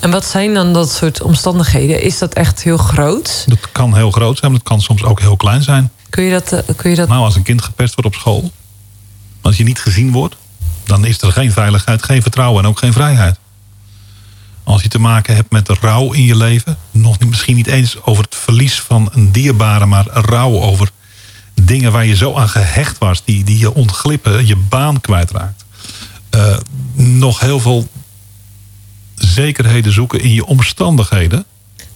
En 0.00 0.10
wat 0.10 0.24
zijn 0.24 0.54
dan 0.54 0.72
dat 0.72 0.92
soort 0.92 1.22
omstandigheden? 1.22 2.02
Is 2.02 2.18
dat 2.18 2.34
echt 2.34 2.62
heel 2.62 2.76
groot? 2.76 3.44
Dat 3.46 3.72
kan 3.72 3.94
heel 3.94 4.10
groot 4.10 4.38
zijn, 4.38 4.50
maar 4.50 4.60
dat 4.60 4.68
kan 4.68 4.80
soms 4.80 5.04
ook 5.04 5.20
heel 5.20 5.36
klein 5.36 5.62
zijn. 5.62 5.90
Kun 6.10 6.24
je 6.24 6.30
dat, 6.30 6.52
uh, 6.52 6.76
kun 6.76 6.90
je 6.90 6.96
dat... 6.96 7.08
Nou, 7.08 7.24
als 7.24 7.34
een 7.34 7.42
kind 7.42 7.62
gepest 7.62 7.94
wordt 7.94 8.14
op 8.14 8.20
school, 8.20 8.50
als 9.40 9.56
je 9.56 9.64
niet 9.64 9.80
gezien 9.80 10.12
wordt, 10.12 10.36
dan 10.84 11.04
is 11.04 11.22
er 11.22 11.32
geen 11.32 11.52
veiligheid, 11.52 12.02
geen 12.02 12.22
vertrouwen 12.22 12.62
en 12.62 12.68
ook 12.68 12.78
geen 12.78 12.92
vrijheid. 12.92 13.38
Als 14.64 14.82
je 14.82 14.88
te 14.88 14.98
maken 14.98 15.34
hebt 15.34 15.50
met 15.50 15.68
rouw 15.68 16.12
in 16.12 16.24
je 16.24 16.36
leven, 16.36 16.76
nog 16.90 17.18
niet, 17.18 17.28
misschien 17.28 17.56
niet 17.56 17.66
eens 17.66 18.02
over 18.02 18.24
het 18.24 18.34
verlies 18.34 18.80
van 18.80 19.08
een 19.12 19.32
dierbare, 19.32 19.86
maar 19.86 20.06
rouw 20.06 20.60
over 20.60 20.90
dingen 21.54 21.92
waar 21.92 22.06
je 22.06 22.16
zo 22.16 22.34
aan 22.34 22.48
gehecht 22.48 22.98
was, 22.98 23.24
die, 23.24 23.44
die 23.44 23.58
je 23.58 23.74
ontglippen, 23.74 24.46
je 24.46 24.56
baan 24.56 25.00
kwijtraakt. 25.00 25.64
Uh, 26.34 26.56
nog 26.94 27.40
heel 27.40 27.60
veel 27.60 27.88
zekerheden 29.20 29.92
zoeken 29.92 30.20
in 30.20 30.32
je 30.32 30.46
omstandigheden. 30.46 31.44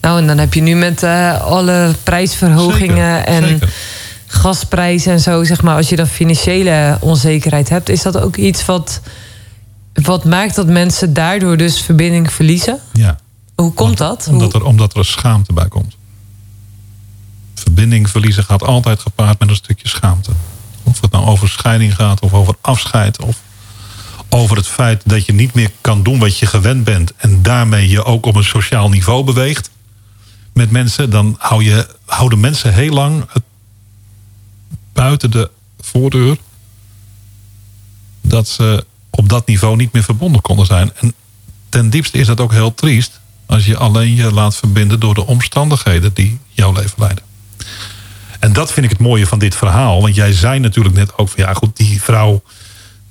Nou, 0.01 0.19
en 0.19 0.27
dan 0.27 0.39
heb 0.39 0.55
je 0.55 0.61
nu 0.61 0.75
met 0.75 1.03
uh, 1.03 1.41
alle 1.41 1.95
prijsverhogingen 2.03 3.17
Zeker, 3.17 3.35
en 3.35 3.49
zeker. 3.49 3.73
gasprijzen 4.27 5.13
en 5.13 5.21
zo, 5.21 5.45
zeg 5.45 5.63
maar, 5.63 5.77
als 5.77 5.89
je 5.89 5.97
dan 5.97 6.07
financiële 6.07 6.97
onzekerheid 7.01 7.69
hebt, 7.69 7.89
is 7.89 8.03
dat 8.03 8.19
ook 8.19 8.37
iets 8.37 8.65
wat, 8.65 9.01
wat 9.93 10.25
maakt 10.25 10.55
dat 10.55 10.67
mensen 10.67 11.13
daardoor 11.13 11.57
dus 11.57 11.81
verbinding 11.81 12.33
verliezen? 12.33 12.79
Ja. 12.93 13.17
Hoe 13.55 13.73
komt 13.73 13.99
dat? 13.99 14.27
Omdat 14.31 14.53
Hoe- 14.53 14.61
er, 14.61 14.67
omdat 14.67 14.97
er 14.97 15.05
schaamte 15.05 15.53
bij 15.53 15.69
komt. 15.69 15.97
Verbinding 17.55 18.11
verliezen 18.11 18.45
gaat 18.45 18.63
altijd 18.63 19.01
gepaard 19.01 19.39
met 19.39 19.49
een 19.49 19.55
stukje 19.57 19.89
schaamte. 19.89 20.31
Of 20.83 21.01
het 21.01 21.11
nou 21.11 21.27
over 21.27 21.49
scheiding 21.49 21.95
gaat 21.95 22.21
of 22.21 22.33
over 22.33 22.55
afscheid. 22.61 23.23
Of 23.23 23.41
over 24.35 24.57
het 24.57 24.69
feit 24.69 25.03
dat 25.05 25.27
je 25.27 25.33
niet 25.33 25.55
meer 25.55 25.71
kan 25.81 26.03
doen 26.03 26.19
wat 26.19 26.39
je 26.39 26.47
gewend 26.47 26.85
bent. 26.85 27.13
En 27.17 27.43
daarmee 27.43 27.89
je 27.89 28.05
ook 28.05 28.27
op 28.27 28.35
een 28.35 28.45
sociaal 28.45 28.89
niveau 28.89 29.25
beweegt. 29.25 29.71
Met 30.53 30.71
mensen. 30.71 31.11
Dan 31.11 31.37
hou 31.39 31.65
je, 31.65 31.89
houden 32.05 32.41
mensen 32.41 32.75
heel 32.75 32.93
lang 32.93 33.25
buiten 34.93 35.31
de 35.31 35.51
voordeur. 35.81 36.37
Dat 38.21 38.49
ze 38.49 38.85
op 39.11 39.29
dat 39.29 39.47
niveau 39.47 39.77
niet 39.77 39.93
meer 39.93 40.03
verbonden 40.03 40.41
konden 40.41 40.67
zijn. 40.67 40.93
En 41.01 41.15
ten 41.69 41.91
diepste 41.91 42.19
is 42.19 42.27
dat 42.27 42.41
ook 42.41 42.53
heel 42.53 42.75
triest. 42.75 43.21
Als 43.47 43.67
je 43.67 43.77
alleen 43.77 44.15
je 44.15 44.33
laat 44.33 44.57
verbinden 44.57 45.01
door 45.01 45.15
de 45.15 45.27
omstandigheden 45.27 46.15
die 46.15 46.39
jouw 46.49 46.73
leven 46.73 46.97
leiden. 46.97 47.25
En 48.39 48.53
dat 48.53 48.73
vind 48.73 48.87
ik 48.87 48.93
het 48.93 49.01
mooie 49.01 49.27
van 49.27 49.39
dit 49.39 49.55
verhaal. 49.55 50.01
Want 50.01 50.15
jij 50.15 50.33
zei 50.33 50.59
natuurlijk 50.59 50.95
net 50.95 51.19
ook 51.19 51.29
van 51.29 51.45
ja 51.45 51.55
goed, 51.55 51.77
die 51.77 52.03
vrouw 52.03 52.43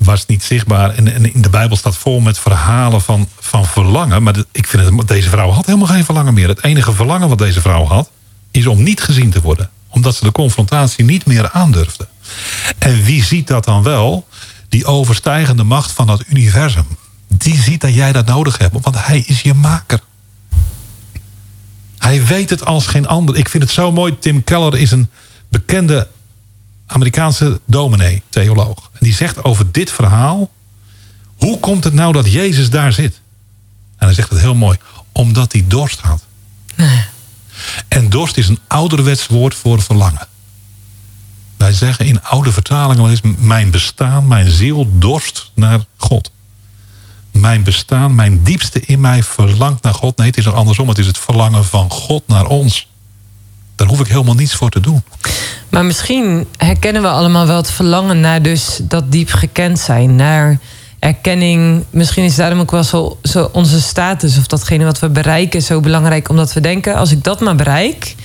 was 0.04 0.26
niet 0.26 0.44
zichtbaar. 0.44 0.96
En, 0.96 1.34
in 1.34 1.42
de 1.42 1.50
Bijbel 1.50 1.78
staat 1.78 1.98
vol 1.98 2.20
met 2.20 2.40
verhalen 2.40 3.02
van, 3.02 3.30
van 3.40 3.66
verlangen. 3.66 4.24
Maar 4.24 4.36
ik 4.52 4.68
vind 4.68 4.84
het, 4.84 5.08
deze 5.08 5.30
vrouw 5.30 5.50
had 5.50 5.66
helemaal 5.66 5.88
geen 5.88 6.06
verlangen 6.06 6.34
meer. 6.34 6.48
Het 6.48 6.64
enige 6.64 6.94
verlangen 6.94 7.30
wat 7.30 7.38
deze 7.38 7.62
vrouw 7.62 7.86
had, 7.86 8.10
is 8.52 8.68
om 8.68 8.84
niet 8.84 9.02
gezien 9.02 9.30
te 9.30 9.42
worden. 9.42 9.70
Omdat 9.90 10.16
ze 10.16 10.24
de 10.24 10.32
confrontatie 10.32 11.06
niet 11.06 11.26
meer 11.26 11.52
aandurfde. 11.52 12.08
En 12.78 13.04
wie 13.04 13.24
ziet 13.24 13.48
dat 13.48 13.64
dan 13.64 13.84
wel? 13.84 14.28
Die 14.70 14.86
overstijgende 14.86 15.64
macht 15.64 15.92
van 15.92 16.08
dat 16.08 16.24
universum. 16.28 16.86
Die 17.28 17.62
ziet 17.62 17.82
dat 17.82 17.94
jij 17.94 18.12
dat 18.12 18.26
nodig 18.26 18.58
hebt. 18.58 18.78
Want 18.82 19.06
hij 19.06 19.24
is 19.28 19.42
je 19.42 19.54
maker. 19.54 20.00
Hij 21.98 22.26
weet 22.26 22.50
het 22.50 22.66
als 22.66 22.88
geen 22.88 23.08
ander. 23.08 23.36
Ik 23.36 23.50
vind 23.50 23.64
het 23.64 23.72
zo 23.72 23.92
mooi. 23.92 24.20
Tim 24.20 24.44
Keller 24.44 24.78
is 24.78 24.92
een 24.92 25.10
bekende 25.50 26.08
Amerikaanse 26.94 27.60
dominee, 27.66 28.22
theoloog. 28.30 28.90
En 28.92 29.00
die 29.00 29.14
zegt 29.14 29.44
over 29.44 29.72
dit 29.72 29.92
verhaal... 29.92 30.50
hoe 31.36 31.60
komt 31.60 31.84
het 31.84 31.94
nou 31.94 32.14
dat 32.14 32.32
Jezus 32.32 32.70
daar 32.70 32.94
zit? 32.94 33.22
En 33.98 34.06
hij 34.06 34.14
zegt 34.14 34.30
het 34.30 34.40
heel 34.40 34.56
mooi. 34.56 34.78
Omdat 35.12 35.52
hij 35.52 35.66
dorst 35.68 36.00
had. 36.00 36.24
En 37.88 38.10
dorst 38.10 38.38
is 38.38 38.48
een 38.48 38.60
ouderwets 38.68 39.28
woord 39.28 39.56
voor 39.56 39.82
verlangen. 39.82 40.28
Wij 41.58 41.74
zeggen 41.74 42.06
in 42.06 42.24
oude 42.24 42.52
vertalingen 42.52 43.02
wel 43.02 43.12
eens... 43.12 43.36
mijn 43.38 43.72
bestaan, 43.72 44.28
mijn 44.28 44.52
ziel 44.52 44.88
dorst 45.00 45.52
naar 45.56 45.86
God. 45.98 46.32
Mijn 47.32 47.64
bestaan, 47.64 48.16
mijn 48.16 48.44
diepste 48.44 48.80
in 48.80 49.00
mij 49.00 49.24
verlangt 49.24 49.84
naar 49.84 49.94
God. 49.94 50.18
Nee, 50.18 50.28
het 50.28 50.38
is 50.38 50.46
er 50.46 50.54
andersom. 50.54 50.90
Het 50.90 50.98
is 50.98 51.08
het 51.08 51.18
verlangen 51.18 51.66
van 51.66 51.90
God 51.90 52.28
naar 52.28 52.46
ons. 52.46 52.88
Daar 53.76 53.88
hoef 53.88 54.00
ik 54.00 54.08
helemaal 54.08 54.34
niets 54.36 54.56
voor 54.56 54.70
te 54.70 54.80
doen. 54.80 55.04
Maar 55.70 55.86
misschien 55.86 56.48
herkennen 56.58 57.02
we 57.02 57.08
allemaal 57.08 57.48
wel 57.48 57.58
het 57.58 57.72
verlangen 57.72 58.20
naar 58.20 58.42
dus 58.42 58.80
dat 58.84 59.12
diep 59.12 59.32
gekend 59.32 59.80
zijn. 59.80 60.16
Naar 60.16 60.58
erkenning. 61.00 61.84
Misschien 61.90 62.24
is 62.24 62.36
daarom 62.36 62.60
ook 62.60 62.72
wel 62.72 62.84
zo, 62.84 63.18
zo 63.24 63.50
onze 63.54 63.82
status 63.82 64.38
of 64.38 64.48
datgene 64.48 64.84
wat 64.86 65.00
we 65.00 65.10
bereiken 65.10 65.62
zo 65.62 65.80
belangrijk. 65.80 66.30
Omdat 66.30 66.54
we 66.54 66.62
denken, 66.62 66.96
als 66.96 67.12
ik 67.12 67.24
dat 67.24 67.40
maar 67.40 67.56
bereik, 67.56 68.16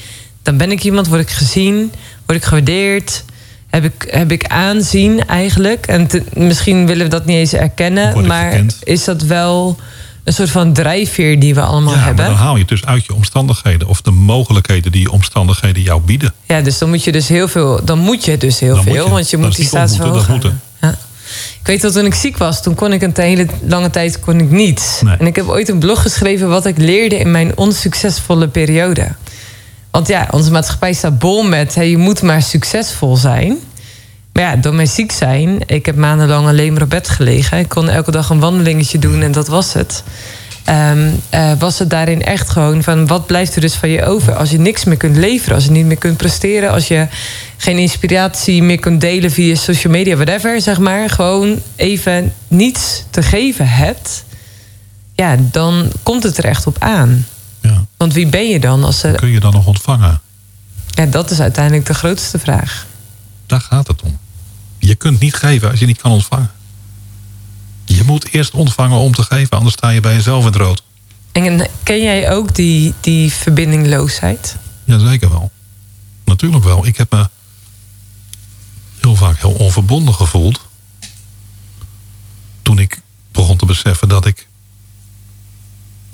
dan 0.42 0.56
ben 0.56 0.70
ik 0.70 0.82
iemand, 0.84 1.08
word 1.08 1.20
ik 1.20 1.30
gezien, 1.30 1.92
word 2.26 2.38
ik 2.38 2.44
gewaardeerd. 2.44 3.24
Heb 3.68 3.84
ik, 3.84 4.06
heb 4.10 4.32
ik 4.32 4.46
aanzien 4.46 5.26
eigenlijk. 5.26 5.86
En 5.86 6.06
te- 6.06 6.24
misschien 6.34 6.86
willen 6.86 7.04
we 7.04 7.10
dat 7.10 7.24
niet 7.24 7.36
eens 7.36 7.52
erkennen. 7.52 8.12
Maar 8.26 8.52
is 8.82 9.04
dat 9.04 9.22
wel 9.22 9.76
een 10.28 10.34
soort 10.34 10.50
van 10.50 10.72
drijfveer 10.72 11.40
die 11.40 11.54
we 11.54 11.60
allemaal 11.60 11.94
Ja, 11.94 12.00
hebben? 12.00 12.24
dan 12.24 12.34
haal 12.34 12.52
je 12.54 12.58
het 12.60 12.68
dus 12.68 12.84
uit 12.84 13.04
je 13.04 13.14
omstandigheden. 13.14 13.88
Of 13.88 14.02
de 14.02 14.10
mogelijkheden 14.10 14.92
die 14.92 15.00
je 15.00 15.10
omstandigheden 15.10 15.82
jou 15.82 16.00
bieden. 16.00 16.32
Ja, 16.46 16.60
dus 16.60 16.78
dan 16.78 16.88
moet 16.88 17.04
je 17.04 17.12
dus 17.12 17.28
heel 17.28 17.48
veel. 17.48 17.80
Dan 17.84 17.98
moet 17.98 18.24
je 18.24 18.36
dus 18.36 18.60
heel 18.60 18.74
Dan 18.74 18.84
veel. 18.84 19.04
je. 19.04 19.10
Want 19.10 19.30
je 19.30 19.36
moet 19.36 19.56
die 19.56 19.68
verhogen. 19.68 20.60
Ja. 20.80 20.90
Ik 21.60 21.66
weet 21.66 21.80
dat 21.80 21.92
toen 21.92 22.04
ik 22.04 22.14
ziek 22.14 22.36
was, 22.36 22.62
toen 22.62 22.74
kon 22.74 22.92
ik 22.92 23.02
een 23.02 23.12
hele 23.14 23.46
lange 23.66 23.90
tijd 23.90 24.20
kon 24.20 24.40
ik 24.40 24.50
niet. 24.50 25.00
Nee. 25.04 25.16
En 25.16 25.26
ik 25.26 25.36
heb 25.36 25.48
ooit 25.48 25.68
een 25.68 25.78
blog 25.78 26.02
geschreven 26.02 26.48
wat 26.48 26.66
ik 26.66 26.78
leerde 26.78 27.18
in 27.18 27.30
mijn 27.30 27.56
onsuccesvolle 27.56 28.48
periode. 28.48 29.08
Want 29.90 30.08
ja, 30.08 30.28
onze 30.30 30.50
maatschappij 30.50 30.92
staat 30.92 31.18
bol 31.18 31.42
met 31.42 31.74
hey, 31.74 31.90
je 31.90 31.98
moet 31.98 32.22
maar 32.22 32.42
succesvol 32.42 33.16
zijn. 33.16 33.58
Maar 34.38 34.46
ja, 34.46 34.56
door 34.56 34.74
mijn 34.74 34.88
ziek 34.88 35.12
zijn, 35.12 35.58
ik 35.66 35.86
heb 35.86 35.96
maandenlang 35.96 36.46
alleen 36.46 36.72
maar 36.72 36.82
op 36.82 36.90
bed 36.90 37.08
gelegen. 37.08 37.58
Ik 37.58 37.68
kon 37.68 37.88
elke 37.88 38.10
dag 38.10 38.30
een 38.30 38.40
wandelingetje 38.40 38.98
doen 38.98 39.22
en 39.22 39.32
dat 39.32 39.48
was 39.48 39.72
het. 39.72 40.02
Ehm, 40.64 41.10
eh, 41.30 41.52
was 41.58 41.78
het 41.78 41.90
daarin 41.90 42.22
echt 42.22 42.48
gewoon 42.48 42.82
van 42.82 43.06
wat 43.06 43.26
blijft 43.26 43.54
er 43.54 43.60
dus 43.60 43.74
van 43.74 43.88
je 43.88 44.04
over 44.04 44.34
als 44.34 44.50
je 44.50 44.58
niks 44.58 44.84
meer 44.84 44.96
kunt 44.96 45.16
leveren, 45.16 45.54
als 45.54 45.64
je 45.64 45.70
niet 45.70 45.84
meer 45.84 45.98
kunt 45.98 46.16
presteren, 46.16 46.70
als 46.70 46.88
je 46.88 47.06
geen 47.56 47.78
inspiratie 47.78 48.62
meer 48.62 48.78
kunt 48.78 49.00
delen 49.00 49.30
via 49.30 49.54
social 49.54 49.92
media, 49.92 50.14
whatever, 50.16 50.60
zeg 50.60 50.78
maar, 50.78 51.10
gewoon 51.10 51.62
even 51.76 52.32
niets 52.48 53.04
te 53.10 53.22
geven 53.22 53.68
hebt, 53.68 54.24
ja, 55.14 55.36
dan 55.38 55.92
komt 56.02 56.22
het 56.22 56.38
er 56.38 56.44
echt 56.44 56.66
op 56.66 56.76
aan. 56.78 57.26
Ja. 57.60 57.84
Want 57.96 58.12
wie 58.12 58.26
ben 58.26 58.48
je 58.48 58.60
dan 58.60 58.84
als 58.84 59.02
er, 59.02 59.14
Kun 59.14 59.30
je 59.30 59.40
dan 59.40 59.52
nog 59.52 59.66
ontvangen? 59.66 60.20
ja, 60.86 61.06
dat 61.06 61.30
is 61.30 61.40
uiteindelijk 61.40 61.86
de 61.86 61.94
grootste 61.94 62.38
vraag. 62.38 62.86
Daar 63.46 63.60
gaat 63.60 63.86
het 63.86 64.02
om. 64.02 64.18
Je 64.88 64.94
kunt 64.94 65.20
niet 65.20 65.34
geven 65.34 65.70
als 65.70 65.80
je 65.80 65.86
niet 65.86 66.00
kan 66.00 66.10
ontvangen. 66.10 66.50
Je 67.84 68.04
moet 68.04 68.28
eerst 68.32 68.52
ontvangen 68.52 68.98
om 68.98 69.14
te 69.14 69.22
geven, 69.22 69.56
anders 69.56 69.74
sta 69.74 69.88
je 69.88 70.00
bij 70.00 70.14
jezelf 70.14 70.40
in 70.40 70.46
het 70.46 70.56
rood. 70.56 70.82
En 71.32 71.68
ken 71.82 72.02
jij 72.02 72.30
ook 72.30 72.54
die, 72.54 72.94
die 73.00 73.32
verbindingloosheid? 73.32 74.56
Jazeker 74.84 75.30
wel. 75.30 75.50
Natuurlijk 76.24 76.64
wel. 76.64 76.86
Ik 76.86 76.96
heb 76.96 77.10
me 77.10 77.28
heel 79.00 79.16
vaak 79.16 79.38
heel 79.38 79.52
onverbonden 79.52 80.14
gevoeld. 80.14 80.60
Toen 82.62 82.78
ik 82.78 83.00
begon 83.32 83.56
te 83.56 83.66
beseffen 83.66 84.08
dat 84.08 84.26
ik 84.26 84.46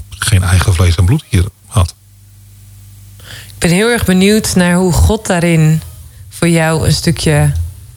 geen 0.09 0.43
eigen 0.43 0.75
vlees 0.75 0.95
en 0.95 1.05
bloed 1.05 1.25
hier 1.29 1.45
had. 1.67 1.95
Ik 3.19 3.59
ben 3.59 3.71
heel 3.71 3.89
erg 3.89 4.05
benieuwd 4.05 4.55
naar 4.55 4.75
hoe 4.75 4.93
God 4.93 5.27
daarin 5.27 5.83
voor 6.29 6.49
jou 6.49 6.87
een 6.87 6.93
stukje 6.93 7.53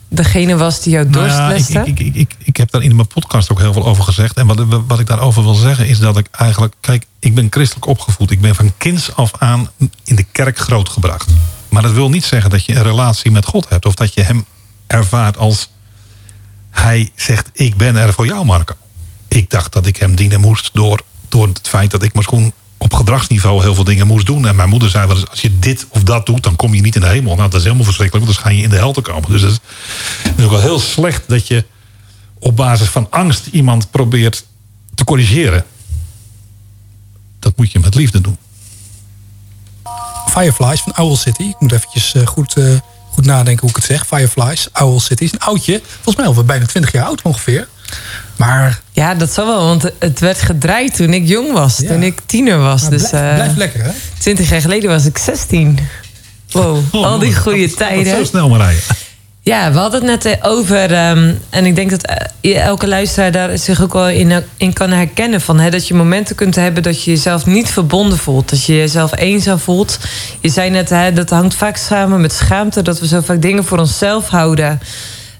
degene 0.07 0.57
was 0.57 0.81
die 0.81 0.93
jou 0.93 1.09
dorst 1.09 1.37
Nou 1.37 1.53
ik, 1.89 1.99
ik, 1.99 2.15
ik, 2.15 2.35
ik, 2.43 2.57
heb 2.57 2.71
daar 2.71 2.81
in 2.81 2.95
mijn 2.95 3.07
podcast 3.07 3.51
ook 3.51 3.59
heel 3.59 3.73
veel 3.73 3.85
over 3.85 4.03
gezegd. 4.03 4.37
En 4.37 4.47
wat, 4.47 4.65
wat 4.87 4.99
ik 4.99 5.07
daarover 5.07 5.43
wil 5.43 5.53
zeggen 5.53 5.87
is 5.87 5.99
dat 5.99 6.17
ik 6.17 6.27
eigenlijk... 6.31 6.73
Kijk, 6.79 7.05
ik 7.19 7.35
ben 7.35 7.47
christelijk 7.49 7.85
opgevoed. 7.85 8.31
Ik 8.31 8.41
ben 8.41 8.55
van 8.55 8.73
kinds 8.77 9.15
af 9.15 9.31
aan 9.37 9.69
in 10.03 10.15
de 10.15 10.25
kerk 10.31 10.57
grootgebracht. 10.57 11.29
Maar 11.69 11.81
dat 11.81 11.91
wil 11.91 12.09
niet 12.09 12.23
zeggen 12.23 12.49
dat 12.49 12.65
je 12.65 12.75
een 12.75 12.83
relatie 12.83 13.31
met 13.31 13.45
God 13.45 13.69
hebt. 13.69 13.85
Of 13.85 13.93
dat 13.93 14.13
je 14.13 14.21
hem 14.21 14.45
ervaart 14.87 15.37
als... 15.37 15.69
Hij 16.69 17.11
zegt, 17.15 17.49
ik 17.53 17.77
ben 17.77 17.95
er 17.95 18.13
voor 18.13 18.25
jou, 18.25 18.45
Marco. 18.45 18.73
Ik 19.27 19.49
dacht 19.49 19.73
dat 19.73 19.85
ik 19.85 19.97
hem 19.97 20.15
dienen 20.15 20.39
moest 20.39 20.69
door, 20.73 21.01
door 21.29 21.47
het 21.47 21.67
feit 21.67 21.91
dat 21.91 22.03
ik 22.03 22.13
maar 22.13 22.23
gewoon 22.23 22.53
op 22.77 22.93
gedragsniveau 22.93 23.61
heel 23.61 23.75
veel 23.75 23.83
dingen 23.83 24.07
moest 24.07 24.25
doen. 24.25 24.47
En 24.47 24.55
mijn 24.55 24.69
moeder 24.69 24.89
zei 24.89 25.07
wel 25.07 25.15
eens, 25.15 25.29
als 25.29 25.41
je 25.41 25.59
dit 25.59 25.85
of 25.89 26.03
dat 26.03 26.25
doet, 26.25 26.43
dan 26.43 26.55
kom 26.55 26.73
je 26.73 26.81
niet 26.81 26.95
in 26.95 27.01
de 27.01 27.07
hemel. 27.07 27.35
Nou, 27.35 27.49
dat 27.49 27.59
is 27.59 27.63
helemaal 27.63 27.85
verschrikkelijk, 27.85 28.25
want 28.25 28.37
dan 28.37 28.47
ga 28.47 28.57
je 28.57 28.63
in 28.63 28.69
de 28.69 28.75
hel 28.75 28.93
te 28.93 29.01
komen. 29.01 29.31
Dus 29.31 29.41
het 29.41 29.59
is, 30.37 30.43
ook 30.43 30.51
wel 30.51 30.59
heel 30.59 30.79
slecht 30.79 31.23
dat 31.27 31.47
je 31.47 31.65
op 32.39 32.55
basis 32.55 32.87
van 32.87 33.07
angst 33.09 33.47
iemand 33.47 33.91
probeert 33.91 34.45
te 34.95 35.03
corrigeren. 35.03 35.65
Dat 37.39 37.57
moet 37.57 37.71
je 37.71 37.79
met 37.79 37.95
liefde 37.95 38.21
doen. 38.21 38.37
Fireflies 40.29 40.81
van 40.81 40.95
Owl 40.95 41.15
City. 41.15 41.43
Ik 41.43 41.59
moet 41.59 41.71
eventjes 41.71 42.13
eh, 42.13 42.25
goed, 42.25 42.57
eh, 42.57 42.75
goed 43.11 43.25
nadenken 43.25 43.61
hoe 43.61 43.69
ik 43.69 43.75
het 43.75 43.85
zeg. 43.85 44.07
Fireflies, 44.07 44.67
Owl 44.71 44.99
City 44.99 45.23
is 45.23 45.31
een 45.31 45.39
oudje. 45.39 45.81
Volgens 45.93 46.15
mij 46.15 46.25
al 46.25 46.43
bijna 46.43 46.65
20 46.65 46.91
jaar 46.91 47.05
oud 47.05 47.21
ongeveer. 47.21 47.67
Maar 48.37 48.79
Ja, 48.91 49.15
dat 49.15 49.33
zal 49.33 49.45
wel, 49.45 49.63
want 49.65 49.91
het 49.99 50.19
werd 50.19 50.41
gedraaid 50.41 50.95
toen 50.95 51.13
ik 51.13 51.27
jong 51.27 51.51
was. 51.51 51.77
Ja. 51.77 51.87
Toen 51.87 52.03
ik 52.03 52.19
tiener 52.25 52.57
was. 52.59 52.81
maar 52.81 52.91
dus 52.91 53.09
blijft, 53.09 53.51
eh, 53.51 53.57
lekker, 53.57 53.83
hè? 53.83 53.91
20 54.17 54.49
jaar 54.49 54.61
geleden 54.61 54.89
was 54.89 55.05
ik 55.05 55.17
16. 55.17 55.79
Wow, 56.51 56.77
Oh, 56.95 57.05
al 57.05 57.19
die 57.19 57.35
goede 57.35 57.73
tijden. 57.73 58.15
Zo 58.15 58.23
snel 58.23 58.49
maar 58.49 58.59
rijden. 58.59 58.81
Ja, 59.41 59.71
we 59.71 59.77
hadden 59.77 60.05
het 60.05 60.23
net 60.23 60.39
eh, 60.39 60.51
over. 60.51 60.93
ehm, 60.93 61.33
en 61.49 61.65
ik 61.65 61.75
denk 61.75 61.89
dat 61.89 62.05
eh, 62.41 62.65
elke 62.65 62.87
luisteraar 62.87 63.31
daar 63.31 63.57
zich 63.57 63.81
ook 63.81 63.93
wel 63.93 64.09
in, 64.09 64.43
in 64.57 64.73
kan 64.73 64.91
herkennen. 64.91 65.41
Van, 65.41 65.59
hè, 65.59 65.69
dat 65.69 65.87
je 65.87 65.93
momenten 65.93 66.35
kunt 66.35 66.55
hebben 66.55 66.83
dat 66.83 67.03
je 67.03 67.11
jezelf 67.11 67.45
niet 67.45 67.69
verbonden 67.69 68.17
voelt. 68.17 68.49
Dat 68.49 68.63
je 68.65 68.75
jezelf 68.75 69.17
eenzaam 69.17 69.59
voelt. 69.59 69.99
Je 70.41 70.49
zei 70.49 70.69
net, 70.69 70.89
hè, 70.89 71.13
dat 71.13 71.29
hangt 71.29 71.55
vaak 71.55 71.77
samen 71.77 72.21
met 72.21 72.33
schaamte. 72.33 72.81
Dat 72.81 72.99
we 72.99 73.07
zo 73.07 73.21
vaak 73.21 73.41
dingen 73.41 73.65
voor 73.65 73.79
onszelf 73.79 74.27
houden. 74.27 74.79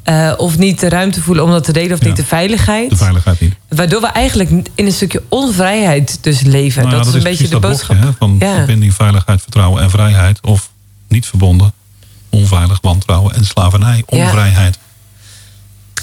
Eh, 0.08 0.34
of 0.38 0.58
niet 0.58 0.80
de 0.80 0.90
ruimte 0.90 1.22
voelen 1.22 1.44
om 1.44 1.50
dat 1.52 1.64
te 1.64 1.72
delen. 1.74 1.92
Of 1.92 2.00
Ja. 2.02 2.08
niet 2.08 2.16
de 2.16 2.26
veiligheid. 2.26 2.90
De 2.90 2.96
veiligheid 2.96 3.40
niet. 3.40 3.54
Waardoor 3.70 4.02
we 4.02 4.08
eigenlijk 4.08 4.50
in 4.50 4.86
een 4.86 4.92
stukje 4.92 5.24
onvrijheid 5.30 6.18
dus 6.22 6.42
leven. 6.42 6.82
Nou 6.84 6.96
ja, 6.96 7.02
dat, 7.04 7.08
is 7.08 7.14
een 7.14 7.24
beetje 7.24 7.44
de 7.44 7.50
dat 7.50 7.62
boodschap. 7.62 7.96
blokje, 7.98 8.16
van 8.20 8.36
Ja. 8.40 8.56
verbinding, 8.56 8.94
veiligheid, 8.94 9.42
vertrouwen 9.42 9.82
en 9.84 9.90
vrijheid. 9.90 10.40
Of 10.42 10.70
niet 11.08 11.26
verbonden, 11.26 11.74
onveilig, 12.30 12.78
wantrouwen 12.82 13.36
en 13.36 13.46
slavernij, 13.46 14.04
onvrijheid. 14.06 14.78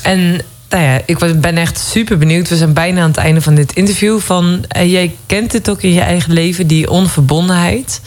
En 0.03 0.41
nou 0.69 0.83
ja, 0.85 1.01
ik 1.07 1.41
ben 1.41 1.57
echt 1.57 1.79
super 1.79 2.19
benieuwd. 2.19 2.49
We 2.49 2.57
zijn 2.57 2.73
bijna 2.73 3.01
aan 3.03 3.09
het 3.09 3.17
einde 3.17 3.41
van 3.41 3.55
dit 3.55 3.73
interview. 3.73 4.21
Van, 4.21 4.65
eh, 4.69 4.91
jij 4.93 5.15
kent 5.27 5.53
het 5.53 5.71
ook 5.71 5.83
in 5.83 5.93
je 5.93 6.01
eigen 6.01 6.33
leven, 6.33 6.67
die 6.67 6.91
onverbondenheid. 6.91 8.01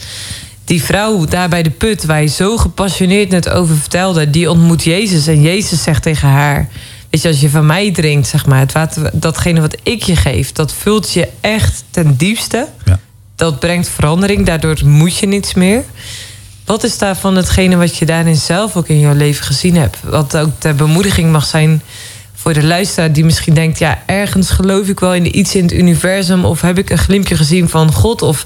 Die 0.68 0.82
vrouw 0.82 1.24
daar 1.24 1.48
bij 1.48 1.62
de 1.62 1.70
put, 1.70 2.04
waar 2.04 2.20
je 2.20 2.28
zo 2.28 2.56
gepassioneerd 2.56 3.30
net 3.30 3.48
over 3.48 3.76
vertelde, 3.76 4.30
die 4.30 4.50
ontmoet 4.50 4.84
Jezus. 4.84 5.26
En 5.26 5.42
Jezus 5.42 5.82
zegt 5.82 6.02
tegen 6.02 6.28
haar: 6.28 6.68
Weet 7.10 7.22
je, 7.22 7.28
als 7.28 7.40
je 7.40 7.50
van 7.50 7.66
mij 7.66 7.92
drinkt, 7.92 8.28
zeg 8.28 8.46
maar, 8.46 8.58
het 8.58 8.72
water, 8.72 9.10
datgene 9.12 9.60
wat 9.60 9.76
ik 9.82 10.02
je 10.02 10.16
geef, 10.16 10.52
dat 10.52 10.72
vult 10.72 11.12
je 11.12 11.28
echt 11.40 11.84
ten 11.90 12.16
diepste. 12.16 12.66
Ja. 12.84 13.00
Dat 13.36 13.58
brengt 13.58 13.88
verandering, 13.88 14.46
daardoor 14.46 14.78
moet 14.84 15.16
je 15.16 15.26
niets 15.26 15.54
meer. 15.54 15.84
Wat 16.64 16.84
is 16.84 16.98
daarvan 16.98 17.36
hetgene 17.36 17.76
wat 17.76 17.96
je 17.96 18.06
daarin 18.06 18.36
zelf 18.36 18.76
ook 18.76 18.88
in 18.88 19.00
jouw 19.00 19.14
leven 19.14 19.44
gezien 19.44 19.76
hebt? 19.76 19.96
Wat 20.02 20.36
ook 20.36 20.50
ter 20.58 20.74
bemoediging 20.74 21.32
mag 21.32 21.46
zijn 21.46 21.82
voor 22.38 22.52
de 22.52 22.64
luisteraar 22.64 23.12
die 23.12 23.24
misschien 23.24 23.54
denkt... 23.54 23.78
ja, 23.78 24.02
ergens 24.06 24.50
geloof 24.50 24.88
ik 24.88 25.00
wel 25.00 25.14
in 25.14 25.38
iets 25.38 25.54
in 25.54 25.62
het 25.62 25.72
universum... 25.72 26.44
of 26.44 26.60
heb 26.60 26.78
ik 26.78 26.90
een 26.90 26.98
glimpje 26.98 27.36
gezien 27.36 27.68
van 27.68 27.92
God... 27.92 28.22
of 28.22 28.44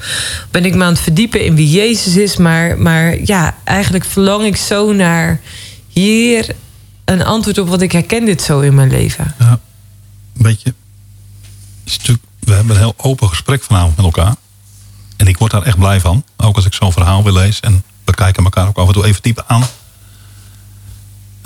ben 0.51 0.65
ik 0.65 0.75
me 0.75 0.85
aan 0.85 0.93
het 0.93 1.01
verdiepen 1.01 1.45
in 1.45 1.55
wie 1.55 1.71
Jezus 1.71 2.17
is... 2.17 2.37
maar, 2.37 2.79
maar 2.79 3.19
ja, 3.25 3.57
eigenlijk 3.65 4.05
verlang 4.05 4.45
ik 4.45 4.57
zo 4.57 4.93
naar 4.93 5.41
hier 5.89 6.55
een 7.05 7.25
antwoord 7.25 7.59
op... 7.59 7.69
want 7.69 7.83
ik 7.83 7.93
herken 7.93 8.25
dit 8.25 8.43
zo 8.43 8.61
in 8.61 8.75
mijn 8.75 8.91
leven. 8.91 9.35
Ja, 9.39 9.61
weet 10.33 10.63
je, 10.63 10.75
we 12.39 12.55
hebben 12.55 12.75
een 12.75 12.83
heel 12.83 12.95
open 12.97 13.29
gesprek 13.29 13.63
vanavond 13.63 13.97
met 13.97 14.05
elkaar. 14.05 14.35
En 15.17 15.27
ik 15.27 15.39
word 15.39 15.51
daar 15.51 15.63
echt 15.63 15.79
blij 15.79 16.01
van. 16.01 16.25
Ook 16.37 16.57
als 16.57 16.67
ik 16.67 16.75
zo'n 16.75 16.93
verhaal 16.93 17.23
weer 17.23 17.33
lees. 17.33 17.61
En 17.61 17.85
we 18.05 18.15
kijken 18.15 18.45
elkaar 18.45 18.69
ook 18.69 18.79
af 18.79 18.87
en 18.87 18.93
toe 18.93 19.05
even 19.05 19.23
diep 19.23 19.45
aan. 19.47 19.63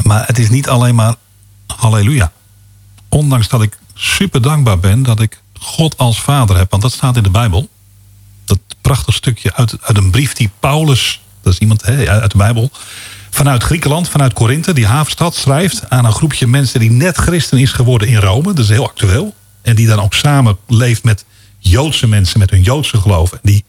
Maar 0.03 0.27
het 0.27 0.39
is 0.39 0.49
niet 0.49 0.69
alleen 0.69 0.95
maar 0.95 1.15
halleluja. 1.67 2.33
Ondanks 3.09 3.49
dat 3.49 3.63
ik 3.63 3.79
super 3.95 4.43
dankbaar 4.43 4.79
ben 4.79 5.03
dat 5.03 5.21
ik 5.21 5.41
God 5.61 5.97
als 5.97 6.21
vader 6.21 6.57
heb. 6.57 6.71
Want 6.71 6.83
dat 6.83 6.93
staat 6.93 7.17
in 7.17 7.23
de 7.23 7.31
Bijbel. 7.31 7.69
Dat 8.45 8.59
prachtig 8.81 9.15
stukje 9.15 9.55
uit, 9.55 9.77
uit 9.81 9.97
een 9.97 10.11
brief 10.11 10.33
die 10.33 10.51
Paulus, 10.61 11.21
dat 11.43 11.53
is 11.53 11.59
iemand 11.59 11.85
uit 11.85 12.31
de 12.31 12.37
Bijbel, 12.37 12.71
vanuit 13.31 13.63
Griekenland, 13.63 14.09
vanuit 14.09 14.33
Korinthe, 14.33 14.73
die 14.73 14.87
havenstad, 14.87 15.35
schrijft 15.35 15.91
aan 15.91 16.05
een 16.05 16.13
groepje 16.13 16.47
mensen 16.47 16.81
die 16.81 16.91
net 16.91 17.17
christen 17.17 17.59
is 17.59 17.73
geworden 17.73 18.09
in 18.09 18.17
Rome. 18.17 18.43
Dat 18.43 18.59
is 18.59 18.69
heel 18.69 18.85
actueel. 18.85 19.35
En 19.63 19.77
die 19.77 19.87
dan 19.87 20.01
ook 20.01 20.15
samen 20.15 20.57
leeft 20.67 21.05
met 21.05 21.25
Joodse 21.59 22.07
mensen, 22.07 22.39
met 22.39 22.51
hun 22.51 22.63
Joodse 22.63 23.01
geloof. 23.01 23.33
En 23.33 23.39
die 23.43 23.65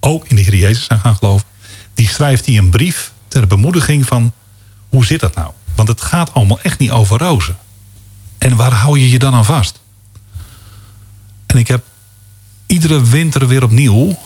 ook 0.00 0.28
in 0.28 0.36
de 0.36 0.42
Heer 0.42 0.54
Jezus 0.56 0.84
zijn 0.84 1.00
gaan 1.00 1.16
geloven. 1.16 1.46
Die 1.94 2.08
schrijft 2.08 2.46
hij 2.46 2.56
een 2.56 2.70
brief 2.70 3.12
ter 3.28 3.46
bemoediging 3.46 4.06
van 4.06 4.32
hoe 4.88 5.04
zit 5.04 5.20
dat 5.20 5.34
nou? 5.34 5.52
Want 5.74 5.88
het 5.88 6.00
gaat 6.00 6.34
allemaal 6.34 6.60
echt 6.60 6.78
niet 6.78 6.90
over 6.90 7.18
rozen. 7.18 7.58
En 8.38 8.56
waar 8.56 8.72
hou 8.72 8.98
je 8.98 9.10
je 9.10 9.18
dan 9.18 9.34
aan 9.34 9.44
vast? 9.44 9.80
En 11.46 11.58
ik 11.58 11.68
heb 11.68 11.84
iedere 12.66 13.02
winter 13.02 13.48
weer 13.48 13.62
opnieuw 13.62 14.18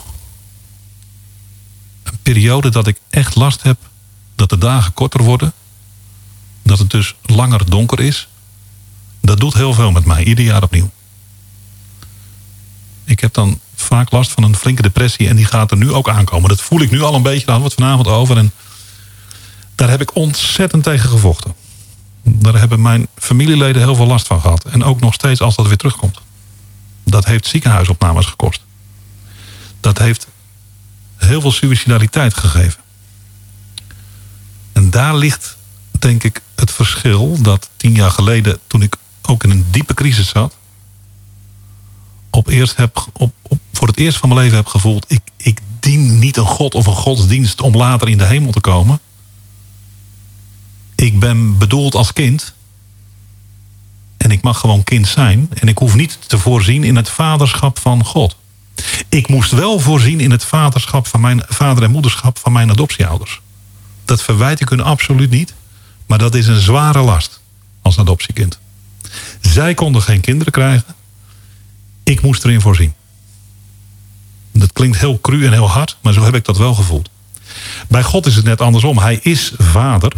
een 2.03 2.19
periode 2.23 2.69
dat 2.69 2.87
ik 2.87 3.01
echt 3.11 3.35
last 3.35 3.63
heb 3.63 3.79
dat 4.35 4.49
de 4.49 4.59
dagen 4.59 4.93
korter 4.93 5.23
worden. 5.23 5.53
Dat 6.63 6.79
het 6.79 6.91
dus 6.91 7.15
langer 7.23 7.71
donker 7.71 8.01
is. 8.01 8.29
Dat 9.21 9.41
doet 9.41 9.55
heel 9.55 9.75
veel 9.75 9.91
met 9.91 10.05
mij, 10.05 10.25
ieder 10.25 10.45
jaar 10.45 10.63
opnieuw. 10.63 10.91
Ik 13.05 13.21
heb 13.21 13.35
dan 13.35 13.61
vaak 13.75 14.11
last 14.11 14.31
van 14.31 14.43
een 14.43 14.57
flinke 14.57 14.83
depressie 14.83 15.29
en 15.29 15.37
die 15.37 15.45
gaat 15.45 15.71
er 15.71 15.77
nu 15.77 15.93
ook 15.93 16.09
aankomen. 16.09 16.49
Dat 16.49 16.61
voel 16.61 16.81
ik 16.81 16.91
nu 16.91 17.03
al 17.03 17.15
een 17.15 17.23
beetje, 17.23 17.47
we 17.47 17.63
het 17.63 17.75
vanavond 17.75 18.07
over. 18.07 18.37
En 18.37 18.53
daar 19.79 19.91
heb 19.91 20.01
ik 20.01 20.15
ontzettend 20.15 20.83
tegen 20.83 21.09
gevochten. 21.09 21.55
Daar 22.23 22.59
hebben 22.59 22.83
mijn 22.83 23.07
familieleden 23.15 23.83
heel 23.83 23.95
veel 23.95 24.07
last 24.07 24.27
van 24.27 24.41
gehad. 24.41 24.65
En 24.65 24.85
ook 24.85 25.01
nog 25.01 25.15
steeds 25.15 25.41
als 25.41 25.57
dat 25.57 25.67
weer 25.67 25.77
terugkomt. 25.77 26.21
Dat 27.05 27.25
heeft 27.25 27.47
ziekenhuisopnames 27.47 28.27
gekost. 28.27 28.61
Dat 29.81 29.99
heeft 29.99 30.27
heel 31.17 31.41
veel 31.41 31.53
suicidaliteit 31.53 32.35
gegeven. 32.35 32.81
En 34.73 34.91
daar 34.91 35.17
ligt, 35.17 35.57
denk 35.99 36.25
ik, 36.25 36.43
het 36.55 36.71
verschil 36.71 37.43
dat 37.43 37.71
tien 37.77 37.95
jaar 37.95 38.11
geleden, 38.11 38.59
toen 38.67 38.83
ik 38.83 38.97
ook 39.23 39.45
in 39.45 39.51
een 39.51 39.67
diepe 39.71 39.95
crisis 39.95 40.29
zat, 40.29 40.57
op 42.31 42.49
eerst 42.49 42.77
heb, 42.77 43.07
op, 43.13 43.33
voor 43.73 43.87
het 43.87 43.99
eerst 43.99 44.19
van 44.19 44.29
mijn 44.29 44.41
leven 44.41 44.57
heb 44.57 44.67
gevoeld, 44.67 45.05
ik, 45.09 45.23
ik 45.37 45.61
dien 45.81 46.19
niet 46.19 46.37
een 46.37 46.47
God 46.47 46.75
of 46.75 46.87
een 46.87 46.93
godsdienst 46.93 47.61
om 47.61 47.77
later 47.77 48.09
in 48.09 48.19
de 48.19 48.25
hemel 48.25 48.53
te 48.53 48.61
komen. 48.61 49.01
Ik 50.99 51.21
ben 51.21 51.59
bedoeld 51.59 51.95
als 51.95 52.13
kind. 52.13 52.55
En 54.17 54.31
ik 54.31 54.43
mag 54.43 54.61
gewoon 54.61 54.85
kind 54.85 55.09
zijn. 55.09 55.49
En 55.55 55.69
ik 55.69 55.79
hoef 55.79 55.95
niet 55.95 56.19
te 56.27 56.39
voorzien 56.39 56.85
in 56.85 56.97
het 56.97 57.09
vaderschap 57.09 57.79
van 57.79 58.05
God. 58.05 58.37
Ik 59.09 59.29
moest 59.29 59.51
wel 59.51 59.81
voorzien 59.81 60.21
in 60.21 60.31
het 60.31 60.45
vaderschap 60.45 61.07
van 61.07 61.21
mijn 61.21 61.43
vader 61.49 61.83
en 61.83 61.91
moederschap 61.91 62.39
van 62.39 62.53
mijn 62.53 62.71
adoptieouders. 62.71 63.41
Dat 64.05 64.23
verwijt 64.23 64.61
ik 64.61 64.69
hun 64.69 64.81
absoluut 64.81 65.31
niet. 65.31 65.55
Maar 66.07 66.19
dat 66.19 66.35
is 66.35 66.47
een 66.47 66.61
zware 66.61 67.01
last 67.01 67.41
als 67.83 67.99
adoptiekind. 67.99 68.59
Zij 69.41 69.75
konden 69.75 70.03
geen 70.03 70.21
kinderen 70.21 70.53
krijgen. 70.53 70.95
Ik 72.03 72.23
moest 72.23 72.45
erin 72.45 72.61
voorzien. 72.61 72.95
Dat 74.53 74.73
klinkt 74.73 74.99
heel 74.99 75.21
cru 75.21 75.47
en 75.47 75.53
heel 75.53 75.71
hard, 75.71 75.97
maar 76.03 76.13
zo 76.13 76.23
heb 76.23 76.35
ik 76.35 76.45
dat 76.45 76.57
wel 76.57 76.75
gevoeld. 76.75 77.11
Bij 77.89 78.03
God 78.03 78.27
is 78.27 78.37
het 78.37 78.45
net 78.45 78.61
andersom. 78.61 78.99
Hij 78.99 79.19
is 79.23 79.53
vader. 79.59 80.13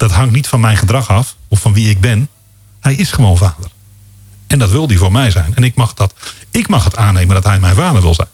Dat 0.00 0.10
hangt 0.10 0.32
niet 0.32 0.48
van 0.48 0.60
mijn 0.60 0.76
gedrag 0.76 1.08
af 1.08 1.36
of 1.48 1.60
van 1.60 1.72
wie 1.72 1.90
ik 1.90 2.00
ben. 2.00 2.28
Hij 2.80 2.94
is 2.94 3.12
gewoon 3.12 3.36
vader. 3.36 3.70
En 4.46 4.58
dat 4.58 4.70
wil 4.70 4.86
hij 4.86 4.96
voor 4.96 5.12
mij 5.12 5.30
zijn. 5.30 5.54
En 5.54 5.64
ik 5.64 5.74
mag, 5.74 5.94
dat, 5.94 6.14
ik 6.50 6.68
mag 6.68 6.84
het 6.84 6.96
aannemen 6.96 7.34
dat 7.34 7.44
hij 7.44 7.60
mijn 7.60 7.74
vader 7.74 8.02
wil 8.02 8.14
zijn. 8.14 8.28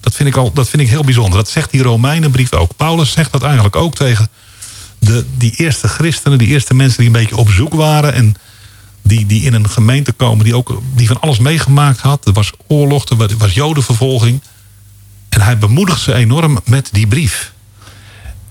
Dat 0.00 0.14
vind 0.14 0.28
ik, 0.28 0.36
al, 0.36 0.52
dat 0.52 0.68
vind 0.68 0.82
ik 0.82 0.88
heel 0.88 1.04
bijzonder. 1.04 1.38
Dat 1.38 1.48
zegt 1.48 1.70
die 1.70 1.82
Romeinenbrief 1.82 2.52
ook. 2.52 2.76
Paulus 2.76 3.12
zegt 3.12 3.32
dat 3.32 3.42
eigenlijk 3.42 3.76
ook 3.76 3.94
tegen 3.94 4.28
de, 4.98 5.24
die 5.36 5.54
eerste 5.56 5.88
christenen, 5.88 6.38
die 6.38 6.48
eerste 6.48 6.74
mensen 6.74 6.98
die 6.98 7.06
een 7.06 7.12
beetje 7.12 7.36
op 7.36 7.50
zoek 7.50 7.74
waren. 7.74 8.14
En 8.14 8.34
die, 9.02 9.26
die 9.26 9.42
in 9.42 9.54
een 9.54 9.70
gemeente 9.70 10.12
komen 10.12 10.44
die, 10.44 10.56
ook, 10.56 10.82
die 10.94 11.06
van 11.06 11.20
alles 11.20 11.38
meegemaakt 11.38 12.00
had. 12.00 12.26
Er 12.26 12.32
was 12.32 12.52
oorlog, 12.66 13.08
er 13.08 13.36
was 13.38 13.54
jodenvervolging. 13.54 14.42
En 15.28 15.40
hij 15.40 15.58
bemoedigt 15.58 16.00
ze 16.00 16.14
enorm 16.14 16.60
met 16.64 16.88
die 16.92 17.06
brief. 17.06 17.52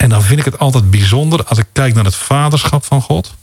En 0.02 0.10
dan 0.10 0.24
vind 0.24 0.40
ik 0.40 0.46
het 0.46 0.60
altijd 0.60 0.92
bijzonder 0.92 1.44
als 1.44 1.58
ik 1.58 1.66
kijk 1.72 1.94
naar 1.94 2.06
het 2.06 2.16
vaderschap 2.16 2.86
van 2.86 3.02
God. 3.02 3.34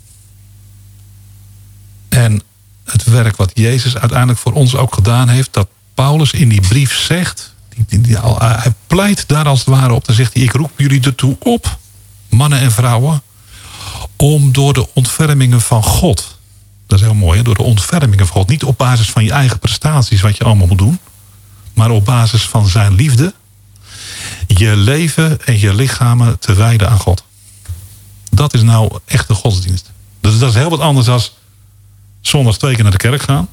En 2.09 2.43
het 2.85 3.05
werk 3.05 3.37
wat 3.37 3.51
Jezus 3.55 3.97
uiteindelijk 3.97 4.39
voor 4.39 4.53
ons 4.53 4.77
ook 4.77 4.95
gedaan 4.95 5.29
heeft. 5.29 5.53
Dat 5.53 5.69
Paulus 5.95 6.33
in 6.33 6.49
die 6.49 6.61
brief 6.61 6.99
zegt. 6.99 7.55
Die, 7.87 8.01
die, 8.01 8.19
hij 8.39 8.73
pleit 8.87 9.29
daar 9.29 9.47
als 9.47 9.59
het 9.59 9.69
ware 9.69 9.93
op. 9.93 10.05
Dan 10.05 10.15
zegt 10.15 10.35
hij, 10.35 10.43
ik 10.43 10.53
roep 10.53 10.71
jullie 10.77 11.01
ertoe 11.01 11.37
op, 11.39 11.79
mannen 12.29 12.61
en 12.61 12.73
vrouwen. 12.73 13.23
Om 14.17 14.53
door 14.53 14.73
de 14.73 14.95
ontfermingen 14.95 15.61
van 15.61 15.83
God. 15.83 16.39
Dat 16.87 16.99
is 16.99 17.05
heel 17.05 17.15
mooi, 17.15 17.39
hè? 17.39 17.45
door 17.45 17.55
de 17.55 17.63
ontfermingen 17.63 18.27
van 18.27 18.37
God. 18.37 18.49
Niet 18.49 18.65
op 18.65 18.79
basis 18.79 19.11
van 19.11 19.25
je 19.25 19.33
eigen 19.33 19.59
prestaties 19.59 20.21
wat 20.21 20.37
je 20.37 20.45
allemaal 20.45 20.67
moet 20.67 20.79
doen. 20.79 20.99
Maar 21.75 21.91
op 21.91 22.05
basis 22.05 22.49
van 22.49 22.67
zijn 22.67 22.95
liefde. 22.95 23.35
Je 24.47 24.77
leven 24.77 25.39
en 25.45 25.59
je 25.59 25.75
lichamen 25.75 26.39
te 26.39 26.55
wijden 26.55 26.89
aan 26.89 26.99
God. 26.99 27.25
Dat 28.31 28.55
is 28.55 28.63
nou 28.63 28.99
echt 29.05 29.29
de 29.29 29.35
godsdienst. 29.35 29.91
Dus 30.21 30.39
dat 30.39 30.49
is 30.49 30.55
heel 30.55 30.71
wat 30.71 30.81
anders 30.81 31.07
dan 31.07 31.21
zondags 32.21 32.59
twee 32.59 32.75
keer 32.75 32.83
naar 32.83 32.93
de 32.93 32.99
kerk 32.99 33.23
gaan. 33.23 33.49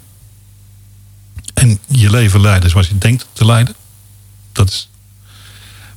En 1.53 1.79
je 1.87 2.09
leven 2.09 2.41
leiden 2.41 2.69
zoals 2.69 2.87
je 2.87 2.97
denkt 2.97 3.27
te 3.33 3.45
leiden. 3.45 3.75
Dat 4.51 4.69
is... 4.69 4.89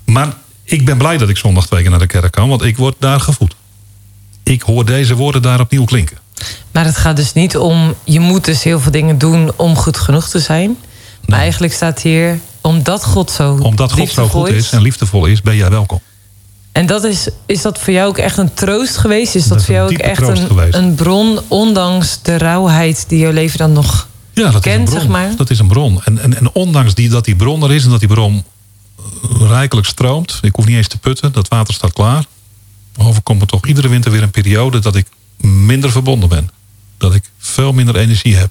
Maar 0.05 0.35
ik 0.65 0.85
ben 0.85 0.99
blij 0.99 1.19
dat 1.19 1.29
ik 1.29 1.37
zondag 1.37 1.67
twee 1.67 1.81
keer 1.81 1.91
naar 1.91 1.99
de 1.99 2.07
kerk 2.07 2.33
kan. 2.33 2.49
Want 2.49 2.63
ik 2.63 2.77
word 2.77 2.97
daar 2.99 3.21
gevoed. 3.21 3.55
Ik 4.43 4.63
hoor 4.63 4.85
deze 4.85 5.15
woorden 5.15 5.43
daar 5.43 5.61
opnieuw 5.61 5.85
klinken. 5.85 6.19
Maar 6.73 6.85
het 6.85 6.97
gaat 6.97 7.17
dus 7.17 7.33
niet 7.33 7.57
om... 7.57 7.95
je 8.05 8.21
moet 8.21 8.45
dus 8.45 8.63
heel 8.63 8.81
veel 8.81 8.93
dingen 8.93 9.19
doen 9.19 9.53
om 9.57 9.77
goed 9.77 9.97
genoeg 9.97 10.29
te 10.29 10.39
zijn. 10.39 10.77
Maar 11.27 11.39
eigenlijk 11.39 11.73
staat 11.73 12.03
hier... 12.03 12.41
omdat 12.61 13.05
God 13.05 13.31
zo 13.31 13.59
Omdat 13.63 13.93
God 13.93 14.09
zo 14.09 14.29
goed 14.29 14.49
is 14.49 14.71
en 14.71 14.83
liefdevol 14.83 15.27
is, 15.27 15.43
ben 15.43 15.57
jij 15.57 15.71
welkom. 15.71 16.01
En 16.73 16.87
dat 16.87 17.05
is, 17.05 17.29
is 17.47 17.63
dat 17.63 17.79
voor 17.79 17.93
jou 17.93 18.09
ook 18.09 18.19
echt 18.19 18.37
een 18.37 18.55
troost 18.55 18.97
geweest? 18.97 19.35
Is 19.35 19.47
dat, 19.47 19.65
voor 19.65 19.75
jou 19.75 19.93
ook 19.93 19.99
echt 19.99 20.29
een, 20.29 20.75
een, 20.75 20.95
bron, 20.95 21.41
ondanks 21.49 22.23
de 22.23 22.39
rauwheid 22.39 23.05
die 23.09 23.19
jouw 23.19 23.33
leven 23.33 23.59
dan 23.59 23.73
nog 23.73 24.09
ja, 24.33 24.51
dat 24.51 24.63
kent, 24.63 24.89
is 24.89 24.95
zeg 24.95 25.09
maar? 25.09 25.37
Dat 25.37 25.51
is 25.51 25.59
een 25.59 25.69
bron. 25.69 26.03
En, 26.05 26.19
en, 26.19 26.37
en 26.37 26.51
ondanks 26.53 26.95
die, 26.95 27.09
dat 27.09 27.25
die 27.25 27.37
bron 27.37 27.63
er 27.63 27.73
is 27.73 27.85
en 27.85 27.91
dat 27.91 28.01
die 28.01 28.09
bron 28.09 28.45
rijkelijk 29.49 29.87
stroomt, 29.87 30.39
ik 30.43 30.55
hoef 30.55 30.67
niet 30.67 30.77
eens 30.77 30.89
te 30.89 30.99
putten, 30.99 31.33
dat 31.33 31.49
water 31.49 31.75
staat 31.75 31.93
klaar. 31.93 32.25
Overkomt 32.97 33.41
me 33.41 33.47
toch 33.47 33.67
iedere 33.67 33.89
winter 33.89 34.11
weer 34.11 34.23
een 34.23 34.31
periode 34.31 34.79
dat 34.79 34.97
ik 34.97 35.07
minder 35.41 35.91
verbonden 35.91 36.29
ben. 36.29 36.51
Dat 36.97 37.15
ik 37.15 37.31
veel 37.39 37.73
minder 37.73 37.97
energie 37.97 38.37
heb. 38.37 38.51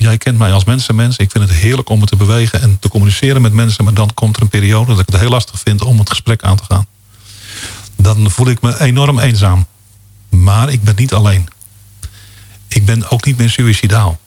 Jij 0.00 0.18
kent 0.18 0.38
mij 0.38 0.52
als 0.52 0.64
mensenmens. 0.64 1.16
Ik 1.16 1.30
vind 1.30 1.48
het 1.48 1.58
heerlijk 1.58 1.88
om 1.88 1.98
me 1.98 2.06
te 2.06 2.16
bewegen 2.16 2.60
en 2.60 2.76
te 2.80 2.88
communiceren 2.88 3.42
met 3.42 3.52
mensen. 3.52 3.84
Maar 3.84 3.94
dan 3.94 4.14
komt 4.14 4.36
er 4.36 4.42
een 4.42 4.48
periode 4.48 4.90
dat 4.90 5.00
ik 5.00 5.06
het 5.06 5.20
heel 5.20 5.30
lastig 5.30 5.60
vind 5.60 5.82
om 5.82 5.98
het 5.98 6.08
gesprek 6.08 6.42
aan 6.42 6.56
te 6.56 6.64
gaan 6.68 6.86
dan 8.02 8.30
voel 8.30 8.48
ik 8.48 8.60
me 8.60 8.80
enorm 8.80 9.18
eenzaam. 9.18 9.66
Maar 10.28 10.72
ik 10.72 10.82
ben 10.82 10.94
niet 10.96 11.12
alleen. 11.12 11.48
Ik 12.68 12.84
ben 12.84 13.10
ook 13.10 13.24
niet 13.24 13.36
meer 13.36 13.50
suicidaal. 13.50 14.18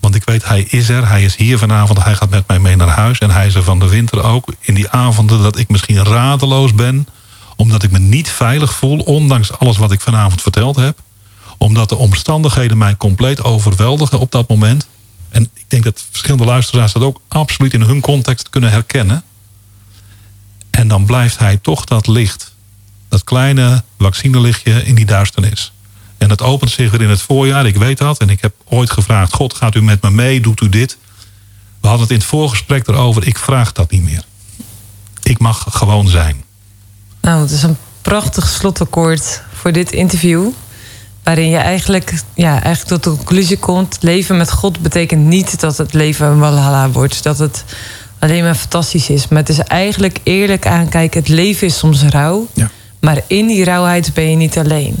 Want 0.00 0.14
ik 0.14 0.24
weet, 0.24 0.48
hij 0.48 0.62
is 0.62 0.88
er. 0.88 1.08
Hij 1.08 1.22
is 1.22 1.36
hier 1.36 1.58
vanavond. 1.58 2.04
Hij 2.04 2.14
gaat 2.14 2.30
met 2.30 2.48
mij 2.48 2.58
mee 2.58 2.76
naar 2.76 2.88
huis. 2.88 3.18
En 3.18 3.30
hij 3.30 3.46
is 3.46 3.54
er 3.54 3.62
van 3.62 3.78
de 3.78 3.88
winter 3.88 4.22
ook. 4.22 4.52
In 4.60 4.74
die 4.74 4.90
avonden 4.90 5.42
dat 5.42 5.58
ik 5.58 5.68
misschien 5.68 6.04
radeloos 6.04 6.74
ben. 6.74 7.08
Omdat 7.56 7.82
ik 7.82 7.90
me 7.90 7.98
niet 7.98 8.28
veilig 8.28 8.72
voel. 8.72 8.98
Ondanks 8.98 9.58
alles 9.58 9.76
wat 9.76 9.92
ik 9.92 10.00
vanavond 10.00 10.42
verteld 10.42 10.76
heb. 10.76 10.98
Omdat 11.58 11.88
de 11.88 11.96
omstandigheden 11.96 12.78
mij 12.78 12.96
compleet 12.96 13.42
overweldigen 13.42 14.18
op 14.18 14.32
dat 14.32 14.48
moment. 14.48 14.86
En 15.28 15.42
ik 15.54 15.64
denk 15.68 15.84
dat 15.84 16.04
verschillende 16.10 16.44
luisteraars 16.44 16.92
dat 16.92 17.02
ook 17.02 17.20
absoluut 17.28 17.72
in 17.72 17.82
hun 17.82 18.00
context 18.00 18.50
kunnen 18.50 18.70
herkennen. 18.70 19.22
En 20.70 20.88
dan 20.88 21.04
blijft 21.04 21.38
hij 21.38 21.56
toch 21.56 21.84
dat 21.84 22.06
licht 22.06 22.54
dat 23.08 23.24
kleine 23.24 23.82
vaccinelichtje 23.98 24.84
in 24.84 24.94
die 24.94 25.06
duisternis. 25.06 25.72
En 26.18 26.28
dat 26.28 26.42
opent 26.42 26.70
zich 26.70 26.90
weer 26.90 27.02
in 27.02 27.08
het 27.08 27.22
voorjaar, 27.22 27.66
ik 27.66 27.76
weet 27.76 27.98
dat. 27.98 28.18
En 28.18 28.28
ik 28.28 28.40
heb 28.40 28.54
ooit 28.64 28.90
gevraagd, 28.90 29.32
God 29.32 29.54
gaat 29.54 29.74
u 29.74 29.82
met 29.82 30.02
me 30.02 30.10
mee, 30.10 30.40
doet 30.40 30.60
u 30.60 30.68
dit? 30.68 30.98
We 31.80 31.88
hadden 31.88 32.02
het 32.02 32.10
in 32.10 32.18
het 32.18 32.26
voorgesprek 32.26 32.88
erover, 32.88 33.26
ik 33.26 33.38
vraag 33.38 33.72
dat 33.72 33.90
niet 33.90 34.02
meer. 34.02 34.24
Ik 35.22 35.38
mag 35.38 35.66
gewoon 35.70 36.08
zijn. 36.08 36.44
Nou, 37.20 37.40
het 37.40 37.50
is 37.50 37.62
een 37.62 37.76
prachtig 38.02 38.48
slotakkoord 38.48 39.42
voor 39.52 39.72
dit 39.72 39.92
interview. 39.92 40.50
Waarin 41.28 41.48
je 41.48 41.56
eigenlijk, 41.56 42.12
ja, 42.34 42.62
eigenlijk 42.62 43.02
tot 43.02 43.04
de 43.04 43.10
conclusie 43.10 43.58
komt... 43.58 43.96
leven 44.00 44.36
met 44.36 44.50
God 44.52 44.80
betekent 44.80 45.24
niet 45.24 45.60
dat 45.60 45.76
het 45.76 45.92
leven 45.92 46.26
een 46.26 46.38
walhalla 46.38 46.90
wordt. 46.90 47.22
Dat 47.22 47.38
het 47.38 47.64
alleen 48.18 48.42
maar 48.42 48.54
fantastisch 48.54 49.08
is. 49.08 49.28
Maar 49.28 49.38
het 49.38 49.48
is 49.48 49.58
eigenlijk 49.58 50.18
eerlijk 50.22 50.66
aankijken. 50.66 51.20
Het 51.20 51.28
leven 51.28 51.66
is 51.66 51.78
soms 51.78 52.02
rauw. 52.02 52.46
Ja. 52.52 52.70
Maar 53.00 53.22
in 53.26 53.46
die 53.46 53.64
rauwheid 53.64 54.14
ben 54.14 54.30
je 54.30 54.36
niet 54.36 54.58
alleen. 54.58 54.96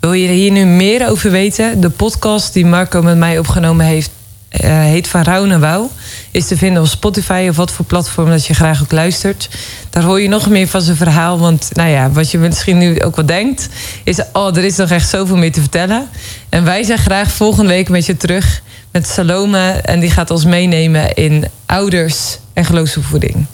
Wil 0.00 0.12
je 0.12 0.28
hier 0.28 0.50
nu 0.50 0.64
meer 0.64 1.08
over 1.10 1.30
weten? 1.30 1.80
De 1.80 1.90
podcast 1.90 2.52
die 2.52 2.66
Marco 2.66 3.02
met 3.02 3.16
mij 3.16 3.38
opgenomen 3.38 3.86
heeft, 3.86 4.10
uh, 4.50 4.60
heet 4.80 5.08
Van 5.08 5.22
Rauw 5.22 5.44
naar 5.44 5.60
Wouw. 5.60 5.90
Is 6.32 6.46
te 6.46 6.56
vinden 6.56 6.82
op 6.82 6.88
Spotify 6.88 7.46
of 7.50 7.56
wat 7.56 7.70
voor 7.70 7.84
platform 7.84 8.28
dat 8.28 8.46
je 8.46 8.54
graag 8.54 8.82
ook 8.82 8.92
luistert. 8.92 9.48
Daar 9.90 10.02
hoor 10.02 10.20
je 10.20 10.28
nog 10.28 10.48
meer 10.48 10.68
van 10.68 10.80
zijn 10.80 10.96
verhaal. 10.96 11.38
Want 11.38 11.68
nou 11.72 11.90
ja, 11.90 12.10
wat 12.10 12.30
je 12.30 12.38
misschien 12.38 12.78
nu 12.78 13.02
ook 13.02 13.16
wel 13.16 13.26
denkt, 13.26 13.68
is: 14.04 14.20
oh, 14.32 14.56
er 14.56 14.64
is 14.64 14.76
nog 14.76 14.90
echt 14.90 15.08
zoveel 15.08 15.36
meer 15.36 15.52
te 15.52 15.60
vertellen. 15.60 16.08
En 16.48 16.64
wij 16.64 16.82
zijn 16.82 16.98
graag 16.98 17.32
volgende 17.32 17.70
week 17.70 17.88
met 17.88 18.06
je 18.06 18.16
terug 18.16 18.62
met 18.92 19.08
Salome. 19.08 19.70
En 19.70 20.00
die 20.00 20.10
gaat 20.10 20.30
ons 20.30 20.44
meenemen 20.44 21.14
in 21.14 21.44
ouders 21.66 22.38
en 22.52 22.64
geloofsopvoeding. 22.64 23.46